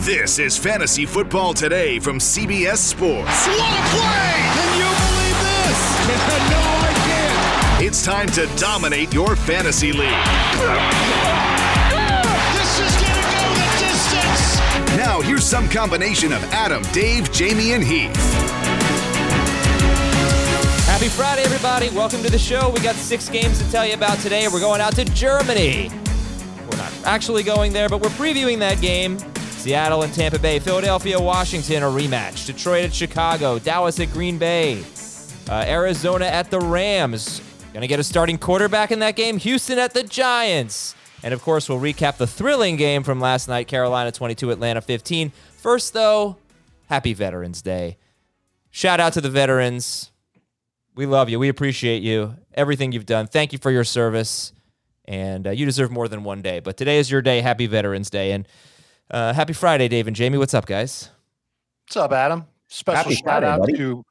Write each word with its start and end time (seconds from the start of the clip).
This 0.00 0.38
is 0.38 0.56
Fantasy 0.56 1.04
Football 1.04 1.52
Today 1.52 1.98
from 1.98 2.20
CBS 2.20 2.78
Sports. 2.78 3.46
What 3.46 3.58
a 3.58 3.82
play! 3.90 4.32
Can 4.56 4.78
you 4.78 4.88
believe 4.96 5.36
this? 5.44 5.80
no, 6.50 6.62
I 6.80 6.92
can't. 7.04 7.84
It's 7.84 8.02
time 8.02 8.28
to 8.28 8.46
dominate 8.56 9.12
your 9.12 9.36
fantasy 9.36 9.92
league. 9.92 10.08
This 12.56 12.80
is 12.80 12.94
gonna 13.02 13.20
go 13.36 13.52
the 13.52 13.68
distance. 13.78 14.96
Now, 14.96 15.20
here's 15.20 15.44
some 15.44 15.68
combination 15.68 16.32
of 16.32 16.42
Adam, 16.44 16.82
Dave, 16.92 17.24
Jamey, 17.24 17.74
and 17.74 17.84
Heath. 17.84 18.16
Happy 20.86 21.08
Friday, 21.08 21.42
everybody. 21.42 21.90
Welcome 21.90 22.22
to 22.22 22.30
the 22.30 22.38
show. 22.38 22.70
We 22.70 22.80
got 22.80 22.94
six 22.94 23.28
games 23.28 23.58
to 23.62 23.70
tell 23.70 23.86
you 23.86 23.92
about 23.94 24.18
today. 24.20 24.48
We're 24.48 24.60
going 24.60 24.80
out 24.80 24.94
to 24.94 25.04
Germany. 25.04 25.90
We're 26.70 26.78
not 26.78 26.92
actually 27.04 27.42
going 27.42 27.74
there, 27.74 27.90
but 27.90 28.00
we're 28.00 28.08
previewing 28.08 28.60
that 28.60 28.80
game. 28.80 29.18
Seattle 29.60 30.04
and 30.04 30.14
Tampa 30.14 30.38
Bay, 30.38 30.58
Philadelphia, 30.58 31.20
Washington, 31.20 31.82
a 31.82 31.86
rematch. 31.86 32.46
Detroit 32.46 32.82
at 32.82 32.94
Chicago, 32.94 33.58
Dallas 33.58 34.00
at 34.00 34.10
Green 34.10 34.38
Bay, 34.38 34.82
uh, 35.50 35.66
Arizona 35.68 36.24
at 36.24 36.50
the 36.50 36.58
Rams. 36.58 37.42
Going 37.74 37.82
to 37.82 37.86
get 37.86 38.00
a 38.00 38.02
starting 38.02 38.38
quarterback 38.38 38.90
in 38.90 39.00
that 39.00 39.16
game. 39.16 39.36
Houston 39.36 39.78
at 39.78 39.92
the 39.92 40.02
Giants. 40.02 40.94
And 41.22 41.34
of 41.34 41.42
course, 41.42 41.68
we'll 41.68 41.78
recap 41.78 42.16
the 42.16 42.26
thrilling 42.26 42.76
game 42.76 43.02
from 43.02 43.20
last 43.20 43.48
night 43.48 43.68
Carolina 43.68 44.10
22, 44.10 44.50
Atlanta 44.50 44.80
15. 44.80 45.30
First, 45.58 45.92
though, 45.92 46.38
happy 46.88 47.12
Veterans 47.12 47.60
Day. 47.60 47.98
Shout 48.70 48.98
out 48.98 49.12
to 49.12 49.20
the 49.20 49.28
veterans. 49.28 50.10
We 50.94 51.04
love 51.04 51.28
you. 51.28 51.38
We 51.38 51.50
appreciate 51.50 52.02
you. 52.02 52.34
Everything 52.54 52.92
you've 52.92 53.04
done. 53.04 53.26
Thank 53.26 53.52
you 53.52 53.58
for 53.58 53.70
your 53.70 53.84
service. 53.84 54.54
And 55.04 55.46
uh, 55.46 55.50
you 55.50 55.66
deserve 55.66 55.90
more 55.90 56.08
than 56.08 56.24
one 56.24 56.40
day. 56.40 56.60
But 56.60 56.78
today 56.78 56.98
is 56.98 57.10
your 57.10 57.20
day. 57.20 57.42
Happy 57.42 57.66
Veterans 57.66 58.08
Day. 58.08 58.32
And 58.32 58.48
uh, 59.10 59.32
happy 59.32 59.52
Friday, 59.52 59.88
Dave 59.88 60.06
and 60.06 60.16
Jamey. 60.16 60.38
What's 60.38 60.54
up, 60.54 60.66
guys? 60.66 61.10
What's 61.86 61.96
up, 61.96 62.12
Adam? 62.12 62.46
Special 62.68 63.02
Happy 63.02 63.14
shout 63.16 63.24
Friday, 63.24 63.46
out 63.46 63.60
buddy. 63.60 63.76
to 63.76 64.04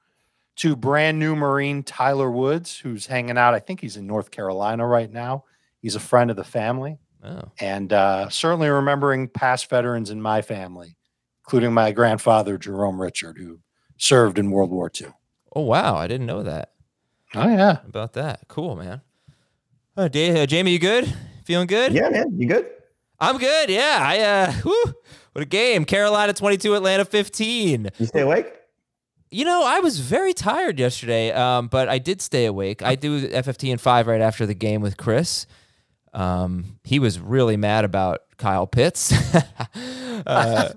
to 0.57 0.75
brand 0.75 1.17
new 1.19 1.35
Marine 1.37 1.83
Tyler 1.83 2.29
Woods, 2.29 2.77
who's 2.77 3.05
hanging 3.05 3.37
out. 3.37 3.53
I 3.53 3.59
think 3.59 3.79
he's 3.79 3.95
in 3.95 4.05
North 4.05 4.29
Carolina 4.31 4.85
right 4.85 5.09
now. 5.11 5.45
He's 5.81 5.95
a 5.95 5.99
friend 6.01 6.29
of 6.29 6.35
the 6.35 6.43
family, 6.43 6.99
Oh, 7.23 7.43
and 7.61 7.93
uh, 7.93 8.27
certainly 8.29 8.67
remembering 8.67 9.29
past 9.29 9.69
veterans 9.69 10.09
in 10.09 10.21
my 10.21 10.41
family, 10.41 10.97
including 11.45 11.73
my 11.73 11.91
grandfather 11.93 12.57
Jerome 12.57 12.99
Richard, 13.01 13.37
who 13.37 13.59
served 13.97 14.37
in 14.37 14.51
World 14.51 14.71
War 14.71 14.91
II. 14.99 15.07
oh 15.55 15.61
wow. 15.61 15.95
I 15.95 16.07
didn't 16.07 16.27
know 16.27 16.43
that. 16.43 16.71
Oh 17.35 17.47
yeah, 17.47 17.77
about 17.87 18.13
that. 18.13 18.41
Cool, 18.49 18.75
man. 18.75 18.99
Oh, 19.95 20.07
Dave, 20.09 20.35
uh, 20.35 20.45
Jamey, 20.45 20.71
you 20.73 20.79
good? 20.79 21.13
Feeling 21.45 21.67
good? 21.67 21.93
Yeah, 21.93 22.09
man, 22.09 22.37
you 22.37 22.47
good? 22.47 22.67
I'm 23.19 23.37
good. 23.37 23.69
Yeah. 23.69 23.99
I, 24.01 24.19
uh, 24.19 24.51
whew, 24.63 24.83
what 25.33 25.41
a 25.41 25.45
game. 25.45 25.85
Carolina 25.85 26.33
22, 26.33 26.75
Atlanta 26.75 27.05
15. 27.05 27.89
You 27.97 28.05
stay 28.05 28.21
awake? 28.21 28.47
You 29.31 29.45
know, 29.45 29.63
I 29.63 29.79
was 29.79 29.99
very 29.99 30.33
tired 30.33 30.79
yesterday, 30.79 31.31
um, 31.31 31.67
but 31.67 31.87
I 31.87 31.99
did 31.99 32.21
stay 32.21 32.45
awake. 32.45 32.81
I 32.81 32.95
do 32.95 33.27
FFT 33.27 33.71
and 33.71 33.79
five 33.79 34.07
right 34.07 34.21
after 34.21 34.45
the 34.47 34.55
game 34.55 34.81
with 34.81 34.97
Chris. 34.97 35.45
Um, 36.13 36.79
he 36.83 36.97
was 36.97 37.19
really 37.19 37.55
mad 37.55 37.85
about 37.85 38.21
Kyle 38.37 38.65
Pitts. 38.65 39.13
uh, 40.25 40.73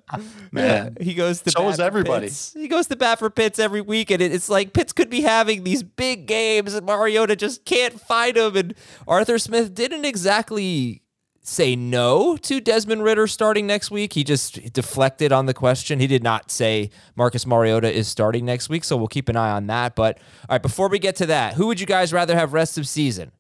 Man. 0.51 0.97
he 1.01 1.15
goes 1.15 1.41
to 1.43 1.51
So 1.51 1.71
bat 1.71 1.81
everybody. 1.81 2.27
Pitts. 2.27 2.53
He 2.53 2.69
goes 2.69 2.87
to 2.89 2.97
bat 2.97 3.19
for 3.19 3.31
Pitts 3.31 3.59
every 3.59 3.81
week, 3.81 4.11
and 4.11 4.21
it- 4.21 4.33
it's 4.33 4.49
like 4.49 4.73
Pitts 4.73 4.93
could 4.93 5.09
be 5.11 5.23
having 5.23 5.65
these 5.65 5.83
big 5.83 6.27
games, 6.27 6.75
and 6.75 6.85
Mariota 6.87 7.37
just 7.37 7.65
can't 7.65 7.99
find 8.01 8.37
him. 8.37 8.57
And 8.57 8.75
Arthur 9.09 9.39
Smith 9.39 9.75
didn't 9.75 10.05
exactly 10.05 11.02
say 11.43 11.75
no 11.75 12.37
to 12.37 12.61
Desmond 12.61 13.03
Ritter 13.03 13.27
starting 13.27 13.67
next 13.67 13.91
week. 13.91 14.13
He 14.13 14.25
just 14.25 14.73
deflected 14.73 15.33
on 15.33 15.47
the 15.47 15.55
question. 15.55 15.99
He 16.01 16.07
did 16.07 16.23
not 16.23 16.51
say 16.51 16.91
Marcus 17.17 17.47
Mariota 17.47 17.93
is 17.93 18.07
starting 18.09 18.45
next 18.45 18.69
week, 18.69 18.85
so 18.85 18.97
we'll 18.97 19.09
keep 19.09 19.29
an 19.29 19.37
eye 19.37 19.51
on 19.51 19.67
that. 19.67 19.95
But 19.97 20.19
all 20.49 20.55
right, 20.55 20.63
before 20.63 20.89
we 20.89 20.99
get 20.99 21.17
to 21.17 21.27
that, 21.27 21.55
who 21.55 21.67
would 21.67 21.81
you 21.81 21.87
guys 21.87 22.13
rather 22.13 22.37
have 22.37 22.53
rest 22.53 22.79
of 22.79 22.87
season? 22.87 23.33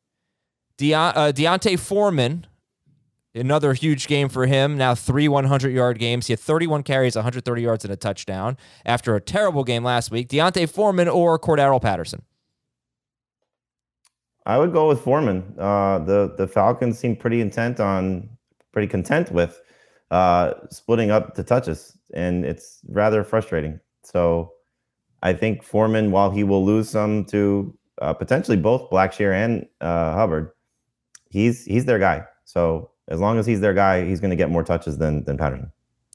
Deon- 0.78 1.12
uh, 1.14 1.32
D'Onta 1.32 1.78
Foreman, 1.78 2.46
another 3.34 3.72
huge 3.72 4.08
game 4.08 4.28
for 4.28 4.46
him. 4.46 4.76
Now 4.76 4.94
three 4.96 5.28
100 5.28 5.70
yard 5.70 5.98
games. 5.98 6.26
He 6.26 6.32
had 6.32 6.40
31 6.40 6.82
carries, 6.82 7.14
130 7.14 7.62
yards, 7.62 7.84
and 7.84 7.92
a 7.92 7.96
touchdown 7.96 8.56
after 8.84 9.14
a 9.14 9.20
terrible 9.20 9.62
game 9.62 9.84
last 9.84 10.10
week. 10.10 10.28
D'Onta 10.28 10.68
Foreman 10.68 11.08
or 11.08 11.38
Cordarrelle 11.38 11.80
Patterson? 11.80 12.22
I 14.46 14.58
would 14.58 14.72
go 14.72 14.88
with 14.88 15.00
Foreman. 15.00 15.54
Uh, 15.58 16.00
the 16.00 16.34
the 16.36 16.46
Falcons 16.46 16.98
seem 16.98 17.16
pretty 17.16 17.40
intent 17.40 17.80
on, 17.80 18.28
pretty 18.72 18.88
content 18.88 19.30
with 19.30 19.60
uh, 20.10 20.54
splitting 20.70 21.10
up 21.10 21.34
the 21.34 21.44
touches, 21.44 21.96
and 22.14 22.44
it's 22.44 22.80
rather 22.88 23.24
frustrating. 23.24 23.78
So, 24.02 24.52
I 25.22 25.32
think 25.32 25.62
Foreman, 25.62 26.10
while 26.10 26.30
he 26.30 26.44
will 26.44 26.64
lose 26.64 26.90
some 26.90 27.24
to 27.26 27.76
uh, 28.00 28.12
potentially 28.14 28.56
both 28.56 28.90
Blackshear 28.90 29.32
and 29.32 29.66
uh, 29.80 30.14
Hubbard, 30.14 30.50
he's 31.30 31.64
he's 31.64 31.84
their 31.84 31.98
guy. 31.98 32.24
So 32.44 32.90
as 33.08 33.20
long 33.20 33.38
as 33.38 33.46
he's 33.46 33.60
their 33.60 33.74
guy, 33.74 34.04
he's 34.04 34.20
going 34.20 34.30
to 34.30 34.36
get 34.36 34.50
more 34.50 34.64
touches 34.64 34.98
than 34.98 35.24
than 35.24 35.38
Patterson. 35.38 35.72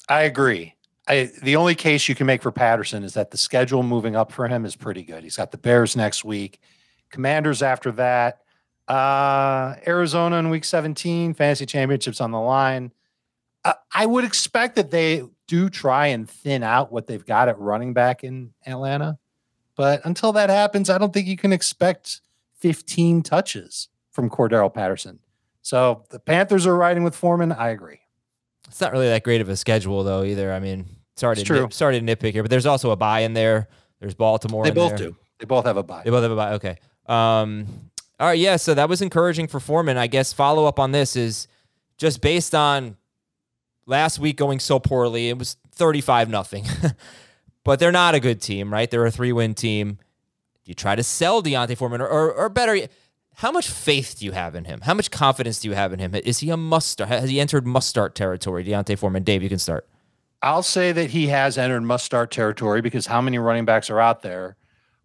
I 0.10 0.22
agree. 0.22 0.74
I, 1.10 1.32
the 1.42 1.56
only 1.56 1.76
case 1.76 2.10
you 2.10 2.16
can 2.16 2.28
make 2.28 2.42
for 2.42 2.52
Patterson 2.52 3.04
is 3.04 3.14
that 3.14 3.32
the 3.32 3.38
schedule 3.38 3.82
moving 3.82 4.16
up 4.16 4.32
for 4.32 4.48
him 4.48 4.66
is 4.66 4.76
pretty 4.76 5.04
good. 5.04 5.24
He's 5.24 5.38
got 5.38 5.52
the 5.52 5.58
Bears 5.58 5.96
next 5.96 6.26
week, 6.26 6.60
Commanders 7.10 7.62
after 7.62 7.92
that, 7.94 8.42
uh, 8.88 9.76
Arizona 9.86 10.38
in 10.38 10.50
week 10.50 10.64
17, 10.66 11.34
fantasy 11.34 11.66
championships 11.66 12.22
on 12.22 12.32
the 12.32 12.40
line. 12.40 12.92
Uh, 13.66 13.74
I 13.94 14.06
would 14.06 14.24
expect 14.24 14.76
that 14.76 14.92
they 14.92 15.24
do 15.48 15.70
try 15.70 16.08
and 16.08 16.30
thin 16.30 16.64
out 16.64 16.92
what 16.92 17.08
they've 17.08 17.26
got 17.26 17.48
at 17.50 17.60
running 17.60 17.94
back 17.94 18.24
in 18.24 18.54
Atlanta. 18.66 19.18
But 19.76 20.02
until 20.06 20.32
that 20.34 20.50
happens, 20.50 20.90
I 20.90 20.98
don't 20.98 21.14
think 21.14 21.28
you 21.28 21.38
can 21.38 21.54
expect 21.54 22.22
15 22.60 23.24
touches 23.24 23.90
from 24.12 24.30
Cordarrelle 24.30 24.74
Patterson. 24.74 25.20
So 25.62 26.04
the 26.10 26.20
Panthers 26.20 26.66
are 26.66 26.76
riding 26.76 27.04
with 27.04 27.16
Foreman. 27.16 27.52
I 27.52 27.70
agree. 27.70 28.00
It's 28.68 28.82
not 28.82 28.92
really 28.92 29.08
that 29.08 29.24
great 29.24 29.42
of 29.42 29.50
a 29.50 29.56
schedule 29.56 30.04
though 30.04 30.24
either. 30.24 30.52
I 30.52 30.60
mean, 30.60 30.86
sorry 31.16 31.34
It's 31.34 31.42
to 31.42 31.46
true. 31.46 31.62
nit, 31.64 31.74
sorry 31.74 32.00
to 32.00 32.06
nitpick 32.06 32.32
here, 32.34 32.44
but 32.44 32.50
there's 32.50 32.66
also 32.66 32.92
a 32.92 32.96
bye 32.96 33.20
in 33.22 33.34
there. 33.34 33.68
There's 34.00 34.14
Baltimore. 34.16 34.64
They 34.64 34.72
both 34.72 34.98
there. 34.98 35.10
do. 35.10 35.18
They 35.40 35.46
both 35.46 35.66
have 35.66 35.78
a 35.78 35.84
bye. 35.84 36.02
They 36.04 36.10
both 36.10 36.24
have 36.24 36.32
a 36.32 36.36
bye. 36.36 36.54
Okay. 36.54 36.78
Um, 37.08 37.68
all 38.20 38.28
right. 38.28 38.40
Yeah. 38.40 38.58
So 38.58 38.74
that 38.74 38.90
was 38.90 39.02
encouraging 39.02 39.48
for 39.48 39.60
Foreman. 39.60 39.98
I 39.98 40.08
guess 40.08 40.34
follow 40.34 40.66
up 40.66 40.80
on 40.80 40.92
this 40.92 41.16
is 41.16 41.48
just 41.98 42.22
based 42.22 42.56
on 42.56 42.98
last 43.86 44.20
week 44.20 44.38
going 44.38 44.60
so 44.60 44.80
poorly. 44.80 45.30
It 45.30 45.38
was 45.38 45.58
35 45.72 46.30
nothing, 46.30 46.66
but 47.64 47.80
they're 47.80 47.92
not 47.92 48.16
a 48.16 48.20
good 48.20 48.42
team, 48.42 48.72
right? 48.72 48.90
They're 48.90 49.06
a 49.06 49.12
three 49.12 49.32
win 49.32 49.54
team. 49.54 50.00
Do 50.64 50.72
you 50.72 50.76
try 50.76 50.96
to 50.96 51.04
sell 51.04 51.42
D'Onta 51.42 51.78
Foreman, 51.78 52.02
or, 52.02 52.08
or, 52.08 52.34
or 52.34 52.50
better, 52.50 52.88
how 53.36 53.52
much 53.52 53.70
faith 53.70 54.18
do 54.20 54.26
you 54.26 54.34
have 54.34 54.56
in 54.56 54.66
him? 54.66 54.82
How 54.82 54.94
much 54.94 55.12
confidence 55.12 55.60
do 55.60 55.70
you 55.70 55.76
have 55.76 55.94
in 55.94 56.00
him? 56.00 56.14
Is 56.16 56.40
he 56.40 56.50
a 56.50 56.58
must 56.58 56.90
start? 56.90 57.10
Has 57.10 57.30
he 57.30 57.40
entered 57.40 57.66
must 57.66 57.88
start 57.88 58.16
territory? 58.16 58.64
D'Onta 58.64 58.98
Foreman. 58.98 59.24
Dave, 59.24 59.44
you 59.44 59.50
can 59.50 59.60
start. 59.60 59.88
I'll 60.42 60.64
say 60.64 60.92
that 60.92 61.12
he 61.12 61.28
has 61.28 61.58
entered 61.58 61.82
must 61.82 62.06
start 62.06 62.32
territory 62.32 62.82
because 62.82 63.06
how 63.06 63.22
many 63.22 63.38
running 63.38 63.66
backs 63.66 63.90
are 63.90 64.00
out 64.00 64.24
there 64.24 64.58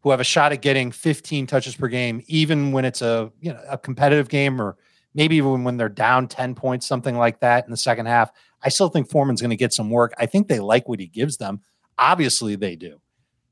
who 0.03 0.11
have 0.11 0.21
a 0.21 0.25
shot 0.25 0.53
at 0.53 0.63
getting 0.63 0.91
15 0.91 1.47
touches 1.47 1.75
per 1.75 1.89
game, 1.89 2.23
even 2.27 2.73
when 2.73 2.85
it's 2.85 3.03
a 3.03 3.33
you 3.41 3.53
know 3.53 3.61
a 3.69 3.79
competitive 3.79 4.29
game 4.29 4.61
or 4.61 4.77
maybe 5.15 5.37
even 5.37 5.65
when 5.65 5.77
they're 5.77 5.89
down 5.89 6.29
10 6.29 6.55
points, 6.55 6.87
something 6.87 7.17
like 7.17 7.41
that 7.41 7.65
in 7.65 7.71
the 7.71 7.77
second 7.77 8.07
half. 8.07 8.31
I 8.63 8.69
still 8.69 8.89
think 8.89 9.11
Foreman's 9.11 9.41
going 9.41 9.51
to 9.51 9.57
get 9.57 9.73
some 9.73 9.91
work. 9.91 10.15
I 10.19 10.27
think 10.27 10.49
they 10.49 10.61
like 10.61 10.89
what 10.89 11.01
he 11.01 11.07
gives 11.07 11.37
them. 11.37 11.61
Obviously, 11.99 12.57
they 12.57 12.77
do. 12.77 13.01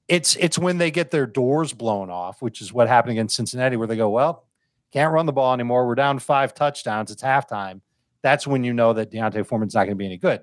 It's 0.09 0.37
it's 0.37 0.59
when 0.59 0.79
they 0.79 0.91
get 0.91 1.11
their 1.11 1.27
doors 1.27 1.73
blown 1.73 2.11
off, 2.11 2.43
which 2.43 2.61
is 2.61 2.73
what 2.73 2.89
happened 2.89 3.13
against 3.13 3.37
Cincinnati, 3.37 3.77
where 3.77 3.87
they 3.87 3.97
go, 3.97 4.11
well, 4.11 4.47
can't 4.93 5.13
run 5.13 5.27
the 5.27 5.33
ball 5.33 5.55
anymore. 5.55 5.87
We're 5.87 5.95
down 5.95 6.19
five 6.19 6.55
touchdowns. 6.55 7.11
It's 7.11 7.23
halftime. 7.23 7.81
That's 8.23 8.47
when 8.47 8.65
you 8.65 8.73
know 8.73 8.93
that 8.93 9.11
D'Onta 9.11 9.47
Foreman's 9.47 9.75
not 9.75 9.85
going 9.85 9.91
to 9.91 9.95
be 9.95 10.07
any 10.07 10.19
good 10.19 10.43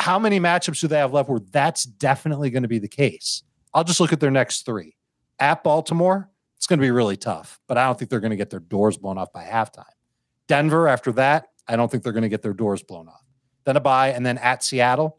how 0.00 0.18
many 0.18 0.40
matchups 0.40 0.80
do 0.80 0.88
they 0.88 0.96
have 0.96 1.12
left 1.12 1.28
where 1.28 1.40
that's 1.52 1.84
definitely 1.84 2.48
going 2.50 2.62
to 2.62 2.68
be 2.68 2.78
the 2.78 2.88
case? 2.88 3.42
I'll 3.74 3.84
just 3.84 4.00
look 4.00 4.12
at 4.12 4.20
their 4.20 4.30
next 4.30 4.64
three. 4.64 4.96
At 5.40 5.64
Baltimore, 5.64 6.30
it's 6.56 6.66
going 6.66 6.78
to 6.78 6.82
be 6.82 6.90
really 6.90 7.16
tough, 7.16 7.58
but 7.66 7.78
I 7.78 7.86
don't 7.86 7.98
think 7.98 8.10
they're 8.10 8.20
going 8.20 8.30
to 8.30 8.36
get 8.36 8.50
their 8.50 8.60
doors 8.60 8.98
blown 8.98 9.18
off 9.18 9.32
by 9.32 9.44
halftime. 9.44 9.84
Denver, 10.46 10.86
after 10.86 11.12
that, 11.12 11.48
I 11.66 11.76
don't 11.76 11.90
think 11.90 12.02
they're 12.02 12.12
going 12.12 12.22
to 12.22 12.28
get 12.28 12.42
their 12.42 12.52
doors 12.52 12.82
blown 12.82 13.08
off. 13.08 13.24
Then 13.64 13.76
a 13.76 13.80
bye, 13.80 14.08
and 14.08 14.24
then 14.24 14.38
at 14.38 14.62
Seattle, 14.62 15.18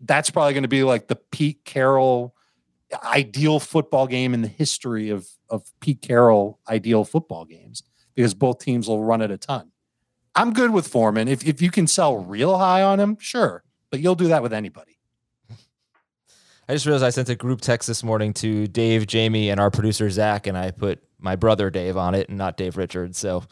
that's 0.00 0.30
probably 0.30 0.52
going 0.52 0.62
to 0.62 0.68
be 0.68 0.84
like 0.84 1.08
the 1.08 1.16
Pete 1.16 1.64
Carroll 1.64 2.34
ideal 3.02 3.58
football 3.58 4.06
game 4.06 4.32
in 4.32 4.42
the 4.42 4.48
history 4.48 5.10
of, 5.10 5.28
of 5.50 5.68
Pete 5.80 6.00
Carroll 6.00 6.60
ideal 6.68 7.04
football 7.04 7.44
games 7.44 7.82
because 8.14 8.34
both 8.34 8.60
teams 8.60 8.86
will 8.86 9.02
run 9.02 9.20
it 9.20 9.30
a 9.30 9.38
ton. 9.38 9.72
I'm 10.34 10.52
good 10.52 10.70
with 10.70 10.86
Foreman. 10.86 11.28
If, 11.28 11.46
if 11.46 11.60
you 11.60 11.70
can 11.70 11.86
sell 11.86 12.18
real 12.18 12.58
high 12.58 12.82
on 12.82 13.00
him, 13.00 13.16
sure 13.18 13.64
but 13.90 14.00
you'll 14.00 14.14
do 14.14 14.28
that 14.28 14.42
with 14.42 14.52
anybody. 14.52 14.95
I 16.68 16.72
just 16.72 16.86
realized 16.86 17.04
I 17.04 17.10
sent 17.10 17.28
a 17.28 17.36
group 17.36 17.60
text 17.60 17.86
this 17.86 18.02
morning 18.02 18.32
to 18.34 18.66
Dave, 18.66 19.06
Jamey, 19.06 19.46
and 19.46 19.60
our 19.60 19.70
producer 19.70 20.10
Zach, 20.10 20.46
and 20.46 20.58
I 20.58 20.72
put 20.72 21.00
my 21.18 21.36
brother 21.36 21.70
Dave 21.70 21.96
on 21.96 22.14
it 22.14 22.28
and 22.28 22.36
not 22.36 22.56
Dave 22.56 22.76
Richards. 22.76 23.18
So, 23.18 23.44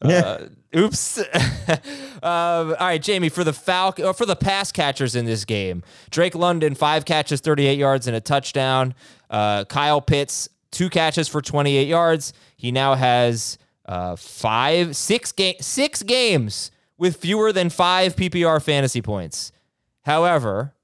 uh, 0.00 0.46
oops. 0.74 1.18
um, 1.68 1.78
all 2.22 2.74
right, 2.80 3.02
Jamey, 3.02 3.30
for 3.30 3.44
the 3.44 3.52
Falcon 3.52 4.06
or 4.06 4.14
for 4.14 4.24
the 4.24 4.36
pass 4.36 4.72
catchers 4.72 5.14
in 5.14 5.26
this 5.26 5.44
game, 5.44 5.82
Drake 6.10 6.34
London 6.34 6.74
five 6.74 7.04
catches, 7.04 7.40
thirty-eight 7.40 7.78
yards, 7.78 8.06
and 8.06 8.16
a 8.16 8.20
touchdown. 8.20 8.94
Uh, 9.28 9.64
Kyle 9.64 10.00
Pitts 10.00 10.48
two 10.70 10.88
catches 10.88 11.28
for 11.28 11.42
twenty-eight 11.42 11.88
yards. 11.88 12.32
He 12.56 12.72
now 12.72 12.94
has 12.94 13.58
uh, 13.86 14.16
five, 14.16 14.96
six 14.96 15.32
game, 15.32 15.56
six 15.60 16.02
games 16.02 16.70
with 16.96 17.16
fewer 17.16 17.52
than 17.52 17.68
five 17.68 18.16
PPR 18.16 18.62
fantasy 18.62 19.02
points. 19.02 19.52
However, 20.02 20.74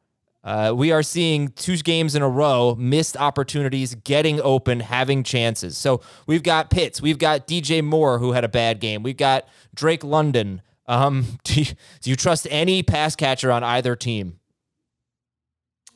uh, 0.43 0.73
we 0.75 0.91
are 0.91 1.03
seeing 1.03 1.49
two 1.49 1.77
games 1.79 2.15
in 2.15 2.23
a 2.23 2.29
row, 2.29 2.75
missed 2.79 3.17
opportunities, 3.17 3.95
getting 3.95 4.41
open, 4.41 4.81
having 4.81 5.23
chances. 5.23 5.77
So 5.77 6.01
we've 6.27 6.43
got 6.43 6.71
Pitts, 6.71 7.03
we've 7.03 7.19
got 7.19 7.47
DJ 7.47 7.85
Moore 7.85 8.19
who 8.19 8.33
had 8.33 8.45
a 8.45 8.49
bad 8.49 8.81
game, 8.81 9.03
we've 9.03 9.17
got 9.17 9.47
Drake 9.75 10.03
London. 10.03 10.63
Um, 10.87 11.39
do, 11.45 11.61
you, 11.61 11.67
do 12.01 12.11
you 12.11 12.17
trust 12.17 12.47
any 12.51 12.83
pass 12.83 13.15
catcher 13.15 13.53
on 13.53 13.63
either 13.63 13.95
team? 13.97 14.39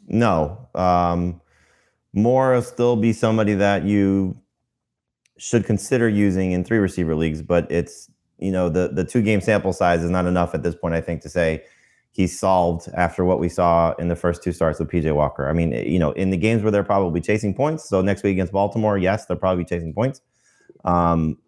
No. 0.06 0.68
Um, 0.74 1.40
Moore 2.12 2.52
will 2.52 2.62
still 2.62 2.96
be 2.96 3.12
somebody 3.12 3.54
that 3.54 3.84
you 3.84 4.38
should 5.38 5.64
consider 5.64 6.08
using 6.08 6.52
in 6.52 6.64
three 6.64 6.78
receiver 6.78 7.14
leagues, 7.14 7.42
but 7.42 7.70
it's 7.70 8.10
you 8.38 8.52
know 8.52 8.68
the 8.68 8.88
the 8.88 9.04
two 9.04 9.22
game 9.22 9.40
sample 9.40 9.72
size 9.72 10.02
is 10.02 10.10
not 10.10 10.26
enough 10.26 10.54
at 10.54 10.62
this 10.62 10.74
point. 10.74 10.94
I 10.94 11.00
think 11.00 11.22
to 11.22 11.28
say 11.28 11.64
he's 12.14 12.38
solved 12.38 12.88
after 12.94 13.24
what 13.24 13.40
we 13.40 13.48
saw 13.48 13.92
in 13.98 14.06
the 14.06 14.14
first 14.14 14.40
two 14.40 14.52
starts 14.52 14.78
with 14.78 14.88
PJ 14.88 15.12
Walker. 15.12 15.48
I 15.48 15.52
mean, 15.52 15.72
you 15.72 15.98
know, 15.98 16.12
in 16.12 16.30
the 16.30 16.36
games 16.36 16.62
where 16.62 16.70
they're 16.70 16.84
probably 16.84 17.20
chasing 17.20 17.52
points. 17.52 17.88
So 17.88 18.00
next 18.02 18.22
week 18.22 18.32
against 18.32 18.52
Baltimore, 18.52 18.96
yes, 18.96 19.26
they'll 19.26 19.36
probably 19.36 19.64
be 19.64 19.68
chasing 19.68 19.92
points. 19.92 20.20
Um, 20.84 21.38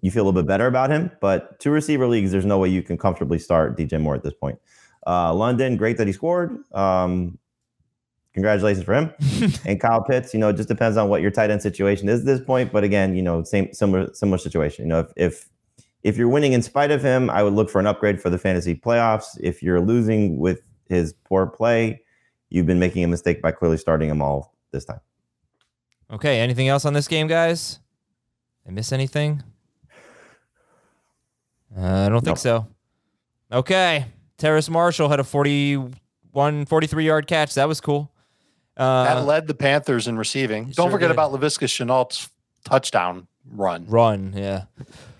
you 0.00 0.10
feel 0.10 0.22
a 0.22 0.26
little 0.26 0.40
bit 0.40 0.48
better 0.48 0.66
about 0.66 0.88
him, 0.88 1.10
but 1.20 1.60
two 1.60 1.70
receiver 1.70 2.06
leagues, 2.06 2.32
there's 2.32 2.46
no 2.46 2.58
way 2.58 2.70
you 2.70 2.82
can 2.82 2.96
comfortably 2.96 3.38
start 3.38 3.76
DJ 3.76 4.00
Moore 4.00 4.14
at 4.14 4.22
this 4.22 4.32
point. 4.32 4.58
Uh, 5.06 5.34
London, 5.34 5.76
great 5.76 5.98
that 5.98 6.06
he 6.06 6.12
scored. 6.14 6.56
Um, 6.72 7.38
congratulations 8.32 8.84
for 8.84 8.94
him. 8.94 9.12
and 9.66 9.78
Kyle 9.78 10.02
Pitts, 10.02 10.32
you 10.32 10.40
know, 10.40 10.48
it 10.48 10.56
just 10.56 10.70
depends 10.70 10.96
on 10.96 11.10
what 11.10 11.20
your 11.20 11.30
tight 11.30 11.50
end 11.50 11.60
situation 11.60 12.08
is 12.08 12.20
at 12.20 12.26
this 12.26 12.40
point. 12.40 12.72
But 12.72 12.82
again, 12.82 13.14
you 13.14 13.22
know, 13.22 13.42
same 13.42 13.74
similar 13.74 14.12
similar 14.14 14.38
situation. 14.38 14.86
You 14.86 14.88
know, 14.88 15.00
if 15.00 15.12
if 15.16 15.48
if 16.02 16.16
you're 16.16 16.28
winning 16.28 16.52
in 16.52 16.62
spite 16.62 16.90
of 16.90 17.02
him, 17.02 17.28
I 17.30 17.42
would 17.42 17.52
look 17.54 17.70
for 17.70 17.80
an 17.80 17.86
upgrade 17.86 18.20
for 18.20 18.30
the 18.30 18.38
fantasy 18.38 18.74
playoffs. 18.74 19.38
If 19.40 19.62
you're 19.62 19.80
losing 19.80 20.38
with 20.38 20.62
his 20.88 21.12
poor 21.24 21.46
play, 21.46 22.00
you've 22.50 22.66
been 22.66 22.78
making 22.78 23.04
a 23.04 23.08
mistake 23.08 23.42
by 23.42 23.52
clearly 23.52 23.76
starting 23.76 24.08
him 24.08 24.22
all 24.22 24.54
this 24.70 24.84
time. 24.84 25.00
Okay, 26.10 26.40
anything 26.40 26.68
else 26.68 26.84
on 26.84 26.94
this 26.94 27.08
game, 27.08 27.26
guys? 27.26 27.80
I 28.66 28.70
miss 28.70 28.92
anything? 28.92 29.42
Uh, 31.76 32.06
I 32.06 32.08
don't 32.08 32.24
think 32.24 32.36
Nope. 32.36 32.38
so. 32.38 32.66
Okay. 33.52 34.06
Terrace 34.38 34.70
Marshall 34.70 35.08
had 35.08 35.20
a 35.20 35.24
41, 35.24 36.66
43 36.66 37.04
yard 37.04 37.26
catch. 37.26 37.54
That 37.54 37.68
was 37.68 37.80
cool. 37.80 38.10
Uh, 38.76 39.04
that 39.04 39.26
led 39.26 39.46
the 39.48 39.54
Panthers 39.54 40.06
in 40.06 40.16
receiving. 40.16 40.64
Don't 40.66 40.74
sure 40.86 40.90
forget 40.92 41.08
did. 41.08 41.12
about 41.14 41.32
Laviska 41.32 41.66
Shenault's 41.66 42.30
touchdown 42.64 43.26
run. 43.50 43.86
run, 43.86 44.32
yeah. 44.36 44.64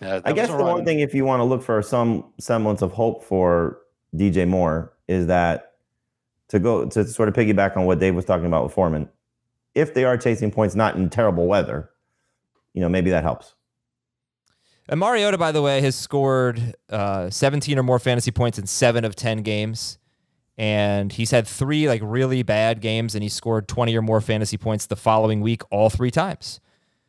Yeah, 0.00 0.20
I 0.24 0.32
guess 0.32 0.48
the 0.48 0.56
a 0.56 0.64
one 0.64 0.84
thing, 0.84 1.00
if 1.00 1.14
you 1.14 1.24
want 1.24 1.40
to 1.40 1.44
look 1.44 1.62
for 1.62 1.82
some 1.82 2.24
semblance 2.38 2.82
of 2.82 2.92
hope 2.92 3.24
for 3.24 3.78
DJ 4.14 4.46
Moore, 4.46 4.92
is 5.08 5.26
that 5.26 5.72
to 6.48 6.58
go 6.58 6.86
to 6.86 7.06
sort 7.06 7.28
of 7.28 7.34
piggyback 7.34 7.76
on 7.76 7.84
what 7.84 7.98
Dave 7.98 8.14
was 8.14 8.24
talking 8.24 8.46
about 8.46 8.64
with 8.64 8.72
Foreman. 8.72 9.08
If 9.74 9.94
they 9.94 10.04
are 10.04 10.16
chasing 10.16 10.50
points, 10.50 10.74
not 10.74 10.96
in 10.96 11.10
terrible 11.10 11.46
weather, 11.46 11.90
you 12.72 12.80
know, 12.80 12.88
maybe 12.88 13.10
that 13.10 13.22
helps. 13.22 13.54
And 14.88 14.98
Mariota, 14.98 15.36
by 15.36 15.52
the 15.52 15.60
way, 15.60 15.82
has 15.82 15.94
scored 15.94 16.74
uh, 16.88 17.28
17 17.28 17.78
or 17.78 17.82
more 17.82 17.98
fantasy 17.98 18.30
points 18.30 18.58
in 18.58 18.66
seven 18.66 19.04
of 19.04 19.14
10 19.14 19.42
games. 19.42 19.98
And 20.56 21.12
he's 21.12 21.30
had 21.30 21.46
three 21.46 21.86
like 21.86 22.00
really 22.02 22.42
bad 22.42 22.80
games, 22.80 23.14
and 23.14 23.22
he 23.22 23.28
scored 23.28 23.68
20 23.68 23.96
or 23.96 24.02
more 24.02 24.20
fantasy 24.20 24.56
points 24.56 24.86
the 24.86 24.96
following 24.96 25.40
week, 25.40 25.62
all 25.70 25.90
three 25.90 26.10
times. 26.10 26.58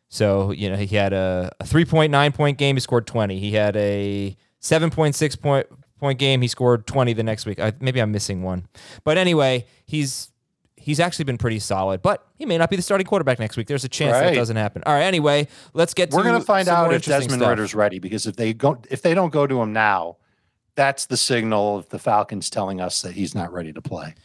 So, 0.09 0.51
you 0.51 0.69
know, 0.69 0.75
he 0.75 0.95
had 0.95 1.13
a, 1.13 1.51
a 1.59 1.63
3.9 1.63 2.33
point 2.33 2.57
game, 2.57 2.75
he 2.75 2.79
scored 2.79 3.05
20. 3.07 3.39
He 3.39 3.51
had 3.53 3.75
a 3.75 4.35
7.6 4.61 5.41
point 5.41 5.67
point 5.99 6.19
game, 6.19 6.41
he 6.41 6.47
scored 6.47 6.87
20 6.87 7.13
the 7.13 7.23
next 7.23 7.45
week. 7.45 7.59
I, 7.59 7.73
maybe 7.79 8.01
I'm 8.01 8.11
missing 8.11 8.41
one. 8.41 8.67
But 9.03 9.17
anyway, 9.17 9.65
he's 9.85 10.31
he's 10.75 10.99
actually 10.99 11.25
been 11.25 11.37
pretty 11.37 11.59
solid, 11.59 12.01
but 12.01 12.25
he 12.35 12.45
may 12.45 12.57
not 12.57 12.69
be 12.69 12.75
the 12.75 12.81
starting 12.81 13.05
quarterback 13.05 13.37
next 13.37 13.57
week. 13.57 13.67
There's 13.67 13.83
a 13.83 13.89
chance 13.89 14.13
that 14.13 14.33
doesn't 14.33 14.55
happen. 14.55 14.81
All 14.85 14.93
right, 14.93 15.03
anyway, 15.03 15.47
let's 15.73 15.93
get 15.93 16.11
We're 16.11 16.23
going 16.23 16.39
to 16.39 16.45
find 16.45 16.67
out 16.67 16.91
if 16.91 17.05
Desmond 17.05 17.39
stuff. 17.39 17.49
Ridder's 17.49 17.75
ready 17.75 17.99
because 17.99 18.25
if 18.25 18.35
they 18.35 18.53
go, 18.53 18.81
if 18.89 19.01
they 19.01 19.13
don't 19.13 19.31
go 19.31 19.45
to 19.45 19.61
him 19.61 19.73
now, 19.73 20.17
that's 20.75 21.05
the 21.05 21.17
signal 21.17 21.77
of 21.77 21.89
the 21.89 21.99
Falcons 21.99 22.49
telling 22.49 22.81
us 22.81 23.01
that 23.03 23.11
he's 23.13 23.35
not 23.35 23.51
ready 23.53 23.73
to 23.73 23.81
play. 23.81 24.15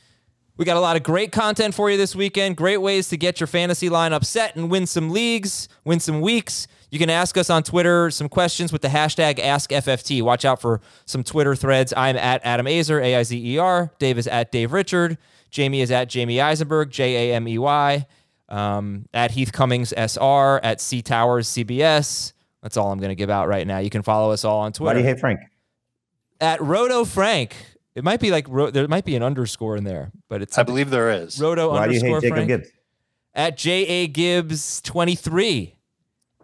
We 0.57 0.65
got 0.65 0.77
a 0.77 0.81
lot 0.81 0.95
of 0.95 1.03
great 1.03 1.33
content 1.33 1.75
for 1.75 1.91
you 1.91 1.97
this 1.97 2.15
weekend. 2.15 2.57
Great 2.57 2.77
ways 2.77 3.09
to 3.09 3.17
get 3.17 3.41
your 3.41 3.49
fantasy 3.49 3.91
lineup 3.91 4.25
set 4.25 4.55
and 4.55 4.71
win 4.71 4.87
some 4.87 5.11
leagues, 5.11 5.69
win 5.85 5.99
some 5.99 6.21
weeks. 6.21 6.69
You 6.91 7.01
can 7.01 7.11
ask 7.11 7.37
us 7.37 7.51
on 7.51 7.65
Twitter 7.65 8.09
some 8.11 8.29
questions 8.29 8.73
with 8.73 8.81
the 8.81 8.87
hashtag 8.89 9.41
AskFFT. 9.41 10.23
Watch 10.23 10.45
out 10.45 10.61
for 10.61 10.81
some 11.07 11.25
Twitter 11.25 11.57
threads. 11.57 11.93
I'm 11.97 12.17
at 12.17 12.41
Adam 12.45 12.67
Aizer, 12.67 13.03
A 13.03 13.17
I 13.17 13.23
Z 13.25 13.37
E 13.55 13.59
R. 13.59 13.91
Dave 13.99 14.17
is 14.17 14.29
at 14.29 14.53
Dave 14.53 14.73
Richard. 14.73 15.19
Jamey 15.51 15.83
is 15.83 15.91
at 15.91 16.09
Jamey 16.09 16.41
Eisenberg, 16.41 16.91
J 16.91 17.31
A 17.31 17.35
M 17.35 17.49
E 17.49 17.59
Y. 17.59 18.07
Um, 18.49 19.07
at 19.13 19.33
Heath 19.33 19.53
Cummings 19.53 19.93
SR, 19.97 20.61
at 20.63 20.81
C 20.81 21.03
Towers 21.03 21.49
CBS. 21.49 22.33
That's 22.63 22.77
all 22.77 22.93
I'm 22.93 22.99
going 22.99 23.09
to 23.09 23.17
give 23.17 23.31
out 23.31 23.49
right 23.49 23.67
now. 23.67 23.79
You 23.79 23.91
can 23.91 24.03
follow 24.03 24.31
us 24.31 24.45
all 24.45 24.61
on 24.61 24.73
Twitter 24.73 24.87
Why 24.87 24.95
do 24.95 25.01
you 25.01 25.07
hate 25.07 25.19
Frank? 25.19 25.41
at 26.41 26.61
Roto 26.61 27.05
Frank. 27.05 27.57
It 27.95 28.03
might 28.05 28.21
be 28.21 28.31
like 28.31 28.47
Ro- 28.49 28.71
there 28.71 28.89
might 28.89 29.05
be 29.05 29.15
an 29.17 29.23
underscore 29.23 29.77
in 29.77 29.85
there, 29.85 30.11
but 30.29 30.43
it's 30.43 30.59
I 30.59 30.63
believe 30.65 30.91
there 30.91 31.11
is. 31.11 31.41
Roto 31.41 31.71
Why 31.71 31.87
do 31.89 31.95
you 31.95 32.01
underscore 32.01 32.17
hate 32.17 32.23
Jacob 32.23 32.35
Frank. 32.37 32.49
Gibbs? 32.49 32.69
at 33.35 33.57
J 33.57 33.71
A 33.87 34.07
Gibbs 34.09 34.81
twenty 34.83 35.15
three. 35.15 35.77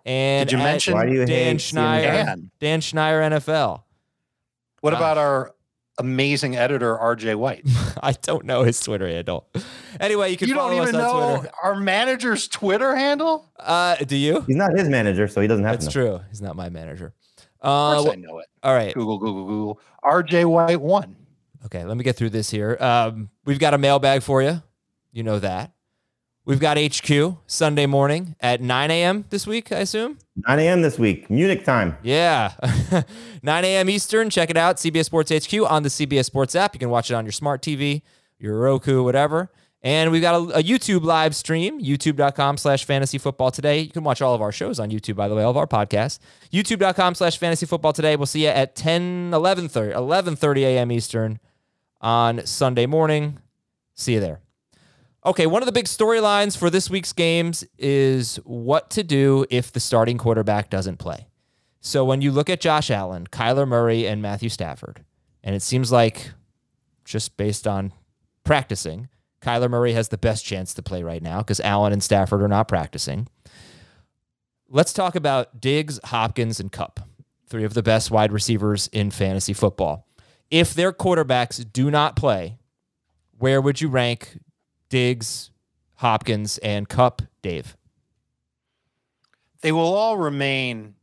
And 0.06 0.48
Did 0.48 0.54
you 0.56 0.62
at 0.62 0.64
mention 0.64 0.94
Why 0.94 1.06
do 1.06 1.12
you 1.12 1.26
Dan 1.26 1.52
hate 1.52 1.56
Schneier? 1.58 2.02
Dan? 2.02 2.50
Dan 2.60 2.80
Schneier 2.80 3.20
NFL. 3.32 3.82
What 4.80 4.90
Gosh. 4.92 4.98
about 4.98 5.18
our 5.18 5.54
amazing 5.98 6.56
editor, 6.56 6.96
RJ 6.96 7.34
White? 7.36 7.64
I 8.02 8.12
don't 8.12 8.46
know 8.46 8.62
his 8.62 8.80
Twitter 8.80 9.06
handle. 9.08 9.46
Anyway, 10.00 10.30
you 10.30 10.36
can 10.38 10.48
You 10.48 10.54
follow 10.54 10.70
don't 10.70 10.88
even 10.88 10.94
us 10.96 11.02
on 11.04 11.20
know 11.20 11.36
Twitter. 11.40 11.54
our 11.62 11.76
manager's 11.76 12.48
Twitter 12.48 12.96
handle? 12.96 13.44
Uh, 13.58 13.96
do 13.96 14.16
you? 14.16 14.40
He's 14.46 14.56
not 14.56 14.72
his 14.78 14.88
manager, 14.88 15.28
so 15.28 15.40
he 15.42 15.46
doesn't 15.48 15.64
have 15.66 15.80
That's 15.80 15.92
to. 15.92 15.98
know. 15.98 16.06
true. 16.18 16.20
He's 16.30 16.40
not 16.40 16.56
my 16.56 16.70
manager. 16.70 17.12
Of 17.60 17.68
Uh, 17.98 18.02
course 18.02 18.12
I 18.14 18.16
know 18.16 18.38
it. 18.38 18.46
all 18.62 18.72
right. 18.74 18.94
Google, 18.94 19.18
Google, 19.18 19.44
Google. 19.44 19.80
RJ 20.02 20.46
White 20.46 20.80
one. 20.80 21.14
Okay, 21.66 21.84
let 21.84 21.96
me 21.96 22.04
get 22.04 22.16
through 22.16 22.30
this 22.30 22.50
here. 22.50 22.76
Um, 22.80 23.30
we've 23.44 23.58
got 23.58 23.74
a 23.74 23.78
mailbag 23.78 24.22
for 24.22 24.42
you. 24.42 24.62
You 25.12 25.22
know 25.22 25.38
that. 25.38 25.72
We've 26.46 26.58
got 26.58 26.78
HQ 26.78 27.36
Sunday 27.46 27.86
morning 27.86 28.34
at 28.40 28.60
9 28.62 28.90
a.m. 28.90 29.26
this 29.28 29.46
week, 29.46 29.70
I 29.70 29.80
assume. 29.80 30.18
9 30.48 30.58
a.m. 30.58 30.82
this 30.82 30.98
week, 30.98 31.28
Munich 31.28 31.64
time. 31.64 31.98
Yeah. 32.02 32.54
9 33.42 33.64
a.m. 33.64 33.90
Eastern. 33.90 34.30
Check 34.30 34.48
it 34.50 34.56
out. 34.56 34.76
CBS 34.76 35.04
Sports 35.04 35.30
HQ 35.30 35.52
on 35.70 35.82
the 35.82 35.90
CBS 35.90 36.24
Sports 36.24 36.56
app. 36.56 36.74
You 36.74 36.78
can 36.80 36.88
watch 36.88 37.10
it 37.10 37.14
on 37.14 37.24
your 37.24 37.32
smart 37.32 37.62
TV, 37.62 38.02
your 38.38 38.58
Roku, 38.58 39.02
whatever. 39.02 39.50
And 39.82 40.10
we've 40.10 40.22
got 40.22 40.34
a, 40.34 40.58
a 40.58 40.62
YouTube 40.62 41.04
live 41.04 41.36
stream, 41.36 41.80
youtube.com 41.80 42.56
slash 42.56 42.84
fantasy 42.84 43.18
football 43.18 43.50
today. 43.50 43.80
You 43.80 43.90
can 43.90 44.04
watch 44.04 44.20
all 44.20 44.34
of 44.34 44.42
our 44.42 44.52
shows 44.52 44.80
on 44.80 44.90
YouTube, 44.90 45.16
by 45.16 45.28
the 45.28 45.34
way, 45.34 45.42
all 45.42 45.50
of 45.50 45.56
our 45.56 45.66
podcasts. 45.66 46.18
YouTube.com 46.52 47.14
slash 47.14 47.38
fantasy 47.38 47.66
football 47.66 47.92
today. 47.92 48.16
We'll 48.16 48.26
see 48.26 48.42
you 48.42 48.48
at 48.48 48.74
10, 48.74 49.32
11 49.34 49.68
30 49.68 50.64
a.m. 50.64 50.92
Eastern 50.92 51.38
on 52.00 52.44
Sunday 52.46 52.86
morning. 52.86 53.38
See 53.94 54.14
you 54.14 54.20
there. 54.20 54.40
Okay, 55.24 55.46
one 55.46 55.60
of 55.60 55.66
the 55.66 55.72
big 55.72 55.84
storylines 55.84 56.56
for 56.56 56.70
this 56.70 56.88
week's 56.88 57.12
games 57.12 57.62
is 57.78 58.36
what 58.44 58.88
to 58.90 59.02
do 59.02 59.44
if 59.50 59.70
the 59.70 59.80
starting 59.80 60.16
quarterback 60.16 60.70
doesn't 60.70 60.96
play. 60.96 61.26
So 61.82 62.04
when 62.04 62.22
you 62.22 62.32
look 62.32 62.48
at 62.48 62.60
Josh 62.60 62.90
Allen, 62.90 63.26
Kyler 63.26 63.68
Murray, 63.68 64.06
and 64.06 64.22
Matthew 64.22 64.48
Stafford, 64.48 65.04
and 65.42 65.54
it 65.54 65.62
seems 65.62 65.92
like 65.92 66.32
just 67.04 67.36
based 67.36 67.66
on 67.66 67.92
practicing, 68.44 69.08
Kyler 69.42 69.70
Murray 69.70 69.92
has 69.92 70.08
the 70.08 70.18
best 70.18 70.44
chance 70.44 70.72
to 70.74 70.82
play 70.82 71.02
right 71.02 71.22
now 71.22 71.38
because 71.38 71.60
Allen 71.60 71.92
and 71.92 72.02
Stafford 72.02 72.42
are 72.42 72.48
not 72.48 72.68
practicing. 72.68 73.28
Let's 74.68 74.92
talk 74.92 75.16
about 75.16 75.60
Diggs, 75.60 75.98
Hopkins, 76.04 76.60
and 76.60 76.70
Kupp, 76.70 77.00
three 77.46 77.64
of 77.64 77.74
the 77.74 77.82
best 77.82 78.10
wide 78.10 78.32
receivers 78.32 78.88
in 78.88 79.10
fantasy 79.10 79.52
football. 79.52 80.06
If 80.50 80.74
their 80.74 80.92
quarterbacks 80.92 81.64
do 81.72 81.90
not 81.90 82.16
play, 82.16 82.58
where 83.38 83.60
would 83.60 83.80
you 83.80 83.88
rank 83.88 84.38
Diggs, 84.88 85.50
Hopkins, 85.96 86.58
and 86.58 86.88
Kupp, 86.88 87.22
Dave? 87.42 87.76
They 89.62 89.72
will 89.72 89.94
all 89.94 90.16
remain 90.16 90.94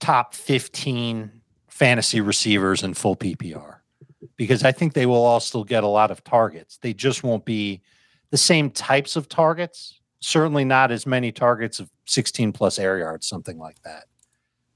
top 0.00 0.34
15 0.34 1.30
fantasy 1.68 2.20
receivers 2.20 2.82
in 2.82 2.94
full 2.94 3.16
PPR 3.16 3.78
because 4.36 4.64
I 4.64 4.72
think 4.72 4.94
they 4.94 5.06
will 5.06 5.24
all 5.24 5.40
still 5.40 5.64
get 5.64 5.84
a 5.84 5.88
lot 5.88 6.10
of 6.10 6.24
targets. 6.24 6.78
They 6.78 6.94
just 6.94 7.22
won't 7.22 7.44
be 7.44 7.82
the 8.30 8.38
same 8.38 8.70
types 8.70 9.16
of 9.16 9.28
targets, 9.28 10.00
certainly 10.20 10.64
not 10.64 10.90
as 10.90 11.06
many 11.06 11.32
targets 11.32 11.80
of 11.80 11.90
16 12.06 12.52
plus 12.52 12.78
air 12.78 12.98
yards, 12.98 13.26
something 13.28 13.58
like 13.58 13.80
that. 13.82 14.04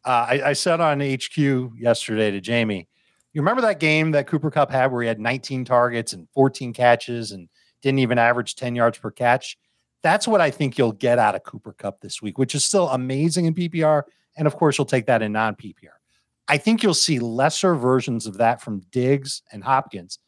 Uh, 0.05 0.27
I, 0.29 0.43
I 0.47 0.53
said 0.53 0.81
on 0.81 1.01
HQ 1.01 1.37
yesterday 1.79 2.31
to 2.31 2.41
Jamey, 2.41 2.87
you 3.33 3.41
remember 3.41 3.63
that 3.63 3.81
game 3.81 4.13
that 4.13 4.27
Cooper 4.27 4.51
Kupp 4.51 4.71
had 4.71 4.91
where 4.91 5.03
he 5.03 5.09
had 5.09 5.21
19 5.21 5.65
targets 5.65 6.13
and 6.13 6.29
14 6.35 6.73
catches 6.73 7.33
and 7.33 7.49
didn't 7.83 8.01
even 8.01 8.19
average 8.19 8.57
10 8.57 8.75
yards 8.75 8.99
per 8.99 9.11
catch? 9.11 9.57
That's 10.03 10.29
what 10.29 10.41
I 10.41 10.51
think 10.51 10.79
you'll 10.79 10.93
get 10.93 11.19
out 11.19 11.35
of 11.35 11.43
Cooper 11.43 11.73
Kupp 11.73 12.01
this 12.01 12.23
week, 12.23 12.39
which 12.39 12.55
is 12.55 12.65
still 12.65 12.89
amazing 12.89 13.47
in 13.47 13.55
PPR. 13.55 14.05
And 14.37 14.47
of 14.47 14.57
course, 14.57 14.79
you'll 14.79 14.87
take 14.87 15.07
that 15.07 15.23
in 15.23 15.33
non 15.33 15.57
PPR. 15.57 15.99
I 16.47 16.57
think 16.57 16.83
you'll 16.83 16.95
see 16.95 17.19
lesser 17.19 17.75
versions 17.75 18.27
of 18.27 18.39
that 18.39 18.63
from 18.63 18.83
Diggs 18.91 19.43
and 19.53 19.63
Hopkins, 19.65 20.19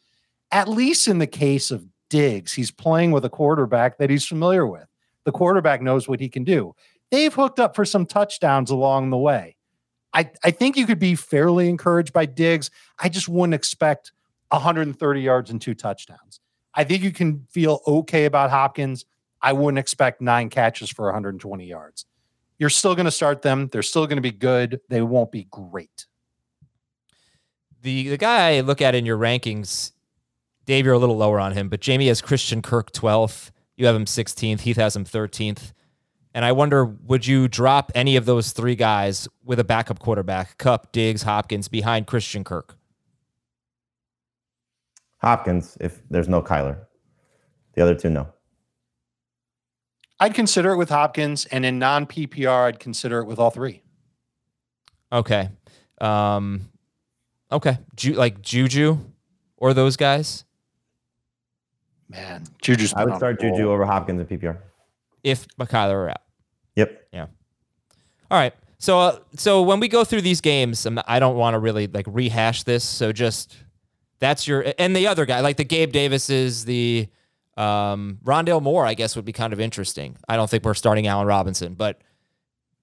at 0.51 0.69
least 0.69 1.09
in 1.09 1.19
the 1.19 1.27
case 1.27 1.71
of 1.71 1.87
Diggs. 2.11 2.53
He's 2.53 2.71
playing 2.71 3.13
with 3.13 3.25
a 3.25 3.31
quarterback 3.31 3.97
that 3.99 4.11
he's 4.11 4.27
familiar 4.27 4.67
with. 4.67 4.87
The 5.25 5.33
quarterback 5.33 5.81
knows 5.81 6.09
what 6.09 6.21
he 6.21 6.29
can 6.29 6.45
do. 6.45 6.75
They've 7.11 7.33
hooked 7.33 7.59
up 7.59 7.75
for 7.75 7.85
some 7.85 8.05
touchdowns 8.05 8.71
along 8.71 9.11
the 9.11 9.19
way. 9.19 9.57
I, 10.13 10.31
I 10.43 10.51
think 10.51 10.77
you 10.77 10.87
could 10.87 10.99
be 10.99 11.15
fairly 11.15 11.69
encouraged 11.69 12.13
by 12.13 12.27
Diggs. 12.27 12.71
I 12.99 13.09
just 13.09 13.29
wouldn't 13.29 13.55
expect 13.55 14.13
130 14.49 15.21
yards 15.21 15.51
and 15.51 15.61
two 15.61 15.75
touchdowns. 15.75 16.41
I 16.75 16.85
think 16.85 17.03
you 17.03 17.13
can 17.13 17.47
feel 17.51 17.81
okay 17.87 18.25
about 18.25 18.51
Hopkins. 18.51 19.05
I 19.43 19.53
wouldn't 19.53 19.79
expect 19.79 20.21
nine 20.21 20.51
catches 20.51 20.91
for 20.91 21.07
120 21.07 21.65
yards. 21.65 22.07
You're 22.59 22.71
still 22.71 22.95
going 22.95 23.07
to 23.07 23.11
start 23.11 23.43
them. 23.43 23.69
They're 23.73 23.83
still 23.83 24.07
going 24.07 24.17
to 24.17 24.23
be 24.23 24.33
good. 24.33 24.81
They 24.89 25.01
won't 25.03 25.33
be 25.33 25.47
great. 25.51 26.07
The 27.83 28.09
the 28.09 28.19
guy 28.19 28.57
I 28.57 28.61
look 28.61 28.83
at 28.83 28.95
in 28.95 29.07
your 29.07 29.17
rankings, 29.17 29.93
Dave, 30.67 30.85
you're 30.85 30.95
a 30.95 30.99
little 30.99 31.17
lower 31.17 31.41
on 31.41 31.53
him, 31.53 31.71
but 31.71 31.81
Jamey 31.81 32.09
has 32.09 32.21
Christian 32.21 32.61
Kirk 32.61 32.93
12th. 32.93 33.51
You 33.77 33.87
have 33.87 33.97
him 33.97 34.05
16th. 34.05 34.61
Heath 34.61 34.77
has 34.77 34.95
him 34.95 35.07
13th. 35.07 35.73
And 36.33 36.45
I 36.45 36.53
wonder, 36.53 36.85
would 36.85 37.27
you 37.27 37.49
drop 37.49 37.91
any 37.95 38.17
of 38.17 38.25
those 38.25 38.53
three 38.53 38.77
guys 38.77 39.29
with 39.45 39.59
a 39.59 39.65
backup 39.65 39.99
quarterback, 39.99 40.59
Kupp, 40.59 40.93
Diggs, 40.93 41.23
Hopkins, 41.23 41.67
behind 41.69 42.07
Christian 42.07 42.45
Kirk? 42.45 42.77
Hopkins, 45.19 45.77
if 45.81 46.01
there's 46.09 46.29
no 46.29 46.41
Kyler. 46.41 46.79
The 47.75 47.83
other 47.83 47.95
two, 47.95 48.11
no. 48.11 48.29
I'd 50.21 50.35
consider 50.35 50.73
it 50.73 50.77
with 50.77 50.91
Hopkins, 50.91 51.47
and 51.47 51.65
in 51.65 51.79
non 51.79 52.07
PPR, 52.07 52.67
I'd 52.67 52.79
consider 52.79 53.21
it 53.21 53.25
with 53.25 53.39
all 53.39 53.51
three. 53.51 53.83
Okay. 55.13 55.49
Um, 56.01 56.71
okay. 57.51 57.79
Ju- 57.97 58.15
like 58.15 58.41
Juju 58.41 58.99
or 59.57 59.75
those 59.75 59.97
guys? 59.97 60.45
Man, 62.09 62.45
Juju's. 62.61 62.93
I 62.95 63.05
would 63.05 63.17
start. 63.17 63.41
Juju 63.41 63.71
over 63.71 63.85
Hopkins 63.85 64.21
in 64.21 64.27
PPR. 64.27 64.59
If 65.25 65.47
McKyler 65.59 65.95
are 65.95 66.09
out. 66.11 66.23
Yep. 66.77 67.09
Yeah. 67.13 67.27
All 68.31 68.39
right. 68.39 68.55
So, 68.79 68.99
uh, 68.99 69.19
so 69.37 69.63
when 69.63 69.81
we 69.81 69.89
go 69.89 70.05
through 70.05 70.23
these 70.23 70.41
games, 70.41 70.87
I'm 70.87 70.99
I 71.07 71.19
don't 71.19 71.37
want 71.37 71.55
to 71.55 71.59
really 71.59 71.87
like 71.87 72.07
rehash 72.09 72.63
this. 72.63 72.83
So 72.85 73.13
just 73.13 73.57
that's 74.21 74.47
your 74.49 74.65
and 74.79 74.97
the 74.97 75.07
other 75.07 75.27
guy, 75.27 75.41
like 75.41 75.57
the 75.59 75.65
Gabe 75.65 75.93
Davises, 75.93 76.65
the 76.65 77.09
um, 77.57 78.19
Rondale 78.25 78.63
Moore, 78.63 78.87
I 78.87 78.95
guess 78.95 79.17
would 79.17 79.25
be 79.27 79.33
kind 79.33 79.53
of 79.53 79.61
interesting. 79.61 80.17
I 80.29 80.37
don't 80.37 80.49
think 80.49 80.65
we're 80.65 80.73
starting 80.75 81.07
Allen 81.07 81.27
Robinson, 81.27 81.75
but 81.75 82.01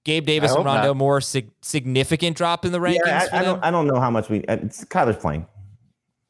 Gabe 0.04 0.24
Davis 0.24 0.52
and 0.52 0.58
hope 0.58 0.66
not. 0.66 0.96
Moore, 0.96 1.20
sig- 1.20 1.50
significant 1.62 2.36
drop 2.36 2.64
in 2.64 2.70
the 2.70 2.78
rankings. 2.78 3.00
Yeah, 3.04 3.26
I, 3.32 3.40
I 3.40 3.42
don't. 3.42 3.64
I 3.64 3.70
don't 3.72 3.86
know 3.88 3.98
how 3.98 4.10
much 4.10 4.28
we. 4.28 4.44
uh, 4.46 4.56
It's 4.62 4.84
Kyler's 4.84 5.16
playing. 5.16 5.46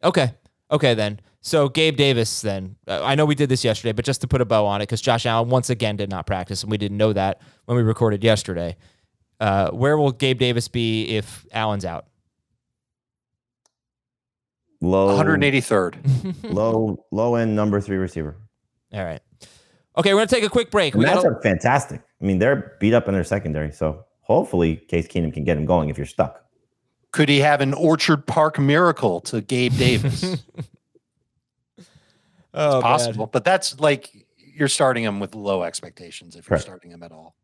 Okay. 0.02 0.32
Okay, 0.70 0.94
then. 0.94 1.20
So 1.48 1.70
Gabe 1.70 1.96
Davis, 1.96 2.42
then. 2.42 2.76
Uh, 2.86 3.02
I 3.02 3.14
know 3.14 3.24
we 3.24 3.34
did 3.34 3.48
this 3.48 3.64
yesterday, 3.64 3.92
but 3.92 4.04
just 4.04 4.20
to 4.20 4.28
put 4.28 4.42
a 4.42 4.44
bow 4.44 4.66
on 4.66 4.82
it, 4.82 4.84
because 4.84 5.00
Josh 5.00 5.24
Allen 5.24 5.48
once 5.48 5.70
again 5.70 5.96
did 5.96 6.10
not 6.10 6.26
practice, 6.26 6.62
and 6.62 6.70
we 6.70 6.76
didn't 6.76 6.98
know 6.98 7.14
that 7.14 7.40
when 7.64 7.76
we 7.76 7.82
recorded 7.82 8.22
yesterday. 8.22 8.76
Uh, 9.40 9.70
where 9.70 9.96
will 9.96 10.12
Gabe 10.12 10.38
Davis 10.38 10.68
be 10.68 11.04
if 11.16 11.46
Allen's 11.52 11.86
out? 11.86 12.04
Low, 14.82 15.18
183rd. 15.18 16.34
low, 16.52 17.04
low 17.10 17.34
end 17.36 17.56
number 17.56 17.80
three 17.80 17.96
receiver. 17.96 18.36
All 18.92 19.04
right. 19.04 19.20
Okay, 19.96 20.12
we're 20.12 20.20
gonna 20.20 20.26
take 20.28 20.44
a 20.44 20.50
quick 20.50 20.70
break. 20.70 20.92
The 20.92 20.98
We 20.98 21.04
gotta- 21.06 21.40
fantastic. 21.42 22.02
I 22.20 22.24
mean, 22.24 22.38
they're 22.38 22.76
beat 22.78 22.92
up 22.92 23.08
in 23.08 23.14
their 23.14 23.24
secondary, 23.24 23.72
so 23.72 24.04
hopefully 24.20 24.76
Case 24.76 25.08
Keenum 25.08 25.32
can 25.32 25.44
get 25.44 25.56
him 25.56 25.64
going 25.64 25.88
if 25.88 25.96
you're 25.96 26.06
stuck. 26.06 26.44
Could 27.10 27.30
he 27.30 27.40
have 27.40 27.62
an 27.62 27.72
Orchard 27.72 28.26
Park 28.26 28.58
miracle 28.58 29.20
to 29.22 29.40
Gabe 29.40 29.72
Davis? 29.78 30.44
oh, 32.58 32.80
Possible, 32.80 33.26
but 33.26 33.44
that's 33.44 33.80
like 33.80 34.10
you're 34.36 34.68
starting 34.68 35.04
him 35.04 35.20
with 35.20 35.34
low 35.34 35.62
expectations 35.62 36.34
if 36.34 36.44
you're 36.44 36.56
Correct. 36.56 36.64
starting 36.64 36.90
him 36.90 37.02
at 37.02 37.12
all. 37.12 37.36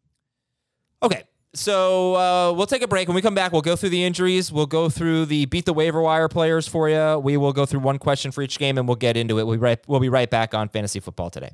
Okay. 1.02 1.24
So 1.56 2.16
uh, 2.16 2.52
we'll 2.52 2.66
take 2.66 2.82
a 2.82 2.88
break. 2.88 3.06
When 3.06 3.14
we 3.14 3.22
come 3.22 3.36
back, 3.36 3.52
we'll 3.52 3.62
go 3.62 3.76
through 3.76 3.90
the 3.90 4.02
injuries. 4.02 4.50
We'll 4.50 4.66
go 4.66 4.88
through 4.88 5.26
the 5.26 5.46
beat 5.46 5.66
the 5.66 5.72
waiver 5.72 6.02
wire 6.02 6.28
players 6.28 6.66
for 6.66 6.88
you. 6.88 7.18
We 7.18 7.36
will 7.36 7.52
go 7.52 7.64
through 7.64 7.80
one 7.80 7.98
question 7.98 8.32
for 8.32 8.42
each 8.42 8.58
game, 8.58 8.76
and 8.76 8.88
we'll 8.88 8.96
get 8.96 9.16
into 9.16 9.38
it. 9.38 9.44
We'll 9.44 9.56
be 9.56 9.60
right, 9.60 9.78
we'll 9.86 10.00
be 10.00 10.08
right 10.08 10.28
back 10.28 10.52
on 10.52 10.68
fantasy 10.68 10.98
football 10.98 11.30
today. 11.30 11.52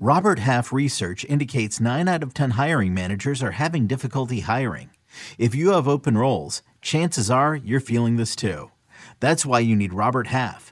Robert 0.00 0.38
Half 0.38 0.72
research 0.72 1.24
indicates 1.26 1.80
9 1.80 2.08
out 2.08 2.22
of 2.22 2.32
10 2.32 2.52
hiring 2.52 2.94
managers 2.94 3.42
are 3.42 3.52
having 3.52 3.86
difficulty 3.86 4.40
hiring. 4.40 4.90
If 5.38 5.54
you 5.54 5.72
have 5.72 5.86
open 5.86 6.16
roles, 6.16 6.62
chances 6.80 7.30
are 7.30 7.54
you're 7.54 7.78
feeling 7.78 8.16
this 8.16 8.34
too. 8.34 8.70
That's 9.20 9.44
why 9.44 9.60
you 9.60 9.76
need 9.76 9.92
Robert 9.92 10.28
Half. 10.28 10.71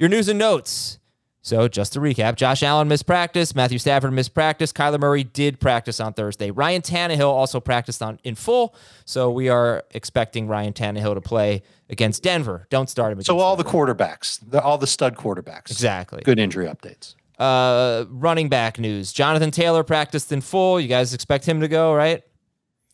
Your 0.00 0.08
news 0.08 0.30
and 0.30 0.38
notes. 0.38 0.98
So, 1.42 1.68
just 1.68 1.92
to 1.92 2.00
recap, 2.00 2.36
Josh 2.36 2.62
Allen 2.62 2.88
missed 2.88 3.06
practice, 3.06 3.54
Matthew 3.54 3.78
Stafford 3.78 4.14
missed 4.14 4.32
practice, 4.32 4.72
Kyler 4.72 4.98
Murray 4.98 5.24
did 5.24 5.60
practice 5.60 6.00
on 6.00 6.14
Thursday. 6.14 6.50
Ryan 6.50 6.80
Tannehill 6.80 7.28
also 7.28 7.60
practiced 7.60 8.02
on 8.02 8.18
in 8.24 8.34
full, 8.34 8.74
so 9.04 9.30
we 9.30 9.50
are 9.50 9.84
expecting 9.90 10.48
Ryan 10.48 10.72
Tannehill 10.72 11.14
to 11.14 11.20
play 11.20 11.62
against 11.90 12.22
Denver. 12.22 12.66
Don't 12.70 12.88
start 12.88 13.12
him. 13.12 13.20
So 13.22 13.34
against 13.34 13.44
all 13.44 13.56
the 13.56 13.64
quarterbacks, 13.64 14.40
the, 14.50 14.62
all 14.62 14.78
the 14.78 14.86
stud 14.86 15.16
quarterbacks. 15.16 15.70
exactly. 15.70 16.22
Good 16.24 16.38
injury 16.38 16.66
updates. 16.66 17.14
Uh, 17.38 18.06
running 18.08 18.48
back 18.48 18.78
news: 18.78 19.12
Jonathan 19.12 19.50
Taylor 19.50 19.84
practiced 19.84 20.32
in 20.32 20.40
full. 20.40 20.80
You 20.80 20.88
guys 20.88 21.12
expect 21.12 21.44
him 21.44 21.60
to 21.60 21.68
go, 21.68 21.94
right? 21.94 22.22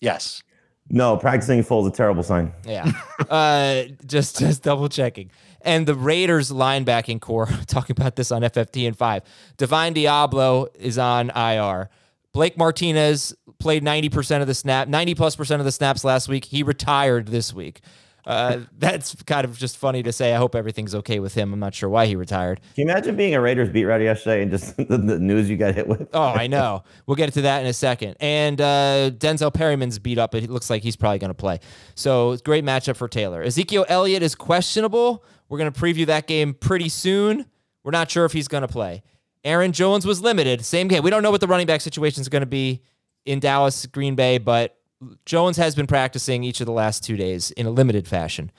Yes. 0.00 0.42
No, 0.88 1.16
practicing 1.16 1.62
full 1.62 1.86
is 1.86 1.92
a 1.92 1.96
terrible 1.96 2.25
sign. 2.25 2.52
Yeah. 2.64 2.90
uh, 3.30 3.84
just 4.06 4.38
just 4.40 4.64
double 4.64 4.88
checking. 4.88 5.30
And 5.66 5.87
the 5.87 5.94
Raiders 5.94 6.50
linebacking 6.50 7.20
corps, 7.20 7.49
talking 7.66 7.94
about 7.99 8.16
this 8.16 8.30
on 8.32 8.42
FFT 8.42 8.87
and 8.87 8.96
five. 8.96 9.23
Divine 9.56 9.94
Deablo 9.94 10.68
is 10.76 10.96
on 10.96 11.30
IR. 11.30 11.90
Blake 12.32 12.56
Martinez 12.56 13.35
played 13.58 13.82
90% 13.82 14.42
of 14.42 14.46
the 14.46 14.54
snap, 14.54 14.88
90 14.88 15.14
plus 15.14 15.37
percent 15.37 15.61
of 15.61 15.64
the 15.64 15.73
snaps 15.73 16.04
last 16.04 16.28
week. 16.28 16.44
He 16.44 16.62
retired 16.62 17.28
this 17.28 17.52
week. 17.52 17.80
Uh, 18.26 18.58
that's 18.78 19.14
kind 19.23 19.44
of 19.44 19.56
just 19.56 19.76
funny 19.76 20.02
to 20.02 20.12
say. 20.12 20.35
I 20.35 20.37
hope 20.37 20.54
everything's 20.54 20.94
okay 20.96 21.18
with 21.18 21.35
him. 21.35 21.52
I'm 21.52 21.61
not 21.61 21.75
sure 21.75 21.88
why 21.88 22.06
he 22.06 22.16
retired. 22.16 22.61
Can 22.75 22.87
you 22.87 22.90
imagine 22.90 23.16
being 23.16 23.35
a 23.35 23.40
Raiders 23.40 23.68
beat 23.70 23.85
writer 23.85 24.04
yesterday 24.04 24.42
and 24.42 24.50
just 24.50 24.76
the, 24.76 24.85
the 24.85 25.18
news 25.18 25.49
you 25.49 25.56
got 25.56 25.75
hit 25.75 25.87
with? 25.88 26.08
Oh, 26.12 26.23
I 26.23 26.46
know. 26.46 26.82
We'll 27.06 27.14
get 27.14 27.32
to 27.35 27.42
that 27.42 27.62
in 27.62 27.66
a 27.68 27.73
second. 27.73 28.16
And 28.20 28.61
uh, 28.61 29.11
Denzel 29.12 29.54
Perryman's 29.54 29.99
beat 29.99 30.18
up. 30.18 30.32
but 30.32 30.42
It 30.42 30.50
looks 30.50 30.68
like 30.68 30.82
he's 30.82 30.96
probably 30.96 31.18
going 31.18 31.30
to 31.30 31.35
play. 31.35 31.61
So 31.94 32.37
great 32.44 32.64
matchup 32.64 32.96
for 32.96 33.08
Taylor. 33.08 33.42
Ezekiel 33.42 33.87
Elliott 33.88 34.23
is 34.23 34.35
questionable. 34.35 35.25
We're 35.48 35.58
going 35.58 35.72
to 35.72 35.80
preview 35.80 36.06
that 36.06 36.26
game 36.26 36.54
pretty 36.54 36.88
soon. 36.88 37.46
We're 37.84 37.92
not 37.92 38.10
sure 38.10 38.24
if 38.24 38.32
he's 38.32 38.48
going 38.48 38.62
to 38.62 38.68
play. 38.68 39.02
Aaron 39.44 39.72
Jones 39.72 40.04
was 40.06 40.20
limited. 40.20 40.64
Same 40.64 40.88
game. 40.88 41.02
We 41.04 41.10
don't 41.10 41.22
know 41.22 41.30
what 41.30 41.40
the 41.40 41.46
running 41.46 41.66
back 41.68 41.80
situation 41.80 42.20
is 42.20 42.28
going 42.28 42.40
to 42.42 42.46
be 42.46 42.82
in 43.24 43.38
Dallas, 43.38 43.86
Green 43.86 44.16
Bay, 44.16 44.38
but 44.38 44.76
Jones 45.24 45.56
has 45.56 45.74
been 45.76 45.86
practicing 45.86 46.42
each 46.42 46.60
of 46.60 46.66
the 46.66 46.72
last 46.72 47.04
two 47.04 47.16
days 47.16 47.52
in 47.52 47.66
a 47.66 47.70
limited 47.70 48.08
fashion. 48.08 48.50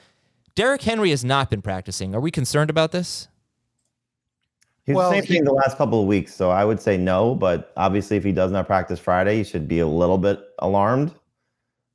Derrick 0.56 0.82
Henry 0.82 1.10
has 1.10 1.26
not 1.26 1.50
been 1.50 1.62
practicing. 1.62 2.16
Are 2.16 2.22
we 2.22 2.32
concerned 2.32 2.70
about 2.70 2.92
this? 2.92 3.28
He's 4.86 4.96
Well, 4.96 5.10
the 5.10 5.18
same 5.18 5.24
he- 5.26 5.34
thing 5.36 5.44
the 5.44 5.52
last 5.54 5.78
couple 5.78 6.00
of 6.02 6.08
weeks, 6.08 6.34
so 6.34 6.50
I 6.50 6.64
would 6.64 6.80
say 6.80 6.96
no. 6.96 7.36
But 7.36 7.74
obviously, 7.76 8.16
if 8.18 8.24
he 8.24 8.32
does 8.32 8.52
not 8.52 8.66
practice 8.66 9.00
Friday, 9.00 9.38
you 9.38 9.44
should 9.44 9.68
be 9.68 9.80
a 9.80 9.88
little 9.88 10.18
bit 10.18 10.40
alarmed. 10.60 11.14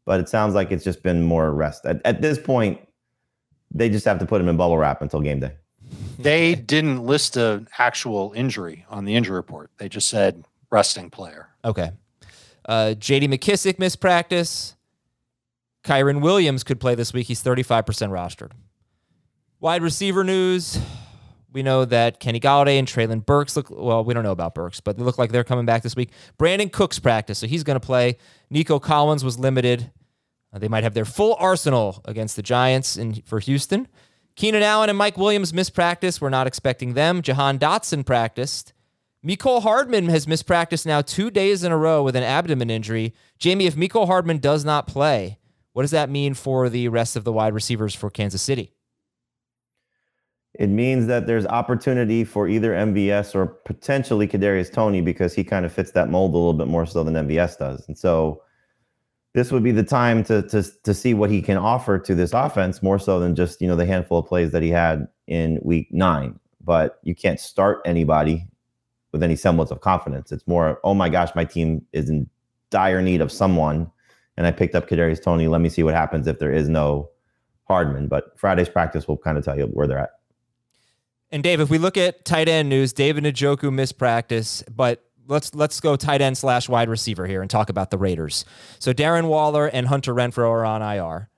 But 0.04 0.20
it 0.20 0.28
sounds 0.28 0.54
like 0.54 0.70
it's 0.70 0.84
just 0.84 1.02
been 1.02 1.22
more 1.22 1.52
rest. 1.52 1.86
At, 1.86 2.02
at 2.04 2.20
this 2.20 2.38
point, 2.38 2.80
they 3.74 3.88
just 3.88 4.04
have 4.04 4.18
to 4.18 4.26
put 4.26 4.40
him 4.40 4.48
in 4.48 4.56
bubble 4.56 4.78
wrap 4.78 5.02
until 5.02 5.20
game 5.20 5.40
day. 5.40 5.52
They 6.18 6.54
didn't 6.54 7.04
list 7.04 7.36
an 7.36 7.68
actual 7.78 8.32
injury 8.34 8.84
on 8.88 9.04
the 9.04 9.14
injury 9.14 9.36
report. 9.36 9.70
They 9.78 9.88
just 9.88 10.08
said 10.08 10.44
resting 10.70 11.10
player. 11.10 11.48
Okay. 11.64 11.90
Uh, 12.64 12.94
JD 12.96 13.28
McKissic 13.28 13.78
missed 13.78 14.00
practice. 14.00 14.76
Kyren 15.84 16.20
Williams 16.20 16.62
could 16.62 16.80
play 16.80 16.94
this 16.94 17.12
week. 17.12 17.26
He's 17.26 17.42
35% 17.42 17.84
rostered. 18.10 18.52
Wide 19.58 19.82
receiver 19.82 20.22
news. 20.22 20.78
We 21.52 21.62
know 21.62 21.84
that 21.84 22.18
Kenny 22.18 22.40
Golladay 22.40 22.78
and 22.78 22.88
Treylon 22.88 23.26
Burks 23.26 23.56
look 23.56 23.68
well, 23.70 24.04
we 24.04 24.14
don't 24.14 24.22
know 24.22 24.32
about 24.32 24.54
Burks, 24.54 24.80
but 24.80 24.96
they 24.96 25.02
look 25.02 25.18
like 25.18 25.32
they're 25.32 25.44
coming 25.44 25.66
back 25.66 25.82
this 25.82 25.94
week. 25.94 26.10
Brandin 26.38 26.72
Cooks 26.72 26.98
practice, 26.98 27.38
so 27.38 27.46
he's 27.46 27.62
going 27.62 27.78
to 27.78 27.84
play. 27.84 28.16
Nico 28.48 28.78
Collins 28.78 29.22
was 29.22 29.38
limited. 29.38 29.90
Uh, 30.52 30.58
they 30.58 30.68
might 30.68 30.84
have 30.84 30.94
their 30.94 31.04
full 31.04 31.34
arsenal 31.38 32.02
against 32.04 32.36
the 32.36 32.42
Giants 32.42 32.96
in, 32.96 33.22
for 33.22 33.40
Houston. 33.40 33.88
Keenan 34.36 34.62
Allen 34.62 34.88
and 34.88 34.98
Mike 34.98 35.16
Williams 35.16 35.52
missed 35.52 35.74
practice. 35.74 36.20
We're 36.20 36.30
not 36.30 36.46
expecting 36.46 36.94
them. 36.94 37.22
Jahan 37.22 37.58
Dotson 37.58 38.04
practiced. 38.04 38.72
Mecole 39.24 39.62
Hardman 39.62 40.08
has 40.08 40.26
missed 40.26 40.46
practice 40.46 40.84
now 40.84 41.00
two 41.00 41.30
days 41.30 41.62
in 41.62 41.70
a 41.70 41.76
row 41.76 42.02
with 42.02 42.16
an 42.16 42.24
abdomen 42.24 42.70
injury. 42.70 43.14
Jamey, 43.38 43.66
if 43.66 43.76
Mecole 43.76 44.06
Hardman 44.06 44.38
does 44.38 44.64
not 44.64 44.86
play, 44.88 45.38
what 45.74 45.82
does 45.82 45.92
that 45.92 46.10
mean 46.10 46.34
for 46.34 46.68
the 46.68 46.88
rest 46.88 47.14
of 47.14 47.24
the 47.24 47.32
wide 47.32 47.54
receivers 47.54 47.94
for 47.94 48.10
Kansas 48.10 48.42
City? 48.42 48.72
It 50.54 50.68
means 50.68 51.06
that 51.06 51.26
there's 51.26 51.46
opportunity 51.46 52.24
for 52.24 52.48
either 52.48 52.72
MVS 52.72 53.34
or 53.34 53.46
potentially 53.46 54.28
Kadarius 54.28 54.72
Toney 54.72 55.00
because 55.00 55.34
he 55.34 55.44
kind 55.44 55.64
of 55.64 55.72
fits 55.72 55.92
that 55.92 56.10
mold 56.10 56.34
a 56.34 56.36
little 56.36 56.52
bit 56.52 56.66
more 56.66 56.84
so 56.84 57.04
than 57.04 57.14
MVS 57.14 57.58
does. 57.58 57.86
And 57.88 57.96
so 57.96 58.42
this 59.34 59.50
would 59.50 59.62
be 59.62 59.72
the 59.72 59.82
time 59.82 60.24
to 60.24 60.42
to 60.42 60.62
to 60.82 60.94
see 60.94 61.14
what 61.14 61.30
he 61.30 61.40
can 61.42 61.56
offer 61.56 61.98
to 61.98 62.14
this 62.14 62.32
offense 62.32 62.82
more 62.82 62.98
so 62.98 63.18
than 63.18 63.34
just 63.34 63.60
you 63.60 63.68
know 63.68 63.76
the 63.76 63.86
handful 63.86 64.18
of 64.18 64.26
plays 64.26 64.52
that 64.52 64.62
he 64.62 64.70
had 64.70 65.08
in 65.26 65.58
week 65.62 65.88
nine. 65.90 66.38
But 66.64 66.98
you 67.02 67.14
can't 67.14 67.40
start 67.40 67.80
anybody 67.84 68.46
with 69.12 69.22
any 69.22 69.36
semblance 69.36 69.70
of 69.70 69.80
confidence. 69.80 70.32
It's 70.32 70.46
more, 70.46 70.80
oh 70.84 70.94
my 70.94 71.08
gosh, 71.08 71.30
my 71.34 71.44
team 71.44 71.84
is 71.92 72.08
in 72.08 72.28
dire 72.70 73.02
need 73.02 73.20
of 73.20 73.30
someone, 73.30 73.90
and 74.36 74.46
I 74.46 74.50
picked 74.50 74.74
up 74.74 74.88
Kadarius 74.88 75.22
Toney. 75.22 75.48
Let 75.48 75.60
me 75.60 75.68
see 75.68 75.82
what 75.82 75.94
happens 75.94 76.26
if 76.26 76.38
there 76.38 76.52
is 76.52 76.68
no 76.68 77.10
Hardman. 77.64 78.08
But 78.08 78.38
Friday's 78.38 78.68
practice 78.68 79.06
will 79.06 79.18
kind 79.18 79.36
of 79.36 79.44
tell 79.44 79.58
you 79.58 79.66
where 79.66 79.86
they're 79.86 79.98
at. 79.98 80.12
And 81.30 81.42
Dave, 81.42 81.60
if 81.60 81.70
we 81.70 81.78
look 81.78 81.96
at 81.96 82.24
tight 82.24 82.48
end 82.48 82.68
news, 82.68 82.92
David 82.92 83.24
Njoku 83.24 83.72
missed 83.72 83.98
practice, 83.98 84.62
but 84.74 85.02
let's 85.32 85.54
let's 85.54 85.80
go 85.80 85.96
tight 85.96 86.20
end 86.20 86.38
slash 86.38 86.68
wide 86.68 86.88
receiver 86.88 87.26
here 87.26 87.42
and 87.42 87.50
talk 87.50 87.68
about 87.70 87.90
the 87.90 87.98
Raiders. 87.98 88.44
So 88.78 88.92
Darren 88.92 89.26
Waller 89.26 89.66
and 89.66 89.88
Hunter 89.88 90.14
Renfrow 90.14 90.48
are 90.50 90.64
on 90.64 90.82
IR. 90.82 91.28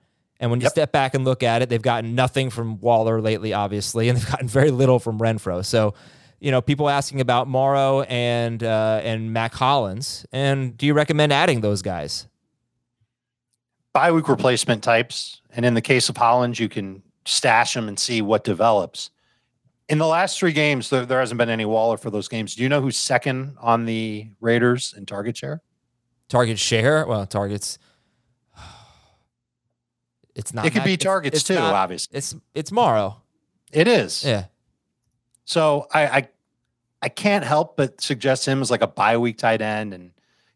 And 0.40 0.50
when 0.50 0.60
you 0.60 0.64
Yep. 0.64 0.72
step 0.72 0.92
back 0.92 1.14
and 1.14 1.24
look 1.24 1.42
at 1.42 1.62
it, 1.62 1.68
they've 1.70 1.80
gotten 1.80 2.14
nothing 2.14 2.50
from 2.50 2.78
Waller 2.80 3.20
lately, 3.22 3.52
obviously, 3.54 4.08
and 4.08 4.18
they've 4.18 4.28
gotten 4.30 4.48
very 4.48 4.70
little 4.70 4.98
from 4.98 5.18
Renfrow. 5.18 5.64
So, 5.64 5.94
you 6.40 6.50
know, 6.50 6.60
people 6.60 6.90
asking 6.90 7.20
about 7.22 7.48
Moreau 7.48 8.02
and 8.02 8.62
uh, 8.62 9.00
and 9.02 9.32
Mack 9.32 9.54
Hollins, 9.54 10.26
and 10.32 10.76
do 10.76 10.84
you 10.84 10.92
recommend 10.92 11.32
adding 11.32 11.62
those 11.62 11.80
guys? 11.80 12.26
Bye 13.92 14.10
week 14.10 14.28
replacement 14.28 14.82
types. 14.82 15.40
And 15.50 15.64
in 15.64 15.74
the 15.74 15.80
case 15.80 16.08
of 16.08 16.16
Hollins, 16.16 16.58
you 16.58 16.68
can 16.68 17.02
stash 17.24 17.74
them 17.74 17.88
and 17.88 17.98
see 17.98 18.20
what 18.20 18.44
develops. 18.44 19.10
In 19.88 19.98
the 19.98 20.06
last 20.06 20.38
three 20.38 20.52
games, 20.52 20.88
there, 20.90 21.04
there 21.04 21.20
hasn't 21.20 21.38
been 21.38 21.50
any 21.50 21.64
Waller 21.66 21.96
for 21.98 22.10
those 22.10 22.26
games. 22.28 22.54
Do 22.54 22.62
you 22.62 22.68
know 22.70 22.80
who's 22.80 22.96
second 22.96 23.56
on 23.60 23.84
the 23.84 24.28
Raiders 24.40 24.94
in 24.96 25.04
target 25.04 25.36
share? 25.36 25.60
Target 26.28 26.58
share, 26.58 27.06
well, 27.06 27.26
targets. 27.26 27.78
It's 30.34 30.52
not. 30.52 30.66
It 30.66 30.70
could 30.72 30.84
be 30.84 30.94
it's- 30.94 31.04
targets 31.04 31.36
it's 31.36 31.44
too, 31.46 31.54
not- 31.54 31.74
obviously. 31.74 32.16
It's 32.18 32.34
it's 32.54 32.72
Moreau. 32.72 33.16
It 33.72 33.86
is. 33.88 34.24
Yeah. 34.24 34.46
So 35.44 35.86
I, 35.92 36.06
I 36.06 36.28
I 37.02 37.08
can't 37.08 37.44
help 37.44 37.76
but 37.76 38.00
suggest 38.00 38.46
him 38.46 38.60
as 38.60 38.70
like 38.70 38.82
a 38.82 38.86
bye 38.86 39.16
week 39.16 39.38
tight 39.38 39.60
end. 39.62 39.94
And 39.94 40.04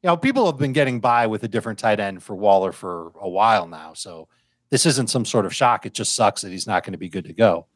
you 0.02 0.06
know, 0.08 0.16
people 0.16 0.46
have 0.46 0.58
been 0.58 0.72
getting 0.72 0.98
by 1.00 1.26
with 1.26 1.44
a 1.44 1.48
different 1.48 1.78
tight 1.78 2.00
end 2.00 2.22
for 2.22 2.34
Waller 2.34 2.72
for 2.72 3.12
a 3.20 3.28
while 3.28 3.66
now. 3.68 3.92
So 3.94 4.28
this 4.70 4.84
isn't 4.86 5.10
some 5.10 5.24
sort 5.24 5.46
of 5.46 5.54
shock. 5.54 5.86
It 5.86 5.94
just 5.94 6.14
sucks 6.16 6.42
that 6.42 6.50
he's 6.50 6.66
not 6.66 6.82
going 6.84 6.92
to 6.92 6.98
be 6.98 7.08
good 7.08 7.24
to 7.26 7.32
go. 7.32 7.66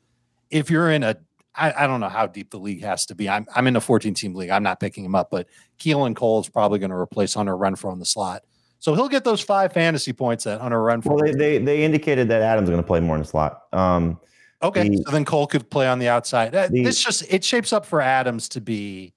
If 0.51 0.71
you're 0.71 0.91
in 0.91 1.03
a 1.05 1.17
I, 1.55 1.85
I 1.85 1.87
don't 1.87 2.01
know 2.01 2.09
how 2.09 2.27
deep 2.27 2.51
the 2.51 2.59
league 2.59 2.83
has 2.83 3.07
to 3.07 3.15
be. 3.15 3.29
I'm 3.29 3.47
I'm 3.55 3.67
in 3.67 3.77
a 3.77 3.81
14 3.81 4.15
team 4.15 4.35
league. 4.35 4.51
I'm 4.51 4.63
not 4.63 4.81
picking 4.81 5.05
him 5.05 5.15
up, 5.15 5.31
but 5.31 5.47
Keelan 5.79 6.17
Cole 6.17 6.41
is 6.41 6.49
probably 6.49 6.79
going 6.79 6.91
to 6.91 6.97
replace 6.97 7.35
Hunter 7.35 7.57
Renfrow 7.57 7.93
in 7.93 7.99
the 7.99 8.07
slot. 8.07 8.43
So 8.79 8.95
he'll 8.95 9.09
get 9.09 9.23
those 9.23 9.41
five 9.41 9.73
fantasy 9.73 10.13
points 10.13 10.45
that 10.45 10.61
Hunter 10.61 10.79
Renfrow. 10.81 11.07
Well, 11.15 11.19
they, 11.25 11.33
they 11.33 11.59
they 11.59 11.85
indicated 11.85 12.29
that 12.29 12.43
Adams 12.43 12.67
is 12.69 12.71
going 12.71 12.83
to 12.83 12.87
play 12.87 13.01
more 13.01 13.17
in 13.17 13.23
the 13.23 13.29
slot. 13.29 13.63
Um, 13.73 14.19
Okay, 14.63 14.89
The- 14.91 15.03
so 15.05 15.11
then 15.11 15.25
Cole 15.25 15.49
could 15.49 15.69
play 15.71 15.89
on 15.89 15.99
the 15.99 16.09
outside. 16.09 16.53
The- 16.53 16.69
this 16.71 17.03
just 17.03 17.25
it 17.33 17.43
shapes 17.45 17.73
up 17.73 17.85
for 17.85 18.01
Adams 18.01 18.49
to 18.51 18.61
be 18.61 19.13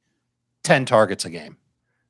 ten 0.63 0.85
targets 0.85 1.23
a 1.25 1.29
game. 1.29 1.55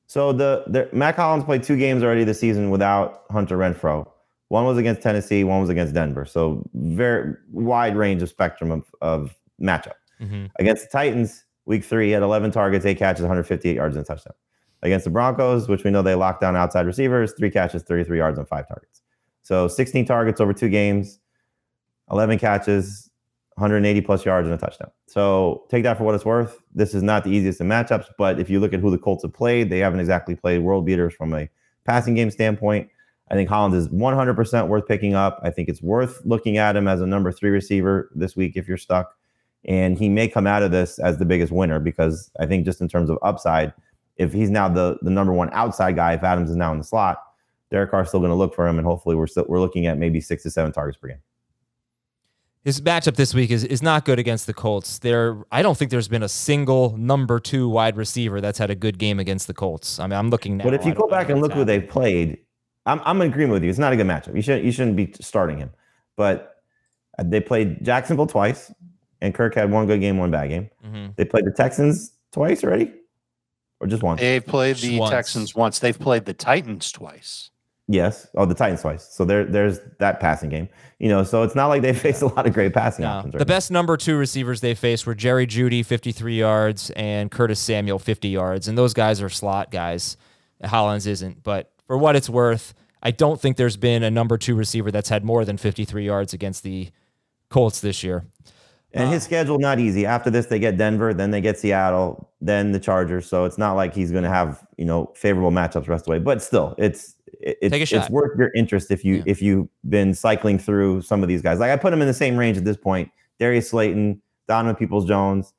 so 0.08 0.32
the, 0.32 0.64
the 0.68 0.88
Mack 0.94 1.18
Hollins 1.18 1.44
played 1.44 1.62
two 1.62 1.76
games 1.78 2.02
already 2.02 2.24
this 2.24 2.40
season 2.40 2.70
without 2.70 3.24
Hunter 3.30 3.58
Renfrow. 3.58 4.08
One 4.48 4.64
was 4.66 4.78
against 4.78 5.02
Tennessee, 5.02 5.44
one 5.44 5.60
was 5.60 5.70
against 5.70 5.94
Denver. 5.94 6.26
So 6.26 6.64
very 6.76 7.36
wide 7.52 7.98
range 7.98 8.22
of 8.22 8.30
spectrum 8.30 8.72
of, 8.72 8.84
of 9.02 9.36
matchup. 9.62 9.94
Mm-hmm. 10.22 10.46
Against 10.60 10.84
the 10.84 10.90
Titans, 10.90 11.46
week 11.66 11.84
three, 11.84 12.08
he 12.08 12.12
had 12.12 12.24
11 12.24 12.52
targets, 12.52 12.86
eight 12.86 12.98
catches, 12.98 13.22
158 13.22 13.76
yards, 13.76 13.96
and 13.96 14.06
a 14.06 14.08
touchdown. 14.08 14.34
Against 14.82 15.06
the 15.06 15.12
Broncos, 15.12 15.68
which 15.68 15.84
we 15.84 15.92
know 15.92 16.02
they 16.02 16.16
lock 16.16 16.40
down 16.40 16.56
outside 16.56 16.86
receivers, 16.86 17.34
three 17.38 17.50
catches, 17.50 17.84
33 17.84 18.18
yards, 18.18 18.38
and 18.38 18.48
five 18.48 18.68
targets. 18.68 19.02
So 19.42 19.68
16 19.68 20.06
targets 20.06 20.42
over 20.42 20.54
two 20.54 20.70
games, 20.70 21.20
11 22.12 22.40
catches, 22.40 23.10
180 23.56 24.02
plus 24.02 24.26
yards 24.26 24.48
and 24.48 24.54
a 24.54 24.58
touchdown. 24.58 24.92
So 25.08 25.66
take 25.70 25.84
that 25.84 25.98
for 25.98 26.04
what 26.04 26.14
it's 26.14 26.26
worth. 26.26 26.60
This 26.74 26.94
is 26.94 27.02
not 27.02 27.24
the 27.24 27.30
easiest 27.30 27.62
of 27.62 27.68
matchups, 27.68 28.08
but 28.18 28.40
if 28.40 28.50
you 28.50 28.60
look 28.60 28.74
at 28.74 28.82
who 28.82 28.92
the 28.92 28.98
Colts 28.98 29.24
have 29.24 29.34
played, 29.34 29.70
they 29.70 29.80
haven't 29.80 30.02
exactly 30.02 30.36
played 30.36 30.60
world 30.60 30.86
beaters 30.86 31.14
from 31.14 31.34
a 31.34 31.50
passing 31.86 32.16
game 32.16 32.30
standpoint. 32.32 32.90
I 33.32 33.36
think 33.36 33.50
Hollins 33.50 33.76
is 33.76 33.88
100% 33.88 34.68
worth 34.68 34.88
picking 34.88 35.16
up. 35.16 35.40
I 35.42 35.50
think 35.52 35.70
it's 35.70 35.82
worth 35.82 36.22
looking 36.26 36.58
at 36.58 36.76
him 36.76 36.88
as 36.88 37.02
a 37.02 37.08
number 37.08 37.32
three 37.32 37.50
receiver 37.50 38.12
this 38.14 38.36
week 38.36 38.54
if 38.56 38.68
you're 38.68 38.78
stuck. 38.78 39.16
And 39.68 39.98
he 39.98 40.10
may 40.10 40.28
come 40.28 40.46
out 40.46 40.64
of 40.64 40.72
this 40.72 41.00
as 41.00 41.18
the 41.18 41.26
biggest 41.26 41.52
winner 41.52 41.80
because 41.80 42.30
I 42.40 42.46
think 42.46 42.66
just 42.66 42.82
in 42.82 42.88
terms 42.88 43.10
of 43.10 43.18
upside, 43.24 43.74
if 44.18 44.32
he's 44.32 44.50
now 44.50 44.70
the, 44.70 44.98
the 45.02 45.10
number 45.10 45.34
one 45.34 45.50
outside 45.54 45.96
guy, 45.96 46.14
if 46.14 46.24
Adams 46.24 46.50
is 46.50 46.56
now 46.56 46.72
in 46.72 46.78
the 46.78 46.84
slot, 46.84 47.18
Derek 47.72 47.92
Carr's 47.92 48.10
still 48.10 48.20
going 48.20 48.30
to 48.30 48.36
look 48.36 48.54
for 48.54 48.68
him, 48.68 48.78
and 48.78 48.86
hopefully 48.86 49.16
we're 49.16 49.28
still 49.28 49.46
we're 49.48 49.60
looking 49.60 49.88
at 49.88 49.98
maybe 49.98 50.22
six 50.22 50.44
to 50.44 50.52
seven 50.52 50.72
targets 50.72 50.98
per 50.98 51.10
game. 51.10 51.18
His 52.64 52.82
matchup 52.82 53.16
this 53.16 53.34
week 53.34 53.52
is, 53.52 53.64
is 53.64 53.84
not 53.84 54.06
good 54.06 54.18
against 54.18 54.48
the 54.48 54.54
Colts. 54.54 54.98
There, 54.98 55.38
I 55.52 55.62
don't 55.62 55.78
think 55.78 55.92
there's 55.92 56.08
been 56.08 56.24
a 56.24 56.30
single 56.30 56.98
number 56.98 57.40
two 57.40 57.70
wide 57.70 57.96
receiver 57.96 58.42
that's 58.42 58.58
had 58.58 58.72
a 58.72 58.76
good 58.76 58.98
game 58.98 59.20
against 59.20 59.46
the 59.46 59.54
Colts. 59.54 60.00
I 60.00 60.08
mean, 60.08 60.18
I'm 60.18 60.32
looking 60.32 60.58
now. 60.58 60.64
But 60.64 60.74
if 60.74 60.84
you 60.84 60.94
go 60.94 61.08
back 61.08 61.30
and 61.30 61.42
look 61.42 61.54
who 61.54 61.64
they've 61.64 61.88
played, 61.88 62.40
I'm 62.86 63.02
I'm 63.04 63.22
in 63.22 63.32
agreement 63.32 63.54
with 63.54 63.64
you. 63.64 63.70
It's 63.70 63.80
not 63.80 63.94
a 63.94 63.96
good 63.96 64.08
matchup. 64.08 64.36
You 64.36 64.42
shouldn't 64.42 64.66
you 64.66 64.72
shouldn't 64.72 64.96
be 64.96 65.14
starting 65.20 65.58
him. 65.58 65.72
But 66.16 66.56
uh, 67.20 67.24
they 67.26 67.40
played 67.40 67.84
Jacksonville 67.84 68.28
twice, 68.28 68.72
and 69.22 69.34
Kirk 69.34 69.56
had 69.56 69.72
one 69.72 69.88
good 69.88 70.00
game, 70.00 70.18
one 70.18 70.32
bad 70.32 70.50
game. 70.50 70.70
Mhm. 70.86 71.16
They 71.16 71.26
played 71.26 71.46
the 71.46 71.52
Texans 71.52 72.12
twice 72.32 72.64
already, 72.64 72.92
or 73.80 73.88
just 73.88 74.04
once. 74.04 74.22
They've 74.22 74.46
played 74.46 74.76
Just 74.76 74.88
the 74.88 75.00
once. 75.00 75.12
Texans 75.12 75.56
once. 75.56 75.80
They've 75.80 75.98
played 75.98 76.26
the 76.26 76.34
Titans 76.34 76.92
twice. 76.92 77.50
Yes. 77.88 78.28
Oh, 78.36 78.46
the 78.46 78.56
Titans 78.56 78.82
twice. 78.82 79.08
So 79.12 79.26
there, 79.26 79.46
there's 79.46 79.80
that 80.00 80.20
passing 80.20 80.50
game. 80.50 80.68
You 80.98 81.08
know, 81.10 81.24
so 81.24 81.44
it's 81.44 81.54
not 81.56 81.68
like 81.68 81.82
they 81.84 81.94
face 82.08 82.22
a 82.22 82.28
lot 82.28 82.48
of 82.48 82.54
great 82.54 82.74
passing 82.74 83.04
No. 83.04 83.10
options. 83.10 83.34
The 83.34 83.38
right 83.40 83.48
best 83.48 83.70
number 83.70 83.96
two 83.96 84.18
receivers 84.18 84.62
they 84.62 84.74
faced 84.74 85.06
were 85.06 85.14
Jerry 85.14 85.46
Jeudy, 85.46 85.86
53 85.86 86.38
yards, 86.40 86.90
and 86.92 87.30
Curtis 87.30 87.60
Samuel, 87.60 88.00
50 88.00 88.28
yards. 88.30 88.68
And 88.68 88.76
those 88.78 88.94
guys 88.96 89.22
are 89.22 89.30
slot 89.30 89.70
guys. 89.72 90.18
Hollins 90.64 91.06
isn't. 91.06 91.44
But 91.44 91.72
for 91.86 91.96
what 91.98 92.16
it's 92.16 92.30
worth, 92.30 92.74
I 93.04 93.12
don't 93.12 93.40
think 93.40 93.56
there's 93.58 93.78
been 93.78 94.02
a 94.02 94.10
number 94.10 94.38
two 94.40 94.56
receiver 94.56 94.90
that's 94.90 95.10
had 95.10 95.24
more 95.24 95.46
than 95.46 95.58
53 95.58 96.04
yards 96.06 96.34
against 96.34 96.64
the 96.64 96.90
Colts 97.50 97.82
this 97.82 98.04
year. 98.04 98.26
And 99.02 99.12
his 99.12 99.24
schedule 99.24 99.60
not 99.60 99.80
easy. 99.80 100.06
After 100.06 100.30
this, 100.30 100.46
they 100.46 100.58
get 100.60 100.78
Denver, 100.78 101.14
then 101.14 101.32
they 101.32 101.42
get 101.42 101.60
Seattle, 101.60 102.30
then 102.42 102.72
the 102.72 102.80
Chargers. 102.80 103.26
So 103.28 103.44
it's 103.46 103.58
not 103.58 103.74
like 103.74 103.94
he's 103.94 104.12
going 104.12 104.24
to 104.24 104.30
have 104.30 104.66
you 104.78 104.86
know 104.86 105.12
favorable 105.16 105.52
matchups 105.52 105.86
the 105.86 105.92
rest 105.92 106.02
of 106.04 106.06
the 106.06 106.12
way. 106.12 106.20
But 106.20 106.42
still, 106.42 106.76
it's 106.78 107.16
it's, 107.42 107.74
it's 107.92 108.10
worth 108.10 108.38
your 108.40 108.52
interest 108.56 108.92
if 108.92 109.04
you 109.04 109.16
Yeah. 109.18 109.24
if 109.26 109.42
you've 109.42 109.68
been 109.90 110.14
cycling 110.14 110.58
through 110.58 111.02
some 111.02 111.22
of 111.24 111.28
these 111.30 111.42
guys. 111.42 111.60
Like 111.60 111.72
I 111.72 111.76
put 111.78 111.92
him 111.94 112.02
in 112.02 112.08
the 112.08 112.14
same 112.14 112.38
range 112.38 112.58
at 112.58 112.64
this 112.64 112.78
point. 112.78 113.12
Darius 113.40 113.70
Slayton, 113.70 114.22
Donovan 114.48 114.76
Peoples 114.76 115.06
Jones. 115.06 115.54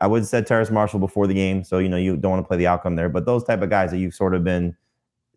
I 0.00 0.06
would 0.06 0.20
have 0.22 0.28
said 0.28 0.46
Terrace 0.46 0.70
Marshall 0.70 0.98
before 0.98 1.26
the 1.26 1.34
game, 1.34 1.64
so 1.64 1.78
you 1.78 1.88
know 1.88 1.96
you 1.96 2.16
don't 2.16 2.32
want 2.32 2.44
to 2.44 2.48
play 2.48 2.56
the 2.58 2.66
outcome 2.66 2.96
there. 2.96 3.08
But 3.08 3.24
those 3.24 3.44
type 3.44 3.62
of 3.62 3.70
guys 3.70 3.90
that 3.92 3.98
you've 3.98 4.14
sort 4.14 4.34
of 4.34 4.44
been 4.44 4.76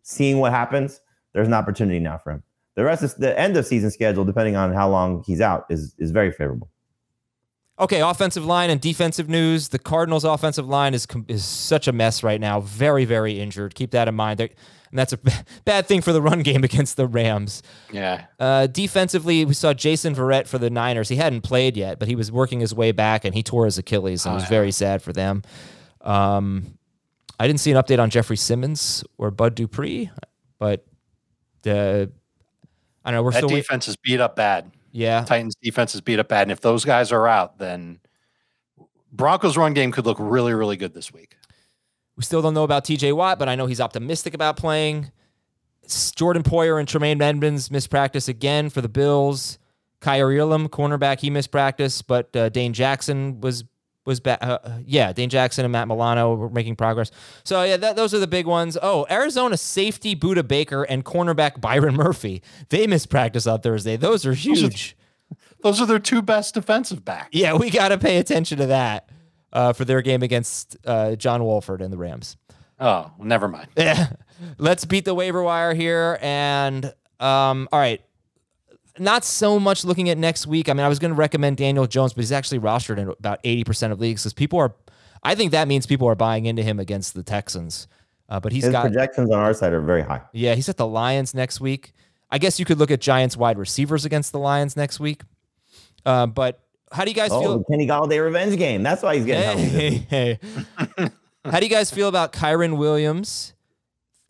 seeing 0.02 0.38
what 0.38 0.52
happens, 0.52 1.00
there's 1.32 1.46
an 1.48 1.54
opportunity 1.54 2.00
now 2.00 2.18
for 2.18 2.32
him. 2.32 2.42
The 2.74 2.84
rest 2.84 3.02
of 3.02 3.14
the 3.16 3.38
end 3.38 3.56
of 3.56 3.64
season 3.64 3.90
schedule, 3.90 4.24
depending 4.24 4.56
on 4.56 4.74
how 4.74 4.90
long 4.90 5.22
he's 5.26 5.40
out, 5.40 5.64
is 5.70 5.94
is 5.98 6.10
very 6.10 6.30
favorable. 6.32 6.68
Okay, 7.78 8.00
offensive 8.00 8.46
line 8.46 8.70
and 8.70 8.80
defensive 8.80 9.28
news. 9.28 9.68
The 9.68 9.78
Cardinals' 9.78 10.24
offensive 10.24 10.66
line 10.66 10.94
is 10.94 11.06
is 11.28 11.44
such 11.44 11.86
a 11.88 11.92
mess 11.92 12.22
right 12.22 12.40
now. 12.40 12.60
Very, 12.60 13.04
very 13.04 13.38
injured. 13.38 13.74
Keep 13.74 13.90
that 13.90 14.08
in 14.08 14.14
mind. 14.14 14.38
They're, 14.40 14.48
and 14.90 14.98
that's 14.98 15.12
a 15.12 15.18
bad 15.66 15.86
thing 15.86 16.00
for 16.00 16.12
the 16.14 16.22
run 16.22 16.42
game 16.42 16.64
against 16.64 16.96
the 16.96 17.06
Rams. 17.06 17.62
Yeah. 17.92 18.26
Uh, 18.40 18.66
defensively, 18.66 19.44
we 19.44 19.52
saw 19.52 19.74
Jason 19.74 20.14
Verrett 20.14 20.46
for 20.46 20.56
the 20.56 20.70
Niners. 20.70 21.10
He 21.10 21.16
hadn't 21.16 21.42
played 21.42 21.76
yet, 21.76 21.98
but 21.98 22.08
he 22.08 22.14
was 22.14 22.32
working 22.32 22.60
his 22.60 22.74
way 22.74 22.92
back, 22.92 23.26
and 23.26 23.34
he 23.34 23.42
tore 23.42 23.66
his 23.66 23.76
Achilles, 23.76 24.24
and 24.24 24.32
it 24.32 24.36
was 24.36 24.44
Oh, 24.44 24.46
yeah. 24.46 24.50
very 24.50 24.70
sad 24.72 25.02
for 25.02 25.12
them. 25.12 25.42
Um, 26.00 26.78
I 27.38 27.46
didn't 27.46 27.60
see 27.60 27.72
an 27.72 27.76
update 27.76 27.98
on 27.98 28.08
Jeffrey 28.08 28.38
Simmons 28.38 29.04
or 29.18 29.30
Bud 29.30 29.54
Dupree, 29.54 30.10
but 30.58 30.86
the 31.62 32.10
I 33.04 33.10
don't 33.10 33.18
know. 33.18 33.22
We're 33.22 33.32
That 33.32 33.38
still 33.38 33.48
wait- 33.50 33.56
defense 33.56 33.86
is 33.88 33.96
beat 33.96 34.20
up 34.20 34.34
bad. 34.36 34.70
Yeah. 34.96 35.24
Titans 35.24 35.54
defense 35.62 35.94
is 35.94 36.00
beat 36.00 36.18
up 36.18 36.28
bad. 36.28 36.42
And 36.42 36.52
if 36.52 36.62
those 36.62 36.82
guys 36.86 37.12
are 37.12 37.28
out, 37.28 37.58
then 37.58 38.00
Broncos 39.12 39.58
run 39.58 39.74
game 39.74 39.92
could 39.92 40.06
look 40.06 40.16
really, 40.18 40.54
really 40.54 40.78
good 40.78 40.94
this 40.94 41.12
week. 41.12 41.36
We 42.16 42.22
still 42.22 42.40
don't 42.40 42.54
know 42.54 42.64
about 42.64 42.86
TJ 42.86 43.14
Watt, 43.14 43.38
but 43.38 43.46
I 43.46 43.56
know 43.56 43.66
he's 43.66 43.80
optimistic 43.80 44.32
about 44.32 44.56
playing. 44.56 45.12
Jordan 46.16 46.42
Poyer 46.42 46.78
and 46.78 46.88
Tremaine 46.88 47.20
Edmunds 47.20 47.70
missed 47.70 47.90
practice 47.90 48.26
again 48.26 48.70
for 48.70 48.80
the 48.80 48.88
Bills. 48.88 49.58
Kaiir 50.00 50.34
Elam, 50.34 50.66
cornerback, 50.70 51.20
he 51.20 51.28
missed 51.28 51.50
practice, 51.50 52.00
but 52.00 52.34
uh, 52.34 52.48
Dane 52.48 52.72
Jackson 52.72 53.42
was 53.42 53.64
was 54.06 54.20
back. 54.20 54.38
Uh, 54.40 54.58
uh, 54.64 54.78
yeah, 54.86 55.12
Dane 55.12 55.28
Jackson 55.28 55.64
and 55.64 55.72
Matt 55.72 55.88
Milano 55.88 56.34
were 56.34 56.48
making 56.48 56.76
progress. 56.76 57.10
So 57.44 57.62
yeah, 57.62 57.76
that, 57.76 57.96
those 57.96 58.14
are 58.14 58.18
the 58.18 58.26
big 58.26 58.46
ones. 58.46 58.78
Oh, 58.80 59.06
Arizona 59.10 59.56
safety 59.56 60.16
Budda 60.16 60.46
Baker 60.46 60.84
and 60.84 61.04
cornerback 61.04 61.60
Byron 61.60 61.94
Murphy. 61.96 62.42
They 62.70 62.86
missed 62.86 63.10
practice 63.10 63.46
on 63.46 63.60
Thursday. 63.60 63.96
Those 63.96 64.24
are 64.24 64.30
are- 64.30 64.34
huge. 64.34 64.96
Those 65.62 65.80
are 65.80 65.86
their 65.86 65.98
two 65.98 66.22
best 66.22 66.54
defensive 66.54 67.04
backs. 67.04 67.30
Yeah, 67.32 67.54
we 67.54 67.70
got 67.70 67.88
to 67.88 67.98
pay 67.98 68.18
attention 68.18 68.58
to 68.58 68.66
that 68.66 69.08
uh, 69.52 69.72
for 69.72 69.84
their 69.84 70.00
game 70.02 70.22
against 70.22 70.76
uh, 70.86 71.16
John 71.16 71.42
Wolford 71.42 71.82
and 71.82 71.92
the 71.92 71.96
Rams. 71.98 72.36
Oh, 72.78 73.10
never 73.18 73.48
mind. 73.48 73.68
Yeah. 73.76 74.10
Let's 74.58 74.84
beat 74.84 75.04
the 75.06 75.14
waiver 75.14 75.42
wire 75.42 75.74
here. 75.74 76.18
And 76.20 76.84
um, 77.18 77.68
all 77.72 77.80
right. 77.80 78.00
Not 78.98 79.24
so 79.24 79.58
much 79.60 79.84
looking 79.84 80.08
at 80.08 80.18
next 80.18 80.46
week. 80.46 80.68
I 80.68 80.72
mean, 80.72 80.84
I 80.84 80.88
was 80.88 80.98
going 80.98 81.10
to 81.10 81.16
recommend 81.16 81.56
Daniel 81.56 81.86
Jones, 81.86 82.12
but 82.12 82.22
he's 82.22 82.32
actually 82.32 82.60
rostered 82.60 82.98
in 82.98 83.08
about 83.08 83.42
80% 83.42 83.92
of 83.92 84.00
leagues 84.00 84.22
because 84.22 84.32
people 84.32 84.58
are, 84.58 84.74
I 85.22 85.34
think 85.34 85.52
that 85.52 85.68
means 85.68 85.86
people 85.86 86.08
are 86.08 86.14
buying 86.14 86.46
into 86.46 86.62
him 86.62 86.78
against 86.80 87.14
the 87.14 87.22
Texans. 87.22 87.88
Uh, 88.28 88.40
but 88.40 88.52
he's 88.52 88.64
His 88.64 88.72
got, 88.72 88.82
projections 88.82 89.30
on 89.30 89.38
our 89.38 89.54
side 89.54 89.72
are 89.72 89.80
very 89.80 90.02
high. 90.02 90.20
yeah, 90.32 90.54
he's 90.54 90.68
at 90.68 90.76
the 90.76 90.86
Lions 90.86 91.32
next 91.34 91.60
week. 91.60 91.92
I 92.30 92.38
guess 92.38 92.58
you 92.58 92.64
could 92.64 92.78
look 92.78 92.90
at 92.90 93.00
Giants 93.00 93.36
wide 93.36 93.56
receivers 93.58 94.04
against 94.04 94.32
the 94.32 94.38
Lions 94.40 94.76
next 94.76 94.98
week. 94.98 95.22
Uh, 96.04 96.26
but 96.26 96.60
how 96.90 97.04
do 97.04 97.10
you 97.10 97.14
guys 97.16 97.30
Oh, 97.32 97.40
feel? 97.40 97.64
Kenny 97.64 97.86
Golladay 97.86 98.22
revenge 98.24 98.56
game. 98.56 98.82
That's 98.82 99.02
why 99.02 99.16
he's 99.16 99.26
getting 99.26 99.44
healthy. 99.44 99.98
Hey, 100.08 100.38
hey. 100.98 101.10
How 101.44 101.60
do 101.60 101.66
you 101.66 101.70
guys 101.70 101.92
feel 101.92 102.08
about 102.08 102.32
Kyren 102.32 102.76
Williams? 102.76 103.54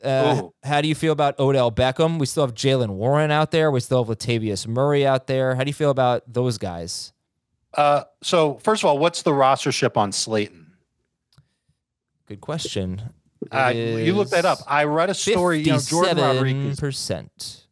Uh, 0.07 0.49
how 0.63 0.81
do 0.81 0.89
you 0.89 0.95
feel 0.95 1.13
about 1.13 1.39
Odell 1.39 1.73
Beckham? 1.73 2.19
We 2.19 2.27
still 2.27 2.47
have 2.47 2.55
Jaylen 2.55 2.91
Warren 2.91 3.31
out 3.31 3.51
there. 3.51 3.71
We 3.71 3.81
still 3.81 4.05
have 4.05 4.17
Latavius 4.17 4.67
Murray 4.67 5.07
out 5.07 5.27
there. 5.27 5.55
How 5.55 5.65
do 5.65 5.69
you 5.69 5.75
feel 5.75 5.91
about 5.91 6.23
those 6.33 6.59
guys? 6.59 7.13
Uh, 7.75 8.05
so 8.23 8.55
first 8.59 8.83
of 8.83 8.89
all, 8.89 8.99
what's 8.99 9.23
the 9.23 9.33
rostership 9.33 9.97
on 9.97 10.13
Slayton? 10.13 10.73
Good 12.27 12.41
question. 12.41 13.03
Uh, 13.53 13.73
you 13.75 14.15
look 14.15 14.31
that 14.31 14.45
up. 14.45 14.59
I 14.67 14.85
read 14.85 15.11
a 15.11 15.15
story. 15.15 15.61
You 15.61 15.73
know, 15.73 15.79
Jordan 15.79 16.17
Rodriguez. 16.19 16.81
percent, 16.81 17.67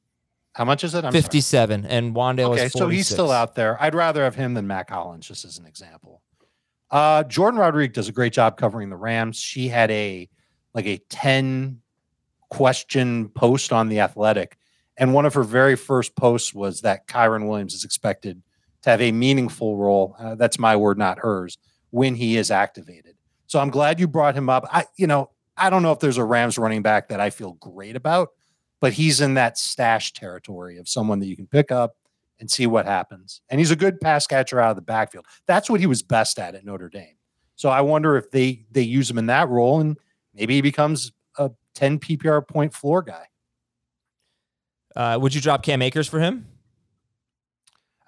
How 0.53 0.65
much 0.65 0.85
is 0.85 0.95
it? 0.95 0.99
I'm 0.99 1.11
sorry. 1.11 1.23
fifty-seven, 1.23 1.87
and 1.87 2.15
Wan'Dale 2.15 2.53
Okay, 2.53 2.69
so 2.69 2.89
he's 2.89 3.09
still 3.09 3.33
out 3.33 3.55
there. 3.55 3.83
I'd 3.83 3.95
rather 3.95 4.23
have 4.23 4.35
him 4.35 4.55
than 4.55 4.67
Mack 4.67 4.91
Hollins, 4.91 5.27
just 5.27 5.45
as 5.45 5.59
an 5.59 5.67
example. 5.67 6.23
Uh, 6.91 7.25
Jordan 7.25 7.59
Rodriguez 7.59 7.95
does 7.95 8.09
a 8.09 8.13
great 8.13 8.33
job 8.33 8.57
covering 8.57 8.91
the 8.91 8.97
Rams. 8.97 9.37
She 9.37 9.69
had 9.69 9.91
a 9.91 10.29
like 10.75 10.87
a 10.87 10.99
10 11.09 11.81
question 12.55 13.29
post 13.31 13.73
on 13.73 13.89
the 13.89 13.99
athletic. 13.99 14.57
And 14.97 15.13
one 15.13 15.27
of 15.27 15.35
her 15.35 15.43
very 15.43 15.75
first 15.75 16.15
posts 16.15 16.55
was 16.55 16.83
that 16.83 17.09
Kyren 17.09 17.49
Williams 17.49 17.75
is 17.75 17.85
expected 17.85 18.41
to 18.83 18.91
have 18.91 19.01
a 19.01 19.11
meaningful 19.11 19.77
role. 19.77 20.15
Uh, 20.21 20.37
that's 20.37 20.57
my 20.57 20.77
word, 20.77 20.97
not 20.97 21.19
hers, 21.19 21.59
when 21.91 22.15
he 22.15 22.37
is 22.37 22.53
activated. 22.53 23.17
So 23.49 23.59
I'm 23.59 23.71
glad 23.71 23.99
you 23.99 24.07
brought 24.07 24.37
him 24.37 24.49
up. 24.49 24.69
I, 24.71 24.85
you 24.97 25.09
know, 25.09 25.31
I 25.57 25.69
don't 25.69 25.83
know 25.83 25.91
if 25.91 25.99
there's 25.99 26.17
a 26.17 26.25
Rams 26.25 26.57
running 26.57 26.83
back 26.83 27.09
that 27.09 27.19
I 27.19 27.31
feel 27.31 27.55
great 27.55 27.97
about, 27.97 28.29
but 28.81 28.93
he's 28.93 29.21
in 29.21 29.35
that 29.35 29.59
stash 29.59 30.13
territory 30.13 30.79
of 30.79 30.89
someone 30.89 31.19
that 31.19 31.27
you 31.27 31.35
can 31.35 31.49
pick 31.49 31.73
up 31.73 31.97
and 32.39 32.49
see 32.49 32.69
what 32.69 32.87
happens. 32.87 33.41
And 33.49 33.59
he's 33.59 33.73
a 33.73 33.77
good 33.77 34.01
pass 34.01 34.29
catcher 34.29 34.61
out 34.61 34.71
of 34.71 34.77
the 34.77 34.83
backfield. 34.83 35.27
That's 35.47 35.69
what 35.69 35.81
he 35.81 35.87
was 35.87 36.03
best 36.05 36.39
at 36.39 36.55
at 36.55 36.65
Notre 36.65 36.89
Dame. 36.89 37.17
So 37.57 37.69
I 37.69 37.81
wonder 37.81 38.17
if 38.17 38.31
they 38.31 38.65
they 38.71 38.83
use 38.83 39.11
him 39.11 39.19
in 39.19 39.27
that 39.27 39.49
role 39.49 39.81
and 39.81 39.99
maybe 40.35 40.55
he 40.55 40.61
becomes 40.61 41.11
10 41.75 41.99
PPR 41.99 42.47
point 42.47 42.73
floor 42.73 43.03
guy. 43.03 43.27
Uh, 44.97 45.19
would 45.21 45.35
you 45.35 45.41
drop 45.41 45.63
Cam 45.63 45.83
Akers 45.83 46.09
for 46.09 46.21
him? 46.21 46.47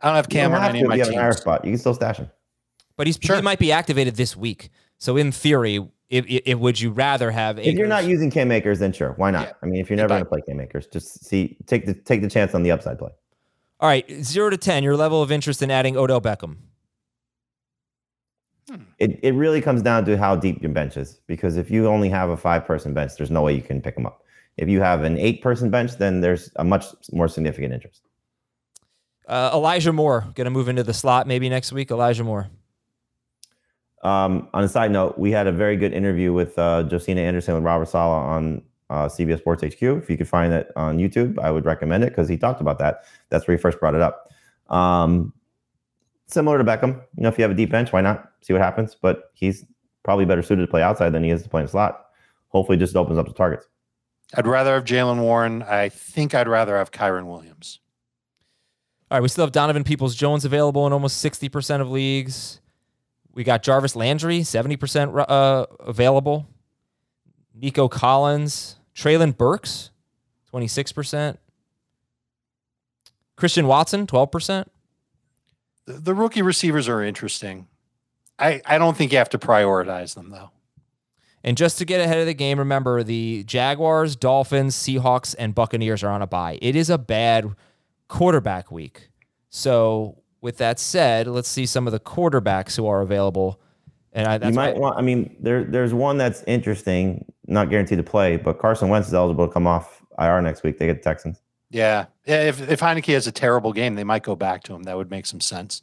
I 0.01 0.09
don't 0.09 0.17
have 0.17 0.29
Cam 0.29 0.51
don't 0.51 0.57
on 0.59 0.63
have 0.63 0.71
any 0.71 0.81
to 0.81 0.85
of 0.85 0.89
my 0.91 0.95
if 0.97 0.99
you 0.99 1.05
have 1.13 1.21
an 1.21 1.27
IR 1.27 1.33
spot. 1.33 1.65
You 1.65 1.73
can 1.73 1.79
still 1.79 1.95
stash 1.95 2.19
him. 2.19 2.31
But 2.97 3.07
he's 3.07 3.19
Sure. 3.21 3.37
he 3.37 3.43
might 3.43 3.59
be 3.59 3.73
activated 3.73 4.17
this 4.17 4.37
week. 4.37 4.71
So 4.99 5.17
in 5.17 5.33
theory, 5.33 5.77
if, 6.09 6.25
if, 6.27 6.43
if 6.47 6.59
would 6.59 6.81
you 6.81 6.91
rather 6.91 7.31
have 7.31 7.59
Akers? 7.59 7.73
If 7.73 7.79
you're 7.79 7.89
not 7.89 8.05
using 8.05 8.31
Cam 8.31 8.53
Akers, 8.53 8.79
then 8.79 8.93
sure, 8.93 9.13
why 9.17 9.31
not? 9.31 9.49
Yeah. 9.49 9.53
I 9.63 9.67
mean, 9.67 9.81
if 9.81 9.91
you're 9.91 9.97
never 9.97 10.09
going 10.09 10.23
to 10.23 10.29
play 10.29 10.41
Cam 10.43 10.61
Akers, 10.61 10.87
just 10.87 11.25
see 11.25 11.57
take 11.67 11.87
the 11.87 11.95
take 11.95 12.23
the 12.23 12.31
chance 12.31 12.55
on 12.55 12.63
the 12.63 12.71
upside 12.71 12.99
play. 12.99 13.11
All 13.81 13.89
right, 13.89 14.09
zero 14.23 14.49
to 14.49 14.57
ten, 14.57 14.83
your 14.85 14.97
level 14.97 15.21
of 15.23 15.31
interest 15.33 15.61
in 15.61 15.71
adding 15.71 15.97
Odell 15.97 16.21
Beckham. 16.21 16.57
It 18.99 19.21
it 19.23 19.33
really 19.33 19.61
comes 19.61 19.83
down 19.83 20.05
to 20.07 20.19
how 20.19 20.35
deep 20.37 20.61
your 20.61 20.73
bench 20.73 20.97
is 20.97 21.21
because 21.27 21.57
if 21.57 21.71
you 21.71 21.87
only 21.87 22.09
have 22.09 22.31
a 22.31 22.37
five 22.37 22.65
person 22.67 22.95
bench, 22.95 23.13
there's 23.17 23.31
no 23.31 23.43
way 23.43 23.55
you 23.55 23.63
can 23.63 23.81
pick 23.81 23.95
them 23.95 24.07
up. 24.07 24.23
If 24.57 24.69
you 24.69 24.81
have 24.81 25.03
an 25.03 25.19
eight 25.19 25.43
person 25.43 25.71
bench, 25.71 25.97
then 25.99 26.21
there's 26.21 26.51
a 26.57 26.65
much 26.65 26.87
more 27.13 27.29
significant 27.29 27.75
interest. 27.75 28.03
Uh, 29.29 29.51
Elijah 29.53 29.93
Moore 29.93 30.27
going 30.35 30.45
to 30.47 30.51
move 30.51 30.69
into 30.69 30.83
the 30.83 30.95
slot 30.95 31.27
maybe 31.27 31.49
next 31.49 31.73
week. 31.73 31.91
Elijah 31.91 32.25
Moore. 32.25 32.49
Um, 34.03 34.49
on 34.55 34.63
a 34.63 34.69
side 34.69 34.93
note, 34.93 35.19
we 35.19 35.33
had 35.33 35.47
a 35.47 35.53
very 35.53 35.77
good 35.77 35.93
interview 35.93 36.33
with 36.33 36.57
uh, 36.59 36.85
Josina 36.85 37.21
Anderson 37.21 37.55
with 37.55 37.65
Robert 37.65 37.89
Saleh 37.89 38.25
on 38.25 38.63
uh, 38.89 39.07
CBS 39.07 39.39
Sports 39.39 39.65
HQ. 39.65 39.83
If 39.83 40.09
you 40.09 40.17
could 40.17 40.29
find 40.29 40.53
that 40.53 40.71
on 40.77 40.99
YouTube, 40.99 41.39
I 41.41 41.51
would 41.51 41.65
recommend 41.65 42.05
it 42.05 42.11
because 42.11 42.29
he 42.29 42.37
talked 42.37 42.61
about 42.61 42.79
that. 42.79 43.05
That's 43.31 43.49
where 43.49 43.57
he 43.57 43.61
first 43.61 43.81
brought 43.81 43.95
it 43.95 44.01
up. 44.01 44.31
Um, 44.69 45.33
similar 46.27 46.59
to 46.59 46.65
Beckham, 46.65 47.03
you 47.17 47.23
know, 47.23 47.29
if 47.29 47.39
you 47.39 47.43
have 47.43 47.51
a 47.51 47.55
deep 47.55 47.71
bench, 47.71 47.93
why 47.93 48.01
not 48.01 48.31
see 48.43 48.53
what 48.53 48.63
happens? 48.63 48.97
But 49.01 49.31
he's 49.35 49.65
probably 50.03 50.25
better 50.25 50.43
suited 50.43 50.63
to 50.63 50.69
play 50.69 50.83
outside 50.83 51.11
than 51.11 51.25
he 51.25 51.31
is 51.31 51.43
to 51.43 51.49
play 51.49 51.61
in 51.61 51.67
the 51.67 51.71
slot. 51.71 52.07
Hopefully, 52.49 52.79
just 52.79 52.97
opens 52.97 53.19
up 53.19 53.27
the 53.27 53.33
targets. 53.33 53.67
I'd 54.35 54.47
rather 54.47 54.75
have 54.75 54.85
Jaylen 54.85 55.21
Warren. 55.21 55.63
I 55.63 55.89
think 55.89 56.35
I'd 56.35 56.49
rather 56.49 56.77
have 56.77 56.91
Kyren 56.91 57.27
Williams. 57.27 57.81
All 59.11 59.17
right, 59.17 59.23
we 59.23 59.29
still 59.29 59.45
have 59.45 59.53
Donovan 59.53 59.85
Peoples 59.85 60.17
Jones 60.17 60.45
available 60.45 60.87
in 60.87 60.93
almost 60.93 61.25
60% 61.25 61.81
of 61.81 61.91
leagues. 61.91 62.61
We 63.33 63.45
got 63.45 63.63
Jarvis 63.63 63.95
Landry, 63.95 64.41
70% 64.41 65.27
uh, 65.29 65.67
available. 65.81 66.49
Nico 67.55 67.89
Collins, 67.89 68.77
Treylon 68.95 69.37
Burks, 69.37 69.91
26%. 70.53 71.37
Christian 73.37 73.67
Watson, 73.67 74.07
12%. 74.07 74.67
The, 75.87 75.95
the 75.95 76.15
rookie 76.15 76.43
receivers 76.43 76.89
are 76.89 77.03
interesting. 77.03 77.69
I, 78.39 78.61
I 78.67 78.79
don't 78.79 78.97
think 78.97 79.13
you 79.13 79.19
have 79.19 79.31
to 79.31 79.39
prioritize 79.39 80.15
them, 80.15 80.31
though. 80.31 80.51
And 81.43 81.57
just 81.57 81.79
to 81.79 81.85
get 81.85 82.01
ahead 82.01 82.19
of 82.19 82.27
the 82.27 82.35
game, 82.35 82.59
remember 82.59 83.03
the 83.03 83.45
Jaguars, 83.45 84.17
Dolphins, 84.17 84.75
Seahawks, 84.75 85.35
and 85.39 85.55
Buccaneers 85.55 86.03
are 86.03 86.11
on 86.11 86.21
a 86.21 86.27
bye. 86.27 86.59
It 86.61 86.75
is 86.75 86.91
a 86.91 86.99
bad 86.99 87.55
quarterback 88.09 88.73
week. 88.73 89.11
So, 89.49 90.23
with 90.41 90.59
that 90.59 90.79
said, 90.79 91.29
let's 91.29 91.49
see 91.49 91.65
some 91.65 91.87
of 91.87 91.93
the 91.93 92.01
quarterbacks 92.01 92.77
who 92.77 92.87
are 92.87 93.01
available. 93.01 93.61
And 94.13 94.27
I, 94.27 94.49
you 94.49 94.55
might 94.55 94.77
want. 94.77 94.99
I 94.99 95.03
mean, 95.03 95.37
there 95.39 95.63
there's 95.63 95.95
one 95.95 96.19
that's 96.19 96.43
interesting, 96.47 97.25
not 97.47 97.71
guaranteed 97.71 97.99
to 97.99 98.05
play, 98.05 98.37
but 98.37 98.59
Carson 98.59 98.89
Wentz 98.89 99.09
is 99.09 99.15
eligible 99.15 99.47
to 99.47 99.53
come 99.53 99.67
off 99.67 100.03
IR 100.19 100.43
next 100.43 100.63
week. 100.63 100.79
They 100.79 100.87
get 100.87 101.03
the 101.03 101.09
Texans. 101.09 101.41
Yeah. 101.71 102.07
If 102.25 102.69
if 102.69 102.81
Heinicke 102.81 103.13
has 103.15 103.27
a 103.27 103.33
terrible 103.33 103.73
game, 103.73 103.95
they 103.95 104.05
might 104.05 104.23
go 104.23 104.37
back 104.37 104.63
to 104.65 104.75
him. 104.75 104.85
That 104.85 104.97
would 104.97 105.11
make 105.11 105.27
some 105.27 105.41
sense. 105.41 105.83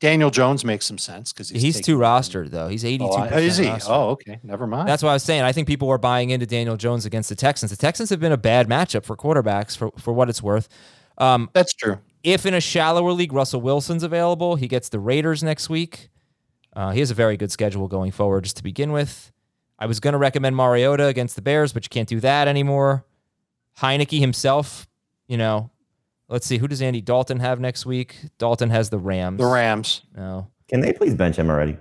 Daniel 0.00 0.30
Jones 0.30 0.64
makes 0.64 0.84
some 0.84 0.98
sense 0.98 1.32
because 1.32 1.48
he's, 1.48 1.62
he's 1.62 1.80
too 1.80 1.96
rostered 1.96 2.50
though. 2.50 2.66
He's 2.68 2.84
eighty 2.84 3.06
two. 3.06 3.12
Oh, 3.14 3.38
is 3.38 3.56
he? 3.56 3.66
Rostered. 3.66 3.86
Oh, 3.88 4.10
okay. 4.10 4.40
Never 4.42 4.66
mind. 4.66 4.88
That's 4.88 5.02
what 5.02 5.10
I 5.10 5.12
was 5.12 5.22
saying. 5.22 5.42
I 5.42 5.52
think 5.52 5.68
people 5.68 5.86
were 5.86 5.98
buying 5.98 6.30
into 6.30 6.44
Daniel 6.44 6.76
Jones 6.76 7.06
against 7.06 7.28
the 7.28 7.36
Texans. 7.36 7.70
The 7.70 7.76
Texans 7.76 8.10
have 8.10 8.18
been 8.18 8.32
a 8.32 8.36
bad 8.36 8.68
matchup 8.68 9.04
for 9.04 9.16
quarterbacks 9.16 9.76
for 9.76 9.92
for 9.98 10.12
what 10.12 10.28
it's 10.28 10.42
worth. 10.42 10.68
Um, 11.18 11.50
That's 11.52 11.72
true. 11.72 11.98
If 12.24 12.46
in 12.46 12.54
a 12.54 12.60
shallower 12.60 13.12
league, 13.12 13.32
Russell 13.32 13.60
Wilson's 13.60 14.02
available, 14.02 14.56
he 14.56 14.66
gets 14.66 14.88
the 14.88 14.98
Raiders 14.98 15.42
next 15.42 15.68
week. 15.68 16.08
Uh, 16.74 16.90
he 16.90 17.00
has 17.00 17.10
a 17.10 17.14
very 17.14 17.36
good 17.36 17.52
schedule 17.52 17.86
going 17.86 18.10
forward, 18.12 18.44
just 18.44 18.56
to 18.56 18.62
begin 18.62 18.92
with. 18.92 19.30
I 19.78 19.86
was 19.86 20.00
going 20.00 20.12
to 20.12 20.18
recommend 20.18 20.56
Mariota 20.56 21.06
against 21.06 21.36
the 21.36 21.42
Bears, 21.42 21.72
but 21.72 21.84
you 21.84 21.88
can't 21.90 22.08
do 22.08 22.20
that 22.20 22.48
anymore. 22.48 23.04
Heinicke 23.78 24.20
himself, 24.20 24.86
you 25.32 25.38
know, 25.38 25.70
let's 26.28 26.46
see, 26.46 26.58
who 26.58 26.68
does 26.68 26.82
Andy 26.82 27.00
Dalton 27.00 27.40
have 27.40 27.58
next 27.58 27.86
week? 27.86 28.18
Dalton 28.36 28.68
has 28.68 28.90
the 28.90 28.98
Rams. 28.98 29.38
The 29.38 29.46
Rams. 29.46 30.02
No. 30.14 30.48
Can 30.68 30.80
they 30.80 30.92
please 30.92 31.14
bench 31.14 31.36
him 31.36 31.48
already? 31.48 31.78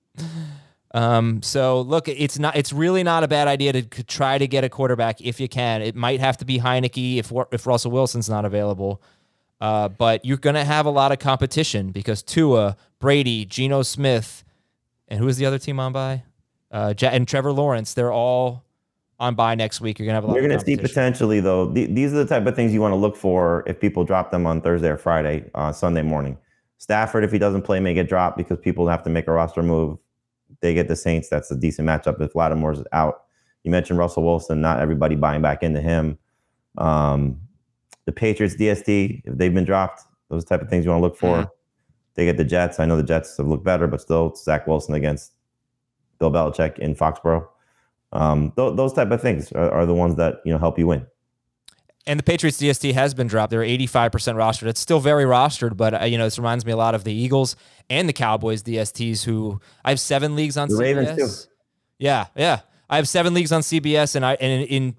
um, 0.92 1.40
so 1.40 1.82
look, 1.82 2.08
it's 2.08 2.36
not. 2.40 2.56
It's 2.56 2.72
really 2.72 3.04
not 3.04 3.22
a 3.22 3.28
bad 3.28 3.46
idea 3.46 3.74
to 3.74 3.82
try 4.02 4.38
to 4.38 4.48
get 4.48 4.64
a 4.64 4.68
quarterback 4.68 5.20
if 5.20 5.38
you 5.38 5.48
can. 5.48 5.82
It 5.82 5.94
might 5.94 6.18
have 6.18 6.36
to 6.38 6.44
be 6.44 6.58
Heinicke 6.58 7.18
if 7.18 7.32
if 7.52 7.64
Russell 7.64 7.92
Wilson's 7.92 8.28
not 8.28 8.44
available. 8.44 9.00
Uh, 9.60 9.88
but 9.88 10.24
you're 10.24 10.36
going 10.36 10.56
to 10.56 10.64
have 10.64 10.84
a 10.84 10.90
lot 10.90 11.12
of 11.12 11.20
competition 11.20 11.92
because 11.92 12.24
Tua, 12.24 12.76
Brady, 12.98 13.44
Geno 13.44 13.82
Smith, 13.82 14.42
and 15.06 15.20
who 15.20 15.28
is 15.28 15.36
the 15.36 15.46
other 15.46 15.58
team 15.60 15.78
on 15.78 15.92
bye? 15.92 16.24
Uh, 16.72 16.92
and 17.02 17.28
Trevor 17.28 17.52
Lawrence. 17.52 17.94
They're 17.94 18.12
all 18.12 18.64
on 19.18 19.34
bye 19.34 19.54
next 19.54 19.80
week. 19.80 19.98
You're 19.98 20.06
gonna 20.06 20.16
have 20.16 20.24
a 20.24 20.26
lot. 20.28 20.34
You're 20.34 20.48
gonna 20.48 20.60
see 20.60 20.76
potentially 20.76 21.40
though. 21.40 21.72
Th- 21.72 21.90
these 21.90 22.12
are 22.12 22.16
the 22.16 22.26
type 22.26 22.46
of 22.46 22.54
things 22.54 22.72
you 22.72 22.80
want 22.80 22.92
to 22.92 22.96
look 22.96 23.16
for 23.16 23.64
if 23.66 23.80
people 23.80 24.04
drop 24.04 24.30
them 24.30 24.46
on 24.46 24.60
Thursday 24.60 24.88
or 24.88 24.96
Friday, 24.96 25.50
uh, 25.54 25.72
Sunday 25.72 26.02
morning. 26.02 26.38
Stafford, 26.78 27.24
if 27.24 27.32
he 27.32 27.38
doesn't 27.38 27.62
play, 27.62 27.80
may 27.80 27.94
get 27.94 28.08
dropped 28.08 28.36
because 28.36 28.58
people 28.58 28.88
have 28.88 29.02
to 29.02 29.10
make 29.10 29.26
a 29.26 29.32
roster 29.32 29.62
move. 29.62 29.98
They 30.60 30.74
get 30.74 30.88
the 30.88 30.96
Saints. 30.96 31.28
That's 31.28 31.50
a 31.50 31.56
decent 31.56 31.88
matchup 31.88 32.20
if 32.20 32.34
Lattimore's 32.34 32.82
out. 32.92 33.24
You 33.64 33.70
mentioned 33.70 33.98
Russell 33.98 34.24
Wilson. 34.24 34.60
Not 34.60 34.80
everybody 34.80 35.16
buying 35.16 35.42
back 35.42 35.62
into 35.62 35.80
him. 35.80 36.18
Um, 36.78 37.40
the 38.04 38.12
Patriots, 38.12 38.54
DST, 38.54 39.22
if 39.24 39.36
they've 39.36 39.52
been 39.52 39.64
dropped, 39.64 40.02
those 40.30 40.44
type 40.44 40.62
of 40.62 40.70
things 40.70 40.84
you 40.84 40.90
want 40.90 41.00
to 41.00 41.04
look 41.04 41.16
for. 41.16 41.38
Mm-hmm. 41.38 41.48
They 42.14 42.24
get 42.24 42.36
the 42.36 42.44
Jets. 42.44 42.80
I 42.80 42.86
know 42.86 42.96
the 42.96 43.02
Jets 43.02 43.36
have 43.36 43.46
looked 43.46 43.64
better, 43.64 43.86
but 43.86 44.00
still, 44.00 44.34
Zach 44.34 44.66
Wilson 44.66 44.94
against 44.94 45.32
Bill 46.18 46.30
Belichick 46.30 46.78
in 46.78 46.94
Foxborough. 46.94 47.46
Um, 48.12 48.52
th- 48.56 48.76
those 48.76 48.92
type 48.92 49.10
of 49.10 49.20
things 49.20 49.52
are, 49.52 49.70
are 49.70 49.86
the 49.86 49.94
ones 49.94 50.16
that 50.16 50.40
you 50.44 50.52
know 50.52 50.58
help 50.58 50.78
you 50.78 50.86
win. 50.86 51.06
And 52.06 52.18
the 52.18 52.24
Patriots 52.24 52.58
DST 52.58 52.94
has 52.94 53.12
been 53.12 53.26
dropped. 53.26 53.50
They're 53.50 53.60
85% 53.60 54.10
rostered. 54.34 54.66
It's 54.66 54.80
still 54.80 54.98
very 54.98 55.24
rostered, 55.24 55.76
but 55.76 56.02
uh, 56.02 56.04
you 56.06 56.16
know, 56.16 56.24
this 56.24 56.38
reminds 56.38 56.64
me 56.64 56.72
a 56.72 56.76
lot 56.76 56.94
of 56.94 57.04
the 57.04 57.12
Eagles 57.12 57.54
and 57.90 58.08
the 58.08 58.14
Cowboys 58.14 58.62
DSTs 58.62 59.24
who 59.24 59.60
I 59.84 59.90
have 59.90 60.00
seven 60.00 60.34
leagues 60.34 60.56
on 60.56 60.68
the 60.68 60.74
CBS. 60.74 61.16
Too. 61.16 61.50
Yeah, 61.98 62.26
yeah. 62.34 62.60
I 62.88 62.96
have 62.96 63.06
seven 63.06 63.34
leagues 63.34 63.52
on 63.52 63.60
CBS 63.60 64.16
and 64.16 64.24
I 64.24 64.34
and 64.34 64.62
in 64.64 64.96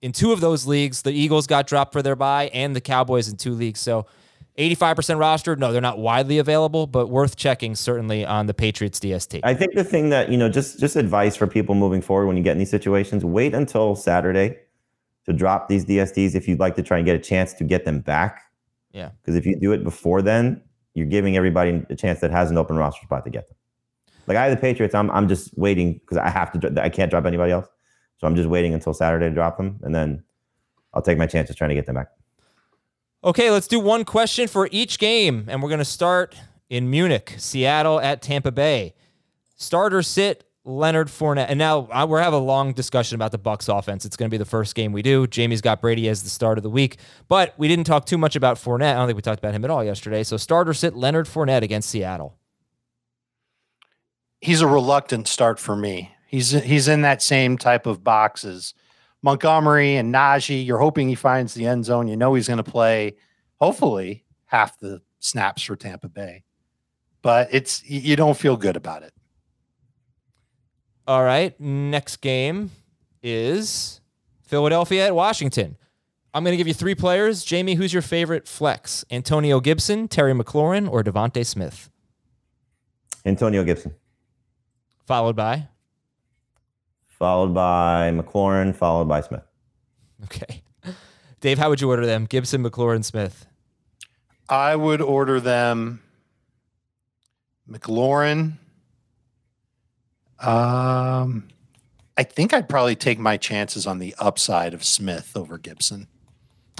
in 0.00 0.12
two 0.12 0.32
of 0.32 0.40
those 0.40 0.66
leagues, 0.66 1.02
the 1.02 1.12
Eagles 1.12 1.46
got 1.46 1.66
dropped 1.66 1.92
for 1.92 2.02
their 2.02 2.16
bye 2.16 2.48
and 2.54 2.74
the 2.74 2.80
Cowboys 2.80 3.28
in 3.28 3.36
two 3.36 3.52
leagues. 3.52 3.80
So 3.80 4.06
85% 4.58 5.18
rostered. 5.18 5.58
No, 5.58 5.72
they're 5.72 5.80
not 5.80 5.98
widely 5.98 6.38
available, 6.38 6.86
but 6.86 7.08
worth 7.08 7.36
checking 7.36 7.76
certainly 7.76 8.26
on 8.26 8.46
the 8.46 8.54
Patriots 8.54 8.98
DST. 8.98 9.40
I 9.44 9.54
think 9.54 9.74
the 9.74 9.84
thing 9.84 10.10
that, 10.10 10.30
you 10.30 10.36
know, 10.36 10.48
just 10.48 10.80
just 10.80 10.96
advice 10.96 11.36
for 11.36 11.46
people 11.46 11.74
moving 11.74 12.02
forward 12.02 12.26
when 12.26 12.36
you 12.36 12.42
get 12.42 12.52
in 12.52 12.58
these 12.58 12.70
situations, 12.70 13.24
wait 13.24 13.54
until 13.54 13.94
Saturday 13.94 14.58
to 15.26 15.32
drop 15.32 15.68
these 15.68 15.84
DSTs 15.84 16.34
if 16.34 16.48
you'd 16.48 16.58
like 16.58 16.74
to 16.76 16.82
try 16.82 16.98
and 16.98 17.06
get 17.06 17.14
a 17.14 17.20
chance 17.20 17.54
to 17.54 17.64
get 17.64 17.84
them 17.84 18.00
back. 18.00 18.42
Yeah. 18.92 19.10
Because 19.20 19.36
if 19.36 19.46
you 19.46 19.58
do 19.58 19.72
it 19.72 19.84
before 19.84 20.22
then, 20.22 20.60
you're 20.94 21.06
giving 21.06 21.36
everybody 21.36 21.84
a 21.88 21.94
chance 21.94 22.20
that 22.20 22.32
has 22.32 22.50
an 22.50 22.58
open 22.58 22.76
roster 22.76 23.04
spot 23.04 23.24
to 23.24 23.30
get 23.30 23.46
them. 23.46 23.56
Like 24.26 24.36
I 24.36 24.44
have 24.46 24.50
the 24.50 24.60
Patriots, 24.60 24.94
I'm 24.94 25.10
I'm 25.12 25.28
just 25.28 25.56
waiting 25.56 25.94
because 25.94 26.18
I 26.18 26.28
have 26.30 26.52
to 26.52 26.82
I 26.82 26.88
can't 26.88 27.10
drop 27.10 27.26
anybody 27.26 27.52
else. 27.52 27.68
So 28.16 28.26
I'm 28.26 28.34
just 28.34 28.48
waiting 28.48 28.74
until 28.74 28.92
Saturday 28.92 29.28
to 29.28 29.34
drop 29.34 29.56
them 29.56 29.78
and 29.82 29.94
then 29.94 30.24
I'll 30.92 31.02
take 31.02 31.16
my 31.16 31.26
chances 31.26 31.54
trying 31.54 31.68
to 31.68 31.76
get 31.76 31.86
them 31.86 31.94
back. 31.94 32.08
Okay, 33.24 33.50
let's 33.50 33.66
do 33.66 33.80
one 33.80 34.04
question 34.04 34.46
for 34.46 34.68
each 34.70 34.98
game. 34.98 35.46
And 35.48 35.62
we're 35.62 35.68
going 35.68 35.78
to 35.78 35.84
start 35.84 36.36
in 36.70 36.88
Munich, 36.88 37.34
Seattle 37.38 38.00
at 38.00 38.22
Tampa 38.22 38.52
Bay. 38.52 38.94
Starter 39.56 40.02
sit 40.02 40.44
Leonard 40.64 41.08
Fournette. 41.08 41.46
And 41.48 41.58
now 41.58 41.88
uh, 41.90 42.06
we're 42.08 42.22
having 42.22 42.38
a 42.38 42.42
long 42.42 42.72
discussion 42.72 43.16
about 43.16 43.32
the 43.32 43.38
Bucs 43.38 43.76
offense. 43.76 44.04
It's 44.04 44.16
going 44.16 44.28
to 44.28 44.30
be 44.30 44.38
the 44.38 44.44
first 44.44 44.76
game 44.76 44.92
we 44.92 45.02
do. 45.02 45.26
Jamey's 45.26 45.60
got 45.60 45.80
Brady 45.80 46.08
as 46.08 46.22
the 46.22 46.30
start 46.30 46.58
of 46.58 46.62
the 46.62 46.70
week, 46.70 46.98
but 47.26 47.54
we 47.58 47.66
didn't 47.66 47.86
talk 47.86 48.06
too 48.06 48.18
much 48.18 48.36
about 48.36 48.56
Fournette. 48.56 48.92
I 48.92 48.94
don't 48.94 49.08
think 49.08 49.16
we 49.16 49.22
talked 49.22 49.40
about 49.40 49.54
him 49.54 49.64
at 49.64 49.70
all 49.70 49.82
yesterday. 49.82 50.22
So 50.22 50.36
starter 50.36 50.74
sit 50.74 50.94
Leonard 50.94 51.26
Fournette 51.26 51.62
against 51.62 51.88
Seattle. 51.88 52.36
He's 54.40 54.60
a 54.60 54.68
reluctant 54.68 55.26
start 55.26 55.58
for 55.58 55.74
me. 55.74 56.12
He's 56.28 56.50
he's 56.50 56.86
in 56.86 57.00
that 57.02 57.22
same 57.22 57.58
type 57.58 57.86
of 57.86 58.04
boxes 58.04 58.74
Montgomery 59.22 59.96
and 59.96 60.14
Najee, 60.14 60.64
you're 60.64 60.78
hoping 60.78 61.08
he 61.08 61.14
finds 61.14 61.54
the 61.54 61.66
end 61.66 61.84
zone. 61.84 62.08
You 62.08 62.16
know 62.16 62.34
he's 62.34 62.46
going 62.46 62.62
to 62.62 62.70
play, 62.70 63.16
hopefully, 63.60 64.24
half 64.46 64.78
the 64.78 65.02
snaps 65.18 65.62
for 65.62 65.76
Tampa 65.76 66.08
Bay. 66.08 66.44
But 67.22 67.48
it's 67.50 67.82
you 67.88 68.14
don't 68.16 68.36
feel 68.36 68.56
good 68.56 68.76
about 68.76 69.02
it. 69.02 69.12
All 71.06 71.24
right. 71.24 71.58
Next 71.58 72.18
game 72.18 72.70
is 73.22 74.00
Philadelphia 74.42 75.06
at 75.06 75.14
Washington. 75.14 75.76
I'm 76.32 76.44
going 76.44 76.52
to 76.52 76.56
give 76.56 76.68
you 76.68 76.74
three 76.74 76.94
players. 76.94 77.44
Jamey, 77.44 77.76
who's 77.76 77.92
your 77.92 78.02
favorite 78.02 78.46
flex? 78.46 79.04
Antonio 79.10 79.58
Gibson, 79.60 80.06
Terry 80.06 80.34
McLaurin, 80.34 80.88
or 80.88 81.02
DeVonta 81.02 81.44
Smith? 81.44 81.90
Antonio 83.24 83.64
Gibson. 83.64 83.94
Followed 85.06 85.34
by? 85.34 85.68
Followed 87.18 87.54
by 87.54 88.10
McLaurin, 88.14 88.74
followed 88.74 89.08
by 89.08 89.20
Smith. 89.20 89.44
Okay. 90.24 90.62
Dave, 91.40 91.58
how 91.58 91.68
would 91.68 91.80
you 91.80 91.88
order 91.88 92.06
them? 92.06 92.24
Gibson, 92.24 92.62
McLaurin, 92.62 93.04
Smith. 93.04 93.46
I 94.48 94.76
would 94.76 95.00
order 95.00 95.40
them 95.40 96.00
McLaurin. 97.70 98.54
Um, 100.40 101.48
I 102.16 102.22
think 102.22 102.54
I'd 102.54 102.68
probably 102.68 102.96
take 102.96 103.18
my 103.18 103.36
chances 103.36 103.86
on 103.86 103.98
the 103.98 104.14
upside 104.18 104.72
of 104.72 104.84
Smith 104.84 105.36
over 105.36 105.58
Gibson. 105.58 106.08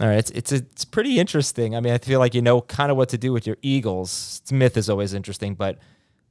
All 0.00 0.06
right, 0.06 0.18
it's 0.18 0.30
it's 0.30 0.52
it's 0.52 0.84
pretty 0.84 1.18
interesting. 1.18 1.74
I 1.74 1.80
mean, 1.80 1.92
I 1.92 1.98
feel 1.98 2.20
like 2.20 2.32
you 2.32 2.42
know 2.42 2.60
kind 2.60 2.90
of 2.92 2.96
what 2.96 3.08
to 3.10 3.18
do 3.18 3.32
with 3.32 3.48
your 3.48 3.56
Eagles. 3.62 4.40
Smith 4.44 4.76
is 4.76 4.88
always 4.88 5.12
interesting, 5.12 5.54
but 5.54 5.78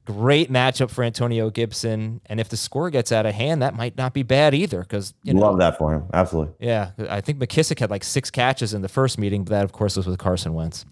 Great 0.08 0.50
matchup 0.50 0.88
for 0.90 1.04
Antonio 1.04 1.50
Gibson. 1.50 2.22
And 2.26 2.40
if 2.40 2.48
the 2.48 2.56
score 2.56 2.88
gets 2.88 3.12
out 3.12 3.26
of 3.26 3.34
hand, 3.34 3.60
that 3.60 3.74
might 3.76 3.94
not 3.98 4.14
be 4.14 4.22
bad 4.22 4.54
either. 4.54 4.80
Because 4.80 5.12
you 5.22 5.34
know, 5.34 5.42
Love 5.42 5.58
that 5.58 5.76
for 5.76 5.92
him. 5.92 6.04
Absolutely. 6.14 6.54
yeah, 6.66 6.92
I 7.10 7.20
think 7.20 7.38
McKissic 7.38 7.78
had 7.78 7.90
like 7.90 8.02
six 8.02 8.30
catches 8.30 8.72
in 8.72 8.80
the 8.80 8.88
first 8.88 9.18
meeting, 9.18 9.44
but 9.44 9.50
that 9.50 9.64
of 9.64 9.72
course 9.72 9.96
was 9.98 10.06
with 10.06 10.18
Carson 10.18 10.54
Wentz. 10.54 10.86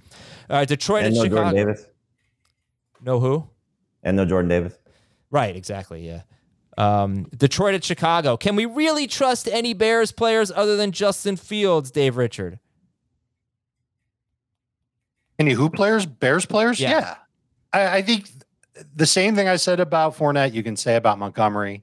All 0.51 0.59
right, 0.59 0.69
Detroit 0.69 1.05
And 1.05 1.07
and 1.07 1.17
no 1.17 1.23
Chicago. 1.25 1.43
Jordan 1.45 1.67
Davis. 1.67 1.87
No 3.01 3.19
who? 3.21 3.49
And 4.03 4.19
no 4.19 4.27
Jordan 4.27 4.51
Davis. 4.51 4.75
Right, 5.31 5.57
exactly. 5.57 6.07
Yeah. 6.07 6.23
Um, 6.77 7.25
Detroit 7.35 7.75
at 7.75 7.83
Chicago. 7.85 8.37
Can 8.37 8.55
we 8.55 8.67
really 8.67 9.07
trust 9.07 9.49
any 9.49 9.73
Bears 9.73 10.13
players 10.13 10.51
other 10.55 10.77
than 10.77 10.93
Justin 10.93 11.37
Fields, 11.37 11.91
Dave 11.91 12.19
Richard? 12.19 12.59
Any 15.39 15.53
who 15.53 15.71
players? 15.71 16.05
Bears 16.05 16.45
players? 16.45 16.79
Yeah. 16.79 16.91
Yeah. 16.91 17.15
I, 17.73 17.97
I 17.99 18.03
think 18.03 18.29
the 18.95 19.07
same 19.07 19.35
thing 19.35 19.49
I 19.49 19.57
said 19.57 19.81
about 19.81 20.17
Fournette, 20.17 20.53
you 20.53 20.63
can 20.63 20.77
say 20.77 20.97
about 20.97 21.19
Montgomery. 21.19 21.83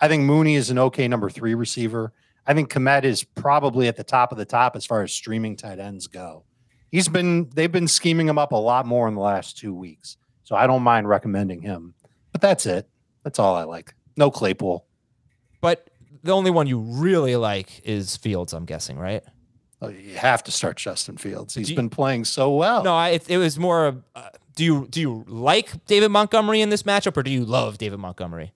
I 0.00 0.08
think 0.08 0.24
Mooney 0.24 0.56
is 0.56 0.70
an 0.70 0.78
okay 0.78 1.06
number 1.08 1.30
three 1.30 1.54
receiver. 1.54 2.12
I 2.46 2.54
think 2.54 2.72
Kmet 2.72 3.04
is 3.04 3.22
probably 3.22 3.86
at 3.88 3.96
the 3.96 4.02
top 4.04 4.32
of 4.32 4.38
the 4.38 4.44
top 4.44 4.74
as 4.74 4.84
far 4.84 5.02
as 5.02 5.12
streaming 5.12 5.56
tight 5.56 5.78
ends 5.78 6.08
go. 6.08 6.44
He's 6.90 7.08
been 7.08 7.48
they've 7.54 7.70
been 7.70 7.88
scheming 7.88 8.28
him 8.28 8.38
up 8.38 8.52
a 8.52 8.56
lot 8.56 8.84
more 8.86 9.06
in 9.08 9.14
the 9.14 9.20
last 9.20 9.56
two 9.56 9.72
weeks. 9.74 10.16
So 10.44 10.56
I 10.56 10.66
don't 10.66 10.82
mind 10.82 11.08
recommending 11.08 11.62
him. 11.62 11.94
But 12.32 12.40
that's 12.40 12.66
it. 12.66 12.88
That's 13.22 13.38
all 13.38 13.54
I 13.54 13.62
like. 13.62 13.94
No 14.16 14.30
Claypool. 14.30 14.84
But 15.60 15.88
the 16.24 16.32
only 16.32 16.50
one 16.50 16.66
you 16.66 16.78
really 16.80 17.36
like 17.36 17.80
is 17.84 18.16
Fields, 18.16 18.52
I'm 18.52 18.64
guessing, 18.64 18.98
right? 18.98 19.22
Oh, 19.80 19.88
You 19.88 20.14
have 20.16 20.42
to 20.44 20.52
start 20.52 20.76
Justin 20.76 21.16
Fields. 21.16 21.54
He's 21.54 21.70
you- 21.70 21.76
been 21.76 21.90
playing 21.90 22.24
so 22.24 22.54
well. 22.54 22.82
No, 22.82 22.94
I, 22.94 23.10
it, 23.10 23.30
it 23.30 23.38
was 23.38 23.58
more. 23.58 24.02
Uh, 24.14 24.28
do 24.54 24.64
you 24.64 24.86
do 24.90 25.00
you 25.00 25.24
like 25.28 25.84
David 25.86 26.10
Montgomery 26.10 26.60
in 26.60 26.68
this 26.70 26.82
matchup, 26.82 27.16
or 27.16 27.22
do 27.22 27.30
you 27.30 27.44
love 27.44 27.78
David 27.78 27.98
Montgomery? 27.98 28.52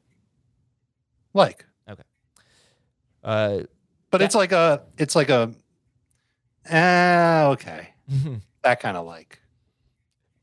like. 1.34 1.64
Okay, 1.88 2.02
uh, 3.22 3.60
But 4.10 4.22
it's 4.22 4.34
like 4.34 4.52
a 4.52 4.82
it's 4.98 5.14
like 5.14 5.28
a 5.28 5.52
ah, 6.70 7.46
okay. 7.48 7.90
That 8.62 8.80
kind 8.80 8.96
of 8.96 9.06
like. 9.06 9.40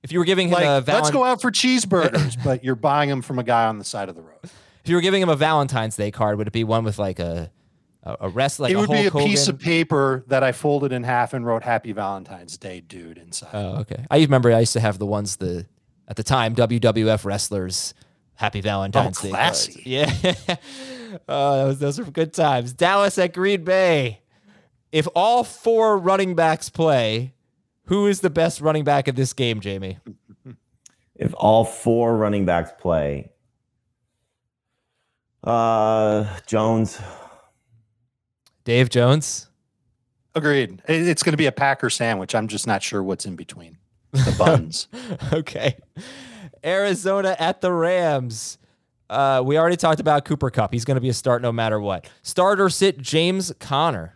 if 0.01 0.13
you 0.13 0.19
were 0.19 0.23
giving 0.23 0.47
him 0.47 0.53
Like, 0.53 0.87
a 0.87 0.91
let's 0.91 1.11
go 1.11 1.25
out 1.25 1.41
for 1.41 1.51
cheeseburgers, 1.51 2.41
but 2.45 2.63
you're 2.63 2.75
buying 2.75 3.09
them 3.09 3.21
from 3.21 3.37
a 3.37 3.43
guy 3.43 3.65
on 3.65 3.79
the 3.79 3.83
side 3.83 4.07
of 4.07 4.15
the 4.15 4.21
road. 4.21 4.39
if 4.43 4.89
you 4.89 4.95
were 4.95 5.01
giving 5.01 5.21
him 5.21 5.27
a 5.27 5.35
Valentine's 5.35 5.97
Day 5.97 6.09
card, 6.09 6.37
would 6.37 6.47
it 6.47 6.53
be 6.53 6.63
one 6.63 6.85
with 6.85 6.97
like 6.97 7.19
a 7.19 7.51
a, 8.03 8.17
a 8.21 8.29
rest 8.29 8.59
like 8.59 8.71
it 8.71 8.75
a 8.75 8.79
would 8.79 8.89
be 8.89 9.05
a 9.05 9.09
Hulk 9.09 9.25
piece 9.25 9.47
of 9.47 9.59
paper 9.59 10.23
that 10.27 10.43
I 10.43 10.51
folded 10.51 10.91
in 10.91 11.03
half 11.03 11.33
and 11.33 11.45
wrote 11.45 11.63
"Happy 11.63 11.91
Valentine's 11.91 12.57
Day, 12.57 12.81
dude" 12.81 13.17
inside. 13.17 13.49
Oh, 13.53 13.77
okay. 13.81 14.05
I 14.11 14.19
remember 14.19 14.53
I 14.53 14.61
used 14.61 14.73
to 14.73 14.79
have 14.79 14.99
the 14.99 15.05
ones 15.05 15.37
the 15.37 15.65
at 16.07 16.15
the 16.15 16.23
time 16.23 16.55
WWF 16.55 17.25
wrestlers 17.25 17.93
Happy 18.35 18.61
Valentine's 18.61 19.21
Day. 19.21 19.31
cards. 19.31 19.67
classy. 19.67 19.83
Yeah. 19.85 20.11
oh, 21.27 21.57
that 21.57 21.63
was, 21.65 21.79
those 21.79 21.99
were 21.99 22.05
good 22.05 22.33
times. 22.33 22.73
Dallas 22.73 23.17
at 23.17 23.33
Green 23.33 23.63
Bay. 23.63 24.21
If 24.91 25.07
all 25.15 25.43
four 25.43 25.97
running 25.97 26.35
backs 26.35 26.69
play, 26.69 27.33
who 27.85 28.07
is 28.07 28.21
the 28.21 28.29
best 28.29 28.61
running 28.61 28.83
back 28.83 29.07
in 29.07 29.15
this 29.15 29.33
game, 29.33 29.59
Jamey? 29.59 29.97
If 31.15 31.33
all 31.37 31.63
four 31.63 32.17
running 32.17 32.45
backs 32.45 32.71
play, 32.79 33.31
uh, 35.43 36.25
Jones. 36.45 36.99
Dave 38.63 38.89
Jones. 38.89 39.47
Agreed. 40.35 40.81
It's 40.87 41.21
going 41.21 41.33
to 41.33 41.37
be 41.37 41.45
a 41.45 41.51
Packer 41.51 41.89
sandwich. 41.89 42.33
I'm 42.33 42.47
just 42.47 42.65
not 42.65 42.81
sure 42.81 43.03
what's 43.03 43.25
in 43.25 43.35
between 43.35 43.77
the 44.11 44.35
buns. 44.39 44.87
okay. 45.31 45.77
Arizona 46.63 47.35
at 47.39 47.61
the 47.61 47.71
Rams. 47.71 48.57
Uh, 49.09 49.43
we 49.45 49.57
already 49.59 49.75
talked 49.75 49.99
about 49.99 50.25
Cooper 50.25 50.49
Kupp. 50.49 50.73
He's 50.73 50.85
going 50.85 50.95
to 50.95 51.01
be 51.01 51.09
a 51.09 51.13
start 51.13 51.41
no 51.41 51.51
matter 51.51 51.79
what. 51.79 52.09
Starter 52.23 52.69
sit 52.69 52.97
James 52.97 53.51
Conner. 53.59 54.15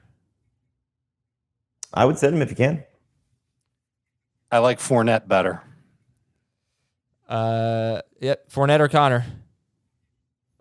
I 1.93 2.05
would 2.05 2.17
sit 2.17 2.33
him 2.33 2.41
if 2.41 2.49
you 2.49 2.55
can. 2.55 2.83
I 4.51 4.59
like 4.59 4.79
Fournette 4.79 5.27
better. 5.27 5.61
Uh, 7.27 8.01
yep. 8.19 8.49
Fournette 8.49 8.79
or 8.79 8.87
Conner. 8.87 9.25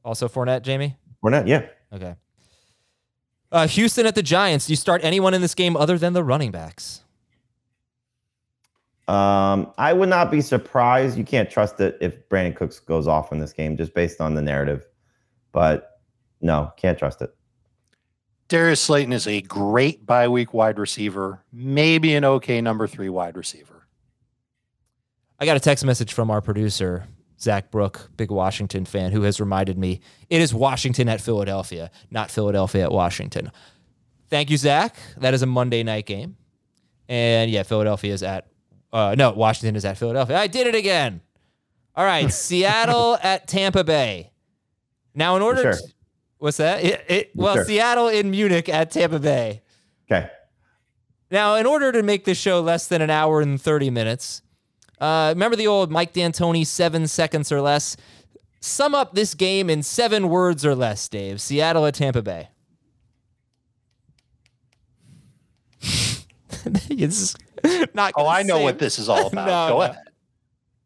Also 0.05 0.29
Fournette, 0.29 0.62
Jamey. 0.62 0.96
Fournette, 1.25 1.46
yeah. 1.46 1.66
Okay. 1.92 2.14
Uh, 3.57 3.66
Houston 3.69 4.05
at 4.05 4.14
the 4.14 4.23
Giants. 4.23 4.66
Do 4.66 4.75
you 4.75 4.77
start 4.77 5.03
anyone 5.03 5.33
in 5.33 5.40
this 5.40 5.55
game 5.55 5.79
other 5.79 5.97
than 5.97 6.12
the 6.12 6.23
running 6.23 6.51
backs? 6.51 7.03
Um, 9.09 9.73
I 9.79 9.95
would 9.95 10.11
not 10.11 10.31
be 10.31 10.42
surprised. 10.42 11.16
You 11.16 11.25
can't 11.25 11.49
trust 11.49 11.81
it 11.81 11.97
if 12.03 12.29
Brandin 12.29 12.55
Cooks 12.55 12.79
goes 12.81 13.07
off 13.07 13.33
in 13.33 13.38
this 13.38 13.55
game 13.55 13.79
just 13.79 13.95
based 13.95 14.21
on 14.21 14.35
the 14.35 14.42
narrative. 14.42 14.85
But 15.53 16.03
no, 16.42 16.71
can't 16.77 16.99
trust 16.99 17.23
it. 17.23 17.35
Darius 18.49 18.83
Slayton 18.83 19.14
is 19.14 19.27
a 19.27 19.40
great 19.40 20.05
bye 20.05 20.29
week 20.29 20.53
wide 20.53 20.79
receiver, 20.79 21.42
maybe 21.51 22.14
an 22.14 22.27
okay 22.27 22.61
number 22.61 22.87
three 22.87 23.09
wide 23.09 23.38
receiver. 23.38 23.87
I 25.40 25.47
got 25.47 25.57
a 25.57 25.61
text 25.61 25.83
message 25.83 26.12
from 26.12 26.31
our 26.31 26.42
producer, 26.42 27.09
Zach 27.40 27.70
Brook, 27.70 28.11
big 28.16 28.31
Washington 28.31 28.85
fan, 28.85 29.12
who 29.12 29.22
has 29.22 29.40
reminded 29.40 29.77
me 29.79 30.01
it 30.31 30.40
is 30.40 30.55
Washington 30.55 31.09
at 31.09 31.20
Philadelphia, 31.20 31.90
not 32.11 32.31
Philadelphia 32.31 32.85
at 32.85 32.92
Washington. 32.92 33.51
Thank 34.31 34.51
you, 34.51 34.57
Zach. 34.57 34.96
That 35.18 35.35
is 35.35 35.42
a 35.42 35.46
Monday 35.46 35.83
night 35.83 36.07
game. 36.07 36.37
And 37.09 37.51
yeah, 37.51 37.62
Philadelphia 37.62 38.12
is 38.12 38.22
at, 38.22 38.46
uh, 38.92 39.14
no, 39.16 39.31
Washington 39.33 39.77
is 39.77 39.85
at 39.85 39.99
Philadelphia. 39.99 40.37
I 40.38 40.46
did 40.46 40.66
it 40.66 40.75
again. 40.75 41.20
All 41.94 42.05
right, 42.05 42.33
Seattle 42.33 43.18
at 43.22 43.46
Tampa 43.46 43.85
Bay. 43.85 44.33
Now, 45.14 45.37
in 45.37 45.42
order 45.42 45.62
Sure. 45.62 45.72
to, 45.75 45.83
what's 46.38 46.57
that? 46.57 46.83
It, 46.85 47.05
it, 47.09 47.31
well, 47.35 47.55
Sure. 47.55 47.64
Seattle 47.64 48.09
in 48.09 48.31
Munich 48.31 48.68
at 48.68 48.90
Tampa 48.90 49.18
Bay. 49.18 49.62
Okay. 50.11 50.29
Now, 51.31 51.55
in 51.57 51.66
order 51.66 51.90
to 51.92 52.03
make 52.03 52.25
this 52.25 52.38
show 52.38 52.61
less 52.61 52.87
than 52.88 53.03
an 53.03 53.11
hour 53.11 53.40
and 53.40 53.61
30 53.61 53.90
minutes, 53.90 54.42
uh, 55.00 55.32
remember 55.35 55.56
the 55.56 55.66
old 55.66 55.90
Mike 55.90 56.12
D'Antoni, 56.12 56.66
seven 56.66 57.06
seconds 57.06 57.50
or 57.52 57.61
less? 57.61 57.96
Sum 58.61 58.94
up 58.94 59.14
this 59.14 59.35
game 59.35 59.68
in 59.70 59.82
seven 59.82 60.28
words 60.28 60.64
or 60.64 60.74
less, 60.74 61.09
Dave. 61.09 61.40
Seattle 61.40 61.87
at 61.87 61.94
Tampa 61.94 62.22
Bay. 62.22 62.48
it's 66.90 67.37
not 67.94 68.12
Oh, 68.16 68.26
I 68.26 68.42
know 68.42 68.61
what 68.61 68.78
this 68.78 68.98
is 68.98 69.09
all 69.09 69.26
about. 69.32 69.46
No, 69.46 69.68
Go 69.68 69.78
no. 69.78 69.80
ahead. 69.82 69.98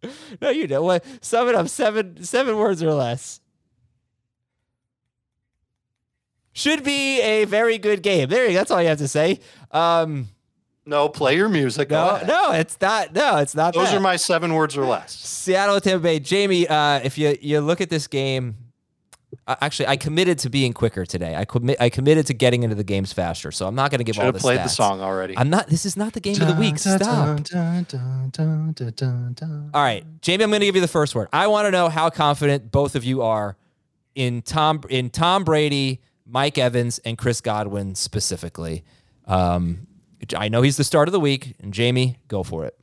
No, 0.40 0.48
you 0.48 0.66
know 0.66 0.82
what? 0.82 1.04
Sum 1.20 1.48
it 1.48 1.54
up 1.54 1.68
seven 1.68 2.24
seven 2.24 2.56
words 2.56 2.82
or 2.82 2.92
less. 2.94 3.40
Should 6.52 6.82
be 6.84 7.20
a 7.20 7.44
very 7.44 7.76
good 7.78 8.02
game. 8.02 8.28
There 8.30 8.46
you. 8.48 8.54
That's 8.54 8.70
all 8.70 8.80
you 8.80 8.88
have 8.88 8.98
to 8.98 9.08
say. 9.08 9.40
Um, 9.70 10.28
No, 10.90 11.08
play 11.08 11.36
your 11.36 11.48
music. 11.48 11.88
No, 11.90 12.20
no, 12.26 12.50
it's 12.50 12.76
not. 12.80 13.14
No, 13.14 13.36
it's 13.36 13.54
not. 13.54 13.74
Those 13.74 13.90
that. 13.90 13.96
are 13.96 14.00
my 14.00 14.16
seven 14.16 14.54
words 14.54 14.76
or 14.76 14.84
less. 14.84 15.12
Seattle 15.12 15.76
at 15.76 15.84
Tampa 15.84 16.02
Bay. 16.02 16.18
Jamey, 16.18 16.68
uh, 16.68 16.98
if 17.04 17.16
you 17.16 17.38
you 17.40 17.60
look 17.60 17.80
at 17.80 17.90
this 17.90 18.08
game, 18.08 18.56
uh, 19.46 19.54
actually, 19.60 19.86
I 19.86 19.96
committed 19.96 20.40
to 20.40 20.50
being 20.50 20.72
quicker 20.72 21.06
today. 21.06 21.36
I 21.36 21.44
commit. 21.44 21.80
I 21.80 21.90
committed 21.90 22.26
to 22.26 22.34
getting 22.34 22.64
into 22.64 22.74
the 22.74 22.82
games 22.82 23.12
faster. 23.12 23.52
So 23.52 23.68
I'm 23.68 23.76
not 23.76 23.92
going 23.92 23.98
to 23.98 24.04
give 24.04 24.16
Should 24.16 24.22
all 24.22 24.26
have 24.26 24.34
the 24.34 24.40
played 24.40 24.58
the 24.58 24.66
song 24.66 25.00
already. 25.00 25.38
I'm 25.38 25.48
not. 25.48 25.68
This 25.68 25.86
is 25.86 25.96
not 25.96 26.12
the 26.12 26.20
game 26.20 26.42
of 26.42 26.48
the 26.48 26.54
week. 26.54 26.76
Stop. 26.76 27.38
All 29.72 29.82
right, 29.82 30.04
Jamey, 30.22 30.42
I'm 30.42 30.50
going 30.50 30.58
to 30.58 30.66
give 30.66 30.74
you 30.74 30.80
the 30.80 30.88
first 30.88 31.14
word. 31.14 31.28
I 31.32 31.46
want 31.46 31.66
to 31.66 31.70
know 31.70 31.88
how 31.88 32.10
confident 32.10 32.72
both 32.72 32.96
of 32.96 33.04
you 33.04 33.22
are 33.22 33.56
in 34.16 34.42
Tom 34.42 34.80
in 34.88 35.08
Tom 35.08 35.44
Brady, 35.44 36.00
Mike 36.26 36.58
Evans, 36.58 36.98
and 37.04 37.16
Chris 37.16 37.40
Godwin 37.40 37.94
specifically. 37.94 38.82
Um, 39.28 39.86
I 40.36 40.48
know 40.48 40.62
he's 40.62 40.76
the 40.76 40.84
start 40.84 41.08
of 41.08 41.12
the 41.12 41.20
week, 41.20 41.54
and 41.60 41.72
Jamey, 41.72 42.16
go 42.28 42.42
for 42.42 42.64
it. 42.64 42.78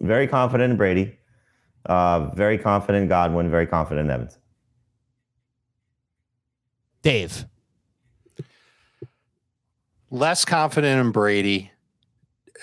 Very 0.00 0.26
confident 0.26 0.70
in 0.70 0.76
Brady. 0.76 1.16
Uh, 1.86 2.30
very 2.34 2.58
confident 2.58 3.02
in 3.02 3.08
Godwin. 3.08 3.50
Very 3.50 3.66
confident 3.66 4.06
in 4.06 4.10
Evans. 4.10 4.38
Dave. 7.02 7.44
Less 10.10 10.44
confident 10.44 11.00
in 11.00 11.12
Brady. 11.12 11.70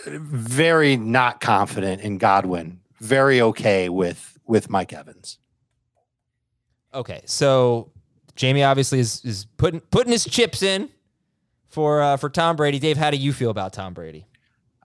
Very 0.06 0.96
not 0.96 1.42
confident 1.42 2.02
in 2.02 2.18
Godwin. 2.18 2.80
Very 3.00 3.42
okay 3.42 3.90
with 3.90 4.38
with 4.46 4.70
Mike 4.70 4.94
Evans. 4.94 5.38
Okay, 6.94 7.22
so 7.26 7.92
Jamey 8.36 8.66
obviously 8.66 9.00
is 9.00 9.24
is 9.26 9.46
putting 9.58 9.82
putting 9.82 10.12
his 10.12 10.26
chips 10.26 10.62
in 10.64 10.90
for 11.70 12.02
uh, 12.02 12.18
for 12.18 12.30
Tom 12.30 12.56
Brady. 12.56 12.80
Dave, 12.80 12.98
how 12.98 13.12
do 13.12 13.18
you 13.18 13.32
feel 13.32 13.50
about 13.50 13.74
Tom 13.74 13.94
Brady? 13.94 14.26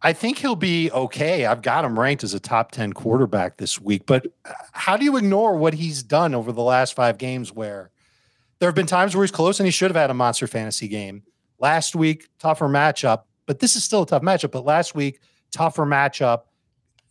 I 0.03 0.13
think 0.13 0.39
he'll 0.39 0.55
be 0.55 0.91
okay. 0.93 1.47
I've 1.47 1.63
got 1.63 1.85
him 1.85 1.99
ranked 1.99 2.23
as 2.25 2.35
a 2.35 2.41
top 2.41 2.73
10 2.73 2.93
quarterback 2.93 3.57
this 3.57 3.81
week, 3.81 4.05
but 4.05 4.27
how 4.73 4.99
do 4.99 5.05
you 5.05 5.17
ignore 5.17 5.57
what 5.57 5.73
he's 5.73 6.03
done 6.03 6.35
over 6.35 6.53
the 6.53 6.63
last 6.63 6.95
five 6.95 7.17
games 7.17 7.51
where 7.51 7.91
there 8.59 8.69
have 8.69 8.75
been 8.75 8.85
times 8.85 9.17
where 9.17 9.25
he's 9.25 9.31
close 9.31 9.59
and 9.59 9.67
he 9.67 9.71
should 9.71 9.91
have 9.91 9.97
had 9.97 10.11
a 10.11 10.15
monster 10.15 10.47
fantasy 10.47 10.89
game? 10.89 11.23
Last 11.59 11.97
week, 11.97 12.29
tougher 12.39 12.69
matchup, 12.69 13.23
but 13.47 13.61
this 13.61 13.77
is 13.77 13.85
still 13.85 14.03
a 14.03 14.07
tough 14.07 14.21
matchup. 14.21 14.51
But 14.51 14.67
last 14.67 14.95
week, 14.95 15.21
tougher 15.51 15.87
matchup, 15.87 16.43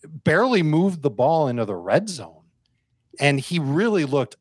barely 0.05 0.61
moved 0.61 1.01
the 1.01 1.09
ball 1.09 1.47
into 1.47 1.65
the 1.65 1.75
red 1.75 2.09
zone. 2.09 2.43
And 3.19 3.39
he 3.39 3.57
really 3.57 4.05
looked, 4.05 4.35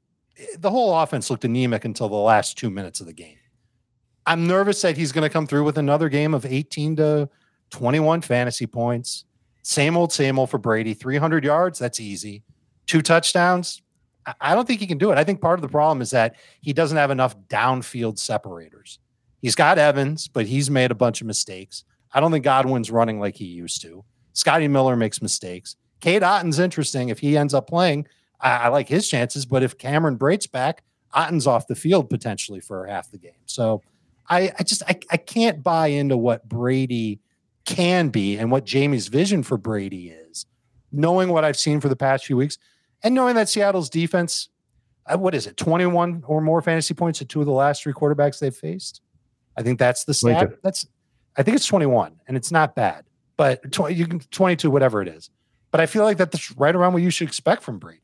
the 0.59 0.71
whole 0.71 0.95
offense 0.99 1.31
looked 1.31 1.47
anemic 1.47 1.87
until 1.87 2.11
the 2.11 2.17
last 2.17 2.59
two 2.59 2.69
minutes 2.69 3.01
of 3.01 3.07
the 3.07 3.13
game. 3.15 3.39
I'm 4.27 4.47
nervous 4.47 4.83
that 4.83 4.97
he's 4.97 5.13
going 5.13 5.29
to 5.29 5.33
come 5.33 5.47
through 5.47 5.65
with 5.65 5.79
another 5.79 6.09
game 6.09 6.35
of 6.35 6.47
18 6.47 6.97
to 6.97 7.29
21 7.71 8.21
fantasy 8.23 8.67
points. 8.67 9.25
Same 9.63 9.97
old, 9.97 10.13
same 10.13 10.39
old 10.39 10.51
for 10.51 10.59
Brady. 10.59 10.95
300 10.95 11.45
yards, 11.45 11.79
that's 11.79 12.01
easy. 12.01 12.43
Two 12.87 13.03
touchdowns, 13.03 13.83
I 14.41 14.55
don't 14.55 14.67
think 14.67 14.81
he 14.81 14.87
can 14.87 14.99
do 14.99 15.11
it. 15.11 15.19
I 15.19 15.25
think 15.25 15.41
part 15.41 15.59
of 15.59 15.63
the 15.63 15.69
problem 15.69 16.01
is 16.01 16.11
that 16.11 16.37
he 16.61 16.73
doesn't 16.73 16.97
have 16.97 17.11
enough 17.11 17.37
downfield 17.49 18.19
separators. 18.19 18.99
He's 19.41 19.55
got 19.55 19.79
Evans, 19.79 20.29
but 20.29 20.47
he's 20.47 20.71
made 20.71 20.91
a 20.91 20.97
bunch 20.97 21.21
of 21.21 21.27
mistakes. 21.27 21.85
I 22.13 22.21
don't 22.21 22.31
think 22.31 22.45
Godwin's 22.45 22.91
running 22.91 23.19
like 23.19 23.37
he 23.37 23.47
used 23.47 23.83
to. 23.83 24.05
Scotty 24.33 24.69
Miller 24.69 24.97
makes 24.97 25.21
mistakes. 25.21 25.77
Cade 26.01 26.23
Otton's 26.23 26.59
interesting. 26.59 27.09
If 27.09 27.19
he 27.19 27.37
ends 27.37 27.55
up 27.55 27.67
playing, 27.67 28.07
I, 28.41 28.51
I 28.51 28.69
like 28.69 28.89
his 28.89 29.09
chances. 29.09 29.45
But 29.45 29.63
if 29.63 29.79
Cameron 29.79 30.17
Brate's 30.17 30.47
back, 30.47 30.85
Otton's 31.13 31.47
off 31.47 31.67
the 31.67 31.75
field 31.75 32.09
potentially 32.09 32.61
for 32.61 32.87
half 32.87 33.11
the 33.11 33.19
game. 33.19 33.33
So 33.47 33.83
I, 34.33 34.51
I 34.59 34.63
just 34.63 34.83
I, 34.89 34.99
I 35.11 35.19
can't 35.19 35.63
buy 35.63 35.89
into 35.89 36.17
what 36.17 36.49
Brady 36.49 37.21
can 37.67 38.09
be 38.09 38.39
and 38.39 38.51
what 38.51 38.65
Jamey's 38.65 39.09
vision 39.09 39.43
for 39.43 39.59
Brady 39.59 40.09
is. 40.09 40.47
Knowing 40.91 41.29
what 41.29 41.45
I've 41.45 41.57
seen 41.59 41.81
for 41.81 41.89
the 41.89 41.97
past 41.97 42.25
few 42.25 42.37
weeks, 42.37 42.59
and 43.03 43.15
knowing 43.15 43.35
that 43.35 43.49
Seattle's 43.49 43.91
defense, 43.91 44.49
uh, 45.07 45.19
what 45.19 45.35
is 45.35 45.47
it, 45.47 45.57
21 45.57 46.25
or 46.27 46.41
more 46.41 46.63
fantasy 46.63 46.95
points 46.95 47.19
to 47.19 47.25
two 47.25 47.41
of 47.41 47.47
the 47.47 47.53
last 47.53 47.83
three 47.83 47.93
quarterbacks 47.93 48.39
they've 48.39 48.55
faced? 48.55 49.01
I 49.57 49.63
think 49.63 49.79
that's 49.79 50.05
the 50.05 50.15
stat. 50.15 50.63
That's, 50.63 50.87
I 51.37 51.43
think 51.43 51.57
it's 51.57 51.67
21, 51.67 52.21
and 52.27 52.37
it's 52.37 52.51
not 52.51 52.75
bad, 52.75 53.05
but 53.37 53.73
20, 53.73 53.95
you 53.95 54.07
can 54.07 54.21
22, 54.21 54.71
whatever 54.71 55.03
it 55.03 55.09
is. 55.09 55.31
But 55.71 55.81
I 55.81 55.87
feel 55.87 56.05
like 56.05 56.19
that's 56.19 56.53
right 56.53 56.75
around 56.75 56.93
what 56.93 57.03
you 57.03 57.11
should 57.11 57.29
expect 57.29 57.63
from 57.63 57.79
Brady. 57.79 58.01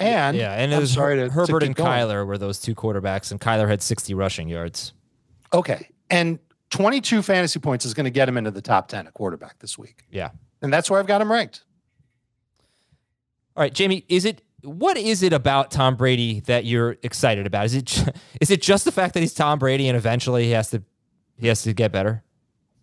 And 0.00 0.36
yeah, 0.36 0.52
and 0.54 0.72
it 0.72 0.78
was 0.78 0.92
sorry 0.92 1.16
to, 1.16 1.30
Herbert 1.30 1.60
to 1.60 1.66
and 1.66 1.74
going. 1.74 1.88
Kyler 1.88 2.26
were 2.26 2.36
those 2.36 2.60
two 2.60 2.74
quarterbacks, 2.74 3.30
and 3.30 3.40
Kyler 3.40 3.68
had 3.68 3.80
60 3.80 4.12
rushing 4.14 4.48
yards. 4.48 4.92
Okay, 5.52 5.88
and 6.10 6.40
22 6.70 7.22
fantasy 7.22 7.60
points 7.60 7.84
is 7.84 7.94
going 7.94 8.04
to 8.04 8.10
get 8.10 8.28
him 8.28 8.36
into 8.36 8.50
the 8.50 8.62
top 8.62 8.88
10 8.88 9.06
at 9.06 9.14
quarterback 9.14 9.60
this 9.60 9.78
week. 9.78 10.04
Yeah, 10.10 10.30
and 10.62 10.72
that's 10.72 10.90
where 10.90 10.98
I've 10.98 11.06
got 11.06 11.20
him 11.20 11.30
ranked. 11.30 11.62
All 13.56 13.62
right, 13.62 13.72
Jamey, 13.72 14.04
is 14.08 14.24
it 14.24 14.42
what 14.62 14.96
is 14.96 15.22
it 15.22 15.32
about 15.32 15.70
Tom 15.70 15.94
Brady 15.94 16.40
that 16.40 16.64
you're 16.64 16.96
excited 17.02 17.46
about? 17.46 17.66
Is 17.66 17.74
it 17.74 18.04
is 18.40 18.50
it 18.50 18.62
just 18.62 18.84
the 18.84 18.92
fact 18.92 19.14
that 19.14 19.20
he's 19.20 19.34
Tom 19.34 19.58
Brady 19.58 19.88
and 19.88 19.96
eventually 19.96 20.44
he 20.44 20.50
has 20.50 20.70
to 20.70 20.82
he 21.36 21.46
has 21.46 21.62
to 21.62 21.72
get 21.72 21.92
better? 21.92 22.24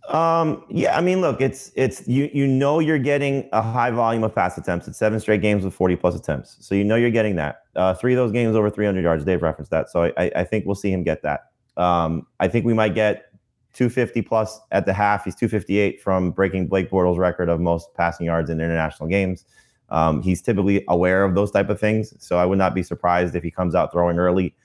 Um, 0.09 0.65
yeah, 0.69 0.97
I 0.97 1.01
mean, 1.01 1.21
look, 1.21 1.41
it's 1.41 1.71
it's 1.75 2.07
you 2.07 2.29
you 2.33 2.47
know 2.47 2.79
you're 2.79 2.97
getting 2.97 3.47
a 3.53 3.61
high 3.61 3.91
volume 3.91 4.23
of 4.23 4.33
pass 4.33 4.57
attempts. 4.57 4.87
It's 4.87 4.97
seven 4.97 5.19
straight 5.19 5.41
games 5.41 5.63
with 5.63 5.73
40 5.73 5.95
plus 5.95 6.15
attempts, 6.15 6.57
so 6.59 6.75
you 6.75 6.83
know 6.83 6.95
you're 6.95 7.11
getting 7.11 7.35
that. 7.35 7.63
Uh, 7.75 7.93
three 7.93 8.13
of 8.13 8.17
those 8.17 8.31
games 8.31 8.55
over 8.55 8.69
300 8.69 9.01
yards. 9.01 9.23
Dave 9.23 9.41
referenced 9.41 9.71
that, 9.71 9.89
so 9.89 10.11
I 10.17 10.31
I 10.35 10.43
think 10.43 10.65
we'll 10.65 10.75
see 10.75 10.91
him 10.91 11.03
get 11.03 11.21
that. 11.23 11.51
Um, 11.77 12.25
I 12.39 12.47
think 12.47 12.65
we 12.65 12.73
might 12.73 12.95
get 12.95 13.31
250 13.73 14.21
plus 14.23 14.59
at 14.71 14.85
the 14.85 14.93
half. 14.93 15.23
He's 15.23 15.35
258 15.35 16.01
from 16.01 16.31
breaking 16.31 16.67
Blake 16.67 16.89
Bortles' 16.89 17.17
record 17.17 17.47
of 17.47 17.59
most 17.59 17.93
passing 17.93 18.25
yards 18.25 18.49
in 18.49 18.59
international 18.59 19.07
games. 19.07 19.45
Um, 19.89 20.21
he's 20.21 20.41
typically 20.41 20.83
aware 20.87 21.23
of 21.23 21.35
those 21.35 21.51
type 21.51 21.69
of 21.69 21.79
things, 21.79 22.13
so 22.17 22.37
I 22.37 22.45
would 22.45 22.57
not 22.57 22.73
be 22.73 22.81
surprised 22.81 23.35
if 23.35 23.43
he 23.43 23.51
comes 23.51 23.75
out 23.75 23.91
throwing 23.91 24.17
early 24.17 24.55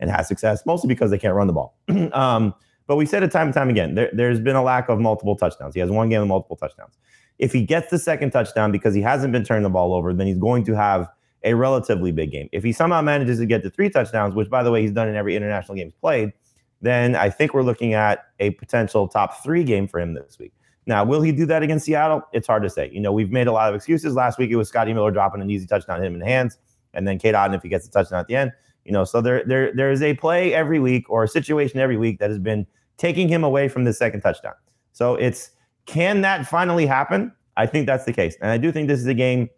and 0.00 0.10
has 0.10 0.28
success, 0.28 0.64
mostly 0.64 0.88
because 0.88 1.10
they 1.10 1.18
can't 1.18 1.34
run 1.34 1.48
the 1.48 1.52
ball. 1.52 1.76
um, 2.12 2.54
but 2.86 2.96
we 2.96 3.06
said 3.06 3.22
it 3.22 3.30
time 3.30 3.48
and 3.48 3.54
time 3.54 3.68
again. 3.68 3.94
There, 3.94 4.28
has 4.30 4.40
been 4.40 4.56
a 4.56 4.62
lack 4.62 4.88
of 4.88 4.98
multiple 4.98 5.36
touchdowns. 5.36 5.74
He 5.74 5.80
has 5.80 5.90
one 5.90 6.08
game 6.08 6.20
with 6.20 6.28
multiple 6.28 6.56
touchdowns. 6.56 6.98
If 7.38 7.52
he 7.52 7.62
gets 7.62 7.90
the 7.90 7.98
second 7.98 8.30
touchdown 8.30 8.72
because 8.72 8.94
he 8.94 9.02
hasn't 9.02 9.32
been 9.32 9.44
turning 9.44 9.62
the 9.62 9.70
ball 9.70 9.92
over, 9.92 10.14
then 10.14 10.26
he's 10.26 10.38
going 10.38 10.64
to 10.64 10.74
have 10.74 11.08
a 11.42 11.54
relatively 11.54 12.12
big 12.12 12.30
game. 12.30 12.48
If 12.52 12.64
he 12.64 12.72
somehow 12.72 13.02
manages 13.02 13.38
to 13.38 13.46
get 13.46 13.62
to 13.62 13.70
three 13.70 13.90
touchdowns, 13.90 14.34
which 14.34 14.48
by 14.48 14.62
the 14.62 14.70
way 14.70 14.82
he's 14.82 14.92
done 14.92 15.08
in 15.08 15.16
every 15.16 15.36
international 15.36 15.76
game 15.76 15.88
he's 15.88 16.00
played, 16.00 16.32
then 16.80 17.14
I 17.16 17.30
think 17.30 17.54
we're 17.54 17.62
looking 17.62 17.94
at 17.94 18.26
a 18.40 18.50
potential 18.50 19.08
top 19.08 19.42
three 19.42 19.64
game 19.64 19.88
for 19.88 20.00
him 20.00 20.14
this 20.14 20.38
week. 20.38 20.52
Now, 20.86 21.04
will 21.04 21.20
he 21.20 21.32
do 21.32 21.46
that 21.46 21.62
against 21.62 21.86
Seattle? 21.86 22.22
It's 22.32 22.46
hard 22.46 22.62
to 22.62 22.70
say. 22.70 22.90
You 22.92 23.00
know, 23.00 23.12
we've 23.12 23.32
made 23.32 23.48
a 23.48 23.52
lot 23.52 23.68
of 23.68 23.74
excuses. 23.74 24.14
Last 24.14 24.38
week 24.38 24.50
it 24.50 24.56
was 24.56 24.68
Scotty 24.68 24.92
Miller 24.92 25.10
dropping 25.10 25.42
an 25.42 25.50
easy 25.50 25.66
touchdown, 25.66 26.00
hit 26.00 26.06
him 26.06 26.14
in 26.14 26.20
the 26.20 26.26
hands, 26.26 26.58
and 26.94 27.06
then 27.06 27.18
Cade 27.18 27.34
Otton 27.34 27.56
if 27.56 27.62
he 27.62 27.68
gets 27.68 27.86
a 27.86 27.90
touchdown 27.90 28.20
at 28.20 28.28
the 28.28 28.36
end. 28.36 28.52
You 28.86 28.92
know, 28.92 29.04
so 29.04 29.20
there 29.20 29.42
there 29.44 29.72
there 29.74 29.90
is 29.90 30.00
a 30.00 30.14
play 30.14 30.54
every 30.54 30.78
week 30.78 31.04
or 31.10 31.24
a 31.24 31.28
situation 31.28 31.80
every 31.80 31.96
week 31.96 32.18
that 32.20 32.30
has 32.30 32.38
been 32.38 32.66
taking 32.96 33.28
him 33.28 33.44
away 33.44 33.68
from 33.68 33.84
the 33.84 33.92
second 33.92 34.20
touchdown. 34.20 34.54
So 34.92 35.16
it's 35.16 35.50
can 35.86 36.20
that 36.22 36.46
finally 36.46 36.86
happen? 36.86 37.32
I 37.56 37.66
think 37.66 37.86
that's 37.86 38.04
the 38.04 38.12
case. 38.12 38.36
And 38.40 38.50
I 38.50 38.58
do 38.58 38.70
think 38.70 38.88
this 38.88 39.00
is 39.00 39.06
a 39.06 39.14
game 39.14 39.48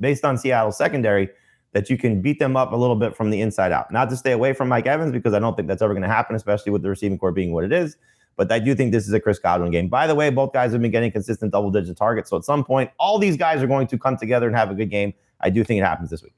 based 0.00 0.24
on 0.24 0.38
Seattle's 0.38 0.76
secondary 0.76 1.28
that 1.72 1.90
you 1.90 1.98
can 1.98 2.20
beat 2.20 2.38
them 2.38 2.56
up 2.56 2.72
a 2.72 2.76
little 2.76 2.96
bit 2.96 3.16
from 3.16 3.30
the 3.30 3.40
inside 3.40 3.72
out. 3.72 3.92
Not 3.92 4.08
to 4.10 4.16
stay 4.16 4.32
away 4.32 4.52
from 4.52 4.68
Mike 4.68 4.86
Evans 4.86 5.12
because 5.12 5.34
I 5.34 5.38
don't 5.38 5.54
think 5.54 5.68
that's 5.68 5.82
ever 5.82 5.92
going 5.92 6.02
to 6.02 6.08
happen, 6.08 6.34
especially 6.34 6.72
with 6.72 6.82
the 6.82 6.88
receiving 6.88 7.18
core 7.18 7.32
being 7.32 7.52
what 7.52 7.64
it 7.64 7.72
is. 7.72 7.96
But 8.36 8.50
I 8.50 8.58
do 8.58 8.74
think 8.74 8.92
this 8.92 9.06
is 9.06 9.12
a 9.12 9.20
Chris 9.20 9.38
Godwin 9.38 9.70
game. 9.70 9.88
By 9.88 10.06
the 10.06 10.14
way, 10.14 10.30
both 10.30 10.52
guys 10.52 10.72
have 10.72 10.80
been 10.80 10.92
getting 10.92 11.10
consistent 11.10 11.52
double 11.52 11.70
digit 11.70 11.96
targets. 11.96 12.30
So 12.30 12.36
at 12.36 12.44
some 12.44 12.64
point, 12.64 12.90
all 12.98 13.18
these 13.18 13.36
guys 13.36 13.62
are 13.62 13.66
going 13.66 13.86
to 13.88 13.98
come 13.98 14.16
together 14.16 14.46
and 14.46 14.56
have 14.56 14.70
a 14.70 14.74
good 14.74 14.90
game. 14.90 15.12
I 15.40 15.50
do 15.50 15.64
think 15.64 15.80
it 15.80 15.84
happens 15.84 16.10
this 16.10 16.22
week. 16.22 16.34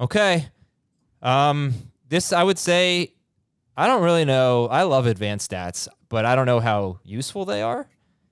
Okay. 0.00 0.48
Um, 1.24 1.74
this, 2.08 2.32
I 2.32 2.42
would 2.42 2.58
say, 2.58 3.14
I 3.76 3.86
don't 3.88 4.02
really 4.02 4.24
know. 4.24 4.66
I 4.66 4.82
love 4.82 5.06
advanced 5.06 5.50
stats, 5.50 5.88
but 6.08 6.24
I 6.24 6.36
don't 6.36 6.46
know 6.46 6.60
how 6.60 7.00
useful 7.02 7.44
they 7.44 7.62
are, 7.62 7.88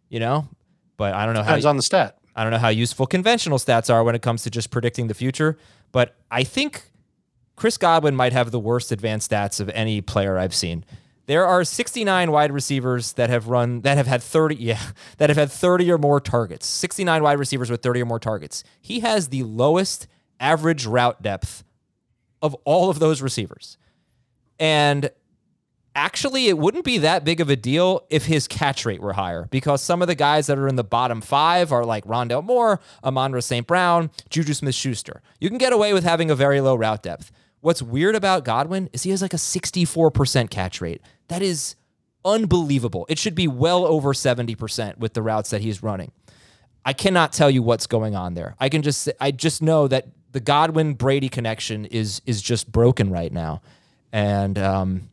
you 0.09 0.21
know? 0.21 0.47
But 0.97 1.15
I 1.15 1.25
don't 1.25 1.35
know 1.35 1.43
Depends 1.43 1.65
how. 1.65 1.71
on 1.71 1.77
the 1.77 1.83
stat. 1.83 2.19
I 2.37 2.45
don't 2.45 2.53
know 2.53 2.59
how 2.59 2.69
useful 2.69 3.07
conventional 3.07 3.59
stats 3.59 3.93
are 3.93 4.05
when 4.05 4.15
it 4.15 4.23
comes 4.23 4.45
to 4.45 4.51
just 4.51 4.71
predicting 4.71 5.09
the 5.09 5.15
future. 5.15 5.59
But 5.91 6.17
I 6.31 6.45
think 6.45 6.91
Chris 7.57 7.77
Godwin 7.77 8.15
might 8.15 8.33
have 8.33 8.51
the 8.51 8.61
worst 8.61 8.93
advanced 8.93 9.31
stats 9.31 9.61
of 9.61 9.69
any 9.71 10.01
player 10.01 10.39
I've 10.39 10.55
seen. 10.55 10.85
There 11.27 11.47
are 11.47 11.65
69 11.65 12.31
wide 12.31 12.53
receivers 12.53 13.13
that 13.15 13.31
have 13.31 13.49
run 13.49 13.83
that 13.83 13.97
have 13.97 14.07
had 14.07 14.23
30 14.23 14.55
yeah, 14.61 14.81
that 15.19 15.31
have 15.31 15.37
had 15.37 15.51
30 15.51 15.91
or 15.93 15.99
more 15.99 16.21
targets. 16.21 16.67
69 16.67 17.23
wide 17.23 17.39
receivers 17.39 17.71
with 17.71 17.83
30 17.83 18.03
or 18.03 18.07
more 18.07 18.19
targets. 18.19 18.65
He 18.81 19.01
has 19.01 19.29
the 19.29 19.43
lowest 19.43 20.07
average 20.41 20.87
route 20.87 21.23
depth 21.23 21.65
of 22.43 22.55
all 22.65 22.91
of 22.91 22.99
those 22.99 23.23
receivers. 23.23 23.79
And 24.59 25.11
actually 25.95 26.49
it 26.49 26.59
wouldn't 26.59 26.85
be 26.85 26.99
that 26.99 27.25
big 27.25 27.41
of 27.41 27.51
a 27.51 27.57
deal 27.57 28.05
if 28.11 28.27
his 28.27 28.49
catch 28.49 28.85
rate 28.85 29.01
were 29.01 29.13
higher 29.13 29.47
because 29.51 29.83
some 29.83 30.03
of 30.03 30.09
the 30.09 30.15
guys 30.15 30.47
that 30.47 30.59
are 30.59 30.69
in 30.69 30.77
the 30.77 30.85
bottom 30.85 31.21
five 31.21 31.73
are 31.73 31.85
like 31.85 32.05
Rondale 32.05 32.45
Moore, 32.45 32.81
Amon-Ra 33.05 33.41
St. 33.41 33.67
Brown, 33.67 34.11
Juju 34.31 34.55
Smith 34.55 34.75
Schuster. 34.75 35.23
You 35.41 35.49
can 35.49 35.59
get 35.59 35.73
away 35.73 35.93
with 35.93 36.05
having 36.05 36.31
a 36.31 36.35
very 36.35 36.61
low 36.61 36.75
route 36.75 37.03
depth. 37.03 37.31
What's 37.61 37.83
weird 37.83 38.17
about 38.17 38.45
Godwin 38.45 38.89
is 38.93 39.05
he 39.05 39.11
has 39.11 39.23
like 39.23 39.35
a 39.35 39.39
64% 39.39 40.51
catch 40.51 40.81
rate. 40.81 41.01
That 41.29 41.43
is 41.43 41.77
unbelievable. 42.25 43.07
It 43.09 43.19
should 43.19 43.35
be 43.35 43.49
well 43.49 43.85
over 43.85 44.13
70% 44.13 44.99
with 44.99 45.15
the 45.15 45.23
routes 45.23 45.51
that 45.51 45.61
he's 45.61 45.83
running. 45.83 46.13
I 46.85 46.93
cannot 46.93 47.33
tell 47.33 47.51
you 47.51 47.63
what's 47.63 47.87
going 47.87 48.17
on 48.17 48.35
there. 48.35 48.57
I 48.59 48.69
can 48.69 48.83
just 48.83 49.09
I 49.21 49.31
just 49.31 49.63
know 49.63 49.87
that 49.89 50.09
the 50.33 50.41
Godwin 50.41 50.95
Brady 50.95 51.29
connection 51.29 51.85
is 51.87 52.21
is 52.27 52.43
just 52.43 52.71
broken 52.71 53.11
right 53.11 53.33
now. 53.33 53.63
And 54.13 54.59
um, 54.59 55.09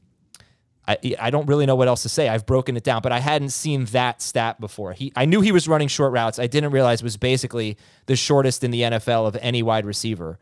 I, 0.87 0.97
I 1.19 1.29
don't 1.29 1.45
really 1.45 1.65
know 1.65 1.75
what 1.75 1.87
else 1.87 2.03
to 2.03 2.09
say. 2.09 2.27
I've 2.27 2.45
broken 2.45 2.75
it 2.75 2.83
down, 2.83 3.01
but 3.01 3.11
I 3.11 3.19
hadn't 3.19 3.51
seen 3.51 3.85
that 3.85 4.21
stat 4.21 4.59
before. 4.59 4.91
He, 4.91 5.13
I 5.15 5.25
knew 5.25 5.39
he 5.39 5.53
was 5.53 5.67
running 5.67 5.87
short 5.87 6.11
routes. 6.11 6.39
I 6.39 6.47
didn't 6.47 6.71
realize 6.71 7.01
was 7.01 7.15
basically 7.15 7.77
the 8.07 8.15
shortest 8.15 8.63
in 8.63 8.71
the 8.71 8.81
NFL 8.81 9.27
of 9.27 9.37
any 9.39 9.63
wide 9.63 9.85
receiver 9.85 10.37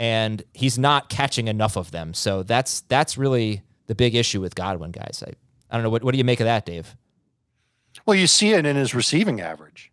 and 0.00 0.42
he's 0.54 0.78
not 0.78 1.10
catching 1.10 1.46
enough 1.46 1.76
of 1.76 1.90
them. 1.90 2.14
So 2.14 2.42
that's 2.42 2.80
that's 2.82 3.18
really 3.18 3.62
the 3.86 3.94
big 3.94 4.14
issue 4.14 4.40
with 4.40 4.54
Godwin, 4.54 4.92
guys. 4.92 5.22
I, 5.24 5.32
I 5.70 5.76
don't 5.76 5.84
know 5.84 5.90
what 5.90 6.02
what 6.02 6.12
do 6.12 6.18
you 6.18 6.24
make 6.24 6.40
of 6.40 6.46
that, 6.46 6.64
Dave? 6.64 6.96
Well, 8.06 8.16
you 8.16 8.26
see 8.26 8.52
it 8.52 8.64
in 8.64 8.76
his 8.76 8.94
receiving 8.94 9.42
average. 9.42 9.92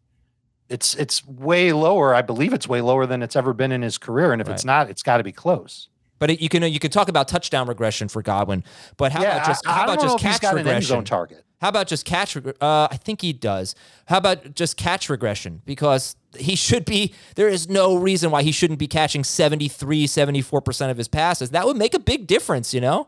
It's 0.69 0.95
it's 0.95 1.25
way 1.25 1.71
lower. 1.71 2.13
I 2.13 2.21
believe 2.21 2.53
it's 2.53 2.67
way 2.67 2.81
lower 2.81 3.05
than 3.05 3.23
it's 3.23 3.35
ever 3.35 3.53
been 3.53 3.71
in 3.71 3.81
his 3.81 3.97
career. 3.97 4.31
And 4.31 4.41
if 4.41 4.47
right. 4.47 4.53
it's 4.53 4.65
not, 4.65 4.89
it's 4.89 5.03
got 5.03 5.17
to 5.17 5.23
be 5.23 5.31
close. 5.31 5.89
But 6.19 6.31
it, 6.31 6.41
you 6.41 6.49
can 6.49 6.63
you 6.63 6.79
can 6.79 6.91
talk 6.91 7.09
about 7.09 7.27
touchdown 7.27 7.67
regression 7.67 8.07
for 8.07 8.21
Godwin. 8.21 8.63
But 8.97 9.11
how 9.11 9.21
yeah, 9.21 9.35
about 9.35 9.47
just 9.47 9.65
how 9.65 9.81
I 9.81 9.83
about 9.85 10.01
just 10.01 10.19
catch 10.19 10.53
regression? 10.53 11.03
target. 11.05 11.43
How 11.59 11.69
about 11.69 11.87
just 11.87 12.05
catch? 12.05 12.37
Uh, 12.37 12.87
I 12.91 12.97
think 12.97 13.21
he 13.21 13.33
does. 13.33 13.73
How 14.05 14.17
about 14.17 14.53
just 14.55 14.77
catch 14.77 15.09
regression? 15.09 15.61
Because 15.65 16.15
he 16.37 16.55
should 16.55 16.85
be, 16.85 17.13
there 17.35 17.47
is 17.47 17.67
no 17.67 17.95
reason 17.95 18.31
why 18.31 18.43
he 18.43 18.51
shouldn't 18.51 18.79
be 18.79 18.87
catching 18.87 19.23
73, 19.23 20.05
74% 20.05 20.91
of 20.91 20.97
his 20.97 21.07
passes. 21.07 21.51
That 21.51 21.65
would 21.65 21.77
make 21.77 21.93
a 21.93 21.99
big 21.99 22.27
difference, 22.27 22.73
you 22.73 22.81
know? 22.81 23.07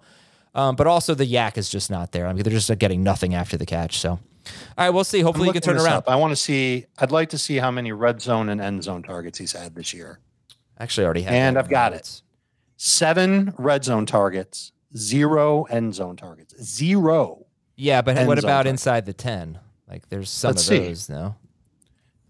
Um, 0.56 0.76
but 0.76 0.88
also 0.88 1.14
the 1.14 1.26
yak 1.26 1.58
is 1.58 1.70
just 1.70 1.92
not 1.92 2.12
there. 2.12 2.26
I 2.26 2.34
mean, 2.34 2.44
they're 2.44 2.52
just 2.52 2.76
getting 2.80 3.04
nothing 3.04 3.36
after 3.36 3.56
the 3.56 3.68
catch. 3.68 4.00
So, 4.00 4.20
all 4.78 4.86
right, 4.86 4.90
we'll 4.90 5.04
see. 5.04 5.22
Hopefully, 5.22 5.48
he 5.48 5.54
can 5.54 5.62
turn 5.62 5.78
around. 5.78 5.88
Up. 5.98 6.10
I 6.10 6.16
want 6.16 6.32
to 6.32 6.36
see, 6.36 6.86
I'd 6.98 7.12
like 7.12 7.30
to 7.30 7.38
see 7.38 7.58
how 7.58 7.72
many 7.72 7.92
red 7.92 8.22
zone 8.22 8.50
and 8.50 8.60
end 8.62 8.84
zone 8.84 9.04
targets 9.04 9.38
he's 9.40 9.54
had 9.54 9.76
this 9.76 9.94
year. 9.94 10.20
Actually, 10.80 11.06
already 11.06 11.22
have. 11.24 11.34
And 11.34 11.58
I've 11.58 11.70
got 11.70 11.94
it. 11.94 12.22
Seven 12.78 13.54
red 13.58 13.84
zone 13.84 14.06
targets, 14.06 14.72
zero 14.96 15.64
end 15.64 15.96
zone 15.96 16.16
targets, 16.16 16.56
zero. 16.64 17.46
Yeah, 17.76 18.02
but 18.02 18.26
what 18.28 18.40
about 18.40 18.68
inside 18.68 19.06
the 19.06 19.14
10? 19.14 19.60
Like 19.88 20.08
there's 20.10 20.30
some 20.30 20.50
Let's 20.50 20.70
of 20.70 20.78
those, 20.78 21.04
see. 21.06 21.14
no? 21.14 21.36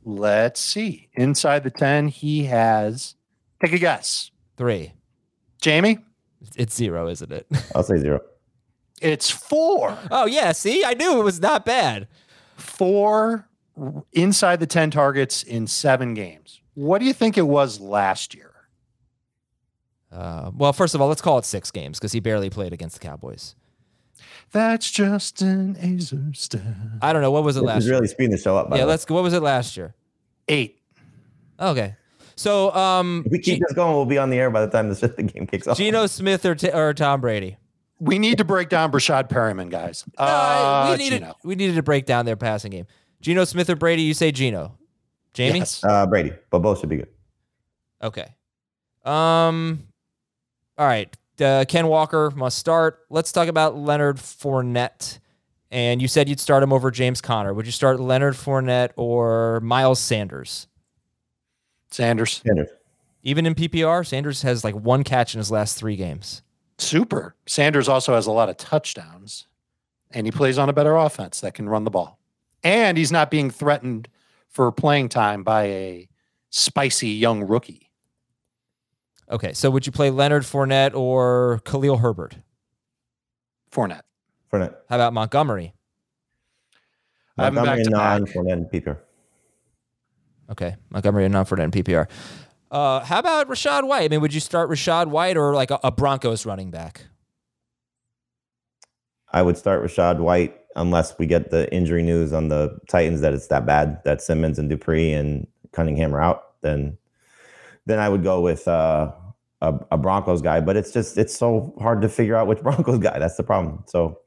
Let's 0.04 0.60
see. 0.62 1.10
Inside 1.14 1.64
the 1.64 1.72
10, 1.72 2.08
he 2.08 2.46
has 2.46 3.16
Take 3.62 3.74
a 3.74 3.78
guess. 3.78 4.32
Three. 4.58 4.94
Jamey? 5.62 6.02
It's 6.56 6.74
zero, 6.76 7.10
isn't 7.10 7.32
it? 7.32 7.46
I'll 7.76 7.84
say 7.84 7.98
zero. 7.98 8.22
It's 9.02 9.30
four. 9.30 9.98
oh 10.12 10.26
yeah. 10.26 10.52
See, 10.52 10.84
I 10.86 10.94
knew 10.94 11.20
it 11.20 11.24
was 11.24 11.40
not 11.40 11.66
bad. 11.66 12.08
Four 12.56 13.48
inside 14.12 14.60
the 14.60 14.68
10 14.68 14.92
targets 14.92 15.42
in 15.44 15.66
seven 15.68 16.14
games. 16.14 16.60
What 16.74 17.00
do 17.00 17.06
you 17.06 17.14
think 17.14 17.38
it 17.38 17.48
was 17.48 17.80
last 17.80 18.34
year? 18.36 18.52
Uh, 20.12 20.52
well, 20.56 20.74
first 20.74 20.96
of 20.96 21.02
all, 21.02 21.08
let's 21.08 21.22
call 21.22 21.38
it 21.38 21.46
six 21.46 21.72
games 21.72 22.00
because 22.00 22.12
he 22.12 22.20
barely 22.20 22.50
played 22.50 22.74
against 22.74 23.00
the 23.00 23.08
Cowboys. 23.08 23.56
That's 24.52 24.90
just 24.90 25.42
an 25.42 25.76
Aizer 25.76 26.36
stat. 26.36 26.62
I 27.02 27.14
don't 27.14 27.22
know 27.22 27.32
what 27.32 27.44
was 27.44 27.56
it 27.58 27.62
This 27.62 27.68
last 27.68 27.78
is 27.80 27.86
year. 27.86 27.96
really 27.96 28.08
speeding 28.08 28.32
the 28.32 28.38
show 28.38 28.58
up. 28.58 28.70
By 28.70 28.78
Yeah, 28.78 28.84
way. 28.84 28.90
let's. 28.90 29.08
What 29.08 29.24
was 29.24 29.34
it 29.34 29.44
last 29.44 29.78
year? 29.78 29.94
Eight. 30.48 30.82
Okay, 31.60 31.96
so 32.36 32.74
um, 32.74 33.24
If 33.26 33.32
we 33.34 33.40
keep 33.40 33.56
G- 33.58 33.64
this 33.68 33.74
going, 33.76 33.94
we'll 33.94 34.06
be 34.06 34.18
on 34.18 34.30
the 34.30 34.38
air 34.38 34.50
by 34.50 34.66
the 34.66 34.72
time 34.72 34.90
the, 34.90 35.08
the 35.08 35.24
game 35.24 35.46
kicks 35.46 35.68
off. 35.68 35.78
Geno 35.78 36.08
Smith 36.08 36.44
or 36.46 36.56
t- 36.56 36.72
or 36.72 36.94
Tom 36.94 37.22
Brady. 37.22 37.58
We 38.00 38.18
need 38.20 38.38
to 38.38 38.46
break 38.46 38.70
down 38.70 38.92
Breshad 38.92 39.30
Perriman, 39.30 39.70
guys. 39.70 40.06
No, 40.18 40.26
Uh, 40.26 40.88
we 40.92 40.98
needed 41.04 41.20
Geno. 41.20 41.36
we 41.44 41.56
needed 41.56 41.76
to 41.76 41.84
break 41.84 42.06
down 42.06 42.26
their 42.26 42.36
passing 42.38 42.72
game. 42.72 42.88
Geno 43.22 43.44
Smith 43.44 43.70
or 43.70 43.76
Brady? 43.76 44.04
You 44.04 44.14
say 44.14 44.32
Geno. 44.32 44.78
Jamey. 45.34 45.58
Yes. 45.58 45.84
Uh, 45.84 46.06
Brady, 46.08 46.32
but 46.50 46.60
both 46.60 46.80
should 46.80 46.90
be 46.90 46.98
good. 46.98 47.10
Okay. 48.02 48.34
Um. 49.04 49.84
All 50.78 50.88
right. 50.88 51.16
Uh, 51.40 51.66
Ken 51.68 51.88
Walker 51.88 52.32
must 52.32 52.58
start. 52.58 53.00
Let's 53.10 53.32
talk 53.32 53.48
about 53.48 53.76
Leonard 53.78 54.18
Fournette. 54.18 55.20
And 55.72 56.02
you 56.02 56.08
said 56.08 56.28
you'd 56.28 56.40
start 56.40 56.64
him 56.64 56.74
over 56.74 56.90
James 56.92 57.22
Conner. 57.22 57.54
Would 57.54 57.66
you 57.66 57.72
start 57.72 58.00
Leonard 58.00 58.34
Fournette 58.34 58.90
or 58.96 59.60
Miles 59.62 60.00
Sanders? 60.00 60.68
Sanders. 61.92 62.42
Sanders. 62.46 62.70
Even 63.24 63.46
in 63.46 63.54
PPR, 63.56 64.06
Sanders 64.06 64.42
has 64.42 64.64
like 64.64 64.76
one 64.76 65.04
catch 65.04 65.34
in 65.36 65.38
his 65.40 65.52
last 65.52 65.78
three 65.78 65.96
games. 65.96 66.42
Super. 66.80 67.36
Sanders 67.46 67.90
also 67.90 68.16
has 68.16 68.26
a 68.26 68.32
lot 68.32 68.50
of 68.50 68.58
touchdowns, 68.58 69.48
and 70.12 70.26
he 70.26 70.32
plays 70.32 70.58
on 70.58 70.70
a 70.70 70.74
better 70.74 70.96
offense 70.96 71.42
that 71.42 71.54
can 71.54 71.68
run 71.68 71.84
the 71.84 71.92
ball. 71.92 72.20
And 72.64 72.98
he's 72.98 73.12
not 73.12 73.30
being 73.30 73.52
threatened 73.52 74.08
for 74.48 74.72
playing 74.72 75.10
time 75.10 75.44
by 75.44 75.64
a 75.66 76.10
spicy 76.50 77.10
young 77.10 77.44
rookie. 77.44 77.92
Okay, 79.30 79.54
so 79.54 79.70
would 79.70 79.86
you 79.86 79.92
play 79.92 80.10
Leonard 80.10 80.44
Fournette 80.44 80.96
or 80.96 81.62
Khalil 81.66 81.98
Herbert? 81.98 82.38
Fournette. 83.72 84.02
Fournette. 84.52 84.76
How 84.90 84.96
about 84.96 85.14
Montgomery? 85.14 85.74
I 87.38 87.46
have 87.46 87.54
Montgomery 87.54 87.84
back 87.84 87.86
to 87.86 87.90
non. 87.92 88.26
Fournette 88.26 88.54
and 88.54 88.66
PPR. 88.66 88.98
Okay, 90.52 90.76
Montgomery 90.90 91.26
and 91.26 91.34
not 91.34 91.48
Fournette 91.48 91.66
in 91.66 91.72
PPR. 91.72 92.10
Uh, 92.72 93.00
how 93.02 93.20
about 93.20 93.48
Rachaad 93.48 93.88
White? 93.88 94.04
I 94.04 94.08
mean, 94.10 94.22
would 94.22 94.34
you 94.34 94.40
start 94.40 94.70
Rachaad 94.70 95.08
White 95.08 95.38
or 95.38 95.54
like 95.56 95.72
a, 95.72 95.80
a 95.84 95.92
Broncos 95.92 96.46
running 96.46 96.70
back? 96.72 97.06
I 99.32 99.42
would 99.42 99.58
start 99.58 99.84
Rachaad 99.84 100.20
White 100.20 100.56
unless 100.76 101.18
we 101.18 101.26
get 101.26 101.52
the 101.52 101.72
injury 101.74 102.04
news 102.04 102.32
on 102.34 102.50
the 102.50 102.78
Titans 102.90 103.22
that 103.22 103.34
it's 103.34 103.48
that 103.48 103.66
bad 103.66 104.02
that 104.06 104.22
Simmons 104.22 104.60
and 104.60 104.70
Dupree 104.70 105.14
and 105.14 105.48
Cunningham 105.72 106.16
are 106.16 106.22
out. 106.22 106.62
Then, 106.62 106.98
then 107.86 108.00
I 108.00 108.10
would 108.10 108.24
go 108.24 108.42
with 108.42 108.68
uh, 108.68 109.12
a, 109.62 109.80
a 109.92 109.98
Broncos 109.98 110.42
guy. 110.42 110.62
But 110.62 110.78
it's 110.78 110.92
just 110.92 111.18
it's 111.18 111.36
so 111.36 111.74
hard 111.80 112.02
to 112.02 112.10
figure 112.10 112.36
out 112.36 112.48
which 112.48 112.60
Broncos 112.64 113.00
guy. 113.00 113.18
That's 113.20 113.36
the 113.38 113.44
problem. 113.44 113.84
So 113.88 114.20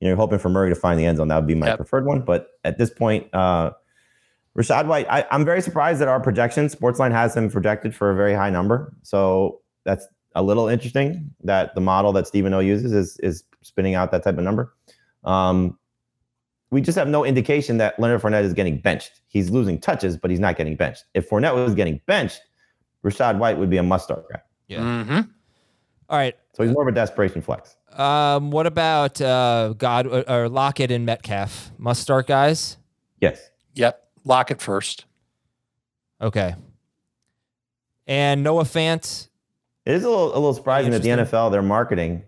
you 0.00 0.06
know, 0.06 0.08
you're 0.08 0.16
hoping 0.16 0.38
for 0.38 0.48
Murray 0.48 0.70
to 0.70 0.74
find 0.74 0.98
the 0.98 1.04
end 1.06 1.18
zone. 1.18 1.28
That 1.28 1.36
would 1.36 1.46
be 1.46 1.54
my 1.54 1.68
Yep. 1.68 1.76
preferred 1.76 2.06
one. 2.06 2.22
But 2.22 2.48
at 2.64 2.78
this 2.78 2.90
point, 2.90 3.32
uh, 3.34 3.72
Rachaad 4.58 4.86
White, 4.86 5.06
I, 5.08 5.24
I'm 5.30 5.44
very 5.44 5.62
surprised 5.62 6.00
that 6.00 6.08
our 6.08 6.20
projection, 6.20 6.66
Sportsline 6.66 7.12
has 7.12 7.36
him 7.36 7.50
projected 7.50 7.94
for 7.94 8.10
a 8.10 8.16
very 8.16 8.34
high 8.34 8.50
number. 8.50 8.92
So 9.02 9.60
that's 9.84 10.06
a 10.34 10.42
little 10.42 10.68
interesting 10.68 11.30
that 11.44 11.74
the 11.74 11.80
model 11.80 12.12
that 12.12 12.26
Stephen 12.26 12.52
O 12.54 12.60
uses 12.60 12.92
is 12.92 13.18
is 13.18 13.44
spinning 13.62 13.94
out 13.94 14.10
that 14.12 14.22
type 14.22 14.38
of 14.38 14.44
number. 14.44 14.74
Um, 15.24 15.78
we 16.70 16.80
just 16.80 16.96
have 16.96 17.08
no 17.08 17.24
indication 17.24 17.78
that 17.78 17.98
Leonard 17.98 18.22
Fournette 18.22 18.44
is 18.44 18.54
getting 18.54 18.78
benched. 18.78 19.20
He's 19.28 19.50
losing 19.50 19.80
touches, 19.80 20.16
but 20.16 20.30
he's 20.30 20.40
not 20.40 20.56
getting 20.56 20.76
benched. 20.76 21.04
If 21.14 21.28
Fournette 21.28 21.54
was 21.54 21.74
getting 21.74 22.00
benched, 22.06 22.40
Rachaad 23.04 23.38
White 23.38 23.58
would 23.58 23.70
be 23.70 23.76
a 23.76 23.82
must 23.82 24.04
start 24.04 24.24
guy. 24.32 24.40
Yeah. 24.68 24.80
Mm-hmm. 24.80 25.20
All 26.08 26.18
right. 26.18 26.36
So 26.54 26.62
he's 26.62 26.72
more 26.72 26.82
of 26.82 26.88
a 26.88 26.94
desperation 26.94 27.42
flex. 27.42 27.76
Um, 27.92 28.50
what 28.50 28.66
about 28.66 29.20
uh, 29.20 29.74
God 29.76 30.06
or, 30.06 30.28
or 30.30 30.48
Lockett 30.48 30.90
and 30.90 31.04
Metcalf? 31.04 31.72
Must 31.78 32.00
start 32.00 32.28
guys. 32.28 32.76
Yes. 33.20 33.50
Yep. 33.74 34.09
Lockett 34.24 34.60
first. 34.60 35.04
Okay. 36.20 36.54
And 38.06 38.42
Noah 38.42 38.64
Fant. 38.64 39.28
It 39.86 39.94
is 39.94 40.04
a 40.04 40.08
little, 40.08 40.26
a 40.32 40.34
little 40.34 40.54
surprising 40.54 40.90
that 40.92 41.02
the 41.02 41.10
Interesting. 41.10 41.38
NFL, 41.38 41.50
their 41.52 41.62
marketing, 41.62 42.22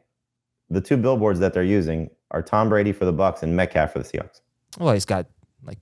the 0.70 0.80
two 0.80 0.96
billboards 0.96 1.38
that 1.40 1.52
they're 1.52 1.62
using 1.62 2.08
are 2.30 2.42
Tom 2.42 2.68
Brady 2.68 2.92
for 2.92 3.04
the 3.04 3.12
Bucs 3.12 3.42
and 3.42 3.54
Metcalf 3.54 3.92
for 3.92 3.98
the 3.98 4.04
Seahawks. 4.04 4.40
Well, 4.78 4.94
he's 4.94 5.04
got 5.04 5.26
like 5.64 5.78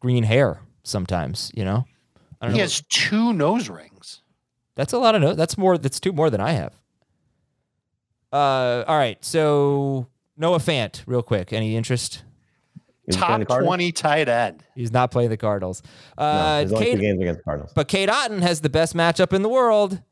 green 0.00 0.22
hair 0.24 0.60
sometimes. 0.82 1.50
You 1.54 1.64
know. 1.64 1.84
I 2.40 2.46
don't 2.46 2.52
He 2.52 2.58
know. 2.58 2.64
has 2.64 2.82
two 2.90 3.32
nose 3.32 3.68
rings. 3.70 4.20
That's 4.74 4.92
a 4.92 4.98
lot 4.98 5.14
of 5.14 5.22
nose. 5.22 5.36
That's 5.36 5.56
more. 5.56 5.78
That's 5.78 5.98
two 5.98 6.12
more 6.12 6.28
than 6.28 6.40
I 6.42 6.52
have. 6.52 6.74
Uh, 8.32 8.84
all 8.86 8.98
right. 8.98 9.24
So 9.24 10.08
Noah 10.36 10.58
Fant, 10.58 11.02
real 11.06 11.22
quick. 11.22 11.52
Any 11.54 11.74
interest? 11.76 12.22
Is 13.06 13.16
Top 13.16 13.40
20 13.46 13.92
tight 13.92 14.28
end. 14.28 14.64
He's 14.74 14.92
not 14.92 15.10
playing 15.10 15.30
the 15.30 15.36
Cardinals. 15.36 15.82
No, 16.18 16.24
Uh, 16.24 16.58
there's 16.58 16.72
only 16.72 16.92
two 16.92 16.98
games 17.00 17.20
against 17.20 17.38
the 17.38 17.44
Cardinals. 17.44 17.72
but 17.74 17.86
Cade 17.88 18.08
Otton 18.08 18.40
has 18.42 18.60
the 18.62 18.68
best 18.70 18.94
matchup 18.96 19.32
in 19.32 19.42
the 19.42 19.48
world, 19.48 20.02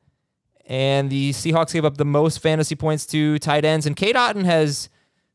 and 0.66 1.10
the 1.10 1.30
Seahawks 1.32 1.72
gave 1.72 1.84
up 1.84 1.96
the 1.96 2.04
most 2.04 2.38
fantasy 2.38 2.74
points 2.76 3.04
to 3.06 3.38
tight 3.40 3.64
ends. 3.64 3.84
And 3.86 3.96
Cade 3.96 4.14
Otton 4.16 4.44
has 4.44 4.88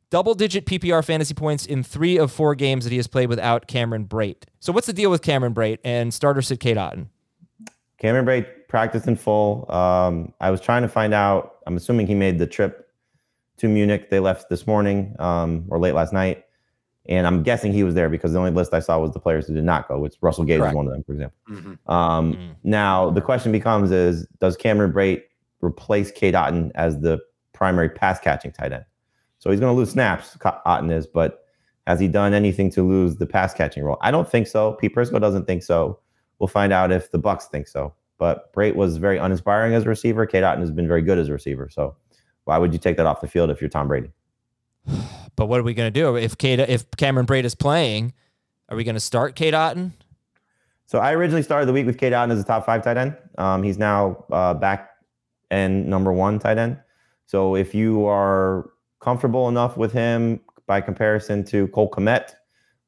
double-digit 0.09 0.65
PPR 0.65 1.03
fantasy 1.05 1.33
points 1.33 1.65
in 1.65 1.83
three 1.83 2.17
of 2.17 2.31
four 2.31 2.55
games 2.55 2.83
that 2.85 2.91
he 2.91 2.97
has 2.97 3.07
played 3.07 3.29
without 3.29 3.67
Cameron 3.67 4.05
Brate. 4.05 4.43
So 4.59 4.71
what's 4.73 4.87
the 4.87 4.93
deal 4.93 5.11
with 5.11 5.21
Cameron 5.21 5.53
Brate 5.53 5.77
and 5.83 6.13
starter 6.13 6.41
sit 6.41 6.59
Cade 6.59 6.77
Otton? 6.77 7.07
Cameron 7.99 8.25
Brate 8.25 8.47
practiced 8.69 9.07
in 9.07 9.15
full. 9.17 9.69
Um, 9.69 10.33
I 10.39 10.49
was 10.49 10.61
trying 10.61 10.81
to 10.83 10.87
find 10.87 11.13
out. 11.13 11.57
I'm 11.67 11.75
assuming 11.77 12.07
he 12.07 12.15
made 12.15 12.39
the 12.39 12.47
trip 12.47 12.89
to 13.57 13.67
Munich. 13.67 14.09
They 14.09 14.19
left 14.19 14.49
this 14.49 14.65
morning 14.65 15.15
um, 15.19 15.65
or 15.69 15.77
late 15.77 15.93
last 15.93 16.13
night, 16.13 16.45
and 17.07 17.25
I'm 17.25 17.41
guessing 17.43 17.71
he 17.73 17.83
was 17.83 17.95
there 17.95 18.09
because 18.09 18.33
the 18.33 18.39
only 18.39 18.51
list 18.51 18.73
I 18.73 18.79
saw 18.79 18.99
was 18.99 19.11
the 19.11 19.19
players 19.19 19.47
who 19.47 19.53
did 19.55 19.63
not 19.63 19.87
go. 19.87 19.99
Which 19.99 20.15
Russell 20.21 20.43
Gage 20.43 20.59
Correct. 20.59 20.75
was 20.75 20.77
one 20.77 20.87
of 20.87 20.93
them, 20.93 21.03
for 21.03 21.13
example. 21.13 21.37
Mhm. 21.49 21.91
Um, 21.91 22.33
Mm. 22.33 22.55
Now 22.63 23.09
the 23.09 23.21
question 23.21 23.51
becomes: 23.51 23.91
Is 23.91 24.27
does 24.39 24.55
Cameron 24.57 24.91
Brate 24.91 25.21
replace 25.61 26.11
Cade 26.11 26.33
Otton 26.35 26.71
as 26.75 26.99
the 26.99 27.19
primary 27.53 27.89
pass 27.89 28.19
catching 28.19 28.51
tight 28.51 28.71
end? 28.73 28.85
So 29.39 29.49
he's 29.51 29.59
going 29.59 29.73
to 29.73 29.77
lose 29.77 29.89
snaps. 29.91 30.35
Co- 30.37 30.57
Otton 30.65 30.91
is, 30.91 31.07
but 31.07 31.45
has 31.87 31.99
he 31.99 32.07
done 32.07 32.33
anything 32.33 32.69
to 32.71 32.83
lose 32.87 33.15
the 33.15 33.25
pass 33.25 33.53
catching 33.53 33.83
role? 33.83 33.97
I 34.01 34.11
don't 34.11 34.29
think 34.29 34.47
so. 34.47 34.73
Pete 34.73 34.93
Prisco 34.93 35.19
doesn't 35.19 35.45
think 35.45 35.63
so. 35.63 35.99
We'll 36.39 36.47
find 36.47 36.71
out 36.73 36.91
if 36.91 37.11
the 37.11 37.19
Bucs 37.19 37.43
think 37.43 37.67
so. 37.67 37.93
But 38.17 38.53
Brate 38.53 38.75
was 38.75 38.97
very 38.97 39.17
uninspiring 39.17 39.73
as 39.73 39.85
a 39.85 39.89
receiver. 39.89 40.25
Cade 40.25 40.43
Otton 40.43 40.59
has 40.59 40.71
been 40.71 40.87
very 40.87 41.01
good 41.01 41.17
as 41.17 41.29
a 41.29 41.33
receiver. 41.33 41.69
So 41.71 41.95
why 42.43 42.57
would 42.57 42.73
you 42.73 42.79
take 42.79 42.97
that 42.97 43.05
off 43.05 43.21
the 43.21 43.27
field 43.27 43.49
if 43.49 43.61
you're 43.61 43.69
Tom 43.69 43.87
Brady? 43.87 44.11
But 45.35 45.47
what 45.47 45.59
are 45.59 45.63
we 45.63 45.73
going 45.73 45.91
to 45.91 45.99
do 45.99 46.15
if 46.15 46.37
Cade, 46.37 46.59
if 46.59 46.89
Cameron 46.97 47.25
Brate 47.25 47.45
is 47.45 47.55
playing? 47.55 48.13
Are 48.69 48.75
we 48.75 48.83
going 48.83 48.95
to 48.95 48.99
start 49.01 49.35
Cade 49.35 49.53
Otton? 49.53 49.93
So 50.85 50.99
I 50.99 51.13
originally 51.13 51.43
started 51.43 51.67
the 51.67 51.73
week 51.73 51.85
with 51.85 51.97
Cade 51.97 52.13
Otton 52.13 52.31
as 52.31 52.39
a 52.39 52.43
top 52.43 52.65
five 52.65 52.83
tight 52.83 52.97
end. 52.97 53.15
Um, 53.37 53.63
he's 53.63 53.77
now 53.77 54.25
uh, 54.31 54.53
back 54.53 54.89
and 55.51 55.87
number 55.87 56.11
one 56.11 56.39
tight 56.39 56.57
end. 56.57 56.77
So 57.25 57.55
if 57.55 57.75
you 57.75 58.05
are 58.05 58.71
comfortable 58.99 59.47
enough 59.47 59.77
with 59.77 59.91
him 59.91 60.41
by 60.65 60.81
comparison 60.81 61.43
to 61.45 61.67
Cole 61.69 61.89
Kmet, 61.89 62.33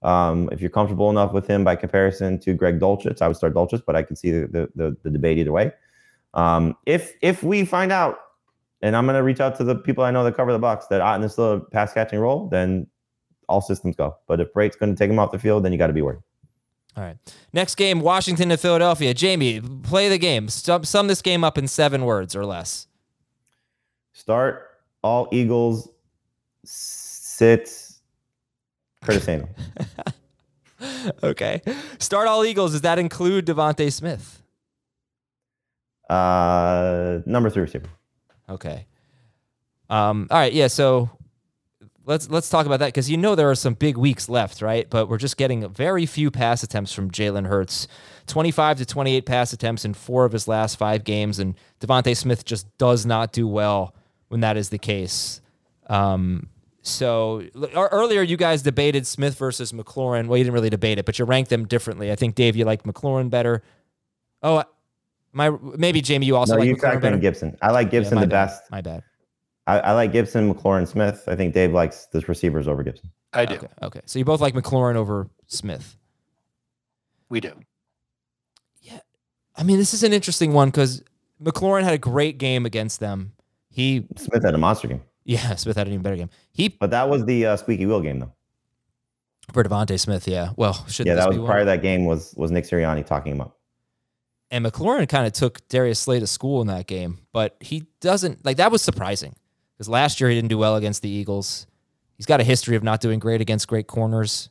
um, 0.01 0.49
if 0.51 0.61
you're 0.61 0.71
comfortable 0.71 1.09
enough 1.11 1.31
with 1.31 1.45
him 1.45 1.63
by 1.63 1.75
comparison 1.75 2.39
to 2.39 2.53
Greg 2.53 2.79
Dulcich, 2.79 3.21
I 3.21 3.27
would 3.27 3.37
start 3.37 3.53
Dulcich, 3.53 3.83
but 3.85 3.95
I 3.95 4.01
can 4.01 4.15
see 4.15 4.31
the 4.31 4.47
the, 4.47 4.69
the, 4.75 4.97
the 5.03 5.09
debate 5.11 5.37
either 5.37 5.51
way. 5.51 5.71
Um, 6.33 6.75
if 6.85 7.13
if 7.21 7.43
we 7.43 7.65
find 7.65 7.91
out, 7.91 8.17
and 8.81 8.95
I'm 8.95 9.05
going 9.05 9.15
to 9.15 9.23
reach 9.23 9.39
out 9.39 9.55
to 9.57 9.63
the 9.63 9.75
people 9.75 10.03
I 10.03 10.11
know 10.11 10.23
that 10.23 10.35
cover 10.35 10.51
the 10.51 10.59
Bucs 10.59 10.87
that 10.89 11.01
Otton 11.01 11.23
is 11.23 11.33
still 11.33 11.53
a 11.53 11.59
pass 11.59 11.93
catching 11.93 12.19
role, 12.19 12.47
then 12.49 12.87
all 13.47 13.61
systems 13.61 13.95
go. 13.95 14.15
But 14.27 14.39
if 14.39 14.51
Brate's 14.53 14.75
going 14.75 14.93
to 14.93 14.97
take 14.97 15.09
him 15.09 15.19
off 15.19 15.31
the 15.31 15.39
field, 15.39 15.63
then 15.63 15.71
you 15.71 15.77
got 15.77 15.87
to 15.87 15.93
be 15.93 16.01
worried. 16.01 16.19
All 16.97 17.03
right. 17.03 17.17
Next 17.53 17.75
game, 17.75 18.01
Washington 18.01 18.49
to 18.49 18.57
Philadelphia. 18.57 19.13
Jamey, 19.13 19.83
play 19.83 20.09
the 20.09 20.17
game. 20.17 20.49
Sum, 20.49 20.83
sum 20.83 21.07
this 21.07 21.21
game 21.21 21.43
up 21.43 21.57
in 21.57 21.67
seven 21.67 22.03
words 22.03 22.35
or 22.35 22.45
less. 22.45 22.87
Start 24.13 24.67
all 25.01 25.29
Eagles. 25.31 25.87
Sit 26.65 27.71
Curtis 29.03 29.23
Samuel. 29.25 29.49
okay. 31.23 31.61
Start 31.99 32.27
all 32.27 32.43
Eagles. 32.43 32.73
Does 32.73 32.81
that 32.81 32.99
include 32.99 33.45
DeVonta 33.45 33.91
Smith? 33.91 34.41
Uh, 36.09 37.19
number 37.25 37.49
three 37.49 37.61
receiver. 37.61 37.87
Okay. 38.51 38.85
Um, 39.89 40.27
all 40.29 40.37
right. 40.37 40.53
Yeah. 40.53 40.67
So 40.67 41.09
let's 42.05 42.29
let's 42.29 42.49
talk 42.49 42.65
about 42.65 42.79
that 42.79 42.87
because 42.87 43.09
you 43.09 43.17
know 43.17 43.35
there 43.35 43.49
are 43.49 43.55
some 43.55 43.73
big 43.73 43.97
weeks 43.97 44.29
left, 44.29 44.61
right? 44.61 44.89
But 44.89 45.07
we're 45.07 45.17
just 45.17 45.37
getting 45.37 45.67
very 45.69 46.05
few 46.05 46.31
pass 46.31 46.63
attempts 46.63 46.93
from 46.93 47.11
Jalen 47.11 47.47
Hurts. 47.47 47.87
25 48.27 48.77
to 48.77 48.85
28 48.85 49.25
pass 49.25 49.51
attempts 49.53 49.83
in 49.83 49.93
four 49.93 50.25
of 50.25 50.31
his 50.31 50.47
last 50.47 50.77
five 50.77 51.03
games, 51.03 51.39
and 51.39 51.55
DeVonta 51.79 52.15
Smith 52.15 52.45
just 52.45 52.77
does 52.77 53.05
not 53.05 53.33
do 53.33 53.47
well 53.47 53.95
when 54.29 54.41
that 54.41 54.57
is 54.57 54.69
the 54.69 54.77
case. 54.77 55.41
Um, 55.87 56.47
so 56.81 57.43
earlier 57.75 58.21
you 58.21 58.37
guys 58.37 58.63
debated 58.63 59.05
Smith 59.05 59.37
versus 59.37 59.71
McLaurin. 59.71 60.27
Well, 60.27 60.37
you 60.37 60.43
didn't 60.43 60.53
really 60.53 60.69
debate 60.69 60.97
it, 60.97 61.05
but 61.05 61.19
you 61.19 61.25
ranked 61.25 61.49
them 61.49 61.67
differently. 61.67 62.11
I 62.11 62.15
think 62.15 62.35
Dave, 62.35 62.55
you 62.55 62.65
like 62.65 62.83
McLaurin 62.83 63.29
better. 63.29 63.61
Oh, 64.41 64.63
my 65.33 65.49
maybe 65.77 66.01
Jamey, 66.01 66.25
you 66.25 66.35
also 66.35 66.53
no, 66.53 66.59
like 66.59 66.67
you 66.67 66.75
McLaurin 66.75 66.81
factor 66.81 66.99
better. 66.99 67.15
in 67.15 67.21
Gibson. 67.21 67.57
I 67.61 67.71
like 67.71 67.89
Gibson 67.89 68.15
my 68.15 68.21
the 68.21 68.27
bad. 68.27 68.47
best. 68.47 68.71
My 68.71 68.81
bad. 68.81 69.03
I, 69.67 69.79
I 69.79 69.91
like 69.93 70.11
Gibson, 70.11 70.53
McLaurin, 70.53 70.87
Smith. 70.87 71.23
I 71.27 71.35
think 71.35 71.53
Dave 71.53 71.71
likes 71.71 72.07
the 72.07 72.19
receivers 72.21 72.67
over 72.67 72.83
Gibson. 72.83 73.11
I 73.33 73.45
do. 73.45 73.55
Okay, 73.55 73.67
okay. 73.83 74.01
So 74.05 74.19
you 74.19 74.25
both 74.25 74.41
like 74.41 74.53
McLaurin 74.53 74.95
over 74.95 75.29
Smith. 75.47 75.95
We 77.29 77.39
do. 77.39 77.53
Yeah. 78.81 78.99
I 79.55 79.63
mean, 79.63 79.77
this 79.77 79.93
is 79.93 80.03
an 80.03 80.11
interesting 80.13 80.51
one 80.53 80.69
because 80.69 81.03
McLaurin 81.41 81.83
had 81.83 81.93
a 81.93 81.97
great 81.97 82.37
game 82.37 82.65
against 82.65 82.99
them. 82.99 83.33
He, 83.69 84.05
Smith 84.17 84.43
had 84.43 84.53
a 84.53 84.57
monster 84.57 84.89
game, 84.89 85.01
yeah, 85.23 85.55
Smith 85.55 85.77
had 85.77 85.87
an 85.87 85.93
even 85.93 86.03
better 86.03 86.17
game. 86.17 86.29
He 86.51 86.67
but 86.67 86.89
that 86.91 87.07
was 87.07 87.23
the 87.25 87.45
uh, 87.45 87.55
squeaky 87.55 87.85
wheel 87.85 88.01
game, 88.01 88.19
though. 88.19 88.33
for 89.53 89.63
DeVonta 89.63 89.97
Smith, 89.97 90.27
yeah. 90.27 90.49
Well, 90.57 90.73
should 90.89 91.05
yeah, 91.07 91.15
this 91.15 91.23
that 91.23 91.29
was 91.29 91.37
be 91.37 91.41
one? 91.41 91.47
prior 91.49 91.59
to 91.61 91.65
that 91.67 91.81
game 91.81 92.03
was 92.03 92.33
was 92.35 92.51
Nick 92.51 92.65
Sirianni 92.65 93.05
talking 93.05 93.33
him 93.33 93.41
up. 93.41 93.57
And 94.51 94.65
McLaurin 94.65 95.07
kind 95.07 95.25
of 95.25 95.31
took 95.31 95.65
Darius 95.69 95.99
Slay 95.99 96.19
to 96.19 96.27
school 96.27 96.59
in 96.59 96.67
that 96.67 96.85
game, 96.85 97.19
but 97.31 97.55
he 97.61 97.87
doesn't 98.01 98.43
like 98.43 98.57
that 98.57 98.69
was 98.71 98.81
surprising 98.81 99.33
because 99.73 99.87
last 99.87 100.19
year 100.19 100.29
he 100.29 100.35
didn't 100.35 100.49
do 100.49 100.57
well 100.57 100.75
against 100.75 101.01
the 101.01 101.09
Eagles. 101.09 101.67
He's 102.17 102.25
got 102.25 102.41
a 102.41 102.43
history 102.43 102.75
of 102.75 102.83
not 102.83 102.99
doing 102.99 103.17
great 103.17 103.39
against 103.39 103.67
great 103.69 103.87
corners. 103.87 104.49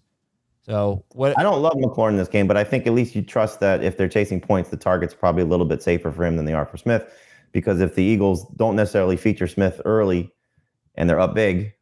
So 0.63 1.05
what? 1.13 1.39
I 1.39 1.43
don't 1.43 1.61
love 1.61 1.75
McLaurin 1.75 2.11
in 2.11 2.17
this 2.17 2.29
game, 2.29 2.47
but 2.47 2.57
I 2.57 2.65
think 2.65 2.87
at 2.87 2.95
least 2.95 3.15
you 3.15 3.21
trust 3.21 3.61
that 3.61 3.85
if 3.85 3.99
they're 3.99 4.09
chasing 4.09 4.41
points, 4.41 4.71
the 4.71 4.77
target's 4.79 5.15
probably 5.15 5.43
a 5.43 5.47
little 5.47 5.67
bit 5.67 5.83
safer 5.83 6.11
for 6.11 6.25
him 6.25 6.37
than 6.37 6.47
they 6.47 6.55
are 6.55 6.65
for 6.65 6.79
Smith. 6.79 7.13
Because 7.53 7.81
if 7.81 7.95
the 7.95 8.03
Eagles 8.03 8.47
don't 8.57 8.77
necessarily 8.77 9.17
feature 9.17 9.47
Smith 9.47 9.83
early 9.85 10.33
and 10.95 11.11
they're 11.11 11.21
up 11.21 11.35
big, 11.35 11.75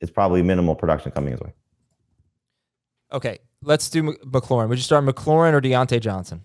it's 0.00 0.10
probably 0.10 0.42
minimal 0.42 0.76
production 0.76 1.10
coming 1.10 1.32
his 1.32 1.40
way. 1.40 1.52
Okay, 3.12 3.38
let's 3.62 3.90
do 3.90 4.02
McLaurin. 4.02 4.68
Would 4.68 4.78
you 4.78 4.84
start 4.84 5.04
McLaurin 5.04 5.52
or 5.52 5.60
Diontae 5.60 6.00
Johnson? 6.00 6.42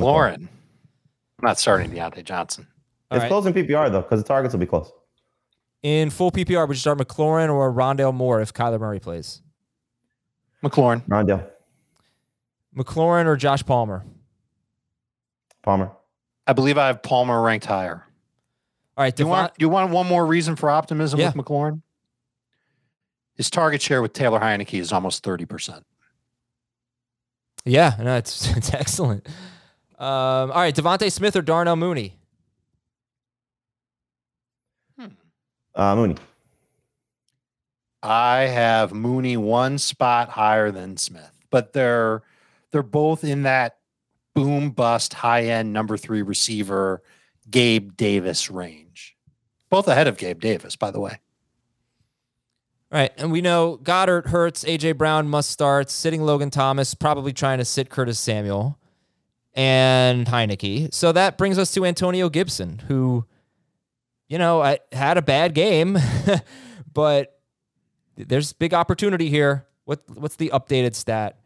Lauren. 0.00 0.48
I'm 1.40 1.46
not 1.46 1.58
starting 1.58 1.90
Diontae 1.90 2.24
Johnson. 2.24 2.66
All 3.10 3.16
it's 3.16 3.22
right. 3.22 3.28
close 3.28 3.46
in 3.46 3.52
PPR 3.52 3.90
though, 3.90 4.02
because 4.02 4.20
the 4.22 4.26
targets 4.28 4.52
will 4.54 4.60
be 4.60 4.66
close. 4.66 4.90
In 5.82 6.10
full 6.10 6.32
PPR, 6.32 6.66
would 6.66 6.76
you 6.76 6.80
start 6.80 6.98
McLaurin 6.98 7.52
or 7.52 7.72
Rondale 7.72 8.12
Moore 8.12 8.40
if 8.40 8.52
Kyler 8.52 8.80
Murray 8.80 8.98
plays? 8.98 9.40
McLaurin. 10.64 11.06
Rondale, 11.06 11.46
McLaurin 12.76 13.26
or 13.26 13.36
Josh 13.36 13.64
Palmer? 13.64 14.04
Palmer. 15.62 15.92
I 16.46 16.52
believe 16.52 16.76
I 16.78 16.88
have 16.88 17.02
Palmer 17.02 17.40
ranked 17.40 17.66
higher. 17.66 18.04
All 18.96 19.04
right, 19.04 19.14
Do 19.14 19.22
you 19.22 19.28
want 19.28 19.52
you 19.58 19.68
want 19.68 19.90
one 19.92 20.06
more 20.08 20.26
reason 20.26 20.56
for 20.56 20.68
optimism 20.70 21.20
Yeah. 21.20 21.32
with 21.32 21.44
McLaurin? 21.46 21.82
His 23.36 23.48
target 23.50 23.80
share 23.80 24.02
with 24.02 24.12
Taylor 24.12 24.40
Heinicke 24.40 24.80
is 24.80 24.92
almost 24.92 25.22
30%. 25.24 25.82
yeah, 27.64 27.94
no, 28.00 28.16
it's 28.16 28.48
it's 28.56 28.74
excellent. 28.74 29.26
Um, 29.98 30.52
all 30.52 30.60
right, 30.60 30.74
DeVonta 30.74 31.10
Smith 31.10 31.34
or 31.34 31.42
Darnell 31.42 31.74
Mooney? 31.74 32.14
Uh, 35.74 35.94
Mooney. 35.94 36.16
I 38.02 38.42
have 38.42 38.92
Mooney 38.92 39.36
one 39.36 39.78
spot 39.78 40.28
higher 40.28 40.70
than 40.70 40.96
Smith, 40.96 41.32
but 41.50 41.72
they're 41.72 42.22
they're 42.70 42.82
both 42.82 43.24
in 43.24 43.42
that 43.42 43.78
boom 44.34 44.70
bust 44.70 45.14
high 45.14 45.44
end 45.44 45.72
number 45.72 45.96
three 45.96 46.22
receiver 46.22 47.02
Gabe 47.50 47.96
Davis 47.96 48.50
range. 48.50 49.16
Both 49.70 49.88
ahead 49.88 50.06
of 50.06 50.16
Gabe 50.16 50.40
Davis, 50.40 50.76
by 50.76 50.90
the 50.90 51.00
way. 51.00 51.18
All 52.90 52.98
right, 52.98 53.12
and 53.16 53.30
we 53.30 53.40
know 53.40 53.76
Goddard 53.76 54.28
hurts, 54.28 54.64
AJ 54.64 54.96
Brown 54.96 55.28
must 55.28 55.50
start, 55.50 55.90
sitting 55.90 56.22
Logan 56.22 56.50
Thomas, 56.50 56.94
probably 56.94 57.32
trying 57.32 57.58
to 57.58 57.64
sit 57.64 57.90
Curtis 57.90 58.18
Samuel 58.18 58.77
and 59.54 60.26
Heinicke. 60.26 60.92
So 60.92 61.12
that 61.12 61.38
brings 61.38 61.58
us 61.58 61.72
to 61.72 61.84
Antonio 61.84 62.28
Gibson, 62.28 62.80
who, 62.88 63.24
you 64.28 64.38
know, 64.38 64.62
I, 64.62 64.78
had 64.92 65.18
a 65.18 65.22
bad 65.22 65.54
game, 65.54 65.98
but 66.92 67.40
there's 68.16 68.52
big 68.52 68.74
opportunity 68.74 69.28
here. 69.28 69.66
What 69.84 70.02
what's 70.14 70.36
the 70.36 70.50
updated 70.50 70.94
stat? 70.94 71.38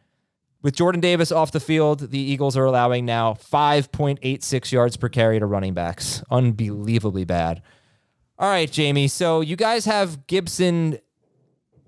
With 0.63 0.77
Jordan 0.77 1.01
Davis 1.01 1.33
off 1.33 1.51
the 1.51 1.61
field, 1.61 2.11
the 2.11 2.19
Eagles 2.19 2.57
are 2.57 2.65
allowing 2.65 3.05
now 3.05 3.35
5.86 3.35 4.71
yards 4.71 4.97
per 4.97 5.09
carry 5.09 5.41
to 5.41 5.47
running 5.47 5.75
backs. 5.75 6.23
Unbelievably 6.31 7.25
bad. 7.25 7.63
All 8.39 8.49
right, 8.49 8.71
Jamey. 8.71 9.11
So 9.11 9.41
you 9.41 9.57
guys 9.57 9.85
have 9.87 10.27
Gibson 10.29 10.99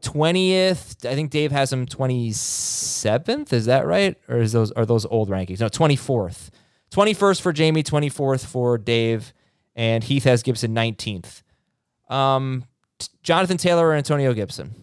20th. 0.04 1.06
I 1.06 1.14
think 1.14 1.30
Dave 1.30 1.50
has 1.52 1.72
him 1.72 1.86
27th. 1.86 3.52
Is 3.52 3.66
that 3.66 3.86
right? 3.86 4.16
Or 4.28 4.38
is 4.38 4.52
those 4.52 4.70
are 4.72 4.86
those 4.86 5.06
old 5.06 5.30
rankings? 5.30 5.60
No, 5.60 5.68
24th. 5.68 6.50
21st 6.90 7.40
for 7.40 7.52
Jamey, 7.52 7.82
24th 7.82 8.46
for 8.46 8.78
Dave, 8.78 9.32
and 9.74 10.04
Heath 10.04 10.24
has 10.24 10.42
Gibson 10.44 10.74
19th. 10.74 11.42
Um, 12.08 12.64
t- 12.98 13.08
Jonathan 13.24 13.56
Taylor 13.56 13.88
or 13.88 13.94
Antonio 13.94 14.32
Gibson? 14.32 14.74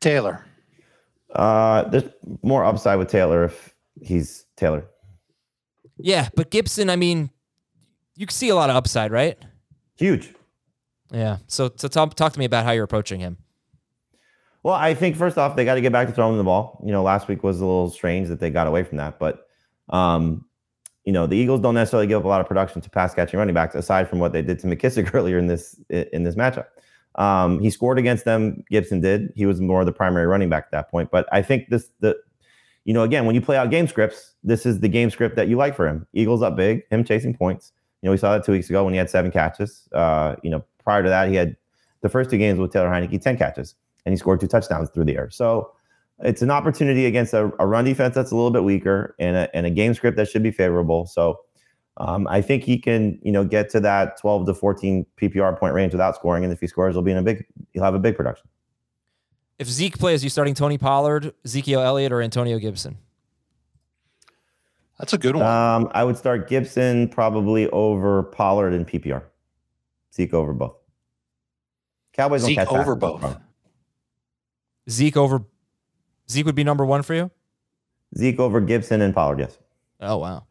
Taylor. 0.00 0.44
Uh, 1.32 1.84
there's 1.84 2.10
more 2.42 2.64
upside 2.64 2.98
with 2.98 3.08
Taylor 3.08 3.44
if 3.44 3.74
he's 4.00 4.46
Taylor. 4.56 4.84
Yeah, 5.96 6.28
but 6.34 6.50
Gibson, 6.50 6.90
I 6.90 6.96
mean, 6.96 7.30
you 8.16 8.26
can 8.26 8.34
see 8.34 8.48
a 8.48 8.54
lot 8.54 8.70
of 8.70 8.76
upside, 8.76 9.12
right? 9.12 9.38
Huge. 9.96 10.34
Yeah. 11.12 11.38
So, 11.46 11.70
so 11.76 11.86
talk, 11.88 12.14
talk 12.14 12.32
to 12.32 12.38
me 12.38 12.46
about 12.46 12.64
how 12.64 12.72
you're 12.72 12.84
approaching 12.84 13.20
him. 13.20 13.36
Well, 14.62 14.74
I 14.74 14.94
think 14.94 15.16
first 15.16 15.38
off, 15.38 15.56
they 15.56 15.64
got 15.64 15.76
to 15.76 15.80
get 15.80 15.92
back 15.92 16.06
to 16.08 16.12
throwing 16.12 16.36
the 16.36 16.44
ball. 16.44 16.82
You 16.84 16.92
know, 16.92 17.02
last 17.02 17.28
week 17.28 17.42
was 17.42 17.60
a 17.60 17.64
little 17.64 17.90
strange 17.90 18.28
that 18.28 18.40
they 18.40 18.50
got 18.50 18.66
away 18.66 18.82
from 18.82 18.98
that, 18.98 19.18
but 19.18 19.46
um, 19.88 20.44
you 21.04 21.12
know, 21.12 21.26
the 21.26 21.36
Eagles 21.36 21.60
don't 21.60 21.74
necessarily 21.74 22.06
give 22.06 22.18
up 22.18 22.24
a 22.24 22.28
lot 22.28 22.40
of 22.40 22.46
production 22.46 22.80
to 22.82 22.90
pass 22.90 23.14
catching 23.14 23.38
running 23.38 23.54
backs, 23.54 23.74
aside 23.74 24.08
from 24.08 24.18
what 24.18 24.32
they 24.32 24.42
did 24.42 24.58
to 24.60 24.66
McKissic 24.66 25.10
earlier 25.14 25.38
in 25.38 25.46
this 25.46 25.80
in 25.88 26.24
this 26.24 26.34
matchup. 26.34 26.66
Um, 27.16 27.58
he 27.58 27.70
scored 27.70 27.98
against 27.98 28.24
them. 28.24 28.62
Gibson 28.70 29.00
did. 29.00 29.32
He 29.34 29.46
was 29.46 29.60
more 29.60 29.84
the 29.84 29.92
primary 29.92 30.26
running 30.26 30.48
back 30.48 30.64
at 30.64 30.70
that 30.72 30.90
point. 30.90 31.10
But 31.10 31.26
I 31.32 31.42
think 31.42 31.68
this 31.68 31.90
the 32.00 32.16
you 32.84 32.94
know, 32.94 33.02
again, 33.02 33.26
when 33.26 33.34
you 33.34 33.40
play 33.40 33.56
out 33.56 33.70
game 33.70 33.86
scripts, 33.86 34.34
this 34.42 34.64
is 34.64 34.80
the 34.80 34.88
game 34.88 35.10
script 35.10 35.36
that 35.36 35.48
you 35.48 35.56
like 35.56 35.76
for 35.76 35.86
him. 35.86 36.06
Eagles 36.12 36.42
up 36.42 36.56
big, 36.56 36.82
him 36.90 37.04
chasing 37.04 37.34
points. 37.34 37.72
You 38.00 38.06
know, 38.06 38.12
we 38.12 38.16
saw 38.16 38.32
that 38.32 38.44
two 38.44 38.52
weeks 38.52 38.70
ago 38.70 38.84
when 38.84 38.94
he 38.94 38.98
had 38.98 39.10
seven 39.10 39.30
catches. 39.30 39.88
Uh, 39.92 40.36
you 40.42 40.50
know, 40.50 40.64
prior 40.82 41.02
to 41.02 41.08
that, 41.08 41.28
he 41.28 41.34
had 41.34 41.56
the 42.00 42.08
first 42.08 42.30
two 42.30 42.38
games 42.38 42.58
with 42.58 42.72
Taylor 42.72 42.88
Heinicke, 42.88 43.20
10 43.20 43.36
catches, 43.36 43.74
and 44.04 44.12
he 44.12 44.16
scored 44.16 44.40
two 44.40 44.46
touchdowns 44.46 44.90
through 44.90 45.04
the 45.04 45.16
air. 45.16 45.30
So 45.30 45.72
it's 46.20 46.42
an 46.42 46.50
opportunity 46.50 47.06
against 47.06 47.32
a, 47.32 47.50
a 47.58 47.66
run 47.66 47.84
defense 47.84 48.14
that's 48.14 48.30
a 48.30 48.36
little 48.36 48.50
bit 48.50 48.64
weaker 48.64 49.14
and 49.18 49.36
a, 49.36 49.56
and 49.56 49.66
a 49.66 49.70
game 49.70 49.94
script 49.94 50.16
that 50.16 50.28
should 50.28 50.42
be 50.42 50.50
favorable. 50.50 51.06
So 51.06 51.40
um, 51.96 52.26
I 52.28 52.40
think 52.40 52.62
he 52.64 52.78
can, 52.78 53.18
you 53.22 53.32
know, 53.32 53.44
get 53.44 53.70
to 53.70 53.80
that 53.80 54.18
12 54.18 54.46
to 54.46 54.54
14 54.54 55.06
PPR 55.20 55.58
point 55.58 55.74
range 55.74 55.92
without 55.92 56.14
scoring. 56.14 56.44
And 56.44 56.52
if 56.52 56.60
he 56.60 56.66
scores, 56.66 56.94
he'll 56.94 57.02
be 57.02 57.10
in 57.10 57.18
a 57.18 57.22
big, 57.22 57.46
he'll 57.72 57.84
have 57.84 57.94
a 57.94 57.98
big 57.98 58.16
production. 58.16 58.48
If 59.58 59.68
Zeke 59.68 59.98
plays, 59.98 60.24
you 60.24 60.30
starting 60.30 60.54
Tony 60.54 60.78
Pollard, 60.78 61.34
Ezekiel 61.44 61.80
Elliott, 61.80 62.12
or 62.12 62.22
Antonio 62.22 62.58
Gibson? 62.58 62.96
That's 64.98 65.12
a 65.12 65.18
good 65.18 65.36
one. 65.36 65.44
Um, 65.44 65.90
I 65.92 66.04
would 66.04 66.16
start 66.16 66.48
Gibson 66.48 67.08
probably 67.08 67.68
over 67.70 68.22
Pollard 68.22 68.72
and 68.72 68.86
PPR. 68.86 69.22
Zeke 70.14 70.34
over 70.34 70.52
both. 70.52 70.76
Cowboys 72.12 72.42
Zeke 72.42 72.56
don't 72.56 72.66
catch 72.66 72.74
over 72.74 72.94
both. 72.94 73.20
bro. 73.20 73.36
Zeke 74.90 75.16
over 75.16 75.44
Zeke 76.28 76.46
would 76.46 76.54
be 76.54 76.64
number 76.64 76.84
one 76.84 77.02
for 77.02 77.14
you? 77.14 77.30
Zeke 78.16 78.40
over 78.40 78.60
Gibson 78.60 79.00
and 79.00 79.14
Pollard, 79.14 79.40
yes. 79.40 79.58
Oh 80.00 80.18
wow. 80.18 80.46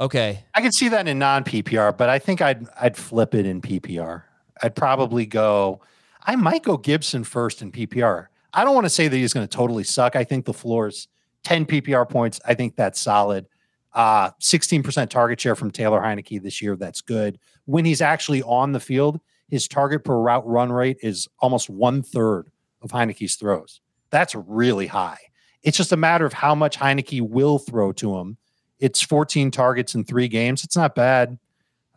Okay. 0.00 0.44
I 0.54 0.62
can 0.62 0.72
see 0.72 0.88
that 0.88 1.06
in 1.06 1.18
non 1.18 1.44
PPR, 1.44 1.96
but 1.96 2.08
I 2.08 2.18
think 2.18 2.40
I'd 2.40 2.66
I'd 2.80 2.96
flip 2.96 3.34
it 3.34 3.46
in 3.46 3.60
PPR. 3.60 4.22
I'd 4.62 4.74
probably 4.74 5.26
go. 5.26 5.80
I 6.22 6.36
might 6.36 6.62
go 6.62 6.76
Gibson 6.76 7.24
first 7.24 7.62
in 7.62 7.72
PPR. 7.72 8.26
I 8.52 8.64
don't 8.64 8.74
want 8.74 8.84
to 8.84 8.90
say 8.90 9.08
that 9.08 9.16
he's 9.16 9.32
going 9.32 9.46
to 9.46 9.56
totally 9.56 9.84
suck. 9.84 10.16
I 10.16 10.24
think 10.24 10.44
the 10.44 10.52
floor 10.52 10.88
is 10.88 11.08
10 11.44 11.66
PPR 11.66 12.08
points. 12.08 12.40
I 12.44 12.54
think 12.54 12.76
that's 12.76 13.00
solid. 13.00 13.46
Uh, 13.92 14.30
16% 14.40 15.08
target 15.08 15.40
share 15.40 15.54
from 15.54 15.70
Taylor 15.70 16.00
Heinicke 16.00 16.42
this 16.42 16.60
year. 16.60 16.76
That's 16.76 17.00
good. 17.00 17.38
When 17.64 17.84
he's 17.84 18.00
actually 18.00 18.42
on 18.42 18.72
the 18.72 18.80
field, 18.80 19.20
his 19.48 19.66
target 19.66 20.04
per 20.04 20.16
route 20.16 20.46
run 20.46 20.70
rate 20.70 20.98
is 21.02 21.28
almost 21.40 21.70
one 21.70 22.02
third 22.02 22.50
of 22.82 22.90
Heinicke's 22.90 23.36
throws. 23.36 23.80
That's 24.10 24.34
really 24.34 24.86
high. 24.86 25.18
It's 25.62 25.76
just 25.76 25.92
a 25.92 25.96
matter 25.96 26.24
of 26.24 26.32
how 26.32 26.54
much 26.54 26.78
Heinicke 26.78 27.20
will 27.20 27.58
throw 27.58 27.92
to 27.92 28.16
him. 28.18 28.36
It's 28.78 29.02
14 29.02 29.50
targets 29.50 29.94
in 29.94 30.04
three 30.04 30.26
games. 30.28 30.64
It's 30.64 30.76
not 30.76 30.94
bad. 30.94 31.38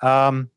Um, 0.02 0.50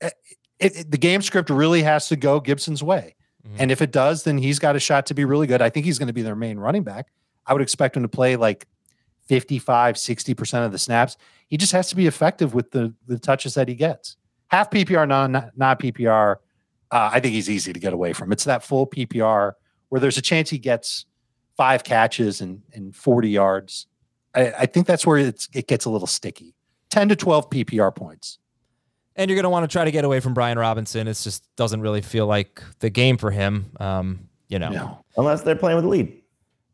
eh, 0.00 0.10
it, 0.58 0.76
it- 0.80 0.90
the 0.90 0.98
game 0.98 1.22
script 1.22 1.48
really 1.50 1.82
has 1.82 2.08
to 2.08 2.16
go 2.16 2.38
Gibson's 2.40 2.82
way. 2.82 3.14
Mhm. 3.46 3.56
And 3.60 3.72
if 3.72 3.80
it 3.80 3.90
does, 3.92 4.24
then 4.24 4.36
he's 4.38 4.58
got 4.58 4.76
a 4.76 4.80
shot 4.80 5.06
to 5.06 5.14
be 5.14 5.24
really 5.24 5.46
good. 5.46 5.62
I 5.62 5.70
think 5.70 5.86
he's 5.86 5.98
going 5.98 6.08
to 6.08 6.12
be 6.12 6.22
their 6.22 6.36
main 6.36 6.58
running 6.58 6.82
back. 6.82 7.08
I 7.46 7.52
would 7.54 7.62
expect 7.62 7.96
him 7.96 8.02
to 8.02 8.08
play 8.08 8.36
like 8.36 8.66
55, 9.26 9.96
60% 9.96 10.64
of 10.66 10.72
the 10.72 10.78
snaps. 10.78 11.16
He 11.48 11.56
just 11.56 11.72
has 11.72 11.88
to 11.88 11.96
be 11.96 12.06
effective 12.06 12.52
with 12.54 12.70
the, 12.72 12.92
the 13.06 13.18
touches 13.18 13.54
that 13.54 13.68
he 13.68 13.74
gets. 13.74 14.16
Half 14.48 14.70
PPR, 14.70 15.06
non, 15.08 15.32
not, 15.32 15.56
not 15.56 15.80
PPR, 15.80 16.36
uh, 16.90 17.10
I 17.12 17.20
think 17.20 17.34
he's 17.34 17.50
easy 17.50 17.72
to 17.72 17.80
get 17.80 17.92
away 17.92 18.12
from. 18.12 18.32
It's 18.32 18.44
that 18.44 18.62
full 18.64 18.86
PPR 18.86 19.52
where 19.88 20.00
there's 20.00 20.18
a 20.18 20.22
chance 20.22 20.50
he 20.50 20.58
gets 20.58 21.06
five 21.56 21.84
catches 21.84 22.40
and, 22.40 22.62
and 22.72 22.94
40 22.94 23.28
yards. 23.30 23.86
I, 24.34 24.52
I 24.60 24.66
think 24.66 24.86
that's 24.86 25.06
where 25.06 25.18
it's, 25.18 25.48
it 25.54 25.66
gets 25.66 25.84
a 25.86 25.90
little 25.90 26.06
sticky. 26.06 26.54
10 26.90 27.08
to 27.10 27.16
12 27.16 27.50
PPR 27.50 27.94
points. 27.94 28.38
And 29.16 29.28
you're 29.28 29.36
going 29.36 29.44
to 29.44 29.50
want 29.50 29.64
to 29.68 29.72
try 29.72 29.84
to 29.84 29.90
get 29.90 30.04
away 30.04 30.20
from 30.20 30.32
Brian 30.34 30.58
Robinson. 30.58 31.08
It 31.08 31.14
just 31.14 31.44
doesn't 31.56 31.80
really 31.80 32.02
feel 32.02 32.26
like 32.26 32.62
the 32.78 32.88
game 32.90 33.16
for 33.16 33.30
him. 33.30 33.72
Um, 33.80 34.28
you 34.48 34.58
know, 34.58 34.70
No. 34.70 35.04
Unless 35.16 35.42
they're 35.42 35.56
playing 35.56 35.76
with 35.76 35.84
the 35.84 35.90
lead. 35.90 36.22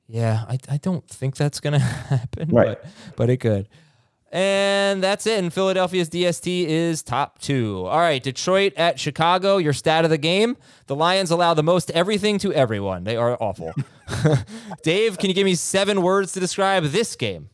yeah, 0.06 0.44
I, 0.48 0.58
I 0.68 0.76
don't 0.76 1.08
think 1.08 1.36
that's 1.36 1.58
going 1.60 1.72
to 1.78 1.78
happen, 1.78 2.50
Right. 2.50 2.78
but, 2.80 2.90
but 3.16 3.30
it 3.30 3.38
could. 3.38 3.68
And 4.34 5.00
that's 5.00 5.28
it. 5.28 5.38
And 5.38 5.52
Philadelphia's 5.54 6.10
DST 6.10 6.66
is 6.66 7.04
top 7.04 7.38
two. 7.38 7.86
All 7.86 8.00
right, 8.00 8.20
Detroit 8.20 8.72
at 8.76 8.98
Chicago, 8.98 9.58
your 9.58 9.72
stat 9.72 10.04
of 10.04 10.10
the 10.10 10.18
game. 10.18 10.56
The 10.88 10.96
Lions 10.96 11.30
allow 11.30 11.54
the 11.54 11.62
most 11.62 11.88
everything 11.92 12.38
to 12.38 12.52
everyone. 12.52 13.04
They 13.04 13.16
are 13.16 13.40
awful. 13.40 13.72
Dave, 14.82 15.18
can 15.18 15.30
you 15.30 15.34
give 15.34 15.44
me 15.44 15.54
seven 15.54 16.02
words 16.02 16.32
to 16.32 16.40
describe 16.40 16.82
this 16.86 17.14
game? 17.14 17.48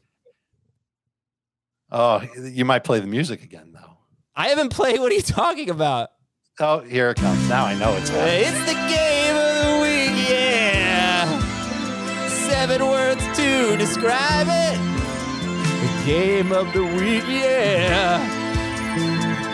Oh, 1.90 2.22
you 2.40 2.64
might 2.64 2.82
play 2.82 2.98
the 2.98 3.06
music 3.06 3.42
again, 3.42 3.72
though. 3.74 3.98
I 4.34 4.48
haven't 4.48 4.70
played. 4.70 5.00
What 5.00 5.12
are 5.12 5.16
you 5.16 5.20
talking 5.20 5.68
about? 5.68 6.08
Oh, 6.60 6.80
here 6.80 7.10
it 7.10 7.18
comes. 7.18 7.46
Now 7.46 7.66
I 7.66 7.74
know 7.74 7.92
it's 7.92 8.08
happening. 8.08 8.54
It's 8.54 8.60
the 8.60 8.78
game 8.88 9.36
of 9.36 9.66
the 9.66 9.82
week, 9.82 10.30
yeah. 10.30 12.28
Seven 12.48 12.86
words 12.86 13.22
to 13.36 13.76
describe 13.76 14.46
it. 14.48 14.89
The 16.00 16.06
game 16.06 16.52
of 16.52 16.72
the 16.72 16.82
week, 16.84 17.24
yeah. 17.28 18.18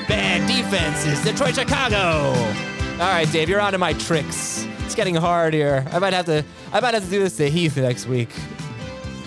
Bad 0.09 0.47
defenses, 0.47 1.23
Detroit, 1.23 1.55
Chicago. 1.55 2.33
All 2.93 2.99
right, 3.13 3.31
Dave, 3.33 3.49
you're 3.49 3.61
on 3.61 3.73
to 3.73 3.79
my 3.79 3.93
tricks. 3.95 4.67
It's 4.85 4.95
getting 4.95 5.15
hard 5.17 5.53
here. 5.55 5.85
I 5.91 5.99
might 5.99 6.13
have 6.13 6.27
to. 6.27 6.45
I 6.73 6.81
might 6.81 6.95
have 6.95 7.05
to 7.05 7.11
do 7.11 7.19
this 7.19 7.37
to 7.39 7.51
Heath 7.51 7.77
next 7.77 8.07
week. 8.07 8.31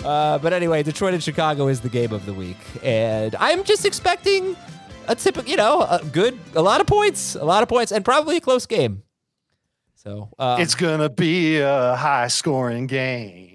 Uh, 0.04 0.38
but 0.38 0.52
anyway, 0.52 0.82
Detroit 0.82 1.12
and 1.14 1.22
Chicago 1.22 1.68
is 1.68 1.80
the 1.82 1.90
game 1.90 2.12
of 2.12 2.24
the 2.24 2.32
week, 2.32 2.56
and 2.82 3.34
I'm 3.36 3.64
just 3.64 3.84
expecting 3.84 4.56
a 5.06 5.14
typical, 5.14 5.48
you 5.50 5.56
know, 5.58 5.82
a 5.82 6.00
good, 6.12 6.38
a 6.54 6.62
lot 6.62 6.80
of 6.80 6.86
points, 6.86 7.34
a 7.34 7.44
lot 7.44 7.62
of 7.62 7.68
points, 7.68 7.92
and 7.92 8.02
probably 8.04 8.38
a 8.38 8.40
close 8.40 8.64
game. 8.64 9.02
So 9.96 10.30
uh, 10.38 10.56
It's 10.58 10.74
gonna 10.74 11.10
be 11.10 11.58
a 11.58 11.94
high 11.96 12.28
scoring 12.28 12.86
game. 12.86 13.49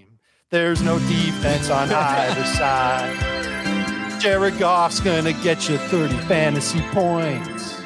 There's 0.55 0.81
no 0.81 0.99
defense 0.99 1.69
on 1.69 1.91
either 1.91 2.43
side. 2.55 4.21
Jared 4.21 4.57
Goff's 4.57 5.01
gonna 5.01 5.33
get 5.43 5.67
you 5.67 5.77
30 5.77 6.15
fantasy 6.29 6.79
points. 6.93 7.77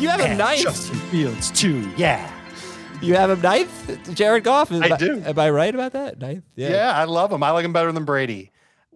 you 0.00 0.08
have 0.08 0.18
him 0.18 0.30
And 0.30 0.38
ninth. 0.38 0.62
Justin 0.62 0.96
Fields 1.08 1.52
too. 1.52 1.88
Yeah. 1.96 2.28
You 3.00 3.14
have 3.14 3.30
him 3.30 3.40
ninth, 3.42 4.12
Jared 4.16 4.42
Goff. 4.42 4.72
Is 4.72 4.82
I 4.82 4.88
my- 4.88 4.96
do. 4.96 5.22
Am 5.24 5.38
I 5.38 5.50
right 5.50 5.72
about 5.72 5.92
that? 5.92 6.18
Ninth. 6.18 6.42
yeah. 6.56 6.70
Yeah, 6.70 6.92
I 6.98 7.04
love 7.04 7.30
him. 7.30 7.44
I 7.44 7.50
like 7.52 7.64
him 7.64 7.72
better 7.72 7.92
than 7.92 8.04
Brady. 8.04 8.50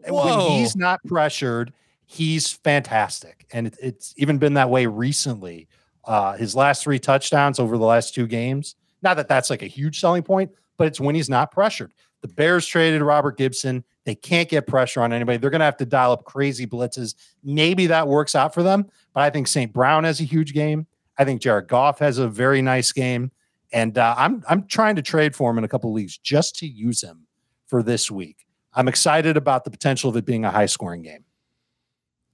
Whoa. 0.09 0.27
When 0.49 0.51
he's 0.59 0.75
not 0.75 0.99
pressured, 1.07 1.73
he's 2.07 2.51
fantastic. 2.53 3.47
And 3.53 3.69
it, 3.69 3.77
it's 3.81 4.13
even 4.17 4.39
been 4.39 4.55
that 4.55 4.71
way 4.71 4.87
recently. 4.87 5.69
Uh, 6.05 6.37
his 6.37 6.57
last 6.57 6.83
three 6.83 6.99
touchdowns 6.99 7.61
over 7.61 7.79
the 7.79 7.85
last 7.85 8.13
two 8.13 8.27
games. 8.27 8.75
Not 9.03 9.19
that 9.19 9.29
that's 9.29 9.51
like 9.51 9.63
a 9.63 9.67
huge 9.69 10.01
selling 10.01 10.25
point, 10.25 10.51
but 10.77 10.89
it's 10.89 10.99
when 10.99 11.15
he's 11.15 11.31
not 11.31 11.53
pressured. 11.53 11.93
The 12.23 12.29
Bears 12.29 12.67
traded 12.67 13.03
Robert 13.03 13.37
Gibson. 13.39 13.85
They 14.05 14.15
can't 14.15 14.49
get 14.49 14.67
pressure 14.67 15.01
on 15.01 15.13
anybody. 15.13 15.39
They're 15.39 15.51
going 15.51 15.61
to 15.61 15.65
have 15.67 15.77
to 15.79 15.87
dial 15.87 16.13
up 16.13 16.25
crazy 16.25 16.67
blitzes. 16.67 17.15
Maybe 17.43 17.87
that 17.87 18.09
works 18.09 18.35
out 18.35 18.53
for 18.53 18.63
them, 18.63 18.87
but 19.15 19.23
I 19.23 19.31
think 19.31 19.47
St. 19.47 19.73
Brown 19.73 20.05
has 20.05 20.21
a 20.21 20.25
huge 20.25 20.53
game. 20.53 20.87
I 21.19 21.25
think 21.25 21.43
Jared 21.43 21.69
Goff 21.69 21.99
has 21.99 22.19
a 22.19 22.29
very 22.29 22.63
nice 22.63 22.93
game, 22.93 23.31
and 23.73 23.99
uh, 23.99 24.15
I'm 24.17 24.43
I'm 24.49 24.67
trying 24.67 24.97
to 24.97 25.03
trade 25.03 25.37
for 25.37 25.51
him 25.51 25.59
in 25.59 25.65
a 25.65 25.69
couple 25.69 25.93
leagues 25.93 26.17
just 26.17 26.57
to 26.61 26.67
use 26.67 27.03
him 27.03 27.27
for 27.67 27.83
this 27.83 28.11
week. 28.11 28.47
I'm 28.73 28.89
excited 28.89 29.37
about 29.37 29.65
the 29.65 29.71
potential 29.71 30.09
of 30.09 30.17
it 30.17 30.25
being 30.25 30.45
a 30.45 30.51
high 30.51 30.67
scoring 30.67 31.03
game. 31.03 31.25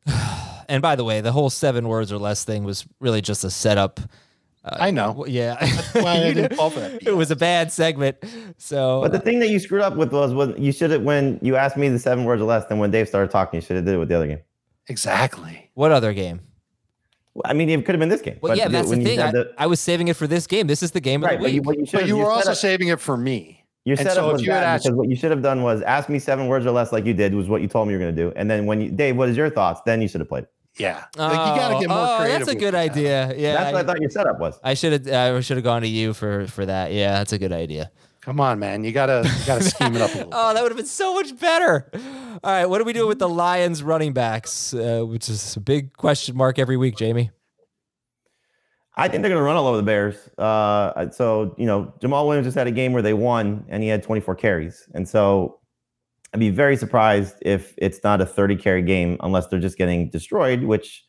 And 0.69 0.83
by 0.83 0.97
the 0.97 1.05
way, 1.05 1.21
the 1.21 1.31
whole 1.31 1.49
seven 1.49 1.87
words 1.87 2.11
or 2.11 2.19
less 2.19 2.43
thing 2.43 2.65
was 2.65 2.85
really 2.99 3.21
just 3.21 3.45
a 3.45 3.51
setup. 3.53 4.01
Uh, 4.67 4.77
I 4.81 4.91
know. 4.91 5.09
w- 5.09 5.33
Yeah. 5.33 5.55
why 5.93 6.13
I 6.25 6.33
didn't 6.35 6.57
fall 6.57 6.71
for 6.71 6.81
that 6.81 7.07
it 7.07 7.17
was 7.17 7.31
a 7.31 7.37
bad 7.37 7.71
segment. 7.73 8.17
So 8.59 9.01
But 9.01 9.13
the 9.13 9.21
thing 9.21 9.39
that 9.39 9.49
you 9.51 9.59
screwed 9.61 9.83
up 9.83 9.95
with 9.97 10.13
was 10.13 10.35
when 10.35 10.61
you 10.61 10.73
should 10.73 10.91
have 10.91 11.03
when 11.03 11.39
you 11.41 11.55
asked 11.57 11.77
me 11.77 11.89
the 11.89 11.99
seven 12.01 12.25
words 12.25 12.43
or 12.43 12.47
less. 12.47 12.65
Then 12.67 12.79
when 12.79 12.91
Dave 12.91 13.07
started 13.09 13.31
talking, 13.31 13.59
you 13.59 13.63
should 13.65 13.77
have 13.77 13.85
did 13.85 13.95
it 13.95 13.99
with 13.99 14.09
the 14.09 14.17
other 14.17 14.27
game. 14.27 14.41
Exactly. 14.89 15.71
what 15.75 15.93
other 15.93 16.13
game? 16.13 16.41
Well, 17.35 17.43
I 17.45 17.53
mean, 17.53 17.69
it 17.69 17.85
could 17.85 17.95
have 17.95 18.01
been 18.01 18.09
this 18.09 18.23
game. 18.23 18.39
Well, 18.41 18.51
but 18.53 18.59
yeah, 18.59 18.69
that's 18.69 18.89
the 18.91 18.97
thing. 18.97 19.17
said 19.19 19.19
I, 19.21 19.31
the- 19.33 19.55
I 19.59 19.67
was 19.67 19.79
saving 19.81 20.09
it 20.09 20.17
for 20.17 20.27
this 20.27 20.47
game. 20.47 20.67
This 20.67 20.83
is 20.83 20.93
the 20.93 21.01
game 21.01 21.23
of 21.23 21.29
right, 21.29 21.39
the 21.39 21.45
but 21.45 21.53
you, 21.53 21.61
week. 21.61 21.67
what 21.67 21.79
you 21.79 21.87
But 21.93 22.07
you 22.09 22.17
were 22.17 22.31
also 22.31 22.45
setup- 22.45 22.57
saving 22.59 22.89
it 22.89 23.01
for 23.01 23.17
me. 23.17 23.65
Your 23.85 23.97
and 23.99 24.09
setup 24.09 24.25
so 24.25 24.33
was 24.33 24.43
you 24.43 24.49
bad 24.49 24.65
asked- 24.65 24.85
because 24.85 24.97
what 24.97 25.09
you 25.09 25.15
should 25.17 25.31
have 25.31 25.43
done 25.43 25.63
was 25.63 25.81
ask 25.83 26.09
me 26.09 26.19
seven 26.19 26.47
words 26.49 26.67
or 26.67 26.71
less, 26.73 26.93
like 26.93 27.05
you 27.05 27.15
did, 27.15 27.35
was 27.35 27.49
what 27.49 27.63
you 27.63 27.69
told 27.69 27.87
me 27.89 27.93
you 27.95 27.99
were 28.01 28.05
going 28.05 28.17
to 28.17 28.23
do. 28.23 28.33
And 28.35 28.51
then 28.51 28.67
when 28.67 28.81
you, 28.81 28.91
Dave, 28.91 29.17
what 29.17 29.29
is 29.29 29.37
your 29.37 29.49
thoughts? 29.51 29.81
Then 29.87 30.01
you 30.03 30.09
should 30.09 30.21
have 30.21 30.29
played. 30.29 30.47
It. 30.77 30.83
Yeah. 30.83 31.05
Like, 31.17 31.31
you 31.33 31.61
got 31.61 31.75
to 31.75 31.81
get 31.81 31.89
more 31.89 31.99
oh, 31.99 32.17
creative. 32.19 32.47
That's 32.47 32.53
a 32.53 32.59
good 32.59 32.75
your 32.75 32.83
idea. 32.83 33.35
Yeah. 33.37 33.53
That's 33.55 33.73
what 33.73 33.79
I- 33.79 33.81
I 33.81 33.85
thought 33.85 34.01
your 34.01 34.11
setup 34.11 34.39
was. 34.39 34.61
I 34.63 34.75
should 34.75 35.07
have 35.07 35.37
I 35.37 35.41
should 35.41 35.57
have 35.57 35.65
gone 35.65 35.83
to 35.83 35.89
you 35.89 36.13
for 36.13 36.47
for 36.49 36.67
that. 36.67 36.93
Yeah, 36.93 37.13
that's 37.13 37.33
a 37.33 37.39
good 37.39 37.53
idea. 37.53 37.91
Come 38.21 38.41
on, 38.41 38.59
man. 38.59 38.83
You 38.83 38.91
gotta 38.91 39.23
you 39.25 39.47
gotta 39.47 39.63
scheme 39.63 39.95
it 39.95 40.03
up 40.03 40.13
a 40.13 40.19
little. 40.19 40.31
Oh, 40.33 40.53
that 40.53 40.63
would 40.63 40.73
have 40.73 40.77
been 40.77 40.87
so 40.87 41.15
much 41.15 41.39
better. 41.39 41.89
All 42.43 42.51
right, 42.51 42.67
what 42.67 42.79
do 42.79 42.85
we 42.85 42.93
do 42.93 43.07
with 43.07 43.21
the 43.21 43.29
Lions 43.29 43.83
running 43.83 44.13
backs, 44.13 44.75
uh, 44.75 45.03
which 45.03 45.29
is 45.29 45.57
a 45.57 45.61
big 45.61 45.93
question 45.97 46.37
mark 46.37 46.59
every 46.59 46.77
week, 46.77 46.97
Jamey? 46.97 47.31
I 48.97 49.09
think 49.09 49.23
they're 49.23 49.31
going 49.31 49.41
to 49.41 49.45
run 49.45 49.57
all 49.57 49.67
over 49.67 49.77
the 49.77 49.83
Bears. 49.83 50.17
Uh, 50.39 51.11
so, 51.11 51.55
you 51.59 51.67
know, 51.67 51.93
Jamaal 52.01 52.27
Williams 52.27 52.47
just 52.47 52.57
had 52.57 52.67
a 52.67 52.71
game 52.71 52.93
where 52.95 53.03
they 53.03 53.13
won 53.13 53.65
and 53.69 53.83
he 53.83 53.89
had 53.91 54.03
24 54.03 54.35
carries. 54.37 54.89
And 54.95 55.07
so 55.07 55.61
I'd 56.35 56.41
be 56.41 56.51
very 56.51 56.77
surprised 56.77 57.37
if 57.43 57.75
it's 57.79 58.01
not 58.03 58.21
a 58.21 58.27
30 58.27 58.57
carry 58.57 58.83
game 58.83 59.17
unless 59.21 59.47
they're 59.47 59.61
just 59.61 59.79
getting 59.79 60.11
destroyed, 60.11 60.65
which 60.65 61.05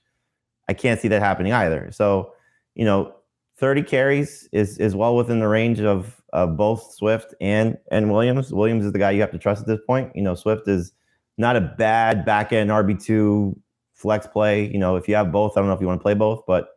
I 0.68 0.74
can't 0.74 1.00
see 1.00 1.08
that 1.08 1.22
happening 1.22 1.54
either. 1.54 1.90
So, 1.92 2.34
you 2.76 2.86
know, 2.86 3.14
30 3.58 3.84
carries 3.84 4.48
is 4.52 4.78
is 4.78 4.96
well 4.96 5.16
within 5.16 5.40
the 5.40 5.48
range 5.48 5.80
of 5.80 6.22
of 6.34 6.56
both 6.56 6.94
Swift 6.94 7.34
and 7.42 7.78
and 7.92 8.12
Williams. 8.12 8.54
Williams 8.54 8.86
is 8.86 8.92
the 8.92 9.00
guy 9.00 9.12
you 9.12 9.22
have 9.22 9.32
to 9.32 9.40
trust 9.40 9.62
at 9.62 9.68
this 9.68 9.80
point. 9.88 10.12
You 10.16 10.22
know, 10.22 10.36
Swift 10.36 10.68
is 10.68 10.92
not 11.38 11.56
a 11.56 11.62
bad 11.62 12.26
back 12.26 12.54
end 12.54 12.70
RB2 12.70 13.56
flex 13.94 14.28
play. 14.28 14.72
You 14.72 14.78
know, 14.78 14.96
if 14.96 15.08
you 15.08 15.16
have 15.16 15.32
both, 15.32 15.58
I 15.58 15.62
don't 15.62 15.68
know 15.68 15.74
if 15.74 15.82
you 15.82 15.88
want 15.88 16.00
to 16.00 16.04
play 16.04 16.14
both, 16.14 16.44
but 16.46 16.70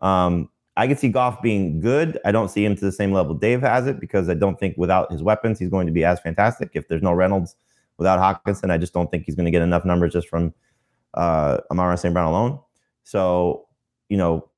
um, 0.00 0.48
I 0.76 0.86
can 0.86 0.96
see 0.96 1.08
Goff 1.08 1.42
being 1.42 1.80
good. 1.80 2.20
I 2.24 2.30
don't 2.30 2.48
see 2.48 2.64
him 2.64 2.76
to 2.76 2.84
the 2.84 2.92
same 2.92 3.12
level 3.12 3.34
Dave 3.34 3.60
has 3.62 3.86
it 3.88 3.98
because 3.98 4.28
I 4.28 4.34
don't 4.34 4.58
think 4.58 4.76
without 4.76 5.10
his 5.10 5.22
weapons 5.22 5.58
he's 5.58 5.70
going 5.70 5.86
to 5.86 5.92
be 5.92 6.04
as 6.04 6.20
fantastic. 6.20 6.70
If 6.74 6.86
there's 6.86 7.02
no 7.02 7.12
Reynolds 7.12 7.56
without 7.98 8.18
Hockenson, 8.18 8.70
I 8.70 8.78
just 8.78 8.94
don't 8.94 9.10
think 9.10 9.24
he's 9.24 9.34
going 9.34 9.44
to 9.44 9.50
get 9.50 9.62
enough 9.62 9.84
numbers 9.84 10.12
just 10.12 10.28
from 10.28 10.54
uh, 11.14 11.58
Amon-Ra 11.70 11.96
St. 11.96 12.14
Brown 12.14 12.28
alone. 12.28 12.60
So, 13.04 13.66
you 14.08 14.16
know, 14.16 14.48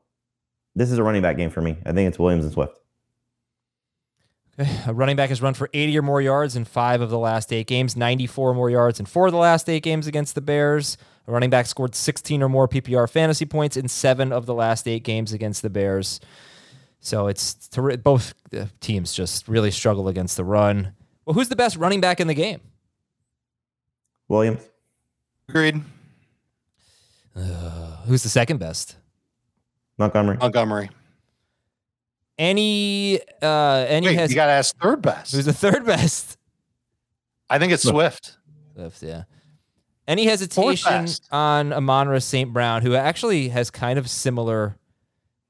this 0.77 0.93
is 0.93 0.99
a 0.99 1.03
running 1.03 1.23
back 1.23 1.37
game 1.37 1.51
for 1.51 1.61
me. 1.61 1.77
I 1.85 1.93
think 1.93 2.09
it's 2.09 2.19
Williams 2.19 2.45
and 2.45 2.53
Swift. 2.53 2.79
Okay. 4.59 4.71
A 4.87 4.93
running 4.93 5.17
back 5.17 5.31
has 5.31 5.41
run 5.41 5.55
for 5.55 5.71
80 5.73 5.99
or 5.99 6.03
more 6.03 6.21
yards 6.21 6.57
in 6.57 6.65
five 6.65 7.01
of 7.01 7.11
the 7.11 7.19
last 7.19 7.53
eight 7.53 7.67
games, 7.67 7.97
94 7.97 8.55
more 8.55 8.69
yards 8.69 9.01
in 9.01 9.07
four 9.07 9.27
of 9.27 9.33
the 9.33 9.39
last 9.39 9.69
eight 9.69 9.83
games 9.83 10.07
against 10.07 10.35
the 10.35 10.41
Bears. 10.41 10.99
A 11.27 11.33
running 11.33 11.51
back 11.51 11.67
scored 11.67 11.95
16 11.95 12.43
or 12.43 12.49
more 12.49 12.69
PPR 12.69 13.09
fantasy 13.09 13.47
points 13.47 13.77
in 13.77 13.89
seven 13.89 14.33
of 14.33 14.47
the 14.47 14.55
last 14.55 14.87
eight 14.89 15.05
games 15.05 15.33
against 15.33 15.63
the 15.63 15.71
Bears. 15.71 16.21
So 17.01 17.29
it's 17.29 17.69
ter- 17.69 17.97
both 17.97 18.35
uh, 18.55 18.67
teams 18.81 19.15
just 19.15 19.49
really 19.49 19.71
struggle 19.71 20.09
against 20.09 20.37
the 20.37 20.45
run. 20.45 20.93
Well, 21.25 21.35
who's 21.35 21.49
the 21.49 21.57
best 21.57 21.77
running 21.77 22.01
back 22.01 22.21
in 22.21 22.27
the 22.27 22.35
game? 22.35 22.61
Williams. 24.31 24.63
Agreed. 25.49 25.83
Uh, 27.37 27.97
who's 28.07 28.23
the 28.23 28.29
second 28.29 28.59
best? 28.59 28.95
Montgomery. 29.99 30.37
Montgomery. 30.39 30.89
Any 32.39 33.21
uh 33.43 33.85
any 33.87 34.07
Wait, 34.07 34.19
has 34.19 34.31
you 34.31 34.37
got 34.37 34.47
to 34.47 34.53
ask 34.53 34.75
third 34.79 35.03
best. 35.03 35.35
who's 35.35 35.45
the 35.45 35.53
third 35.53 35.85
best? 35.85 36.39
I 37.51 37.59
think 37.59 37.73
it's 37.73 37.83
Swift. 37.83 38.39
Swift, 38.75 39.03
yeah. 39.03 39.25
Any 40.09 40.25
hesitation 40.25 41.09
on 41.31 41.73
Amon-Ra 41.73 42.19
St. 42.21 42.51
Brown, 42.51 42.81
who 42.83 42.95
actually 42.95 43.49
has 43.49 43.71
kind 43.71 43.99
of 43.99 44.09
similar 44.09 44.77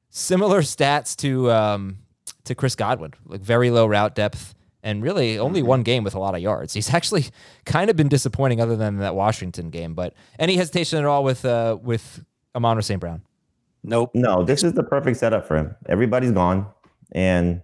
similar 0.09 0.63
stats 0.63 1.15
to 1.17 1.53
um 1.53 1.99
to 2.45 2.55
Chris 2.57 2.75
Godwin, 2.75 3.13
like 3.27 3.43
very 3.43 3.71
low 3.71 3.87
route 3.87 4.15
depth 4.17 4.55
and 4.83 5.03
really 5.03 5.39
only 5.39 5.63
one 5.63 5.83
game 5.83 6.05
with 6.05 6.15
a 6.15 6.19
lot 6.19 6.35
of 6.35 6.41
yards. 6.41 6.75
He's 6.75 6.93
actually 6.95 7.27
kind 7.65 7.91
of 7.91 7.97
been 7.97 8.09
disappointing 8.09 8.61
other 8.61 8.77
than 8.77 8.99
that 8.99 9.15
Washington 9.15 9.71
game. 9.71 9.95
But 9.95 10.15
any 10.39 10.57
hesitation 10.57 10.99
at 10.99 11.05
all 11.05 11.25
with 11.25 11.45
uh 11.45 11.79
with 11.83 12.25
Amon-Ra 12.55 12.83
St. 12.83 13.01
Brown? 13.01 13.23
Nope. 13.83 14.11
No, 14.15 14.43
this 14.45 14.63
is 14.63 14.75
the 14.75 14.83
perfect 14.83 15.17
setup 15.17 15.47
for 15.47 15.57
him. 15.57 15.75
Everybody's 15.89 16.33
gone, 16.33 16.67
and 17.13 17.63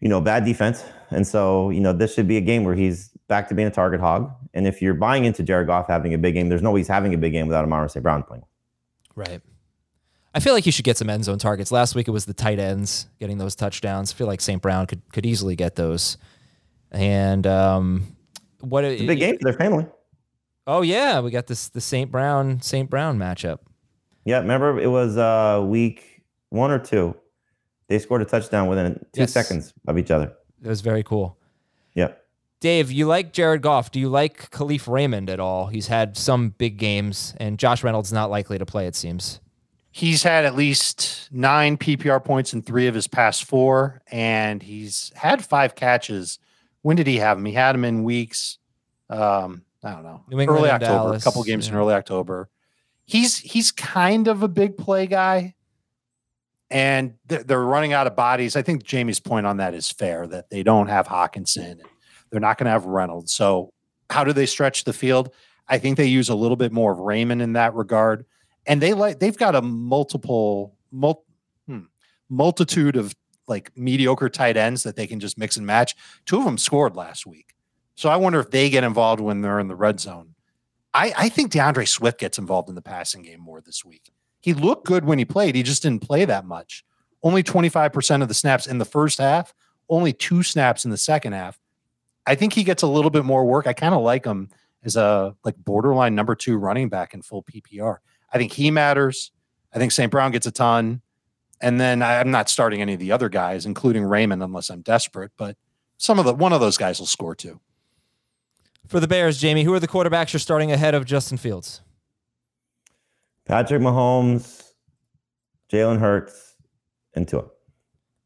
you 0.00 0.08
know, 0.08 0.20
bad 0.20 0.44
defense, 0.44 0.84
and 1.10 1.26
so 1.26 1.70
you 1.70 1.80
know 1.80 1.92
this 1.92 2.14
should 2.14 2.26
be 2.26 2.36
a 2.36 2.40
game 2.40 2.64
where 2.64 2.74
he's 2.74 3.10
back 3.28 3.48
to 3.48 3.54
being 3.54 3.68
a 3.68 3.70
target 3.70 4.00
hog. 4.00 4.30
And 4.52 4.66
if 4.66 4.82
you're 4.82 4.94
buying 4.94 5.24
into 5.24 5.44
Jared 5.44 5.68
Goff 5.68 5.86
having 5.86 6.12
a 6.12 6.18
big 6.18 6.34
game, 6.34 6.48
there's 6.48 6.62
no 6.62 6.72
way 6.72 6.80
he's 6.80 6.88
having 6.88 7.14
a 7.14 7.18
big 7.18 7.32
game 7.32 7.46
without 7.46 7.64
Amon-Ra 7.64 7.86
St. 7.86 8.02
Brown 8.02 8.24
playing. 8.24 8.42
Right. 9.14 9.40
I 10.34 10.40
feel 10.40 10.54
like 10.54 10.64
he 10.64 10.70
should 10.70 10.84
get 10.84 10.96
some 10.96 11.10
end 11.10 11.24
zone 11.24 11.38
targets. 11.38 11.72
Last 11.72 11.94
week 11.94 12.06
it 12.06 12.12
was 12.12 12.24
the 12.24 12.34
tight 12.34 12.58
ends 12.58 13.06
getting 13.18 13.38
those 13.38 13.56
touchdowns. 13.56 14.12
I 14.12 14.16
feel 14.16 14.26
like 14.28 14.40
St. 14.40 14.62
Brown 14.62 14.86
could 14.86 15.02
could 15.12 15.26
easily 15.26 15.56
get 15.56 15.74
those. 15.76 16.16
And 16.92 17.46
um, 17.46 18.16
what 18.60 18.84
It's 18.84 19.02
a 19.02 19.06
big 19.06 19.18
game 19.18 19.38
for 19.38 19.44
their 19.44 19.58
family. 19.58 19.86
Oh 20.66 20.82
yeah, 20.82 21.20
we 21.20 21.30
got 21.30 21.46
this 21.46 21.68
the 21.68 21.80
St. 21.80 22.10
Brown 22.10 22.60
St. 22.62 22.88
Brown 22.88 23.18
matchup. 23.18 23.58
Yeah, 24.24 24.38
remember 24.38 24.78
it 24.78 24.86
was 24.88 25.16
uh 25.16 25.64
week 25.66 26.22
one 26.50 26.70
or 26.70 26.78
two. 26.78 27.16
They 27.88 27.98
scored 27.98 28.22
a 28.22 28.24
touchdown 28.24 28.68
within 28.68 28.94
two 29.12 29.22
Yes. 29.22 29.32
seconds 29.32 29.74
of 29.88 29.98
each 29.98 30.12
other. 30.12 30.32
It 30.62 30.68
was 30.68 30.80
very 30.80 31.02
cool. 31.02 31.38
Yep. 31.94 32.22
Dave, 32.60 32.92
you 32.92 33.06
like 33.06 33.32
Jared 33.32 33.62
Goff? 33.62 33.90
Do 33.90 33.98
you 33.98 34.08
like 34.10 34.50
Kalif 34.50 34.86
Raymond 34.86 35.28
at 35.30 35.40
all? 35.40 35.66
He's 35.68 35.86
had 35.88 36.16
some 36.16 36.50
big 36.50 36.76
games, 36.76 37.34
and 37.38 37.58
Josh 37.58 37.82
Reynolds 37.82 38.12
not 38.12 38.30
likely 38.30 38.58
to 38.58 38.66
play. 38.66 38.86
It 38.86 38.94
seems. 38.94 39.40
He's 39.92 40.22
had 40.22 40.44
at 40.44 40.54
least 40.54 41.28
nine 41.32 41.76
PPR 41.76 42.24
points 42.24 42.54
in 42.54 42.62
three 42.62 42.86
of 42.86 42.94
his 42.94 43.08
past 43.08 43.44
four, 43.44 44.02
and 44.10 44.62
he's 44.62 45.12
had 45.16 45.44
five 45.44 45.74
catches. 45.74 46.38
When 46.82 46.96
did 46.96 47.06
he 47.06 47.16
have 47.16 47.36
them? 47.36 47.44
He 47.44 47.52
had 47.52 47.72
them 47.72 47.84
in 47.84 48.04
weeks. 48.04 48.58
Um, 49.08 49.64
I 49.82 49.92
don't 49.92 50.04
know, 50.04 50.22
early 50.32 50.70
October, 50.70 50.92
Dallas, 50.92 51.22
a 51.22 51.24
couple 51.24 51.42
games 51.42 51.68
in 51.68 51.74
early 51.74 51.94
October. 51.94 52.48
He's 53.04 53.38
he's 53.38 53.72
kind 53.72 54.28
of 54.28 54.42
a 54.42 54.48
big 54.48 54.76
play 54.76 55.06
guy, 55.06 55.54
and 56.70 57.14
they're, 57.26 57.42
they're 57.42 57.64
running 57.64 57.92
out 57.92 58.06
of 58.06 58.14
bodies. 58.14 58.56
I 58.56 58.62
think 58.62 58.84
Jamey's 58.84 59.18
point 59.18 59.46
on 59.46 59.56
that 59.56 59.74
is 59.74 59.90
fair 59.90 60.26
that 60.28 60.50
they 60.50 60.62
don't 60.62 60.88
have 60.88 61.08
Hockenson, 61.08 61.72
and 61.72 61.82
they're 62.30 62.40
not 62.40 62.58
going 62.58 62.66
to 62.66 62.70
have 62.70 62.84
Reynolds. 62.84 63.32
So 63.32 63.72
how 64.10 64.22
do 64.22 64.32
they 64.32 64.46
stretch 64.46 64.84
the 64.84 64.92
field? 64.92 65.32
I 65.66 65.78
think 65.78 65.96
they 65.96 66.06
use 66.06 66.28
a 66.28 66.34
little 66.34 66.56
bit 66.56 66.72
more 66.72 66.92
of 66.92 66.98
Raymond 66.98 67.40
in 67.42 67.54
that 67.54 67.74
regard, 67.74 68.26
and 68.66 68.80
they 68.80 68.94
like 68.94 69.18
they've 69.18 69.36
got 69.36 69.54
a 69.54 69.62
multiple 69.62 70.76
mul- 70.90 71.24
hmm, 71.66 71.84
multitude 72.28 72.96
of 72.96 73.14
like 73.48 73.70
mediocre 73.76 74.28
tight 74.28 74.56
ends 74.56 74.82
that 74.84 74.96
they 74.96 75.06
can 75.06 75.20
just 75.20 75.38
mix 75.38 75.56
and 75.56 75.66
match. 75.66 75.94
Two 76.26 76.38
of 76.38 76.44
them 76.44 76.58
scored 76.58 76.96
last 76.96 77.26
week, 77.26 77.54
so 77.94 78.08
I 78.08 78.16
wonder 78.16 78.40
if 78.40 78.50
they 78.50 78.70
get 78.70 78.84
involved 78.84 79.20
when 79.20 79.40
they're 79.40 79.60
in 79.60 79.68
the 79.68 79.76
red 79.76 80.00
zone. 80.00 80.34
I, 80.92 81.12
I 81.16 81.28
think 81.28 81.52
D'Andre 81.52 81.84
Swift 81.84 82.18
gets 82.18 82.38
involved 82.38 82.68
in 82.68 82.74
the 82.74 82.82
passing 82.82 83.22
game 83.22 83.40
more 83.40 83.60
this 83.60 83.84
week. 83.84 84.10
He 84.40 84.54
looked 84.54 84.86
good 84.86 85.04
when 85.04 85.18
he 85.18 85.24
played. 85.24 85.54
He 85.54 85.62
just 85.62 85.82
didn't 85.82 86.02
play 86.02 86.24
that 86.24 86.44
much. 86.44 86.84
Only 87.22 87.42
25% 87.42 88.22
of 88.22 88.28
the 88.28 88.34
snaps 88.34 88.66
in 88.66 88.78
the 88.78 88.84
first 88.84 89.18
half, 89.18 89.54
only 89.88 90.12
two 90.12 90.42
snaps 90.42 90.84
in 90.84 90.90
the 90.90 90.96
second 90.96 91.34
half. 91.34 91.60
I 92.26 92.34
think 92.34 92.54
he 92.54 92.64
gets 92.64 92.82
a 92.82 92.86
little 92.86 93.10
bit 93.10 93.24
more 93.24 93.44
work. 93.44 93.66
I 93.66 93.72
kind 93.72 93.94
of 93.94 94.02
like 94.02 94.24
him 94.24 94.48
as 94.82 94.96
a 94.96 95.36
like 95.44 95.56
borderline 95.56 96.14
number 96.14 96.34
two 96.34 96.56
running 96.56 96.88
back 96.88 97.12
in 97.12 97.22
full 97.22 97.42
PPR. 97.42 97.98
I 98.32 98.38
think 98.38 98.52
he 98.52 98.70
matters. 98.70 99.32
I 99.72 99.78
think 99.78 99.92
St. 99.92 100.10
Brown 100.10 100.30
gets 100.32 100.46
a 100.46 100.50
ton. 100.50 101.02
And 101.60 101.80
then 101.80 102.00
I- 102.02 102.20
I'm 102.20 102.30
not 102.30 102.48
starting 102.48 102.80
any 102.80 102.94
of 102.94 103.00
the 103.00 103.12
other 103.12 103.28
guys, 103.28 103.66
including 103.66 104.04
Raymond, 104.04 104.42
unless 104.42 104.70
I'm 104.70 104.80
desperate. 104.82 105.32
But 105.36 105.56
some 105.98 106.18
of 106.18 106.24
the 106.24 106.34
one 106.34 106.52
of 106.52 106.60
those 106.60 106.76
guys 106.78 106.98
will 106.98 107.06
score 107.06 107.34
too. 107.34 107.60
For 108.86 108.98
the 108.98 109.06
Bears, 109.08 109.40
Jamey, 109.40 109.64
who 109.64 109.72
are 109.74 109.78
the 109.80 109.86
quarterbacks 109.88 110.32
you're 110.32 110.40
starting 110.40 110.72
ahead 110.72 110.94
of 110.94 111.04
Justin 111.04 111.36
Fields? 111.38 111.82
Patrick 113.46 113.82
Mahomes, 113.82 114.62
Jalen 115.72 115.98
Hurts, 115.98 116.54
and 117.14 117.26
Tua. 117.28 117.44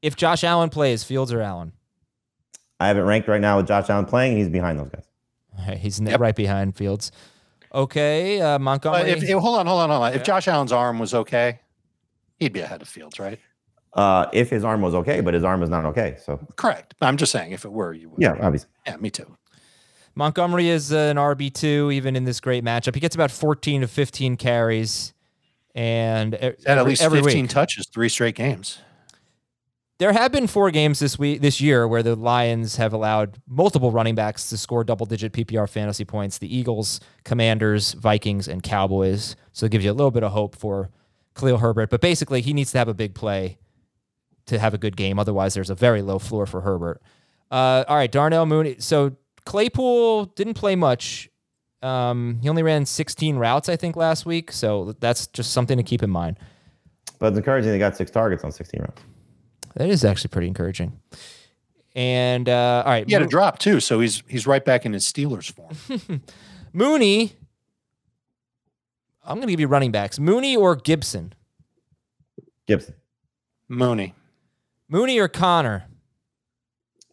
If 0.03 0.17
Josh 0.17 0.45
Allen 0.45 0.69
plays, 0.71 1.03
Fields 1.03 1.33
or 1.33 1.41
Allen? 1.41 1.73
I 2.79 2.89
haven't 2.89 3.05
ranked 3.05 3.29
right 3.29 3.41
now 3.41 3.57
with 3.57 3.67
Josh 3.67 3.89
Allen 3.89 4.05
playing. 4.05 4.37
He's 4.37 4.49
behind 4.49 4.79
those 4.79 4.91
guys. 4.91 5.05
All 5.59 5.67
right, 5.67 5.79
he's 5.79 6.01
Yep. 6.01 6.21
right 6.21 6.37
behind 6.37 6.77
Fields. 6.77 7.11
Okay, 7.75 8.41
uh, 8.41 8.59
Montgomery. 8.59 9.03
But 9.03 9.09
if, 9.09 9.23
if- 9.25 9.31
hold 9.39 9.59
on, 9.59 9.67
hold 9.67 9.81
on, 9.83 9.91
hold 9.91 10.03
on. 10.05 10.15
If 10.15 10.23
Josh 10.23 10.47
Allen's 10.49 10.73
arm 10.73 10.99
was 10.99 11.13
okay, 11.13 11.59
he'd 12.39 12.53
be 12.53 12.61
ahead 12.61 12.81
of 12.83 12.89
Fields, 12.89 13.19
right? 13.19 13.41
Uh, 13.93 14.27
if 14.33 14.51
his 14.51 14.65
arm 14.65 14.81
was 14.81 14.95
okay, 14.95 15.21
but 15.21 15.35
his 15.35 15.45
arm 15.45 15.63
is 15.63 15.69
not 15.71 15.85
okay. 15.85 16.17
So 16.25 16.39
Correct. 16.57 16.95
I'm 17.01 17.17
just 17.17 17.31
saying, 17.33 17.53
if 17.53 17.65
it 17.65 17.73
were, 17.73 17.93
you 17.93 18.09
would. 18.11 18.21
yeah, 18.21 18.37
obviously. 18.41 18.71
Yeah, 18.87 18.97
me 18.97 19.11
too. 19.11 19.37
Montgomery 20.17 20.69
is 20.69 20.93
uh, 20.93 20.97
an 20.97 21.17
RB 21.17 21.53
two, 21.53 21.91
even 21.93 22.15
in 22.17 22.25
this 22.25 22.41
great 22.41 22.65
matchup. 22.65 22.95
He 22.95 23.01
gets 23.01 23.15
about 23.17 23.31
14 23.33 23.81
to 23.83 23.89
15 23.89 24.37
carries, 24.37 25.13
and 25.75 26.35
e- 26.35 26.39
Had 26.39 26.53
at 26.67 26.79
every- 26.79 26.91
least 26.91 27.03
every 27.03 27.23
15 27.23 27.43
week. 27.45 27.51
touches, 27.51 27.87
three 27.93 28.09
straight 28.09 28.37
games. 28.37 28.79
There 30.05 30.13
have 30.13 30.33
been 30.33 30.49
four 30.49 30.71
games 30.71 30.99
this 30.99 31.19
week, 31.19 31.41
this 31.41 31.63
year, 31.63 31.89
where 31.89 32.03
the 32.03 32.15
Lions 32.15 32.77
have 32.77 32.93
allowed 32.93 33.39
multiple 33.49 33.91
running 33.91 34.15
backs 34.15 34.51
to 34.51 34.59
score 34.59 34.85
double-digit 34.85 35.33
PPR 35.33 35.67
fantasy 35.67 36.05
points. 36.05 36.37
The 36.37 36.55
Eagles, 36.55 37.01
Commanders, 37.25 37.95
Vikings, 37.95 38.47
and 38.47 38.63
Cowboys. 38.63 39.35
So 39.55 39.65
it 39.65 39.73
gives 39.73 39.83
you 39.83 39.91
a 39.91 39.95
little 39.95 40.11
bit 40.11 40.23
of 40.23 40.33
hope 40.33 40.57
for 40.57 40.91
Khalil 41.35 41.57
Herbert. 41.57 41.89
But 41.89 42.03
basically, 42.03 42.43
he 42.43 42.53
needs 42.53 42.71
to 42.73 42.77
have 42.77 42.87
a 42.87 42.93
big 42.93 43.15
play 43.15 43.57
to 44.45 44.59
have 44.59 44.75
a 44.75 44.77
good 44.77 44.95
game. 44.95 45.19
Otherwise, 45.19 45.55
there's 45.55 45.71
a 45.71 45.75
very 45.75 46.03
low 46.03 46.19
floor 46.19 46.45
for 46.45 46.61
Herbert. 46.61 47.01
Uh, 47.51 47.85
all 47.89 47.97
right, 47.97 48.13
Darnell 48.13 48.45
Mooney. 48.45 48.77
So 48.81 49.17
Claypool 49.47 50.27
didn't 50.37 50.53
play 50.53 50.77
much. 50.77 51.31
Um, 51.81 52.41
he 52.43 52.51
only 52.51 52.63
ran 52.63 52.85
16 52.85 53.37
routes, 53.37 53.71
I 53.71 53.77
think, 53.77 53.97
last 53.97 54.27
week. 54.27 54.53
So 54.53 54.97
that's 55.01 55.29
just 55.29 55.53
something 55.53 55.79
to 55.79 55.83
keep 55.83 56.03
in 56.03 56.11
mind. 56.11 56.39
But 57.19 57.29
it's 57.29 57.39
encouraging. 57.39 57.73
They 57.73 57.79
got 57.79 57.97
six 57.97 58.11
targets 58.11 58.45
on 58.45 58.53
16 58.53 58.83
rounds. 58.83 59.01
That 59.77 59.89
is 59.91 60.05
actually 60.05 60.29
pretty 60.29 60.49
encouraging. 60.49 61.01
And 61.97 62.49
uh, 62.49 62.83
all 62.85 62.93
right, 62.93 63.07
He 63.07 63.13
had 63.13 63.23
a 63.23 63.27
drop 63.27 63.59
too, 63.59 63.81
so 63.81 64.01
he's 64.01 64.23
he's 64.29 64.47
right 64.47 64.65
back 64.65 64.85
in 64.87 64.93
his 64.93 65.05
Steelers 65.05 65.51
form. 65.53 66.23
Mooney. 66.73 67.33
I'm 69.27 69.37
going 69.37 69.47
to 69.47 69.53
give 69.53 69.61
you 69.61 69.69
running 69.69 69.91
backs: 69.93 70.19
Mooney 70.19 70.57
or 70.57 70.77
Gibson. 70.77 71.33
Gibson, 72.67 72.95
Mooney. 73.69 74.15
Mooney 74.89 75.19
or 75.19 75.29
Conner. 75.29 75.85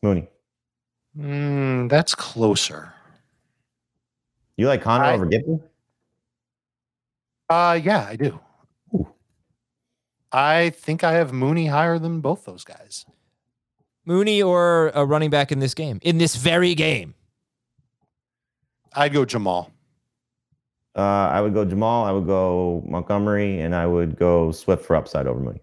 Mooney. 0.02 0.28
Mm, 1.18 1.90
that's 1.90 2.16
closer. 2.16 2.94
You 4.58 4.68
like 4.68 4.82
Conner 4.82 5.04
I- 5.06 5.14
over 5.14 5.26
Gibson? 5.26 5.62
Uh 7.50 7.78
yeah, 7.84 8.06
I 8.08 8.16
do. 8.16 8.40
Ooh. 10.34 10.38
I 10.38 10.70
think 10.72 11.04
I 11.04 11.14
have 11.14 11.34
Mooney 11.34 11.68
higher 11.68 12.00
than 12.00 12.22
both 12.22 12.46
those 12.46 12.64
guys. 12.64 13.06
Mooney 14.06 14.42
or 14.42 14.92
a 14.96 15.06
running 15.06 15.30
back 15.30 15.52
in 15.52 15.60
this 15.60 15.74
game, 15.74 16.00
in 16.02 16.18
this 16.18 16.36
very 16.36 16.74
game. 16.74 17.14
I'd 18.94 19.14
go 19.14 19.26
Jamaal. 19.26 19.70
Uh, 20.96 21.02
I 21.02 21.40
would 21.40 21.54
go 21.54 21.66
Jamaal. 21.66 22.06
I 22.06 22.12
would 22.12 22.26
go 22.26 22.84
Montgomery, 22.86 23.62
and 23.62 23.74
I 23.74 23.86
would 23.86 24.18
go 24.18 24.52
Swift 24.52 24.84
for 24.84 24.96
upside 24.96 25.28
over 25.28 25.40
Mooney. 25.40 25.62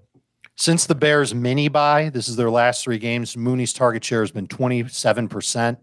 Since 0.57 0.87
the 0.87 0.95
Bears 0.95 1.35
mini 1.35 1.69
buy, 1.69 2.09
this 2.09 2.29
is 2.29 2.37
their 2.37 2.51
last 2.51 2.83
three 2.83 2.99
games. 2.99 3.37
Mooney's 3.37 3.73
target 3.73 4.03
share 4.03 4.21
has 4.21 4.31
been 4.31 4.49
27%, 4.49 5.77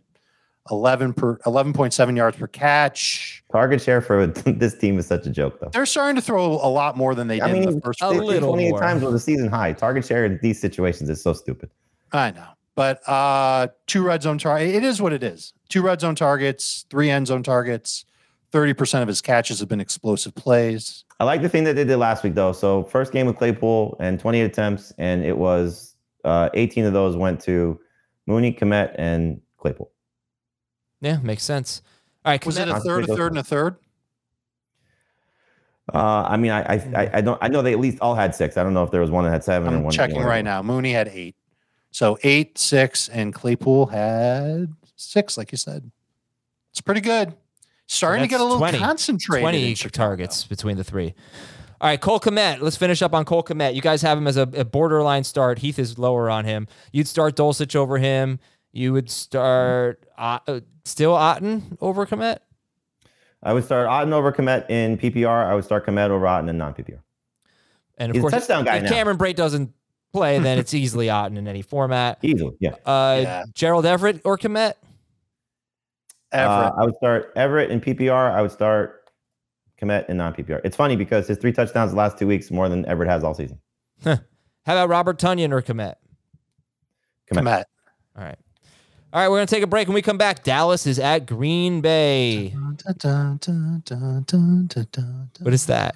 11 0.71 1.13
per 1.13 1.37
11.7 1.39 2.17
yards 2.17 2.37
per 2.37 2.47
catch. 2.47 3.43
Target 3.51 3.81
share 3.81 4.01
for 4.01 4.25
this 4.45 4.77
team 4.77 4.97
is 4.97 5.05
such 5.07 5.25
a 5.27 5.29
joke, 5.29 5.59
though. 5.59 5.69
They're 5.69 5.85
starting 5.85 6.15
to 6.15 6.21
throw 6.21 6.45
a 6.45 6.69
lot 6.69 6.97
more 6.97 7.13
than 7.15 7.27
they 7.27 7.39
I 7.41 7.47
did 7.47 7.57
in 7.57 7.65
mean, 7.65 7.75
the 7.75 7.81
first 7.81 8.01
a 8.01 8.05
four 8.05 8.23
little 8.23 8.31
games. 8.31 8.45
28 8.45 8.69
more. 8.71 8.79
times 8.79 9.03
with 9.03 9.15
a 9.15 9.19
season 9.19 9.47
high. 9.47 9.73
Target 9.73 10.05
share 10.05 10.25
in 10.25 10.39
these 10.41 10.59
situations 10.59 11.09
is 11.09 11.21
so 11.21 11.33
stupid. 11.33 11.69
I 12.11 12.31
know. 12.31 12.47
But 12.75 13.07
uh 13.07 13.67
two 13.87 14.03
red 14.03 14.21
zone 14.21 14.37
target. 14.37 14.75
It 14.75 14.83
is 14.83 15.01
what 15.01 15.13
it 15.13 15.23
is. 15.23 15.53
Two 15.69 15.81
red 15.81 16.01
zone 16.01 16.15
targets, 16.15 16.85
three 16.89 17.09
end 17.09 17.27
zone 17.27 17.43
targets. 17.43 18.05
30% 18.51 19.01
of 19.01 19.07
his 19.09 19.21
catches 19.21 19.59
have 19.59 19.67
been 19.67 19.81
explosive 19.81 20.33
plays. 20.33 21.03
I 21.19 21.25
like 21.25 21.41
the 21.41 21.49
thing 21.49 21.65
that 21.65 21.75
they 21.75 21.83
did 21.83 21.97
last 21.97 22.23
week, 22.23 22.35
though. 22.35 22.53
So 22.53 22.83
first 22.85 23.11
game 23.11 23.27
with 23.27 23.35
Claypool 23.35 23.97
and 23.99 24.17
28 24.17 24.43
attempts, 24.43 24.93
and 24.97 25.25
it 25.25 25.37
was 25.37 25.95
uh, 26.23 26.49
18 26.53 26.85
of 26.85 26.93
those 26.93 27.17
went 27.17 27.41
to 27.41 27.77
Mooney, 28.27 28.53
Kmet, 28.53 28.95
and 28.97 29.41
Claypool. 29.57 29.91
Yeah, 31.05 31.19
makes 31.21 31.43
sense. 31.43 31.83
All 32.25 32.31
right, 32.31 32.43
Was 32.43 32.57
it 32.57 32.67
a 32.67 32.79
third, 32.79 33.03
a 33.07 33.15
third, 33.15 33.31
and 33.33 33.37
a 33.37 33.43
third? 33.43 33.75
Uh, 35.93 36.25
I 36.27 36.35
mean, 36.37 36.49
I, 36.51 36.61
I 36.61 36.75
I 36.95 37.09
I 37.17 37.21
don't 37.21 37.37
I 37.43 37.47
know 37.47 37.61
they 37.61 37.71
at 37.73 37.79
least 37.79 37.99
all 38.01 38.15
had 38.15 38.33
six. 38.33 38.57
I 38.57 38.63
don't 38.63 38.73
know 38.73 38.83
if 38.83 38.89
there 38.89 39.01
was 39.01 39.11
one 39.11 39.23
that 39.23 39.29
had 39.29 39.43
seven 39.43 39.71
or 39.71 39.77
I'm 39.77 39.83
one. 39.83 39.93
checking 39.93 40.15
one- 40.17 40.25
right 40.25 40.43
now. 40.43 40.63
Mooney 40.63 40.91
had 40.93 41.07
eight. 41.09 41.35
So 41.91 42.17
eight, 42.23 42.57
six, 42.57 43.07
and 43.07 43.33
Claypool 43.33 43.85
had 43.85 44.73
six, 44.95 45.37
like 45.37 45.51
you 45.51 45.57
said. 45.59 45.91
It's 46.71 46.81
pretty 46.81 47.01
good. 47.01 47.35
Starting 47.87 48.23
to 48.23 48.27
get 48.27 48.41
a 48.41 48.43
little 48.43 48.57
20 48.57 48.79
concentrated. 48.79 49.43
20 49.43 49.69
in 49.69 49.75
targets 49.91 50.43
between 50.43 50.75
the 50.75 50.83
three. 50.83 51.13
All 51.79 51.87
right, 51.89 52.01
Cole 52.01 52.19
Kmet. 52.19 52.61
Let's 52.61 52.75
finish 52.75 53.01
up 53.03 53.13
on 53.13 53.23
Cole 53.23 53.43
Kmet. 53.43 53.75
You 53.75 53.81
guys 53.81 54.01
have 54.01 54.17
him 54.17 54.25
as 54.27 54.37
a, 54.37 54.41
a 54.41 54.65
borderline 54.65 55.23
start. 55.23 55.59
Heath 55.59 55.77
is 55.77 55.99
lower 55.99 56.29
on 56.31 56.43
him. 56.45 56.67
You'd 56.91 57.07
start 57.07 57.35
Dulcich 57.35 57.75
over 57.75 57.97
him. 57.99 58.39
You 58.73 58.91
would 58.91 59.09
start 59.11 60.03
uh, 60.17 60.39
uh, 60.47 60.59
still 60.85 61.13
Otton 61.13 61.77
over 61.81 62.05
Kmet. 62.05 62.39
I 63.43 63.53
would 63.53 63.63
start 63.63 63.87
Otton 63.87 64.13
over 64.13 64.31
Kmet 64.31 64.69
in 64.69 64.97
PPR. 64.97 65.45
I 65.45 65.53
would 65.53 65.65
start 65.65 65.85
Kmet 65.85 66.09
over 66.09 66.25
Otton 66.25 66.49
in 66.49 66.57
non 66.57 66.73
PPR. 66.73 66.99
And 67.97 68.09
of 68.09 68.15
He's 68.15 68.19
a 68.19 68.21
course, 68.21 68.33
touchdown 68.33 68.65
guy 68.65 68.77
if 68.77 68.83
now. 68.83 68.89
Cameron 68.89 69.17
Brate 69.17 69.35
doesn't 69.35 69.71
play, 70.13 70.39
then 70.39 70.57
it's 70.57 70.73
easily 70.73 71.07
Otton 71.07 71.37
in 71.37 71.47
any 71.47 71.61
format. 71.61 72.19
Easily, 72.23 72.55
yeah. 72.59 72.71
Uh, 72.85 73.19
Yeah. 73.21 73.43
Gerald 73.53 73.85
Everett 73.85 74.21
or 74.23 74.37
Kmet? 74.37 74.73
Everett. 76.31 76.73
Uh, 76.73 76.73
I 76.77 76.85
would 76.85 76.95
start 76.95 77.31
Everett 77.35 77.69
in 77.71 77.79
PPR. 77.81 78.31
I 78.31 78.41
would 78.41 78.51
start 78.51 79.09
Kmet 79.81 80.09
in 80.09 80.17
non 80.17 80.33
PPR. 80.33 80.61
It's 80.63 80.75
funny 80.75 80.95
because 80.95 81.27
his 81.27 81.37
three 81.37 81.51
touchdowns 81.53 81.91
the 81.91 81.97
last 81.97 82.17
two 82.17 82.27
weeks 82.27 82.49
more 82.51 82.67
than 82.69 82.85
Everett 82.85 83.09
has 83.09 83.23
all 83.23 83.33
season. 83.33 83.59
How 84.03 84.17
about 84.65 84.89
Robert 84.89 85.19
Tonyan 85.19 85.51
or 85.51 85.61
Kmet? 85.61 85.95
Kmet. 87.31 87.41
Kmet. 87.43 87.63
All 88.17 88.23
right. 88.23 88.37
All 89.15 89.21
right, 89.21 89.29
we're 89.29 89.37
going 89.37 89.47
to 89.47 89.55
take 89.55 89.63
a 89.63 89.67
break. 89.67 89.87
When 89.87 89.95
we 89.95 90.01
come 90.01 90.17
back, 90.17 90.43
Dallas 90.43 90.85
is 90.85 90.99
at 90.99 91.25
Green 91.25 91.79
Bay. 91.79 92.49
What 92.49 92.81
is 95.53 95.67
that? 95.67 95.95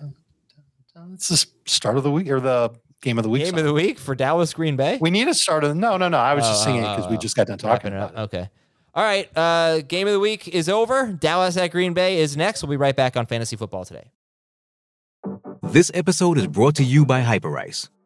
It's 1.16 1.28
the 1.28 1.46
start 1.66 1.98
of 1.98 2.04
the 2.04 2.12
week 2.12 2.30
or 2.30 2.40
the 2.40 2.72
game 3.02 3.18
of 3.18 3.26
the 3.26 3.30
week. 3.30 3.44
Game 3.44 3.50
song. 3.50 3.60
of 3.60 3.66
the 3.66 3.74
week 3.74 4.00
for 4.00 4.16
Dallas 4.16 4.54
Green 4.54 4.78
Bay? 4.78 5.00
We 5.02 5.10
need 5.10 5.28
a 5.28 5.34
start 5.34 5.66
of 5.66 5.76
no, 5.76 5.98
no, 5.98 6.08
no. 6.08 6.18
I 6.18 6.34
was 6.34 6.46
just 6.46 6.62
Oh, 6.62 6.64
singing 6.64 6.86
oh, 6.86 6.96
because 6.96 7.08
oh, 7.08 7.10
we 7.10 7.18
oh. 7.18 7.20
just 7.20 7.36
got 7.36 7.48
done 7.48 7.58
talking 7.58 7.92
about 7.92 8.14
it. 8.14 8.20
Okay. 8.20 8.50
All 8.96 9.04
right. 9.04 9.30
Uh, 9.38 9.82
game 9.82 10.08
of 10.08 10.14
the 10.14 10.20
week 10.22 10.48
is 10.48 10.70
over. 10.70 11.12
Dallas 11.12 11.58
at 11.58 11.72
Green 11.72 11.94
Bay 11.94 12.22
is 12.22 12.38
next. 12.38 12.64
We'll 12.64 12.70
be 12.70 12.78
right 12.78 12.96
back 12.96 13.18
on 13.18 13.26
Fantasy 13.26 13.58
Football 13.58 13.84
today. 13.84 14.12
This 15.62 15.92
episode 15.94 16.38
is 16.38 16.48
brought 16.48 16.76
to 16.76 16.86
you 16.86 17.06
by 17.06 17.24
Hyperice, 17.24 17.90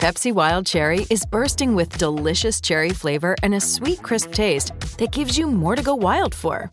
Pepsi 0.00 0.32
Wild 0.32 0.64
Cherry 0.64 1.06
is 1.10 1.26
bursting 1.26 1.74
with 1.74 1.98
delicious 1.98 2.58
cherry 2.58 2.88
flavor 2.88 3.36
and 3.42 3.52
a 3.52 3.60
sweet, 3.60 4.02
crisp 4.02 4.32
taste 4.32 4.72
that 4.96 5.12
gives 5.12 5.36
you 5.36 5.46
more 5.46 5.76
to 5.76 5.82
go 5.82 5.94
wild 5.94 6.34
for. 6.34 6.70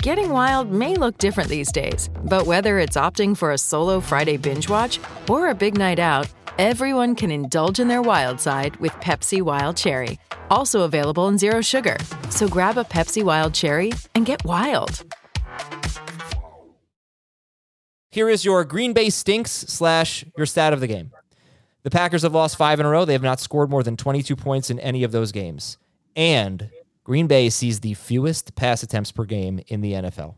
Getting 0.00 0.30
wild 0.30 0.70
may 0.70 0.94
look 0.94 1.18
different 1.18 1.48
these 1.48 1.72
days, 1.72 2.08
but 2.30 2.46
whether 2.46 2.78
it's 2.78 2.96
opting 2.96 3.36
for 3.36 3.50
a 3.50 3.58
solo 3.58 3.98
Friday 3.98 4.36
binge 4.36 4.68
watch 4.68 5.00
or 5.28 5.48
a 5.48 5.56
big 5.56 5.76
night 5.76 5.98
out, 5.98 6.28
everyone 6.56 7.16
can 7.16 7.32
indulge 7.32 7.80
in 7.80 7.88
their 7.88 8.00
wild 8.00 8.40
side 8.40 8.76
with 8.76 8.92
Pepsi 9.00 9.42
Wild 9.42 9.76
Cherry. 9.76 10.16
Also 10.48 10.82
available 10.82 11.26
in 11.26 11.36
Zero 11.36 11.60
Sugar. 11.60 11.96
So 12.30 12.46
grab 12.46 12.78
a 12.78 12.84
Pepsi 12.84 13.24
Wild 13.24 13.54
Cherry 13.54 13.90
and 14.14 14.24
get 14.24 14.44
wild. 14.44 15.02
Here 18.12 18.28
is 18.28 18.44
your 18.44 18.64
Green 18.64 18.92
Bay 18.92 19.10
stinks 19.10 19.50
slash 19.50 20.24
your 20.36 20.46
stat 20.46 20.72
of 20.72 20.78
the 20.78 20.86
game. 20.86 21.10
The 21.88 21.96
Packers 21.96 22.20
have 22.20 22.34
lost 22.34 22.58
five 22.58 22.80
in 22.80 22.84
a 22.84 22.90
row. 22.90 23.06
They 23.06 23.14
have 23.14 23.22
not 23.22 23.40
scored 23.40 23.70
more 23.70 23.82
than 23.82 23.96
22 23.96 24.36
points 24.36 24.68
in 24.68 24.78
any 24.78 25.04
of 25.04 25.10
those 25.10 25.32
games. 25.32 25.78
And 26.14 26.68
Green 27.02 27.26
Bay 27.26 27.48
sees 27.48 27.80
the 27.80 27.94
fewest 27.94 28.54
pass 28.54 28.82
attempts 28.82 29.10
per 29.10 29.24
game 29.24 29.62
in 29.68 29.80
the 29.80 29.94
NFL. 29.94 30.34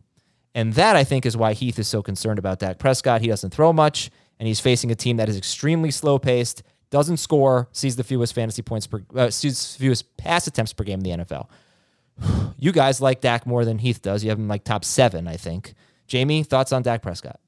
And 0.55 0.75
that, 0.75 0.95
I 0.95 1.03
think, 1.03 1.27
is 1.27 1.37
why 1.37 1.55
Heath 1.55 1.77
is 1.81 1.89
so 1.89 2.05
concerned 2.05 2.39
about 2.39 2.61
Dak 2.61 2.79
Prescott. 2.79 3.21
He 3.21 3.27
doesn't 3.27 3.53
throw 3.53 3.73
much, 3.73 4.13
and 4.39 4.47
he's 4.47 4.61
facing 4.61 4.93
a 4.93 4.95
team 4.95 5.17
that 5.17 5.29
is 5.29 5.37
extremely 5.37 5.91
slow 5.91 6.21
paced, 6.21 6.63
doesn't 6.91 7.17
score, 7.17 7.69
sees 7.73 7.97
the 7.97 8.05
fewest 8.05 8.33
fantasy 8.33 8.63
points 8.63 8.87
per, 8.87 9.03
uh, 9.17 9.31
sees 9.31 9.75
fewest 9.75 10.17
pass 10.19 10.47
attempts 10.47 10.73
per 10.73 10.85
game 10.85 11.01
in 11.01 11.19
the 11.19 11.25
NFL. 11.25 11.49
You 12.59 12.71
guys 12.71 13.01
like 13.01 13.23
Dak 13.23 13.45
more 13.45 13.65
than 13.65 13.79
Heath 13.79 14.03
does. 14.03 14.23
You 14.23 14.31
have 14.31 14.39
him 14.39 14.47
like 14.47 14.63
top 14.63 14.85
seven, 14.85 15.27
I 15.27 15.37
think. 15.37 15.75
Jamey, 16.07 16.47
thoughts 16.47 16.71
on 16.71 16.83
Dak 16.83 17.03
Prescott? 17.03 17.41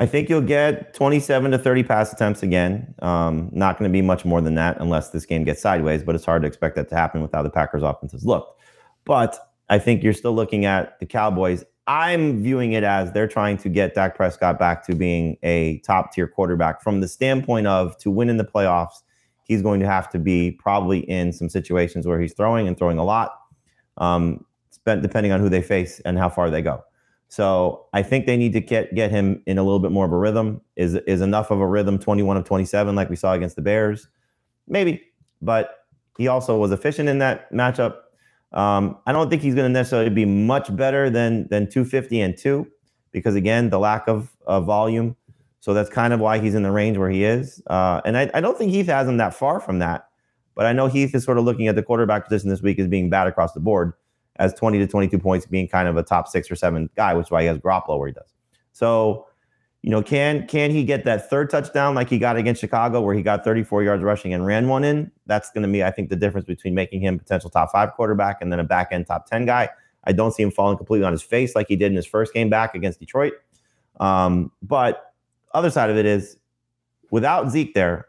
I 0.00 0.06
think 0.06 0.30
you'll 0.30 0.40
get 0.40 0.94
27 0.94 1.50
to 1.50 1.58
30 1.58 1.82
pass 1.82 2.10
attempts 2.10 2.42
again. 2.42 2.94
Um, 3.00 3.50
not 3.52 3.78
going 3.78 3.88
to 3.88 3.92
be 3.92 4.00
much 4.00 4.24
more 4.24 4.40
than 4.40 4.54
that 4.54 4.78
unless 4.80 5.10
this 5.10 5.26
game 5.26 5.44
gets 5.44 5.60
sideways, 5.60 6.02
but 6.02 6.14
it's 6.14 6.24
hard 6.24 6.40
to 6.40 6.48
expect 6.48 6.74
that 6.76 6.88
to 6.88 6.96
happen 6.96 7.20
with 7.20 7.32
how 7.32 7.42
the 7.42 7.50
Packers 7.50 7.82
offense 7.82 8.12
has 8.12 8.24
looked. 8.24 8.58
But 9.04 9.38
I 9.68 9.78
think 9.78 10.02
you're 10.02 10.14
still 10.14 10.32
looking 10.32 10.64
at 10.64 10.98
the 11.00 11.06
Cowboys. 11.06 11.64
I'm 11.86 12.42
viewing 12.42 12.72
it 12.72 12.82
as 12.82 13.12
they're 13.12 13.28
trying 13.28 13.58
to 13.58 13.68
get 13.68 13.94
Dak 13.94 14.16
Prescott 14.16 14.58
back 14.58 14.86
to 14.86 14.94
being 14.94 15.36
a 15.42 15.80
top 15.80 16.14
tier 16.14 16.26
quarterback 16.26 16.82
from 16.82 17.02
the 17.02 17.08
standpoint 17.08 17.66
of 17.66 17.98
to 17.98 18.10
win 18.10 18.30
in 18.30 18.38
the 18.38 18.44
playoffs, 18.44 19.02
he's 19.44 19.60
going 19.60 19.80
to 19.80 19.86
have 19.86 20.08
to 20.10 20.18
be 20.18 20.52
probably 20.52 21.00
in 21.10 21.30
some 21.30 21.50
situations 21.50 22.06
where 22.06 22.18
he's 22.18 22.32
throwing 22.32 22.66
and 22.66 22.78
throwing 22.78 22.96
a 22.96 23.04
lot, 23.04 23.38
um, 23.98 24.46
depending 24.86 25.30
on 25.30 25.40
who 25.40 25.50
they 25.50 25.60
face 25.60 26.00
and 26.06 26.16
how 26.16 26.30
far 26.30 26.48
they 26.48 26.62
go. 26.62 26.82
So 27.30 27.86
I 27.92 28.02
think 28.02 28.26
they 28.26 28.36
need 28.36 28.52
to 28.54 28.60
get 28.60 28.92
get 28.92 29.12
him 29.12 29.40
in 29.46 29.56
a 29.56 29.62
little 29.62 29.78
bit 29.78 29.92
more 29.92 30.04
of 30.04 30.12
a 30.12 30.16
rhythm. 30.16 30.60
Is 30.74 30.96
is 31.06 31.20
enough 31.20 31.52
of 31.52 31.60
a 31.60 31.66
rhythm? 31.66 31.96
Twenty 31.96 32.24
one 32.24 32.36
of 32.36 32.44
twenty 32.44 32.64
seven, 32.64 32.96
like 32.96 33.08
we 33.08 33.14
saw 33.14 33.34
against 33.34 33.54
the 33.54 33.62
Bears, 33.62 34.08
maybe. 34.66 35.00
But 35.40 35.86
he 36.18 36.26
also 36.26 36.58
was 36.58 36.72
efficient 36.72 37.08
in 37.08 37.18
that 37.18 37.48
matchup. 37.52 37.98
Um, 38.52 38.98
I 39.06 39.12
don't 39.12 39.30
think 39.30 39.42
he's 39.42 39.54
going 39.54 39.68
to 39.68 39.72
necessarily 39.72 40.10
be 40.10 40.24
much 40.24 40.74
better 40.74 41.08
than 41.08 41.46
than 41.50 41.70
two 41.70 41.84
fifty 41.84 42.20
and 42.20 42.36
two, 42.36 42.66
because 43.12 43.36
again, 43.36 43.70
the 43.70 43.78
lack 43.78 44.08
of, 44.08 44.36
of 44.48 44.64
volume. 44.64 45.14
So 45.60 45.72
that's 45.72 45.88
kind 45.88 46.12
of 46.12 46.18
why 46.18 46.40
he's 46.40 46.56
in 46.56 46.64
the 46.64 46.72
range 46.72 46.98
where 46.98 47.10
he 47.10 47.22
is. 47.22 47.62
Uh, 47.68 48.00
and 48.04 48.18
I, 48.18 48.28
I 48.34 48.40
don't 48.40 48.58
think 48.58 48.72
Heath 48.72 48.86
has 48.86 49.06
him 49.06 49.18
that 49.18 49.34
far 49.34 49.60
from 49.60 49.78
that. 49.78 50.08
But 50.56 50.66
I 50.66 50.72
know 50.72 50.88
Heath 50.88 51.14
is 51.14 51.22
sort 51.22 51.38
of 51.38 51.44
looking 51.44 51.68
at 51.68 51.76
the 51.76 51.82
quarterback 51.82 52.24
position 52.24 52.50
this 52.50 52.60
week 52.60 52.80
as 52.80 52.88
being 52.88 53.08
bad 53.08 53.28
across 53.28 53.52
the 53.52 53.60
board 53.60 53.92
as 54.40 54.54
20 54.54 54.78
to 54.78 54.86
22 54.86 55.18
points 55.18 55.46
being 55.46 55.68
kind 55.68 55.86
of 55.86 55.96
a 55.96 56.02
top 56.02 56.26
six 56.26 56.50
or 56.50 56.56
seven 56.56 56.88
guy, 56.96 57.14
which 57.14 57.26
is 57.26 57.30
why 57.30 57.42
he 57.42 57.46
has 57.46 57.58
Garoppolo 57.58 57.98
where 57.98 58.08
he 58.08 58.14
does. 58.14 58.34
So, 58.72 59.26
you 59.82 59.90
know, 59.90 60.02
can 60.02 60.46
can 60.46 60.70
he 60.70 60.82
get 60.82 61.04
that 61.04 61.28
third 61.28 61.50
touchdown 61.50 61.94
like 61.94 62.08
he 62.08 62.18
got 62.18 62.36
against 62.36 62.60
Chicago, 62.60 63.02
where 63.02 63.14
he 63.14 63.22
got 63.22 63.44
34 63.44 63.82
yards 63.82 64.02
rushing 64.02 64.32
and 64.32 64.44
ran 64.44 64.66
one 64.66 64.82
in? 64.82 65.10
That's 65.26 65.50
going 65.50 65.62
to 65.62 65.68
be, 65.68 65.84
I 65.84 65.90
think, 65.90 66.08
the 66.08 66.16
difference 66.16 66.46
between 66.46 66.74
making 66.74 67.02
him 67.02 67.18
potential 67.18 67.50
top 67.50 67.70
five 67.70 67.92
quarterback 67.92 68.40
and 68.40 68.50
then 68.50 68.58
a 68.58 68.64
back 68.64 68.88
end 68.92 69.06
top 69.06 69.26
10 69.26 69.44
guy. 69.44 69.68
I 70.04 70.12
don't 70.12 70.32
see 70.32 70.42
him 70.42 70.50
falling 70.50 70.78
completely 70.78 71.04
on 71.04 71.12
his 71.12 71.22
face 71.22 71.54
like 71.54 71.68
he 71.68 71.76
did 71.76 71.92
in 71.92 71.96
his 71.96 72.06
first 72.06 72.32
game 72.32 72.48
back 72.48 72.74
against 72.74 72.98
Detroit. 72.98 73.34
Um, 74.00 74.50
but 74.62 75.12
other 75.52 75.70
side 75.70 75.90
of 75.90 75.98
it 75.98 76.06
is, 76.06 76.38
without 77.10 77.50
Zeke 77.50 77.74
there, 77.74 78.06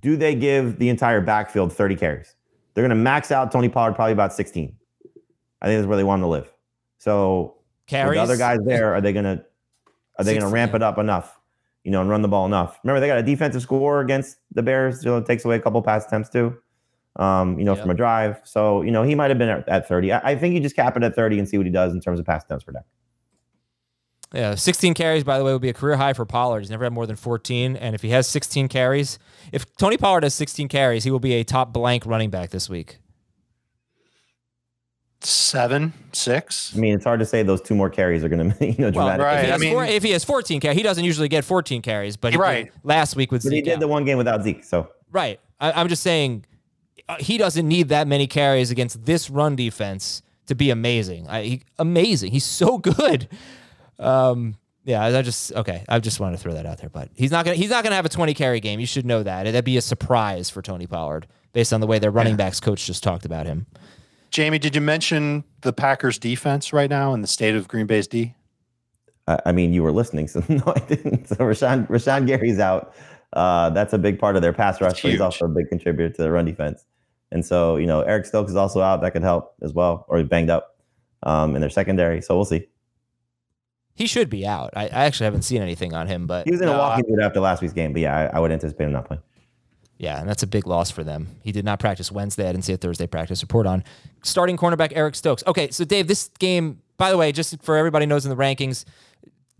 do 0.00 0.16
they 0.16 0.34
give 0.34 0.80
the 0.80 0.88
entire 0.88 1.20
backfield 1.20 1.72
30 1.72 1.94
carries? 1.94 2.34
They're 2.74 2.82
going 2.82 2.90
to 2.90 2.96
max 2.96 3.30
out 3.30 3.52
Tony 3.52 3.68
Pollard 3.68 3.94
probably 3.94 4.12
about 4.12 4.32
16. 4.32 4.76
I 5.62 5.66
think 5.66 5.78
that's 5.78 5.88
where 5.88 5.96
they 5.96 6.04
want 6.04 6.22
to 6.22 6.26
live. 6.26 6.52
So 6.98 7.56
Carries. 7.86 8.16
the 8.16 8.22
other 8.22 8.36
guys 8.36 8.58
there, 8.64 8.94
are 8.94 9.00
they 9.00 9.12
gonna 9.12 9.44
are 10.18 10.24
they 10.24 10.38
gonna 10.38 10.50
ramp 10.52 10.74
it 10.74 10.82
up 10.82 10.98
enough, 10.98 11.38
you 11.84 11.90
know, 11.90 12.00
and 12.00 12.10
run 12.10 12.22
the 12.22 12.28
ball 12.28 12.46
enough? 12.46 12.78
Remember, 12.82 13.00
they 13.00 13.06
got 13.06 13.18
a 13.18 13.22
defensive 13.22 13.62
score 13.62 14.00
against 14.00 14.38
the 14.52 14.62
Bears. 14.62 15.04
You 15.04 15.10
know, 15.10 15.18
it 15.18 15.26
takes 15.26 15.44
away 15.44 15.56
a 15.56 15.60
couple 15.60 15.80
pass 15.82 16.06
attempts 16.06 16.28
too. 16.30 16.56
Um, 17.16 17.58
you 17.58 17.64
know, 17.64 17.72
Yep. 17.74 17.82
from 17.82 17.90
a 17.90 17.94
drive. 17.94 18.40
So, 18.44 18.82
you 18.82 18.90
know, 18.90 19.02
he 19.02 19.14
might 19.14 19.30
have 19.30 19.38
been 19.38 19.48
at, 19.48 19.66
at 19.68 19.88
30. 19.88 20.12
I, 20.12 20.32
I 20.32 20.36
think 20.36 20.54
you 20.54 20.60
just 20.60 20.76
cap 20.76 20.96
it 20.98 21.02
at 21.02 21.14
30 21.14 21.38
and 21.38 21.48
see 21.48 21.56
what 21.56 21.64
he 21.66 21.72
does 21.72 21.94
in 21.94 22.00
terms 22.00 22.20
of 22.20 22.26
pass 22.26 22.44
attempts 22.44 22.64
per 22.64 22.72
deck. 22.72 22.84
Yeah, 24.34 24.54
16 24.54 24.92
carries, 24.94 25.24
by 25.24 25.38
the 25.38 25.44
way, 25.44 25.52
would 25.52 25.62
be 25.62 25.68
a 25.70 25.74
career 25.74 25.96
high 25.96 26.12
for 26.12 26.26
Pollard. 26.26 26.60
He's 26.60 26.70
never 26.70 26.84
had 26.84 26.92
more 26.92 27.06
than 27.06 27.16
14. 27.16 27.76
And 27.76 27.94
if 27.94 28.02
he 28.02 28.10
has 28.10 28.26
16 28.26 28.68
carries, 28.68 29.18
if 29.52 29.64
Tony 29.76 29.96
Pollard 29.96 30.24
has 30.24 30.34
16 30.34 30.68
carries, 30.68 31.04
he 31.04 31.10
will 31.10 31.20
be 31.20 31.34
a 31.34 31.44
top 31.44 31.72
blank 31.72 32.04
running 32.04 32.28
back 32.28 32.50
this 32.50 32.68
week. 32.68 32.98
Seven, 35.20 35.92
six. 36.12 36.72
I 36.76 36.78
mean, 36.78 36.94
it's 36.94 37.04
hard 37.04 37.20
to 37.20 37.26
say 37.26 37.42
those 37.42 37.60
two 37.60 37.74
more 37.74 37.88
carries 37.90 38.22
are 38.22 38.28
going 38.28 38.52
to, 38.58 38.66
you 38.66 38.74
know, 38.78 38.90
Well, 38.90 39.18
right. 39.18 39.38
If 39.38 39.44
he, 39.44 39.48
I 39.48 39.52
has 39.52 39.60
mean- 39.60 39.72
four, 39.72 39.84
if 39.84 40.02
he 40.02 40.10
has 40.10 40.24
14 40.24 40.60
carries, 40.60 40.76
he 40.76 40.82
doesn't 40.82 41.04
usually 41.04 41.28
get 41.28 41.44
14 41.44 41.82
carries, 41.82 42.16
but 42.16 42.32
he 42.32 42.38
Right. 42.38 42.64
did 42.66 42.72
last 42.84 43.16
week 43.16 43.32
with 43.32 43.42
But 43.42 43.52
he 43.52 43.62
did 43.62 43.74
out. 43.74 43.80
the 43.80 43.88
one 43.88 44.04
game 44.04 44.18
without 44.18 44.42
Zeke. 44.42 44.62
So 44.62 44.90
Right. 45.10 45.40
I, 45.58 45.72
I'm 45.72 45.88
just 45.88 46.02
saying 46.02 46.44
uh, 47.08 47.16
he 47.18 47.38
doesn't 47.38 47.66
need 47.66 47.88
that 47.88 48.06
many 48.06 48.26
carries 48.26 48.70
against 48.70 49.04
this 49.06 49.30
run 49.30 49.56
defense 49.56 50.22
to 50.46 50.54
be 50.54 50.70
amazing. 50.70 51.26
I, 51.28 51.42
he, 51.42 51.62
amazing. 51.78 52.32
He's 52.32 52.44
so 52.44 52.78
good. 52.78 53.28
Um, 53.98 54.56
yeah, 54.84 55.02
I 55.02 55.18
I 55.18 55.22
just 55.22 55.52
okay. 55.52 55.84
I 55.88 55.98
just 55.98 56.20
wanted 56.20 56.36
to 56.36 56.42
throw 56.42 56.52
that 56.54 56.66
out 56.66 56.78
there, 56.78 56.90
but 56.90 57.08
he's 57.16 57.32
not 57.32 57.44
gonna 57.44 57.56
he's 57.56 57.70
not 57.70 57.82
gonna 57.82 57.96
have 57.96 58.04
a 58.06 58.10
20 58.10 58.34
carry 58.34 58.60
game. 58.60 58.78
You 58.78 58.86
should 58.86 59.04
know 59.06 59.22
that. 59.24 59.44
That'd 59.44 59.64
be 59.64 59.76
a 59.76 59.80
surprise 59.82 60.48
for 60.50 60.62
Tony 60.62 60.86
Pollard 60.86 61.26
based 61.52 61.72
on 61.72 61.80
the 61.80 61.86
way 61.88 61.98
their 61.98 62.12
running 62.12 62.36
backs 62.36 62.60
coach 62.60 62.86
just 62.86 63.02
talked 63.02 63.24
about 63.24 63.46
him. 63.46 63.66
Jamey, 64.36 64.60
did 64.60 64.74
you 64.74 64.82
mention 64.82 65.44
the 65.62 65.72
Packers 65.72 66.18
defense 66.18 66.70
right 66.70 66.90
now 66.90 67.14
and 67.14 67.24
the 67.24 67.26
state 67.26 67.54
of 67.54 67.68
Green 67.68 67.86
Bay's 67.86 68.06
D? 68.06 68.34
I, 69.26 69.38
I 69.46 69.52
mean, 69.52 69.72
you 69.72 69.82
were 69.82 69.92
listening, 69.92 70.28
so 70.28 70.44
no, 70.50 70.62
I 70.66 70.78
didn't. 70.80 71.28
So 71.28 71.36
Rashan, 71.36 71.88
Rashan 71.88 72.26
Gary's 72.26 72.58
out. 72.58 72.94
Uh, 73.32 73.70
that's 73.70 73.94
a 73.94 73.98
big 73.98 74.18
part 74.18 74.36
of 74.36 74.42
their 74.42 74.52
pass 74.52 74.78
rush, 74.78 75.00
but 75.00 75.10
he's 75.10 75.22
also 75.22 75.46
a 75.46 75.48
big 75.48 75.70
contributor 75.70 76.14
to 76.14 76.22
the 76.22 76.30
run 76.30 76.44
defense. 76.44 76.84
And 77.32 77.46
so, 77.46 77.76
you 77.76 77.86
know, 77.86 78.02
Eric 78.02 78.26
Stokes 78.26 78.50
is 78.50 78.56
also 78.56 78.82
out. 78.82 79.00
That 79.00 79.14
could 79.14 79.22
help 79.22 79.54
as 79.62 79.72
well, 79.72 80.04
or 80.06 80.18
he's 80.18 80.28
banged 80.28 80.50
up 80.50 80.76
um, 81.22 81.54
in 81.54 81.62
their 81.62 81.70
secondary. 81.70 82.20
So 82.20 82.36
we'll 82.36 82.44
see. 82.44 82.68
He 83.94 84.06
should 84.06 84.28
be 84.28 84.46
out. 84.46 84.68
I, 84.76 84.82
I 84.84 85.06
actually 85.06 85.24
haven't 85.24 85.42
seen 85.42 85.62
anything 85.62 85.94
on 85.94 86.08
him, 86.08 86.26
but 86.26 86.44
He 86.44 86.50
was 86.50 86.60
in 86.60 86.68
a 86.68 86.72
No, 86.72 86.78
walking 86.78 87.06
boot 87.08 87.22
after 87.22 87.40
last 87.40 87.62
week's 87.62 87.72
game, 87.72 87.94
but 87.94 88.02
yeah, 88.02 88.14
I, 88.14 88.36
I 88.36 88.40
would 88.40 88.52
anticipate 88.52 88.84
him 88.84 88.92
not 88.92 89.06
playing. 89.06 89.22
Yeah, 89.98 90.20
and 90.20 90.28
that's 90.28 90.42
a 90.42 90.46
big 90.46 90.66
loss 90.66 90.90
for 90.90 91.02
them. 91.02 91.28
He 91.42 91.52
did 91.52 91.64
not 91.64 91.78
practice 91.78 92.12
Wednesday. 92.12 92.48
I 92.48 92.52
didn't 92.52 92.64
see 92.64 92.74
a 92.74 92.76
Thursday 92.76 93.06
practice 93.06 93.42
report 93.42 93.66
on 93.66 93.82
starting 94.22 94.56
cornerback 94.56 94.92
Eric 94.94 95.14
Stokes. 95.14 95.42
Okay, 95.46 95.70
so 95.70 95.84
Dave, 95.84 96.06
this 96.06 96.28
game, 96.38 96.80
by 96.98 97.10
the 97.10 97.16
way, 97.16 97.32
just 97.32 97.62
for 97.62 97.76
everybody 97.76 98.04
knows 98.04 98.26
in 98.26 98.30
the 98.30 98.36
rankings, 98.36 98.84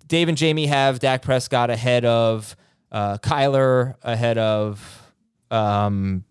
Dave 0.07 0.29
and 0.29 0.37
Jamey 0.37 0.69
have 0.69 0.99
Dak 0.99 1.23
Prescott 1.23 1.71
ahead 1.71 2.05
of 2.05 2.55
uh, 2.93 3.19
Kyler, 3.19 3.95
ahead 4.03 4.37
of 4.37 5.13
um, 5.51 6.25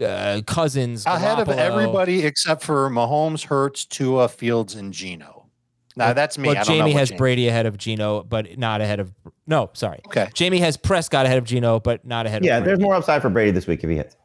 uh, 0.00 0.40
Cousins, 0.46 1.04
Ahead 1.06 1.38
of 1.40 1.48
everybody 1.48 2.24
except 2.24 2.62
for 2.62 2.88
Mahomes, 2.90 3.46
Hurts, 3.46 3.84
Tua, 3.84 4.28
Fields, 4.28 4.74
and 4.74 4.92
Geno. 4.92 5.31
Now 5.96 6.12
that's 6.12 6.38
me. 6.38 6.48
Well, 6.48 6.56
I 6.58 6.62
don't 6.64 6.76
Jamey 6.78 6.92
what 6.92 7.00
has 7.00 7.10
Jamey- 7.10 7.18
Brady 7.18 7.48
ahead 7.48 7.66
of 7.66 7.76
Geno, 7.76 8.22
but 8.22 8.58
not 8.58 8.80
ahead 8.80 9.00
of. 9.00 9.12
No, 9.46 9.70
sorry. 9.74 10.00
Okay. 10.06 10.26
Jamey 10.34 10.58
has 10.60 10.76
Prescott 10.76 11.26
ahead 11.26 11.38
of 11.38 11.44
Geno, 11.44 11.80
but 11.80 12.04
not 12.06 12.26
ahead 12.26 12.44
Yeah, 12.44 12.56
of. 12.58 12.62
Yeah, 12.62 12.66
there's 12.66 12.80
more 12.80 12.94
upside 12.94 13.20
for 13.22 13.28
Brady 13.28 13.50
this 13.50 13.66
week 13.66 13.84
if 13.84 13.90
he 13.90 13.96
hits. 13.96 14.16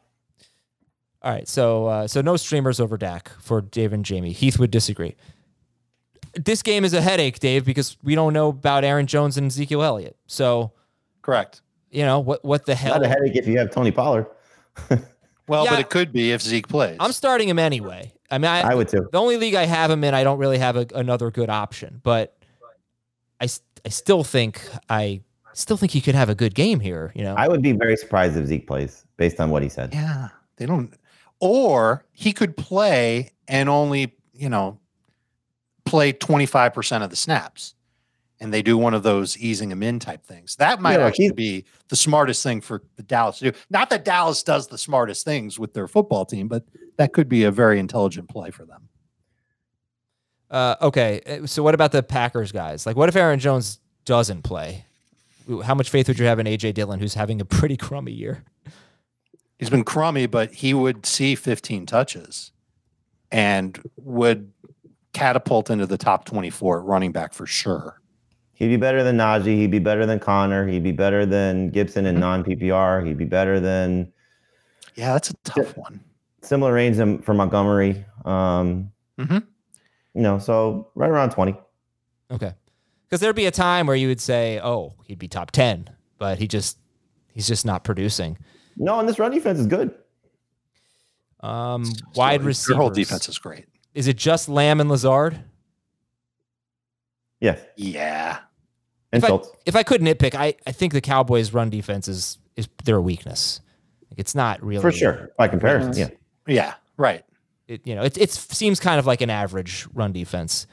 All 1.20 1.32
right, 1.32 1.46
so 1.48 1.86
uh, 1.86 2.06
so 2.06 2.20
no 2.20 2.36
streamers 2.36 2.78
over 2.80 2.96
Dak 2.96 3.30
for 3.40 3.60
Dave 3.60 3.92
and 3.92 4.04
Jamie. 4.04 4.32
Heath 4.32 4.58
would 4.58 4.70
disagree. 4.70 5.16
This 6.34 6.62
game 6.62 6.84
is 6.84 6.94
a 6.94 7.00
headache, 7.00 7.38
Dave, 7.40 7.64
because 7.64 7.96
we 8.04 8.14
don't 8.14 8.32
know 8.32 8.48
about 8.48 8.84
Aaron 8.84 9.06
Jones 9.06 9.36
and 9.36 9.48
Ezekiel 9.48 9.82
Elliott. 9.82 10.16
So 10.26 10.72
Correct. 11.22 11.60
you 11.90 12.04
know 12.04 12.20
what? 12.20 12.44
What 12.44 12.66
the 12.66 12.74
hell? 12.76 12.94
Not 12.94 13.04
a 13.04 13.08
headache 13.08 13.34
if 13.34 13.46
you 13.48 13.58
have 13.58 13.70
Tony 13.72 13.90
Pollard. 13.90 14.26
Well, 15.48 15.64
Yeah. 15.64 15.70
but 15.70 15.78
it 15.80 15.90
could 15.90 16.12
be 16.12 16.32
if 16.32 16.42
Zeke 16.42 16.68
plays. 16.68 16.96
I'm 17.00 17.12
starting 17.12 17.48
him 17.48 17.58
anyway. 17.58 18.12
I 18.30 18.38
mean, 18.38 18.50
I, 18.50 18.60
I 18.60 18.74
would 18.74 18.88
too. 18.88 19.08
The 19.10 19.18
only 19.18 19.38
league 19.38 19.54
I 19.54 19.64
have 19.64 19.90
him 19.90 20.04
in, 20.04 20.12
I 20.14 20.22
don't 20.22 20.38
really 20.38 20.58
have 20.58 20.76
a, 20.76 20.86
another 20.94 21.30
good 21.30 21.48
option, 21.48 22.00
but 22.04 22.36
I, 23.40 23.44
s- 23.44 23.62
I 23.86 23.88
still 23.88 24.22
think 24.24 24.60
I 24.90 25.22
still 25.54 25.76
think 25.78 25.92
he 25.92 26.00
could 26.02 26.14
have 26.14 26.28
a 26.28 26.34
good 26.34 26.54
game 26.54 26.78
here. 26.80 27.10
You 27.14 27.22
know, 27.24 27.34
I 27.36 27.48
would 27.48 27.62
be 27.62 27.72
very 27.72 27.96
surprised 27.96 28.36
if 28.36 28.46
Zeke 28.46 28.66
plays 28.66 29.04
based 29.16 29.40
on 29.40 29.48
what 29.50 29.62
he 29.62 29.68
said. 29.70 29.94
yeah, 29.94 30.28
they 30.56 30.66
don't. 30.66 30.92
Or 31.40 32.04
he 32.12 32.32
could 32.32 32.56
play 32.56 33.30
and 33.46 33.68
only, 33.68 34.14
you 34.34 34.48
know, 34.50 34.78
play 35.86 36.12
25% 36.12 37.02
of 37.02 37.10
the 37.10 37.16
snaps. 37.16 37.74
And 38.40 38.54
they 38.54 38.62
do 38.62 38.78
one 38.78 38.94
of 38.94 39.02
those 39.02 39.36
easing 39.38 39.68
them 39.68 39.82
in 39.82 39.98
type 39.98 40.24
things. 40.24 40.54
That 40.56 40.80
might 40.80 41.00
Yeah, 41.00 41.06
actually 41.06 41.24
he's- 41.26 41.34
be 41.34 41.64
the 41.88 41.96
smartest 41.96 42.42
thing 42.42 42.60
for 42.60 42.82
the 42.96 43.02
Dallas 43.02 43.38
to 43.40 43.50
do. 43.50 43.58
Not 43.68 43.90
that 43.90 44.04
Dallas 44.04 44.42
does 44.44 44.68
the 44.68 44.78
smartest 44.78 45.24
things 45.24 45.58
with 45.58 45.74
their 45.74 45.88
football 45.88 46.24
team, 46.24 46.46
but 46.46 46.64
that 46.98 47.12
could 47.12 47.28
be 47.28 47.42
a 47.44 47.50
very 47.50 47.80
intelligent 47.80 48.28
play 48.28 48.50
for 48.52 48.64
them. 48.64 48.88
Uh, 50.50 50.76
okay, 50.80 51.20
uh, 51.26 51.46
so 51.46 51.62
what 51.62 51.74
about 51.74 51.92
the 51.92 52.02
Packers 52.02 52.52
guys? 52.52 52.86
Like, 52.86 52.96
what 52.96 53.08
if 53.08 53.16
Aaron 53.16 53.38
Jones 53.38 53.80
doesn't 54.04 54.42
play? 54.42 54.84
How 55.64 55.74
much 55.74 55.90
faith 55.90 56.08
would 56.08 56.18
you 56.18 56.26
have 56.26 56.38
in 56.38 56.46
AJ 56.46 56.72
Dillon, 56.74 57.00
who's 57.00 57.14
having 57.14 57.40
a 57.40 57.44
pretty 57.44 57.76
crummy 57.76 58.12
year? 58.12 58.44
He's 59.58 59.70
been 59.70 59.84
crummy, 59.84 60.26
but 60.26 60.52
he 60.54 60.72
would 60.72 61.04
see 61.04 61.34
15 61.34 61.86
touches 61.86 62.52
and 63.32 63.78
would 63.96 64.52
catapult 65.12 65.68
into 65.70 65.86
the 65.86 65.98
top 65.98 66.24
24 66.24 66.82
running 66.82 67.10
back 67.12 67.34
for 67.34 67.44
sure. 67.44 67.97
He'd 68.58 68.66
be 68.66 68.76
better 68.76 69.04
than 69.04 69.16
Najee. 69.16 69.54
He'd 69.56 69.70
be 69.70 69.78
better 69.78 70.04
than 70.04 70.18
Conner. 70.18 70.66
He'd 70.66 70.82
be 70.82 70.90
better 70.90 71.24
than 71.24 71.70
Gibson 71.70 72.06
in 72.06 72.18
non 72.18 72.42
PPR. 72.42 73.06
He'd 73.06 73.16
be 73.16 73.24
better 73.24 73.60
than 73.60 74.12
Yeah, 74.96 75.12
that's 75.12 75.30
a 75.30 75.34
tough 75.44 75.76
one. 75.76 76.00
similar 76.42 76.72
range 76.72 76.96
for 77.24 77.34
Montgomery. 77.34 78.04
Um, 78.24 78.90
Mhm. 79.16 79.46
You 80.14 80.22
know, 80.22 80.38
so 80.40 80.90
right 80.96 81.08
around 81.08 81.30
20. 81.30 81.56
Okay, 82.32 82.52
because 83.04 83.20
there'd 83.20 83.36
be 83.36 83.46
a 83.46 83.52
time 83.52 83.86
where 83.86 83.94
you 83.94 84.08
would 84.08 84.20
say, 84.20 84.58
"Oh, 84.60 84.94
he'd 85.06 85.18
be 85.20 85.28
top 85.28 85.52
ten, 85.52 85.88
but 86.18 86.38
he 86.38 86.48
just 86.48 86.78
he's 87.32 87.46
just 87.46 87.64
not 87.64 87.84
producing." 87.84 88.38
No, 88.76 88.98
and 88.98 89.08
this 89.08 89.20
run 89.20 89.30
defense 89.30 89.60
is 89.60 89.66
good. 89.68 89.94
Um, 91.40 91.84
wide 92.16 92.40
Their 92.40 92.48
receivers. 92.48 92.76
whole 92.76 92.90
defense 92.90 93.28
is 93.28 93.38
great. 93.38 93.66
Is 93.94 94.08
it 94.08 94.16
just 94.16 94.48
Lamb 94.48 94.80
and 94.80 94.90
Lazard? 94.90 95.38
Yes. 97.40 97.60
Yeah. 97.76 98.40
And 99.12 99.22
if 99.22 99.24
I, 99.24 99.28
Schultz. 99.28 99.50
if 99.66 99.76
I 99.76 99.82
could 99.82 100.00
nitpick, 100.00 100.34
I, 100.34 100.54
I 100.66 100.72
think 100.72 100.92
the 100.92 101.00
Cowboys' 101.00 101.52
run 101.52 101.70
defense 101.70 102.08
is 102.08 102.38
is 102.56 102.68
their 102.84 103.00
weakness. 103.00 103.60
Like 104.10 104.18
it's 104.18 104.34
not 104.34 104.62
really 104.62 104.82
For 104.82 104.92
sure. 104.92 105.30
By 105.38 105.48
comparison. 105.48 105.94
Yeah. 105.96 106.08
Yeah. 106.46 106.74
Right. 106.96 107.24
It, 107.66 107.86
you 107.86 107.94
know, 107.94 108.02
it 108.02 108.18
it 108.18 108.30
seems 108.30 108.80
kind 108.80 108.98
of 108.98 109.06
like 109.06 109.20
an 109.20 109.30
average 109.30 109.86
run 109.94 110.12
defense. 110.12 110.66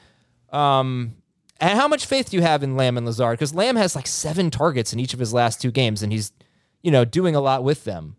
Um, 0.50 1.16
and 1.60 1.78
how 1.78 1.88
much 1.88 2.06
faith 2.06 2.30
do 2.30 2.36
you 2.36 2.42
have 2.42 2.62
in 2.62 2.76
Lamb 2.76 2.96
and 2.96 3.06
Lazard? 3.06 3.38
Because 3.38 3.54
Lamb 3.54 3.76
has 3.76 3.94
like 3.96 4.06
seven 4.06 4.50
targets 4.50 4.92
in 4.92 5.00
each 5.00 5.14
of 5.14 5.20
his 5.20 5.32
last 5.32 5.60
two 5.60 5.70
games, 5.70 6.02
and 6.02 6.12
he's 6.12 6.32
you 6.82 6.90
know 6.90 7.04
doing 7.04 7.34
a 7.34 7.40
lot 7.40 7.64
with 7.64 7.84
them. 7.84 8.16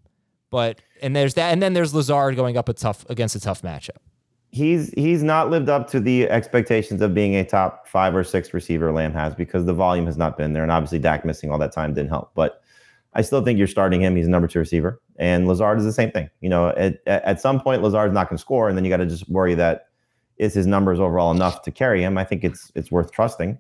But 0.49 0.81
and 1.01 1.15
there's 1.15 1.35
that, 1.35 1.51
and 1.51 1.61
then 1.61 1.73
there's 1.73 1.93
Lazard 1.93 2.35
going 2.35 2.57
up 2.57 2.69
a 2.69 2.73
tough 2.73 3.05
against 3.09 3.35
a 3.35 3.39
tough 3.39 3.61
matchup. 3.61 3.97
He's 4.51 4.91
he's 4.93 5.23
not 5.23 5.49
lived 5.49 5.69
up 5.69 5.89
to 5.91 5.99
the 5.99 6.29
expectations 6.29 7.01
of 7.01 7.13
being 7.13 7.35
a 7.35 7.43
top 7.43 7.87
five 7.87 8.15
or 8.15 8.23
six 8.23 8.53
receiver 8.53 8.91
Lamb 8.91 9.13
has 9.13 9.35
because 9.35 9.65
the 9.65 9.73
volume 9.73 10.05
has 10.05 10.17
not 10.17 10.37
been 10.37 10.53
there, 10.53 10.63
and 10.63 10.71
obviously 10.71 10.99
Dak 10.99 11.25
missing 11.25 11.51
all 11.51 11.57
that 11.59 11.71
time 11.71 11.93
didn't 11.93 12.09
help. 12.09 12.31
But 12.33 12.61
I 13.13 13.21
still 13.21 13.43
think 13.43 13.57
you're 13.57 13.67
starting 13.67 14.01
him. 14.01 14.15
He's 14.15 14.27
a 14.27 14.29
number 14.29 14.47
two 14.47 14.59
receiver, 14.59 15.01
and 15.17 15.47
Lazard 15.47 15.79
is 15.79 15.85
the 15.85 15.93
same 15.93 16.11
thing. 16.11 16.29
You 16.41 16.49
know, 16.49 16.69
at 16.69 16.99
at 17.07 17.41
some 17.41 17.59
point 17.59 17.81
Lazard's 17.81 18.13
not 18.13 18.29
going 18.29 18.37
to 18.37 18.41
score, 18.41 18.69
and 18.69 18.77
then 18.77 18.85
you 18.85 18.89
got 18.89 18.97
to 18.97 19.05
just 19.05 19.29
worry 19.29 19.55
that 19.55 19.87
is 20.37 20.53
his 20.53 20.67
numbers 20.67 20.99
overall 20.99 21.31
enough 21.31 21.61
to 21.63 21.71
carry 21.71 22.03
him. 22.03 22.17
I 22.17 22.23
think 22.23 22.43
it's 22.43 22.71
it's 22.75 22.91
worth 22.91 23.11
trusting. 23.11 23.57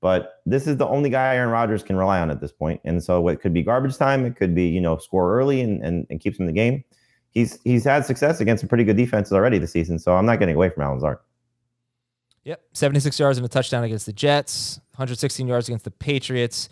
But 0.00 0.40
this 0.46 0.66
is 0.66 0.76
the 0.76 0.86
only 0.86 1.10
guy 1.10 1.34
Aaron 1.34 1.50
Rodgers 1.50 1.82
can 1.82 1.96
rely 1.96 2.20
on 2.20 2.30
at 2.30 2.40
this 2.40 2.52
point. 2.52 2.80
And 2.84 3.02
so 3.02 3.26
it 3.28 3.40
could 3.40 3.52
be 3.52 3.62
garbage 3.62 3.96
time. 3.96 4.24
It 4.24 4.36
could 4.36 4.54
be, 4.54 4.68
you 4.68 4.80
know, 4.80 4.96
score 4.98 5.36
early 5.36 5.60
and, 5.60 5.82
and, 5.82 6.06
and 6.08 6.20
keeps 6.20 6.38
him 6.38 6.44
in 6.44 6.46
the 6.46 6.52
game. 6.52 6.84
He's 7.32 7.58
he's 7.64 7.84
had 7.84 8.04
success 8.04 8.40
against 8.40 8.62
some 8.62 8.68
pretty 8.68 8.84
good 8.84 8.96
defenses 8.96 9.32
already 9.32 9.58
this 9.58 9.72
season. 9.72 9.98
So 9.98 10.16
I'm 10.16 10.26
not 10.26 10.38
getting 10.38 10.54
away 10.56 10.70
from 10.70 10.82
Allen 10.82 10.96
Lazard. 10.96 11.18
Yep. 12.44 12.62
76 12.72 13.18
yards 13.18 13.38
and 13.38 13.44
a 13.44 13.48
touchdown 13.48 13.84
against 13.84 14.06
the 14.06 14.12
Jets, 14.12 14.80
116 14.92 15.46
yards 15.46 15.68
against 15.68 15.84
the 15.84 15.90
Patriots. 15.90 16.68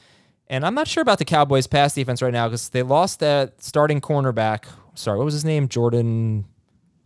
And 0.49 0.65
I'm 0.65 0.75
not 0.75 0.89
sure 0.89 1.03
about 1.03 1.19
the 1.19 1.25
Cowboys 1.25 1.67
pass 1.67 1.95
defense 1.95 2.23
right 2.23 2.33
now 2.33 2.47
because 2.49 2.71
they 2.71 2.83
lost 2.83 3.21
that 3.21 3.63
starting 3.63 4.01
cornerback. 4.01 4.65
Sorry, 4.95 5.19
what 5.19 5.25
was 5.25 5.35
his 5.35 5.45
name? 5.45 5.69
Jordan. 5.69 6.47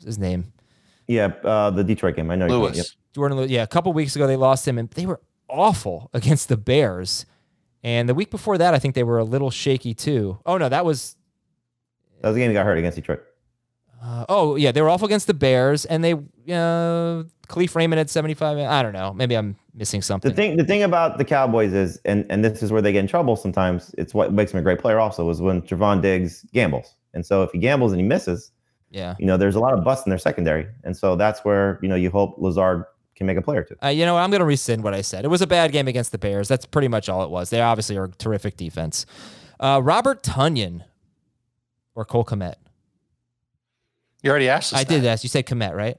his 0.05 0.19
name? 0.19 0.53
Yeah, 1.09 1.33
uh, 1.43 1.71
the 1.71 1.83
Detroit 1.83 2.15
game. 2.17 2.31
I 2.31 2.37
know. 2.37 2.47
you're 2.47 2.57
Lewis. 2.59 2.69
talking- 2.69 2.79
Yep. 2.79 2.87
Jordan. 3.15 3.39
Lew- 3.39 3.47
Yeah, 3.47 3.63
a 3.63 3.67
couple 3.67 3.93
weeks 3.93 4.15
ago 4.15 4.27
they 4.29 4.37
lost 4.37 4.69
him, 4.69 4.79
and 4.79 4.89
they 4.91 5.07
were 5.07 5.21
awful 5.49 6.09
against 6.15 6.49
the 6.49 6.57
Bears. 6.57 7.27
And 7.83 8.09
the 8.09 8.15
week 8.15 8.31
before 8.31 8.57
that, 8.59 8.75
I 8.75 8.79
think 8.79 8.95
they 8.95 9.03
were 9.03 9.19
a 9.19 9.25
little 9.25 9.51
shaky 9.51 9.95
too. 9.95 10.39
Oh 10.47 10.59
no, 10.59 10.69
that 10.69 10.85
was. 10.85 11.17
That 12.21 12.29
was 12.29 12.35
the 12.37 12.41
game 12.43 12.51
he 12.51 12.55
got 12.55 12.67
hurt 12.67 12.79
against 12.79 12.97
Detroit. 12.97 13.23
Uh, 14.03 14.25
oh 14.29 14.57
yeah, 14.57 14.73
they 14.73 14.81
were 14.81 14.89
awful 14.89 15.07
against 15.07 15.27
the 15.27 15.35
Bears, 15.35 15.85
and 15.85 16.03
they. 16.03 16.15
Uh, 16.15 17.25
Kalif 17.49 17.75
Raymond 17.75 17.99
had 17.99 18.09
75. 18.09 18.59
I 18.59 18.83
don't 18.83 18.93
know. 18.93 19.13
Maybe 19.13 19.37
I'm 19.37 19.57
missing 19.75 20.03
something. 20.03 20.31
The 20.31 20.35
thing, 20.35 20.57
the 20.57 20.65
thing 20.65 20.85
about 20.85 21.19
the 21.19 21.25
Cowboys 21.25 21.73
is, 21.73 22.01
and 22.05 22.25
and 22.31 22.45
this 22.45 22.63
is 22.63 22.73
where 22.73 22.81
they 22.81 22.93
get 22.93 23.01
in 23.01 23.09
trouble 23.09 23.37
sometimes. 23.37 23.95
It's 23.99 24.15
what 24.15 24.33
makes 24.33 24.53
him 24.53 24.61
a 24.61 24.63
great 24.63 24.79
player. 24.79 24.99
Also, 24.99 25.29
is 25.31 25.41
when 25.41 25.61
Trevon 25.63 26.01
Diggs 26.01 26.47
gambles, 26.53 26.95
and 27.13 27.27
so 27.27 27.43
if 27.43 27.51
he 27.51 27.59
gambles 27.59 27.93
and 27.93 28.01
he 28.01 28.07
misses, 28.07 28.53
yeah. 28.91 29.17
you 29.19 29.27
know, 29.27 29.37
there's 29.37 29.57
a 29.57 29.61
lot 29.61 29.75
of 29.75 29.85
busts 29.85 30.07
in 30.07 30.11
their 30.11 30.19
secondary, 30.19 30.67
and 30.85 30.97
so 30.97 31.17
that's 31.17 31.41
where 31.41 31.79
you 31.83 31.89
know 31.89 31.97
you 31.97 32.11
hope 32.11 32.37
Lazard 32.39 32.85
can 33.17 33.27
make 33.27 33.37
a 33.37 33.43
play 33.43 33.57
or 33.57 33.65
two. 33.65 33.77
Uh, 33.83 33.89
you 33.89 34.07
know. 34.07 34.17
I'm 34.17 34.31
going 34.31 34.41
to 34.41 34.47
rescind 34.47 34.83
what 34.83 34.95
I 34.95 35.03
said. 35.03 35.25
It 35.25 35.29
was 35.29 35.43
a 35.43 35.47
bad 35.47 35.73
game 35.73 35.89
against 35.89 36.13
the 36.13 36.19
Bears. 36.19 36.49
That's 36.49 36.65
pretty 36.65 36.89
much 36.89 37.09
all 37.09 37.23
it 37.23 37.31
was. 37.31 37.51
They 37.51 37.61
obviously 37.61 37.97
are 37.99 38.05
a 38.05 38.11
terrific 38.11 38.57
defense. 38.57 39.05
Uh, 39.59 39.81
Robert 39.83 40.23
Tonyan 40.23 40.85
or 41.95 42.05
Cole 42.05 42.25
Kmet. 42.25 42.55
You 44.23 44.31
already 44.31 44.49
asked 44.49 44.73
us. 44.73 44.81
I 44.81 44.85
did 44.85 45.05
ask. 45.07 45.23
You 45.23 45.29
said 45.29 45.47
commit, 45.47 45.75
right? 45.75 45.97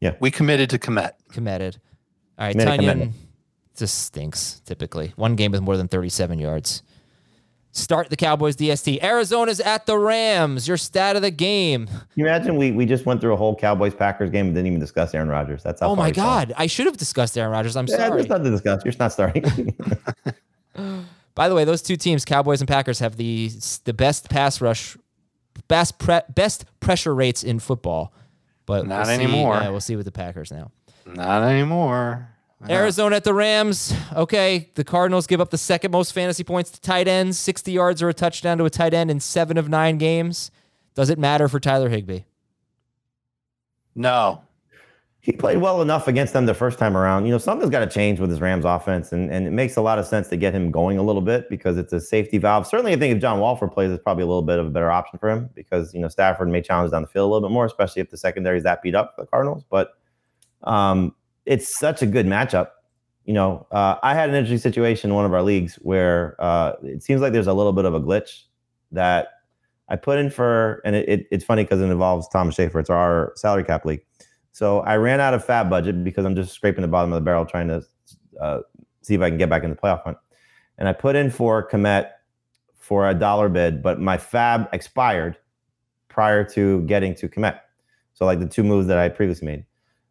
Yeah. 0.00 0.14
We 0.20 0.30
committed 0.30 0.70
to 0.70 0.78
commit. 0.78 1.14
Committed. 1.32 1.78
All 2.38 2.46
right, 2.46 2.54
Made 2.54 2.68
a 2.68 3.12
just 3.76 3.98
stinks 4.04 4.60
typically. 4.64 5.12
One 5.16 5.36
game 5.36 5.52
with 5.52 5.60
more 5.60 5.76
than 5.76 5.88
37 5.88 6.38
yards. 6.38 6.82
Start 7.70 8.10
the 8.10 8.16
Cowboys 8.16 8.56
DST. 8.56 9.02
Arizona's 9.02 9.60
at 9.60 9.86
the 9.86 9.96
Rams. 9.98 10.66
Your 10.66 10.76
stat 10.76 11.16
of 11.16 11.22
the 11.22 11.30
game. 11.30 11.86
Can 11.86 11.96
you 12.16 12.26
imagine 12.26 12.56
we 12.56 12.72
we 12.72 12.86
just 12.86 13.06
went 13.06 13.20
through 13.20 13.34
a 13.34 13.36
whole 13.36 13.54
Cowboys 13.54 13.94
Packers 13.94 14.30
game 14.30 14.46
and 14.46 14.54
didn't 14.54 14.66
even 14.68 14.80
discuss 14.80 15.14
Aaron 15.14 15.28
Rodgers. 15.28 15.62
That's 15.62 15.80
how 15.80 15.88
Oh 15.88 15.94
far 15.94 16.04
my 16.04 16.08
he's 16.08 16.16
fallen. 16.16 16.48
God. 16.48 16.54
I 16.56 16.66
should 16.66 16.86
have 16.86 16.96
discussed 16.96 17.36
Aaron 17.38 17.52
Rodgers. 17.52 17.76
I'm 17.76 17.86
Yeah, 17.86 17.96
sorry. 17.96 18.10
there's 18.22 18.28
nothing 18.28 18.44
to 18.44 18.50
discuss. 18.50 18.84
You're 18.84 18.94
not 18.98 19.12
starting. 19.12 19.76
By 21.34 21.48
the 21.48 21.54
way, 21.54 21.64
those 21.64 21.82
two 21.82 21.96
teams, 21.96 22.24
Cowboys 22.24 22.60
and 22.60 22.66
Packers, 22.68 22.98
have 22.98 23.16
the 23.16 23.50
the 23.84 23.92
best 23.94 24.28
pass 24.28 24.60
rush, 24.60 24.96
best 25.68 25.98
pre, 25.98 26.20
best 26.34 26.64
pressure 26.80 27.14
rates 27.14 27.42
in 27.44 27.58
football. 27.58 28.12
But 28.66 28.86
Not 28.86 29.06
we'll 29.06 29.16
see- 29.16 29.22
anymore. 29.24 29.54
yeah, 29.54 29.68
we'll 29.70 29.80
see 29.80 29.96
with 29.96 30.04
the 30.06 30.12
Packers 30.12 30.50
now. 30.50 30.70
Not 31.06 31.42
anymore. 31.42 32.28
Arizona 32.68 33.16
at 33.16 33.24
the 33.24 33.32
Rams. 33.32 33.94
Okay, 34.14 34.70
the 34.74 34.82
Cardinals 34.84 35.26
give 35.28 35.40
up 35.40 35.50
the 35.50 35.56
second 35.58 35.92
most 35.92 36.12
fantasy 36.12 36.42
points 36.42 36.70
to 36.72 36.80
tight 36.80 37.06
ends, 37.06 37.38
60 37.38 37.70
yards 37.70 38.02
or 38.02 38.08
a 38.08 38.14
touchdown 38.14 38.58
to 38.58 38.64
a 38.64 38.70
tight 38.70 38.92
end 38.92 39.10
in 39.12 39.20
seven 39.20 39.56
of 39.56 39.68
nine 39.68 39.96
games. 39.96 40.50
Does 40.94 41.08
it 41.08 41.18
matter 41.20 41.46
for 41.48 41.60
Tyler 41.60 41.88
Higbee? 41.88 42.22
No. 43.94 44.42
He 45.28 45.32
played 45.32 45.58
well 45.58 45.82
enough 45.82 46.08
against 46.08 46.32
them 46.32 46.46
the 46.46 46.54
first 46.54 46.78
time 46.78 46.96
around. 46.96 47.26
You 47.26 47.32
know, 47.32 47.36
something's 47.36 47.68
got 47.68 47.80
to 47.80 47.86
change 47.86 48.18
with 48.18 48.30
his 48.30 48.40
Rams 48.40 48.64
offense, 48.64 49.12
and, 49.12 49.30
and 49.30 49.46
it 49.46 49.50
makes 49.50 49.76
a 49.76 49.82
lot 49.82 49.98
of 49.98 50.06
sense 50.06 50.26
to 50.28 50.38
get 50.38 50.54
him 50.54 50.70
going 50.70 50.96
a 50.96 51.02
little 51.02 51.20
bit 51.20 51.50
because 51.50 51.76
it's 51.76 51.92
a 51.92 52.00
safety 52.00 52.38
valve. 52.38 52.66
Certainly, 52.66 52.94
I 52.94 52.96
think 52.96 53.14
if 53.14 53.20
John 53.20 53.38
Wolford 53.38 53.70
plays, 53.70 53.90
it's 53.90 54.02
probably 54.02 54.22
a 54.22 54.26
little 54.26 54.40
bit 54.40 54.58
of 54.58 54.68
a 54.68 54.70
better 54.70 54.90
option 54.90 55.18
for 55.18 55.28
him 55.28 55.50
because 55.54 55.92
you 55.92 56.00
know 56.00 56.08
Stafford 56.08 56.48
may 56.48 56.62
challenge 56.62 56.92
down 56.92 57.02
the 57.02 57.08
field 57.08 57.28
a 57.28 57.30
little 57.30 57.46
bit 57.46 57.52
more, 57.52 57.66
especially 57.66 58.00
if 58.00 58.08
the 58.08 58.16
secondary 58.16 58.56
is 58.56 58.64
that 58.64 58.80
beat 58.80 58.94
up 58.94 59.12
for 59.14 59.20
the 59.20 59.26
Cardinals. 59.26 59.64
But 59.68 59.90
um, 60.62 61.14
it's 61.44 61.78
such 61.78 62.00
a 62.00 62.06
good 62.06 62.24
matchup. 62.24 62.68
You 63.26 63.34
know, 63.34 63.66
uh, 63.70 63.96
I 64.02 64.14
had 64.14 64.30
an 64.30 64.34
interesting 64.34 64.72
situation 64.72 65.10
in 65.10 65.14
one 65.14 65.26
of 65.26 65.34
our 65.34 65.42
leagues 65.42 65.74
where 65.82 66.36
uh, 66.38 66.72
it 66.82 67.02
seems 67.02 67.20
like 67.20 67.34
there's 67.34 67.48
a 67.48 67.52
little 67.52 67.74
bit 67.74 67.84
of 67.84 67.92
a 67.92 68.00
glitch 68.00 68.44
that 68.92 69.28
I 69.90 69.96
put 69.96 70.18
in 70.18 70.30
for, 70.30 70.80
and 70.86 70.96
it, 70.96 71.06
it, 71.06 71.26
it's 71.30 71.44
funny 71.44 71.64
because 71.64 71.82
it 71.82 71.90
involves 71.90 72.28
Thomas 72.28 72.54
Schaefer. 72.54 72.80
It's 72.80 72.88
our 72.88 73.34
salary 73.36 73.64
cap 73.64 73.84
league. 73.84 74.00
So 74.58 74.80
I 74.80 74.96
ran 74.96 75.20
out 75.20 75.34
of 75.34 75.46
FAAB 75.46 75.70
budget 75.70 76.02
because 76.02 76.24
I'm 76.24 76.34
just 76.34 76.52
scraping 76.52 76.82
the 76.82 76.88
bottom 76.88 77.12
of 77.12 77.16
the 77.16 77.24
barrel 77.24 77.46
trying 77.46 77.68
to 77.68 77.80
uh, 78.40 78.58
see 79.02 79.14
if 79.14 79.20
I 79.20 79.28
can 79.28 79.38
get 79.38 79.48
back 79.48 79.62
in 79.62 79.70
the 79.70 79.76
playoff 79.76 80.02
hunt. 80.02 80.16
And 80.78 80.88
I 80.88 80.92
put 80.92 81.14
in 81.14 81.30
for 81.30 81.68
Kmet 81.68 82.10
for 82.76 83.08
a 83.08 83.14
dollar 83.14 83.48
bid, 83.48 83.84
but 83.84 84.00
my 84.00 84.16
FAAB 84.16 84.68
expired 84.72 85.38
prior 86.08 86.42
to 86.42 86.80
getting 86.86 87.14
to 87.14 87.28
Kmet. 87.28 87.60
So 88.14 88.26
like 88.26 88.40
the 88.40 88.48
two 88.48 88.64
moves 88.64 88.88
that 88.88 88.98
I 88.98 89.08
previously 89.08 89.46
made. 89.46 89.64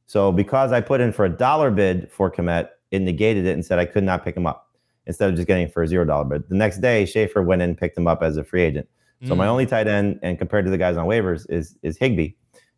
So 0.06 0.32
because 0.32 0.72
I 0.72 0.80
put 0.80 1.02
in 1.02 1.12
for 1.12 1.26
a 1.26 1.30
dollar 1.30 1.70
bid 1.70 2.10
for 2.10 2.32
Kmet, 2.32 2.70
it 2.92 3.02
negated 3.02 3.46
it 3.46 3.52
and 3.52 3.66
said 3.66 3.80
I 3.80 3.86
could 3.86 4.06
not 4.06 4.24
pick 4.24 4.38
him 4.38 4.48
up 4.48 4.72
instead 5.08 5.30
of 5.30 5.36
just 5.36 5.50
getting 5.50 5.68
for 5.68 5.84
a 5.84 5.88
zero 5.90 6.06
dollar 6.06 6.24
bid. 6.24 6.48
The 6.48 6.56
next 6.56 6.78
day, 6.78 7.06
Schaefer 7.06 7.44
went 7.44 7.62
in 7.62 7.72
and 7.72 7.78
picked 7.78 7.98
him 7.98 8.08
up 8.08 8.24
as 8.24 8.38
a 8.38 8.46
free 8.46 8.62
agent. 8.62 8.88
So 9.26 9.34
mm. 9.34 9.38
my 9.40 9.48
only 9.48 9.66
tight 9.66 9.90
end, 9.90 10.22
and 10.24 10.38
compared 10.38 10.64
to 10.64 10.72
the 10.72 10.78
guys 10.78 10.96
on 10.96 11.06
waivers, 11.06 11.46
is 11.50 11.76
is 11.84 11.98
Higbee. 11.98 12.30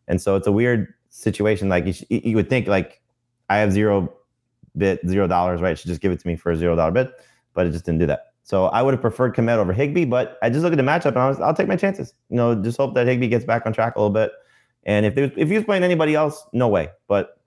And 0.07 0.19
so 0.19 0.35
it's 0.35 0.47
a 0.47 0.51
weird 0.51 0.95
situation. 1.09 1.69
Like 1.69 1.85
you, 1.85 1.93
sh- 1.93 2.03
you 2.09 2.35
would 2.35 2.49
think, 2.49 2.67
like 2.67 3.01
I 3.49 3.57
have 3.57 3.71
zero 3.71 4.13
bit, 4.77 4.99
zero 5.07 5.27
dollars, 5.27 5.61
right? 5.61 5.77
Should 5.77 5.87
just 5.87 6.01
give 6.01 6.11
it 6.11 6.19
to 6.19 6.27
me 6.27 6.35
for 6.35 6.51
a 6.51 6.57
zero 6.57 6.75
dollar 6.75 6.91
bid, 6.91 7.09
but 7.53 7.67
it 7.67 7.71
just 7.71 7.85
didn't 7.85 7.99
do 7.99 8.05
that. 8.07 8.33
So 8.43 8.65
I 8.65 8.81
would 8.81 8.93
have 8.95 9.01
preferred 9.01 9.35
Kmet 9.35 9.57
over 9.57 9.73
Higbee, 9.73 10.05
but 10.05 10.39
I 10.41 10.49
just 10.49 10.63
look 10.63 10.73
at 10.73 10.77
the 10.77 10.83
matchup 10.83 11.09
and 11.09 11.19
I 11.19 11.29
was, 11.29 11.39
I'll 11.39 11.53
take 11.53 11.67
my 11.67 11.75
chances. 11.75 12.15
You 12.29 12.37
know, 12.37 12.55
just 12.55 12.77
hope 12.77 12.95
that 12.95 13.05
Higbee 13.05 13.27
gets 13.27 13.45
back 13.45 13.65
on 13.65 13.73
track 13.73 13.95
a 13.95 13.99
little 13.99 14.09
bit. 14.13 14.31
And 14.85 15.05
if 15.05 15.13
there's, 15.13 15.31
if 15.35 15.49
he 15.49 15.55
was 15.55 15.65
playing 15.65 15.83
anybody 15.83 16.15
else, 16.15 16.43
no 16.51 16.67
way. 16.67 16.89
But 17.07 17.39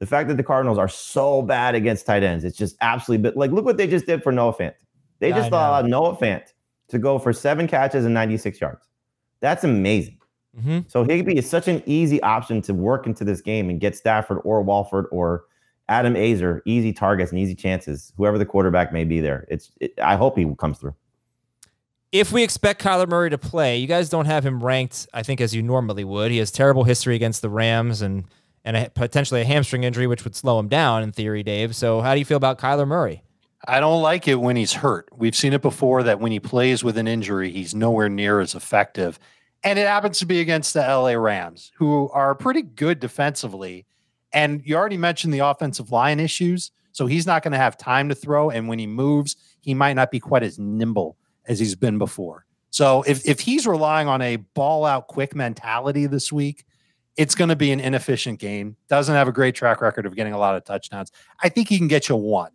the 0.00 0.06
fact 0.06 0.28
that 0.28 0.36
the 0.36 0.42
Cardinals 0.42 0.76
are 0.76 0.88
so 0.88 1.40
bad 1.40 1.74
against 1.74 2.04
tight 2.04 2.22
ends, 2.22 2.44
it's 2.44 2.58
just 2.58 2.76
absolutely. 2.82 3.22
But 3.22 3.36
like, 3.38 3.52
look 3.52 3.64
what 3.64 3.78
they 3.78 3.86
just 3.86 4.06
did 4.06 4.22
for 4.22 4.32
Noah 4.32 4.54
Fant. 4.54 4.74
They 5.18 5.30
just 5.30 5.48
allowed 5.48 5.86
Noah 5.86 6.16
Fant 6.16 6.52
to 6.88 6.98
go 6.98 7.18
for 7.18 7.32
seven 7.32 7.66
catches 7.66 8.04
and 8.04 8.12
96 8.12 8.60
yards. 8.60 8.86
That's 9.40 9.64
amazing. 9.64 10.18
Mm-hmm. 10.60 10.80
So 10.88 11.04
Higbee 11.04 11.36
is 11.36 11.48
such 11.48 11.68
an 11.68 11.82
easy 11.86 12.22
option 12.22 12.62
to 12.62 12.74
work 12.74 13.06
into 13.06 13.24
this 13.24 13.40
game 13.40 13.70
and 13.70 13.80
get 13.80 13.96
Stafford 13.96 14.38
or 14.44 14.62
Wolford 14.62 15.06
or 15.10 15.44
Adam 15.88 16.14
Aizer 16.14 16.60
easy 16.64 16.92
targets 16.92 17.32
and 17.32 17.40
easy 17.40 17.54
chances. 17.54 18.12
Whoever 18.16 18.38
the 18.38 18.46
quarterback 18.46 18.92
may 18.92 19.04
be 19.04 19.20
there, 19.20 19.46
it's. 19.48 19.72
It, 19.80 19.94
I 20.00 20.16
hope 20.16 20.38
he 20.38 20.46
comes 20.56 20.78
through. 20.78 20.94
If 22.12 22.32
we 22.32 22.42
expect 22.42 22.82
Kyler 22.82 23.08
Murray 23.08 23.30
to 23.30 23.38
play, 23.38 23.78
you 23.78 23.86
guys 23.86 24.08
don't 24.08 24.26
have 24.26 24.44
him 24.44 24.62
ranked, 24.64 25.06
I 25.14 25.22
think, 25.22 25.40
as 25.40 25.54
you 25.54 25.62
normally 25.62 26.02
would. 26.02 26.32
He 26.32 26.38
has 26.38 26.50
terrible 26.50 26.82
history 26.84 27.14
against 27.14 27.40
the 27.40 27.48
Rams 27.48 28.02
and 28.02 28.24
and 28.64 28.76
a, 28.76 28.90
potentially 28.90 29.40
a 29.40 29.44
hamstring 29.44 29.84
injury, 29.84 30.06
which 30.06 30.24
would 30.24 30.36
slow 30.36 30.58
him 30.58 30.68
down 30.68 31.02
in 31.02 31.12
theory, 31.12 31.42
Dave. 31.42 31.74
So, 31.74 32.00
how 32.00 32.14
do 32.14 32.18
you 32.18 32.24
feel 32.24 32.36
about 32.36 32.58
Kyler 32.58 32.86
Murray? 32.86 33.22
I 33.66 33.80
don't 33.80 34.00
like 34.00 34.26
it 34.26 34.36
when 34.36 34.56
he's 34.56 34.72
hurt. 34.72 35.08
We've 35.14 35.36
seen 35.36 35.52
it 35.52 35.62
before 35.62 36.02
that 36.04 36.20
when 36.20 36.32
he 36.32 36.40
plays 36.40 36.82
with 36.82 36.96
an 36.96 37.06
injury, 37.06 37.50
he's 37.50 37.74
nowhere 37.74 38.08
near 38.08 38.40
as 38.40 38.54
effective. 38.54 39.18
And 39.62 39.78
it 39.78 39.86
happens 39.86 40.18
to 40.20 40.26
be 40.26 40.40
against 40.40 40.74
the 40.74 40.80
LA 40.80 41.12
Rams, 41.12 41.70
who 41.76 42.08
are 42.10 42.34
pretty 42.34 42.62
good 42.62 42.98
defensively. 42.98 43.86
And 44.32 44.62
you 44.64 44.76
already 44.76 44.96
mentioned 44.96 45.34
the 45.34 45.40
offensive 45.40 45.90
line 45.90 46.18
issues. 46.18 46.70
So 46.92 47.06
he's 47.06 47.26
not 47.26 47.42
going 47.42 47.52
to 47.52 47.58
have 47.58 47.76
time 47.76 48.08
to 48.08 48.14
throw. 48.14 48.50
And 48.50 48.68
when 48.68 48.78
he 48.78 48.86
moves, 48.86 49.36
he 49.60 49.74
might 49.74 49.94
not 49.94 50.10
be 50.10 50.18
quite 50.18 50.42
as 50.42 50.58
nimble 50.58 51.16
as 51.46 51.58
he's 51.58 51.74
been 51.74 51.98
before. 51.98 52.46
So 52.70 53.02
if, 53.02 53.26
if 53.28 53.40
he's 53.40 53.66
relying 53.66 54.08
on 54.08 54.22
a 54.22 54.36
ball 54.36 54.84
out 54.84 55.08
quick 55.08 55.34
mentality 55.34 56.06
this 56.06 56.32
week, 56.32 56.64
it's 57.16 57.34
going 57.34 57.48
to 57.48 57.56
be 57.56 57.72
an 57.72 57.80
inefficient 57.80 58.38
game. 58.38 58.76
Doesn't 58.88 59.14
have 59.14 59.28
a 59.28 59.32
great 59.32 59.54
track 59.54 59.80
record 59.82 60.06
of 60.06 60.16
getting 60.16 60.32
a 60.32 60.38
lot 60.38 60.56
of 60.56 60.64
touchdowns. 60.64 61.10
I 61.42 61.48
think 61.48 61.68
he 61.68 61.76
can 61.76 61.88
get 61.88 62.08
you 62.08 62.16
one. 62.16 62.52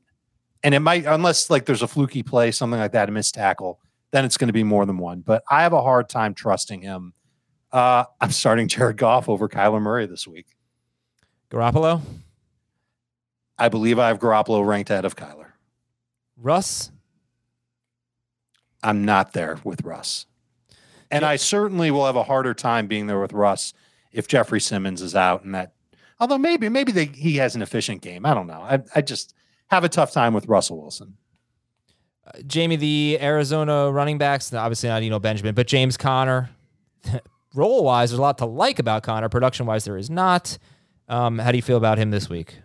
And 0.64 0.74
it 0.74 0.80
might, 0.80 1.06
unless 1.06 1.50
like 1.50 1.66
there's 1.66 1.84
a 1.84 1.88
fluky 1.88 2.24
play, 2.24 2.52
something 2.52 2.80
like 2.80 2.94
that, 2.94 3.10
a 3.10 3.12
missed 3.12 3.36
tackle 3.36 3.80
then 4.12 4.26
it's 4.26 4.38
going 4.38 4.48
to 4.48 4.54
be 4.54 4.64
more 4.64 4.86
than 4.86 4.98
one. 4.98 5.22
But 5.22 5.44
I 5.50 5.64
have 5.64 5.74
a 5.74 5.82
hard 5.82 6.10
time 6.10 6.34
trusting 6.34 6.82
him. 6.82 7.14
Uh, 7.72 8.06
I'm 8.22 8.32
starting 8.32 8.68
Jared 8.68 8.98
Goff 8.98 9.30
over 9.30 9.50
Kyler 9.50 9.82
Murray 9.82 10.06
this 10.06 10.28
week. 10.28 10.48
Garoppolo? 11.50 12.02
I 13.58 13.70
believe 13.70 14.00
I 14.00 14.10
have 14.10 14.20
Garoppolo 14.20 14.66
ranked 14.66 14.90
ahead 14.90 15.06
of 15.06 15.16
Kyler. 15.16 15.52
Russ? 16.38 16.92
I'm 18.84 19.06
not 19.06 19.34
there 19.34 19.60
with 19.64 19.84
Russ. 19.84 20.26
And 21.10 21.22
yeah. 21.22 21.30
I 21.30 21.36
certainly 21.38 21.92
will 21.92 22.06
have 22.06 22.16
a 22.16 22.24
harder 22.24 22.54
time 22.54 22.88
being 22.88 23.08
there 23.08 23.20
with 23.20 23.34
Russ 23.34 23.74
if 24.12 24.28
Jeffrey 24.28 24.62
Simmons 24.62 25.02
is 25.02 25.16
out 25.16 25.44
and 25.44 25.56
that 25.56 25.74
although 26.20 26.38
maybe 26.38 26.70
maybe 26.70 26.92
they, 26.92 27.06
he 27.06 27.38
has 27.38 27.56
an 27.56 27.62
efficient 27.62 28.02
game. 28.02 28.26
I 28.26 28.34
don't 28.34 28.48
know. 28.48 28.62
I, 28.62 28.80
I 28.96 29.02
just 29.02 29.34
have 29.68 29.84
a 29.84 29.90
tough 29.90 30.12
time 30.12 30.34
with 30.34 30.48
Russell 30.48 30.82
Wilson. 30.82 31.18
Jamey, 32.42 32.78
the 32.80 33.18
Arizona 33.22 33.92
running 33.92 34.18
backs, 34.18 34.54
obviously 34.54 34.90
not 34.90 35.04
Eno 35.04 35.20
Benjamin, 35.20 35.56
but 35.56 35.68
James 35.68 35.98
Conner. 35.98 36.50
Role 37.54 37.84
wise, 37.84 38.10
there's 38.10 38.20
a 38.20 38.22
lot 38.22 38.38
to 38.40 38.46
like 38.46 38.80
about 38.80 39.04
Conner. 39.04 39.30
Production 39.30 39.66
wise, 39.66 39.86
there 39.86 39.98
is 39.98 40.10
not. 40.10 40.58
Um, 41.08 41.40
how 41.40 41.52
do 41.52 41.58
you 41.58 41.62
feel 41.62 41.78
about 41.78 41.98
him 41.98 42.12
this 42.12 42.30
week? 42.30 42.60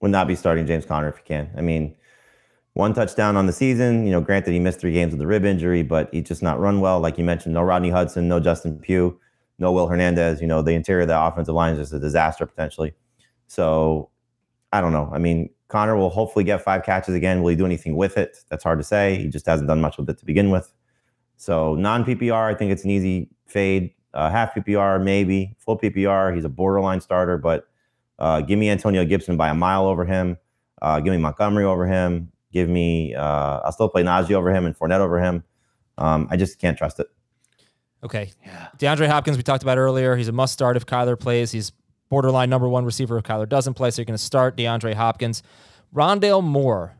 Would 0.00 0.10
not 0.10 0.26
be 0.26 0.34
starting 0.34 0.66
James 0.66 0.84
Conner 0.84 1.08
if 1.08 1.16
you 1.16 1.22
can. 1.24 1.50
I 1.56 1.62
mean, 1.62 1.96
one 2.74 2.92
touchdown 2.92 3.36
on 3.36 3.46
the 3.46 3.52
season. 3.52 4.04
You 4.04 4.12
know, 4.12 4.20
granted 4.20 4.52
he 4.52 4.58
missed 4.58 4.80
three 4.80 4.92
games 4.92 5.12
with 5.12 5.22
a 5.22 5.26
rib 5.26 5.44
injury, 5.44 5.82
but 5.82 6.12
he 6.12 6.20
just 6.20 6.42
not 6.42 6.60
run 6.60 6.80
well. 6.80 7.00
Like 7.00 7.16
you 7.16 7.24
mentioned, 7.24 7.54
no 7.54 7.62
Rodney 7.62 7.90
Hudson, 7.90 8.28
no 8.28 8.40
Justin 8.40 8.78
Pugh, 8.78 9.18
no 9.58 9.72
Will 9.72 9.86
Hernandez. 9.86 10.40
You 10.40 10.46
know, 10.46 10.60
the 10.60 10.72
interior 10.72 11.02
of 11.02 11.08
the 11.08 11.18
offensive 11.18 11.54
line 11.54 11.72
is 11.72 11.78
just 11.78 11.92
a 11.92 12.00
disaster 12.00 12.44
potentially. 12.44 12.92
So 13.46 14.10
I 14.72 14.80
don't 14.80 14.92
know. 14.92 15.08
I 15.12 15.18
mean, 15.18 15.50
Conner 15.74 15.96
will 15.96 16.08
hopefully 16.08 16.44
get 16.44 16.62
five 16.62 16.84
catches 16.84 17.16
again. 17.16 17.42
Will 17.42 17.50
he 17.50 17.56
do 17.56 17.66
anything 17.66 17.96
with 17.96 18.16
it? 18.16 18.44
That's 18.48 18.62
hard 18.62 18.78
to 18.78 18.84
say. 18.84 19.16
He 19.16 19.26
just 19.26 19.44
hasn't 19.44 19.66
done 19.66 19.80
much 19.80 19.98
with 19.98 20.08
it 20.08 20.16
to 20.18 20.24
begin 20.24 20.50
with. 20.50 20.72
So 21.36 21.74
non 21.74 22.04
PPR, 22.04 22.48
I 22.48 22.54
think 22.54 22.70
it's 22.70 22.84
an 22.84 22.90
easy 22.90 23.28
fade. 23.46 23.92
Uh, 24.14 24.30
half 24.30 24.54
PPR, 24.54 25.02
maybe. 25.02 25.56
Full 25.58 25.76
PPR, 25.76 26.32
he's 26.32 26.44
a 26.44 26.48
borderline 26.48 27.00
starter, 27.00 27.38
but 27.38 27.66
uh, 28.20 28.40
give 28.40 28.56
me 28.56 28.70
Antonio 28.70 29.04
Gibson 29.04 29.36
by 29.36 29.48
a 29.48 29.54
mile 29.54 29.86
over 29.86 30.04
him. 30.04 30.38
Uh, 30.80 31.00
give 31.00 31.10
me 31.10 31.18
Montgomery 31.18 31.64
over 31.64 31.88
him. 31.88 32.30
Give 32.52 32.68
me, 32.68 33.16
uh, 33.16 33.58
I'll 33.64 33.72
still 33.72 33.88
play 33.88 34.04
Najee 34.04 34.34
over 34.34 34.54
him 34.54 34.66
and 34.66 34.78
Fournette 34.78 35.00
over 35.00 35.18
him. 35.18 35.42
Um, 35.98 36.28
I 36.30 36.36
just 36.36 36.60
can't 36.60 36.78
trust 36.78 37.00
it. 37.00 37.08
Okay. 38.04 38.30
Yeah. 38.46 38.68
DeAndre 38.78 39.08
Hopkins, 39.08 39.36
we 39.36 39.42
talked 39.42 39.64
about 39.64 39.78
earlier. 39.78 40.14
He's 40.14 40.28
a 40.28 40.32
must 40.32 40.52
start 40.52 40.76
if 40.76 40.86
Kyler 40.86 41.18
plays. 41.18 41.50
He's 41.50 41.72
borderline 42.08 42.50
number 42.50 42.68
one 42.68 42.84
receiver 42.84 43.18
if 43.18 43.24
Kyler 43.24 43.48
doesn't 43.48 43.74
play. 43.74 43.90
So 43.90 44.00
you're 44.00 44.06
going 44.06 44.16
to 44.16 44.22
start 44.22 44.56
DeAndre 44.56 44.94
Hopkins. 44.94 45.42
Rondale 45.94 46.42
Moore. 46.42 46.96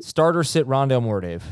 Starter 0.00 0.44
sit 0.44 0.66
Rondale 0.66 1.02
Moore, 1.02 1.20
Dave. 1.20 1.44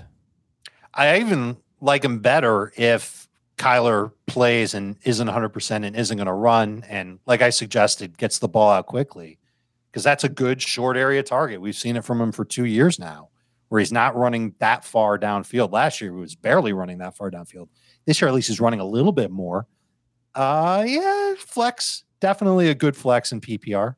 I 0.93 1.19
even 1.19 1.57
like 1.81 2.05
him 2.05 2.21
better 2.21 2.73
if 2.77 3.29
Kyler 3.57 4.13
plays 4.27 4.75
and 4.75 4.97
isn't 5.05 5.29
100% 5.29 5.85
and 5.85 5.97
isn't 5.97 6.17
going 6.17 6.27
to 6.27 6.33
run. 6.33 6.85
And 6.89 7.19
like 7.27 7.43
I 7.43 7.51
suggested, 7.51 8.19
gets 8.19 8.39
the 8.39 8.49
ball 8.49 8.71
out 8.71 8.87
quickly 8.87 9.39
because 9.91 10.05
that's 10.05 10.25
a 10.25 10.29
good 10.29 10.61
short 10.61 10.97
area 10.97 11.23
target. 11.23 11.61
We've 11.61 11.77
seen 11.77 11.97
it 11.97 12.05
from 12.05 12.21
him 12.21 12.33
for 12.33 12.45
two 12.45 12.65
years 12.65 12.99
now, 12.99 13.29
where 13.69 13.79
he's 13.79 13.93
not 13.93 14.17
running 14.17 14.55
that 14.59 14.85
far 14.85 15.19
downfield. 15.19 15.73
Last 15.73 16.01
year, 16.01 16.13
he 16.13 16.19
was 16.19 16.35
barely 16.35 16.73
running 16.73 16.99
that 16.99 17.17
far 17.17 17.31
downfield. 17.31 17.69
This 18.05 18.21
year, 18.21 18.29
at 18.29 18.35
least, 18.35 18.49
he's 18.49 18.61
running 18.61 18.81
a 18.81 18.85
little 18.85 19.13
bit 19.13 19.31
more. 19.31 19.67
Uh, 20.35 20.85
yeah, 20.87 21.35
flex 21.39 22.03
definitely 22.25 22.71
a 22.71 22.75
good 22.75 22.97
flex 22.97 23.33
in 23.33 23.41
PPR. 23.43 23.97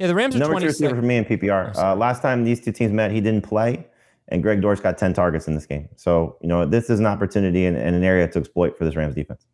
Yeah, 0.00 0.08
the 0.08 0.16
Rams 0.16 0.34
are 0.34 0.40
number 0.40 0.54
20 0.54 0.64
two 0.64 0.66
receiver 0.66 0.96
for 0.96 1.02
me 1.02 1.16
in 1.16 1.24
PPR. 1.24 1.76
Uh, 1.76 1.94
last 1.94 2.22
time 2.22 2.42
these 2.42 2.60
two 2.60 2.72
teams 2.72 2.92
met, 2.92 3.12
he 3.12 3.20
didn't 3.20 3.42
play, 3.42 3.86
and 4.28 4.42
Greg 4.42 4.60
Dortch 4.60 4.82
got 4.82 4.98
10 4.98 5.12
targets 5.12 5.46
in 5.46 5.54
this 5.54 5.64
game. 5.64 5.88
So, 5.94 6.36
you 6.40 6.48
know, 6.48 6.66
this 6.66 6.90
is 6.90 6.98
an 6.98 7.06
opportunity 7.06 7.66
and, 7.66 7.76
and 7.76 7.94
an 7.94 8.02
area 8.02 8.26
to 8.26 8.40
exploit 8.40 8.76
for 8.76 8.84
this 8.84 8.96
Rams 8.96 9.14
defense. 9.14 9.46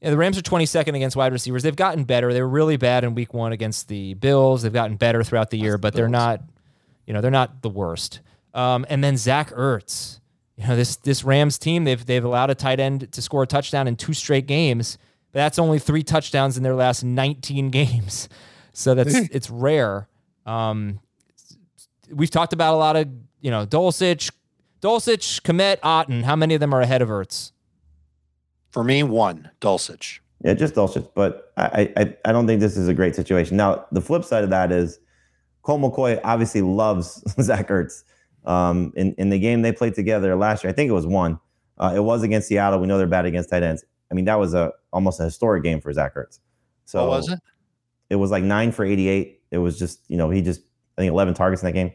Yeah, 0.00 0.08
the 0.08 0.16
Rams 0.16 0.38
are 0.38 0.42
22nd 0.42 0.96
against 0.96 1.16
wide 1.16 1.32
receivers. 1.32 1.62
They've 1.62 1.76
gotten 1.76 2.04
better. 2.04 2.32
They 2.32 2.40
were 2.40 2.48
really 2.48 2.78
bad 2.78 3.04
in 3.04 3.14
week 3.14 3.34
one 3.34 3.52
against 3.52 3.88
the 3.88 4.14
Bills. 4.14 4.62
They've 4.62 4.72
gotten 4.72 4.96
better 4.96 5.22
throughout 5.22 5.50
the 5.50 5.58
year, 5.58 5.76
but 5.76 5.92
they're 5.92 6.08
not, 6.08 6.40
you 7.06 7.12
know, 7.12 7.20
they're 7.20 7.30
not 7.30 7.60
the 7.60 7.68
worst. 7.68 8.20
Um, 8.54 8.86
and 8.88 9.04
then 9.04 9.18
Zach 9.18 9.50
Ertz. 9.50 10.20
You 10.56 10.66
know, 10.66 10.76
this 10.76 10.96
this 10.96 11.22
Rams 11.22 11.58
team, 11.58 11.84
they've 11.84 12.06
they've 12.06 12.24
allowed 12.24 12.48
a 12.48 12.54
tight 12.54 12.80
end 12.80 13.12
to 13.12 13.20
score 13.20 13.42
a 13.42 13.46
touchdown 13.46 13.86
in 13.86 13.96
two 13.96 14.14
straight 14.14 14.46
games. 14.46 14.96
But 15.36 15.42
that's 15.42 15.58
only 15.58 15.78
three 15.78 16.02
touchdowns 16.02 16.56
in 16.56 16.62
their 16.62 16.74
last 16.74 17.04
19 17.04 17.68
games. 17.70 18.30
So 18.72 18.94
that's 18.94 19.14
it's 19.14 19.50
rare. 19.50 20.08
Um, 20.46 21.00
we've 22.10 22.30
talked 22.30 22.54
about 22.54 22.72
a 22.72 22.78
lot 22.78 22.96
of, 22.96 23.06
you 23.42 23.50
know, 23.50 23.66
Dulcich, 23.66 24.32
Dulcich, 24.80 25.42
Kmet, 25.42 25.80
Otton. 25.80 26.22
How 26.22 26.36
many 26.36 26.54
of 26.54 26.60
them 26.60 26.72
are 26.72 26.80
ahead 26.80 27.02
of 27.02 27.10
Ertz? 27.10 27.52
For 28.70 28.82
me, 28.82 29.02
one, 29.02 29.50
Dulcich. 29.60 30.20
Yeah, 30.42 30.54
just 30.54 30.74
Dulcich. 30.74 31.06
But 31.14 31.52
I, 31.58 31.92
I, 31.94 32.16
I 32.24 32.32
don't 32.32 32.46
think 32.46 32.62
this 32.62 32.78
is 32.78 32.88
a 32.88 32.94
great 32.94 33.14
situation. 33.14 33.58
Now, 33.58 33.84
the 33.92 34.00
flip 34.00 34.24
side 34.24 34.42
of 34.42 34.48
that 34.48 34.72
is 34.72 34.98
Colt 35.60 35.82
McCoy 35.82 36.18
obviously 36.24 36.62
loves 36.62 37.22
Zach 37.42 37.68
Ertz. 37.68 38.04
Um, 38.46 38.90
in, 38.96 39.12
in 39.18 39.28
the 39.28 39.38
game 39.38 39.60
they 39.60 39.72
played 39.72 39.94
together 39.94 40.34
last 40.34 40.64
year, 40.64 40.70
I 40.70 40.72
think 40.72 40.88
it 40.88 40.94
was 40.94 41.06
one. 41.06 41.38
Uh, 41.76 41.92
it 41.94 42.00
was 42.00 42.22
against 42.22 42.48
Seattle. 42.48 42.80
We 42.80 42.86
know 42.86 42.96
they're 42.96 43.06
bad 43.06 43.26
against 43.26 43.50
tight 43.50 43.62
ends. 43.62 43.84
I 44.10 44.14
mean, 44.14 44.24
that 44.26 44.38
was 44.38 44.54
a 44.54 44.72
almost 44.92 45.20
a 45.20 45.24
historic 45.24 45.62
game 45.62 45.80
for 45.80 45.92
Zach 45.92 46.14
Ertz. 46.14 46.38
So 46.84 47.08
what 47.08 47.18
was 47.18 47.30
it? 47.30 47.38
It 48.10 48.16
was 48.16 48.30
like 48.30 48.44
nine 48.44 48.72
for 48.72 48.84
88. 48.84 49.40
It 49.50 49.58
was 49.58 49.78
just, 49.78 50.00
you 50.08 50.16
know, 50.16 50.30
he 50.30 50.42
just, 50.42 50.60
I 50.96 51.02
think 51.02 51.10
11 51.10 51.34
targets 51.34 51.62
in 51.62 51.66
that 51.66 51.72
game. 51.72 51.92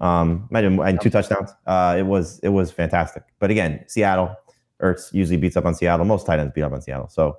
Um, 0.00 0.48
and 0.52 1.00
two 1.00 1.10
touchdowns. 1.10 1.50
Uh, 1.66 1.94
it 1.98 2.02
was, 2.02 2.40
it 2.40 2.48
was 2.48 2.72
fantastic. 2.72 3.22
But 3.38 3.50
again, 3.50 3.84
Seattle, 3.86 4.34
Ertz 4.82 5.12
usually 5.12 5.36
beats 5.36 5.56
up 5.56 5.64
on 5.64 5.74
Seattle. 5.74 6.04
Most 6.04 6.26
tight 6.26 6.40
ends 6.40 6.52
beat 6.52 6.62
up 6.62 6.72
on 6.72 6.82
Seattle. 6.82 7.08
So 7.08 7.36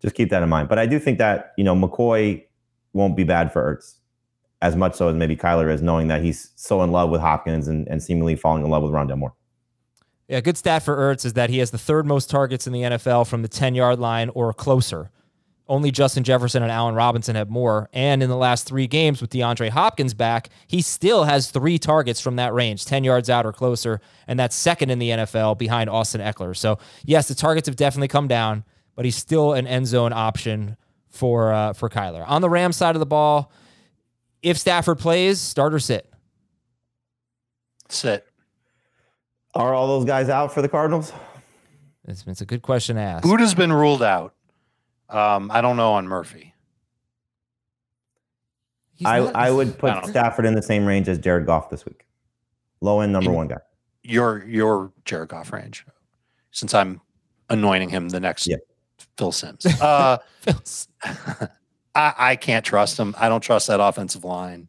just 0.00 0.14
keep 0.14 0.30
that 0.30 0.42
in 0.42 0.48
mind. 0.48 0.70
But 0.70 0.78
I 0.78 0.86
do 0.86 0.98
think 0.98 1.18
that, 1.18 1.52
you 1.58 1.64
know, 1.64 1.74
McCoy 1.74 2.42
won't 2.94 3.16
be 3.16 3.24
bad 3.24 3.52
for 3.52 3.76
Ertz 3.76 3.96
as 4.62 4.74
much 4.74 4.94
so 4.94 5.08
as 5.08 5.14
maybe 5.14 5.36
Kyler 5.36 5.72
is, 5.72 5.82
knowing 5.82 6.08
that 6.08 6.22
he's 6.22 6.50
so 6.56 6.82
in 6.82 6.90
love 6.90 7.10
with 7.10 7.20
Hopkins 7.20 7.68
and, 7.68 7.86
and 7.88 8.02
seemingly 8.02 8.34
falling 8.34 8.64
in 8.64 8.70
love 8.70 8.82
with 8.82 8.92
Rondale 8.92 9.18
Moore. 9.18 9.34
Yeah, 10.28 10.40
good 10.40 10.58
stat 10.58 10.82
for 10.82 10.96
Ertz 10.96 11.24
is 11.24 11.32
that 11.32 11.48
he 11.48 11.58
has 11.58 11.70
the 11.70 11.78
third 11.78 12.06
most 12.06 12.28
targets 12.28 12.66
in 12.66 12.72
the 12.74 12.82
NFL 12.82 13.26
from 13.26 13.40
the 13.40 13.48
10 13.48 13.74
yard 13.74 13.98
line 13.98 14.28
or 14.34 14.52
closer. 14.52 15.10
Only 15.66 15.90
Justin 15.90 16.24
Jefferson 16.24 16.62
and 16.62 16.72
Allen 16.72 16.94
Robinson 16.94 17.34
have 17.36 17.50
more. 17.50 17.90
And 17.92 18.22
in 18.22 18.28
the 18.28 18.36
last 18.36 18.66
three 18.66 18.86
games 18.86 19.20
with 19.20 19.30
DeAndre 19.30 19.68
Hopkins 19.70 20.14
back, 20.14 20.48
he 20.66 20.80
still 20.80 21.24
has 21.24 21.50
three 21.50 21.78
targets 21.78 22.20
from 22.20 22.36
that 22.36 22.54
range, 22.54 22.86
10 22.86 23.04
yards 23.04 23.28
out 23.28 23.44
or 23.44 23.52
closer. 23.52 24.00
And 24.26 24.38
that's 24.38 24.56
second 24.56 24.90
in 24.90 24.98
the 24.98 25.10
NFL 25.10 25.58
behind 25.58 25.90
Austin 25.90 26.20
Ekeler. 26.20 26.56
So, 26.56 26.78
yes, 27.04 27.28
the 27.28 27.34
targets 27.34 27.66
have 27.66 27.76
definitely 27.76 28.08
come 28.08 28.28
down, 28.28 28.64
but 28.96 29.04
he's 29.04 29.16
still 29.16 29.52
an 29.54 29.66
end 29.66 29.86
zone 29.86 30.12
option 30.12 30.76
for, 31.10 31.52
uh, 31.52 31.72
for 31.72 31.88
Kyler. 31.88 32.24
On 32.26 32.40
the 32.42 32.50
Rams 32.50 32.76
side 32.76 32.96
of 32.96 33.00
the 33.00 33.06
ball, 33.06 33.50
if 34.42 34.58
Stafford 34.58 34.98
plays, 34.98 35.40
start 35.40 35.74
or 35.74 35.78
sit? 35.78 36.10
Sit. 37.88 38.27
Are 39.58 39.74
all 39.74 39.88
those 39.88 40.04
guys 40.04 40.28
out 40.28 40.54
for 40.54 40.62
the 40.62 40.68
Cardinals? 40.68 41.12
It's, 42.06 42.24
it's 42.26 42.40
a 42.40 42.46
good 42.46 42.62
question 42.62 42.94
to 42.96 43.02
ask. 43.02 43.24
Budda's 43.26 43.54
been 43.54 43.72
ruled 43.72 44.02
out. 44.04 44.34
Um, 45.10 45.50
I 45.50 45.60
don't 45.60 45.76
know 45.76 45.94
on 45.94 46.06
Murphy. 46.06 46.54
I, 49.04 49.18
I 49.18 49.50
would 49.50 49.78
put 49.78 50.06
Stafford 50.06 50.46
in 50.46 50.54
the 50.54 50.62
same 50.62 50.84
range 50.86 51.08
as 51.08 51.18
Jared 51.18 51.46
Goff 51.46 51.70
this 51.70 51.84
week. 51.84 52.06
Low 52.80 53.00
end 53.00 53.12
number 53.12 53.30
In- 53.30 53.36
one 53.36 53.48
guy. 53.48 53.58
Your 54.04 54.44
your 54.46 54.92
Jared 55.04 55.28
Goff 55.28 55.52
range, 55.52 55.84
since 56.50 56.72
I'm 56.72 57.00
anointing 57.50 57.90
him 57.90 58.08
the 58.08 58.20
next 58.20 58.46
Yeah. 58.46 58.56
Phil 59.18 59.32
Simms. 59.32 59.66
Uh, 59.66 60.18
I, 61.02 62.14
I 62.16 62.36
can't 62.36 62.64
trust 62.64 62.98
him. 62.98 63.14
I 63.18 63.28
don't 63.28 63.40
trust 63.40 63.66
that 63.66 63.80
offensive 63.80 64.24
line. 64.24 64.68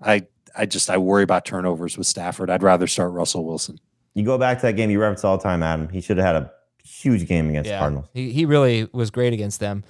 I 0.00 0.26
I 0.56 0.66
just 0.66 0.90
I 0.90 0.96
worry 0.96 1.22
about 1.22 1.44
turnovers 1.44 1.96
with 1.96 2.06
Stafford. 2.06 2.50
I'd 2.50 2.62
rather 2.62 2.86
start 2.86 3.12
Russell 3.12 3.44
Wilson. 3.44 3.78
You 4.16 4.24
go 4.24 4.38
back 4.38 4.56
to 4.60 4.62
that 4.62 4.72
game 4.72 4.88
you 4.88 4.98
reference 4.98 5.24
all 5.24 5.36
the 5.36 5.42
time, 5.42 5.62
Adam. 5.62 5.90
He 5.90 6.00
should 6.00 6.16
have 6.16 6.26
had 6.26 6.36
a 6.36 6.52
huge 6.82 7.28
game 7.28 7.50
against 7.50 7.70
the 7.70 7.76
Cardinals. 7.76 8.08
He, 8.14 8.32
he 8.32 8.46
really 8.46 8.88
was 8.92 9.10
great 9.10 9.34
against 9.34 9.60
them. 9.60 9.84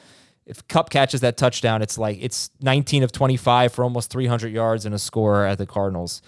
If 0.47 0.67
Kupp 0.67 0.91
catches 0.91 1.21
that 1.21 1.37
touchdown, 1.37 1.81
it's 1.81 1.97
like 1.97 2.19
it's 2.21 2.51
19 2.61 3.05
of 3.05 3.13
25 3.13 3.73
for 3.73 3.85
almost 3.85 4.11
300 4.11 4.53
yards 4.53 4.85
and 4.85 4.93
a 4.93 4.99
score 4.99 5.45
at 5.45 5.59
the 5.59 5.67
Cardinals. 5.67 6.23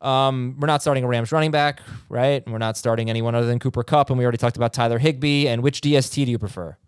Um, 0.00 0.56
we're 0.58 0.66
not 0.66 0.80
starting 0.80 1.04
a 1.04 1.06
Rams 1.06 1.32
running 1.32 1.50
back, 1.50 1.82
right? 2.08 2.42
And 2.42 2.50
we're 2.50 2.58
not 2.58 2.78
starting 2.78 3.10
anyone 3.10 3.34
other 3.34 3.46
than 3.46 3.58
Cooper 3.58 3.82
Kupp. 3.82 4.08
And 4.08 4.18
we 4.18 4.24
already 4.24 4.38
talked 4.38 4.56
about 4.56 4.72
Tyler 4.72 4.98
Higbee. 4.98 5.46
And 5.46 5.62
which 5.62 5.82
DST 5.82 6.24
do 6.24 6.30
you 6.30 6.38
prefer? 6.38 6.78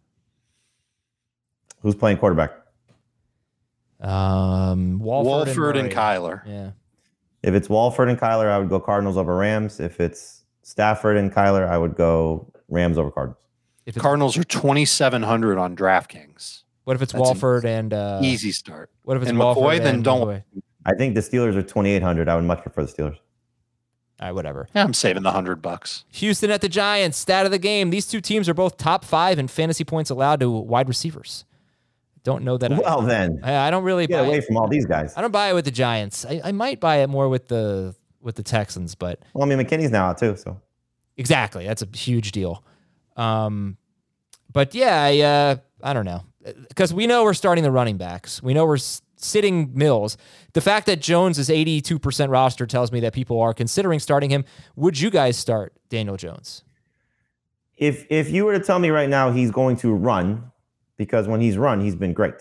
Who's 1.83 1.95
playing 1.95 2.17
quarterback? 2.17 2.53
Um, 4.01 5.01
Wolford, 5.01 5.27
Wolford 5.27 5.77
and 5.77 5.89
Murray. 5.89 5.95
Kyler. 5.95 6.47
Yeah. 6.47 6.71
If 7.43 7.53
it's 7.53 7.69
Wolford 7.69 8.09
and 8.09 8.19
Kyler, 8.19 8.49
I 8.49 8.59
would 8.59 8.71
go 8.71 8.81
Cardinals 8.81 9.19
over 9.19 9.37
Rams. 9.37 9.81
If 9.81 10.01
it's 10.01 10.36
Stafford 10.67 11.17
and 11.17 11.33
Kyler, 11.33 11.69
I 11.69 11.79
would 11.79 11.95
go 11.95 12.53
Rams 12.69 12.99
over 12.99 13.13
Cardinals. 13.13 13.41
If 13.87 13.95
Cardinals 13.95 14.37
are 14.37 14.43
2,700 14.43 15.59
on 15.59 15.77
DraftKings. 15.77 16.65
what 16.83 16.97
if 16.97 17.03
it's 17.03 17.13
That's 17.13 17.21
an 17.21 17.21
Wolford 17.21 17.65
and 17.65 17.95
uh, 17.95 18.19
Easy 18.21 18.51
start. 18.51 18.91
What 19.03 19.17
if 19.17 19.23
it's 19.23 19.31
and 19.31 19.39
Wolford 19.39 19.63
McCoy? 19.63 19.79
Then 19.79 19.95
and 19.95 20.05
don't. 20.05 20.27
McCoy? 20.27 20.43
I 20.85 20.95
think 20.95 21.15
the 21.15 21.21
Steelers 21.21 21.55
are 21.55 21.63
2,800. 21.63 22.29
I 22.29 22.35
would 22.35 22.45
much 22.45 22.63
prefer 22.63 22.85
the 22.85 22.93
Steelers. 22.93 23.17
All 24.19 24.27
right, 24.27 24.33
whatever. 24.33 24.69
Yeah, 24.75 24.83
I'm 24.83 24.93
saving 24.93 25.23
the 25.23 25.31
hundred 25.31 25.63
bucks. 25.63 26.05
Houston 26.11 26.51
at 26.51 26.63
the 26.63 26.69
Giants. 26.69 27.17
Stat 27.17 27.47
of 27.47 27.53
the 27.53 27.59
game. 27.59 27.91
These 27.91 28.09
two 28.09 28.21
teams 28.21 28.49
are 28.49 28.55
both 28.55 28.77
top 28.77 29.05
five 29.05 29.39
in 29.39 29.47
fantasy 29.47 29.85
points 29.85 30.11
allowed 30.11 30.41
to 30.41 30.51
wide 30.51 30.89
receivers. 30.89 31.45
Don't 32.25 32.43
know 32.43 32.57
that. 32.59 32.73
Well, 32.73 33.03
then 33.03 33.39
I, 33.45 33.69
I 33.69 33.71
don't 33.71 33.85
really 33.85 34.09
get 34.09 34.23
buy 34.23 34.27
away 34.27 34.39
it. 34.39 34.45
from 34.47 34.57
all 34.57 34.67
these 34.67 34.87
guys. 34.87 35.13
I 35.17 35.21
don't 35.21 35.31
buy 35.31 35.51
it 35.51 35.55
with 35.55 35.65
the 35.65 35.71
Giants. 35.71 36.25
I, 36.25 36.41
I 36.43 36.51
might 36.51 36.81
buy 36.81 36.97
it 36.97 37.09
more 37.09 37.29
with 37.29 37.47
the 37.47 37.95
with 38.27 38.35
the 38.35 38.43
Texans, 38.43 38.95
but 38.95 39.21
Well, 39.33 39.45
I 39.45 39.47
mean, 39.49 39.65
McKinney's 39.65 39.91
now 39.91 40.09
out 40.09 40.19
too, 40.19 40.37
so 40.37 40.61
exactly, 41.17 41.67
that's 41.67 41.81
a 41.81 41.89
huge 41.97 42.33
deal. 42.33 42.63
Um, 43.17 43.79
but 44.53 44.75
yeah, 44.75 45.03
I 45.03 45.19
uh, 45.21 45.57
I 45.83 45.95
don't 45.95 46.05
know 46.05 46.25
because 46.69 46.93
we 46.93 47.07
know 47.07 47.25
we're 47.25 47.33
starting 47.33 47.65
the 47.65 47.71
running 47.71 47.97
backs. 47.97 48.43
We 48.43 48.53
know 48.53 48.67
we're 48.67 48.77
sitting 49.17 49.71
Mills. 49.75 50.19
The 50.53 50.61
fact 50.61 50.87
that 50.87 51.01
Jones 51.01 51.39
is 51.39 51.49
eighty 51.49 51.81
two 51.81 51.99
percent 51.99 52.31
roster 52.31 52.67
tells 52.67 52.93
me 52.93 53.01
that 53.01 53.15
people 53.15 53.41
are 53.41 53.55
considering 53.55 54.01
starting 54.01 54.31
him. 54.31 54.45
Would 54.75 55.01
you 55.01 55.09
guys 55.09 55.39
start 55.39 55.73
Daniel 55.89 56.19
Jones? 56.19 56.63
if 57.77 58.07
if 58.11 58.31
you 58.31 58.45
were 58.45 58.59
to 58.59 58.65
tell 58.65 58.79
me 58.79 58.91
right 58.91 59.09
now 59.09 59.31
he's 59.31 59.51
going 59.51 59.77
to 59.77 59.93
run, 59.95 60.51
because 60.97 61.29
when 61.29 61.41
he's 61.41 61.59
run, 61.59 61.81
he's 61.81 61.95
been 61.95 62.13
great. 62.13 62.35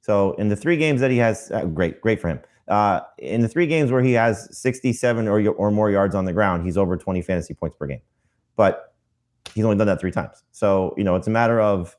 So 0.00 0.32
in 0.34 0.48
the 0.48 0.56
three 0.56 0.76
games 0.76 1.00
that 1.00 1.10
he 1.10 1.16
has, 1.16 1.50
uh, 1.50 1.64
great, 1.64 2.00
great 2.00 2.20
for 2.20 2.28
him. 2.28 2.40
Uh, 2.68 3.00
in 3.18 3.40
the 3.42 3.48
three 3.48 3.66
games 3.66 3.92
where 3.92 4.02
he 4.02 4.12
has 4.12 4.48
67 4.58 5.28
or 5.28 5.48
or 5.50 5.70
more 5.70 5.90
yards 5.90 6.14
on 6.14 6.24
the 6.24 6.32
ground, 6.32 6.64
he's 6.64 6.76
over 6.76 6.96
20 6.96 7.22
fantasy 7.22 7.54
points 7.54 7.76
per 7.76 7.86
game. 7.86 8.00
But 8.56 8.94
he's 9.54 9.64
only 9.64 9.76
done 9.76 9.86
that 9.86 10.00
three 10.00 10.10
times. 10.10 10.42
So 10.52 10.94
you 10.96 11.04
know, 11.04 11.14
it's 11.16 11.26
a 11.28 11.30
matter 11.30 11.60
of 11.60 11.96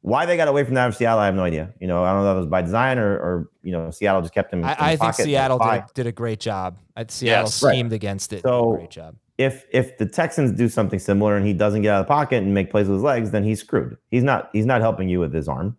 why 0.00 0.26
they 0.26 0.36
got 0.36 0.48
away 0.48 0.64
from 0.64 0.74
that 0.74 0.88
of 0.88 0.96
Seattle. 0.96 1.20
I 1.20 1.26
have 1.26 1.34
no 1.34 1.44
idea. 1.44 1.72
You 1.80 1.86
know, 1.86 2.04
I 2.04 2.12
don't 2.12 2.22
know 2.22 2.30
if 2.30 2.34
that 2.34 2.40
was 2.40 2.46
by 2.46 2.62
design 2.62 2.98
or, 2.98 3.12
or 3.14 3.50
you 3.62 3.72
know, 3.72 3.90
Seattle 3.90 4.20
just 4.22 4.32
kept 4.34 4.52
him. 4.52 4.60
in 4.60 4.64
I, 4.64 4.74
the 4.74 4.82
I 4.82 4.96
think. 4.96 5.14
Seattle 5.14 5.58
did 5.58 5.66
a, 5.68 5.86
did 5.94 6.06
a 6.06 6.12
great 6.12 6.40
job. 6.40 6.78
I, 6.96 7.04
Seattle 7.08 7.44
Yes. 7.44 7.62
Right. 7.62 7.72
schemed 7.74 7.92
against 7.92 8.32
it. 8.32 8.42
So- 8.42 8.74
great 8.76 8.90
job. 8.90 9.16
if 9.38 9.66
if 9.72 9.98
the 9.98 10.06
Texans 10.06 10.50
do 10.52 10.68
something 10.68 10.98
similar 10.98 11.36
and 11.36 11.46
he 11.46 11.52
doesn't 11.52 11.82
get 11.82 11.92
out 11.94 12.00
of 12.00 12.06
the 12.06 12.08
pocket 12.08 12.42
and 12.42 12.52
make 12.54 12.70
plays 12.70 12.86
with 12.88 12.96
his 12.96 13.02
legs, 13.04 13.30
then 13.30 13.44
he's 13.44 13.60
screwed. 13.60 13.96
He's 14.10 14.22
not 14.24 14.50
he's 14.52 14.66
not 14.66 14.80
helping 14.80 15.08
you 15.08 15.20
with 15.20 15.32
his 15.32 15.46
arm. 15.48 15.76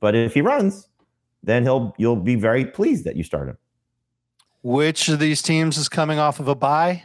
But 0.00 0.14
if 0.14 0.34
he 0.34 0.40
runs, 0.42 0.88
then 1.42 1.62
he'll 1.62 1.94
you'll 1.98 2.16
be 2.16 2.34
very 2.36 2.64
pleased 2.66 3.04
that 3.04 3.16
you 3.16 3.22
start 3.22 3.48
him. 3.48 3.58
Which 4.62 5.08
of 5.08 5.18
these 5.18 5.40
teams 5.42 5.76
is 5.78 5.88
coming 5.88 6.18
off 6.18 6.40
of 6.40 6.48
a 6.48 6.54
bye? 6.54 7.04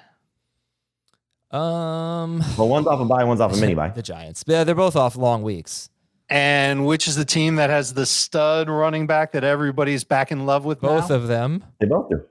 Um, 1.51 2.43
Well, 2.57 2.67
one's 2.67 2.87
off 2.87 2.99
a 2.99 3.05
bye, 3.05 3.23
one's 3.23 3.39
off 3.41 3.53
a 3.53 3.57
mini 3.57 3.75
bye. 3.75 3.89
the 3.95 4.01
Giants. 4.01 4.43
Yeah, 4.47 4.63
they're 4.63 4.73
both 4.73 4.95
off 4.95 5.15
long 5.15 5.43
weeks. 5.43 5.89
And 6.29 6.87
which 6.87 7.07
is 7.07 7.15
the 7.15 7.25
team 7.25 7.57
that 7.57 7.69
has 7.69 7.93
the 7.93 8.05
stud 8.07 8.69
running 8.69 9.05
back 9.05 9.33
that 9.33 9.43
everybody's 9.43 10.03
back 10.03 10.31
in 10.31 10.45
love 10.45 10.65
with? 10.65 10.81
Both 10.81 11.09
now? 11.09 11.15
of 11.15 11.27
them. 11.27 11.63
They 11.79 11.85
both 11.85 12.09
do. 12.09 12.23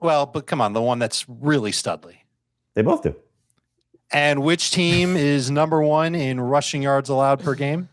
well, 0.00 0.26
but 0.26 0.46
come 0.46 0.60
on, 0.60 0.74
the 0.74 0.82
one 0.82 0.98
that's 0.98 1.26
really 1.28 1.70
studly. 1.70 2.16
They 2.74 2.82
both 2.82 3.02
do. 3.02 3.16
And 4.12 4.42
which 4.42 4.70
team 4.72 5.16
is 5.16 5.50
number 5.50 5.80
one 5.80 6.14
in 6.14 6.38
rushing 6.40 6.82
yards 6.82 7.08
allowed 7.08 7.42
per 7.42 7.54
game? 7.54 7.88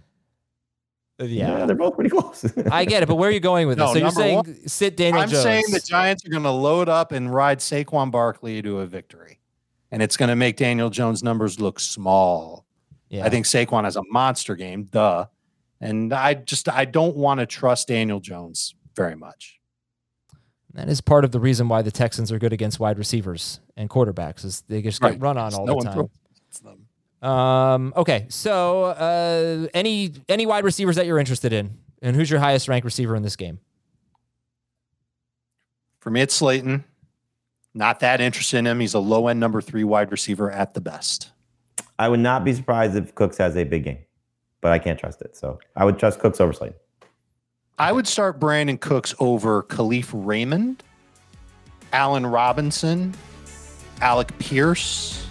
Yeah, 1.19 1.65
they're 1.65 1.75
both 1.75 1.95
pretty 1.95 2.09
close. 2.09 2.43
I 2.71 2.85
get 2.85 3.03
it, 3.03 3.07
but 3.07 3.15
where 3.15 3.29
are 3.29 3.31
you 3.33 3.39
going 3.39 3.67
with 3.67 3.77
this? 3.77 3.85
No, 3.87 3.93
so 3.93 3.99
you're 3.99 4.09
saying 4.11 4.35
one- 4.37 4.67
sit 4.67 4.97
Daniel 4.97 5.21
I'm 5.21 5.29
Jones. 5.29 5.43
saying 5.43 5.63
the 5.71 5.79
Giants 5.79 6.25
are 6.25 6.29
going 6.29 6.43
to 6.43 6.51
load 6.51 6.89
up 6.89 7.11
and 7.11 7.33
ride 7.33 7.59
Saquon 7.59 8.09
Barkley 8.11 8.61
to 8.63 8.79
a 8.79 8.85
victory, 8.87 9.39
and 9.91 10.01
it's 10.01 10.17
going 10.17 10.29
to 10.29 10.35
make 10.35 10.57
Daniel 10.57 10.89
Jones' 10.89 11.21
numbers 11.23 11.59
look 11.59 11.79
small. 11.79 12.65
yeah. 13.09 13.25
I 13.25 13.29
think 13.29 13.45
Saquon 13.45 13.83
has 13.83 13.95
a 13.95 14.01
monster 14.09 14.55
game, 14.55 14.85
duh. 14.85 15.25
And 15.79 16.13
I 16.13 16.33
just 16.33 16.67
I 16.69 16.85
don't 16.85 17.15
want 17.15 17.41
to 17.41 17.45
trust 17.45 17.89
Daniel 17.89 18.19
Jones 18.19 18.73
very 18.95 19.15
much. 19.15 19.59
that 20.73 20.89
is 20.89 20.99
part 21.01 21.23
of 21.25 21.31
the 21.31 21.39
reason 21.39 21.67
why 21.67 21.81
the 21.83 21.91
Texans 21.91 22.31
are 22.31 22.39
good 22.39 22.53
against 22.53 22.79
wide 22.79 22.97
receivers 22.97 23.59
and 23.77 23.89
quarterbacks 23.89 24.43
is 24.45 24.61
they 24.67 24.81
just 24.81 24.99
get 25.01 25.07
Right. 25.11 25.21
run 25.21 25.37
on 25.37 25.53
all 25.53 25.65
No 25.67 25.75
the 25.75 25.81
time. 25.83 25.93
throws 25.93 26.09
them. 26.63 26.82
Um, 27.23 27.93
okay, 27.95 28.25
so 28.27 28.83
uh, 28.83 29.67
any 29.73 30.11
any 30.27 30.45
wide 30.45 30.65
receivers 30.65 30.97
that 30.97 31.05
you're 31.05 31.19
interested 31.19 31.53
in, 31.53 31.77
and 32.01 32.15
who's 32.15 32.29
your 32.29 32.41
highest 32.41 32.67
ranked 32.67 32.83
receiver 32.83 33.15
in 33.15 33.23
this 33.23 33.37
game? 33.37 33.59
For 35.99 36.09
me, 36.09 36.19
it's 36.19 36.35
Slayton. 36.35 36.83
Not 37.73 38.01
that 38.01 38.19
interested 38.19 38.57
in 38.57 38.67
him. 38.67 38.81
He's 38.81 38.93
a 38.93 38.99
low 38.99 39.29
end 39.29 39.39
number 39.39 39.61
three 39.61 39.85
wide 39.85 40.11
receiver 40.11 40.51
at 40.51 40.73
the 40.73 40.81
best. 40.81 41.31
I 41.97 42.09
would 42.09 42.19
not 42.19 42.43
be 42.43 42.53
surprised 42.53 42.95
if 42.97 43.15
Cooks 43.15 43.37
has 43.37 43.55
a 43.55 43.63
big 43.63 43.85
game, 43.85 43.99
but 44.59 44.73
I 44.73 44.79
can't 44.79 44.99
trust 44.99 45.21
it. 45.21 45.37
So 45.37 45.59
I 45.77 45.85
would 45.85 45.97
trust 45.97 46.19
Cooks 46.19 46.41
over 46.41 46.51
Slayton. 46.51 46.77
I 47.79 47.93
would 47.93 48.07
start 48.07 48.39
Brandin 48.39 48.79
Cooks 48.79 49.15
over 49.19 49.63
Kalif 49.63 50.09
Raymond, 50.13 50.83
Allen 51.93 52.25
Robinson, 52.25 53.13
Alec 54.01 54.37
Pierce, 54.39 55.22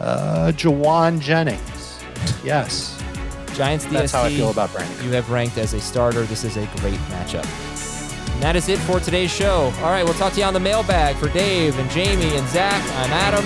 uh, 0.00 0.52
Jauan 0.54 1.20
Jennings. 1.20 2.00
Yes. 2.44 3.00
Giants 3.54 3.86
DST. 3.86 3.90
That's 3.90 4.12
how 4.12 4.22
I 4.22 4.30
feel 4.30 4.50
about 4.50 4.70
Brandin. 4.70 5.04
You 5.04 5.10
have 5.12 5.30
ranked 5.30 5.58
as 5.58 5.74
a 5.74 5.80
starter. 5.80 6.22
This 6.24 6.44
is 6.44 6.56
a 6.56 6.66
great 6.76 6.98
matchup. 7.10 7.44
And 8.34 8.42
that 8.42 8.54
is 8.54 8.68
it 8.68 8.78
for 8.78 9.00
today's 9.00 9.32
show. 9.32 9.72
All 9.78 9.90
right, 9.90 10.04
we'll 10.04 10.14
talk 10.14 10.32
to 10.34 10.40
you 10.40 10.46
on 10.46 10.54
the 10.54 10.60
mailbag 10.60 11.16
for 11.16 11.28
Dave 11.28 11.78
and 11.78 11.90
Jamie 11.90 12.36
and 12.36 12.46
Zach. 12.48 12.82
I'm 12.96 13.10
Adam. 13.12 13.44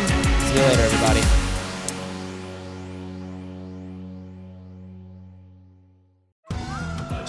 See 0.48 0.54
you 0.54 0.68
later, 0.68 0.82
everybody. 0.82 1.41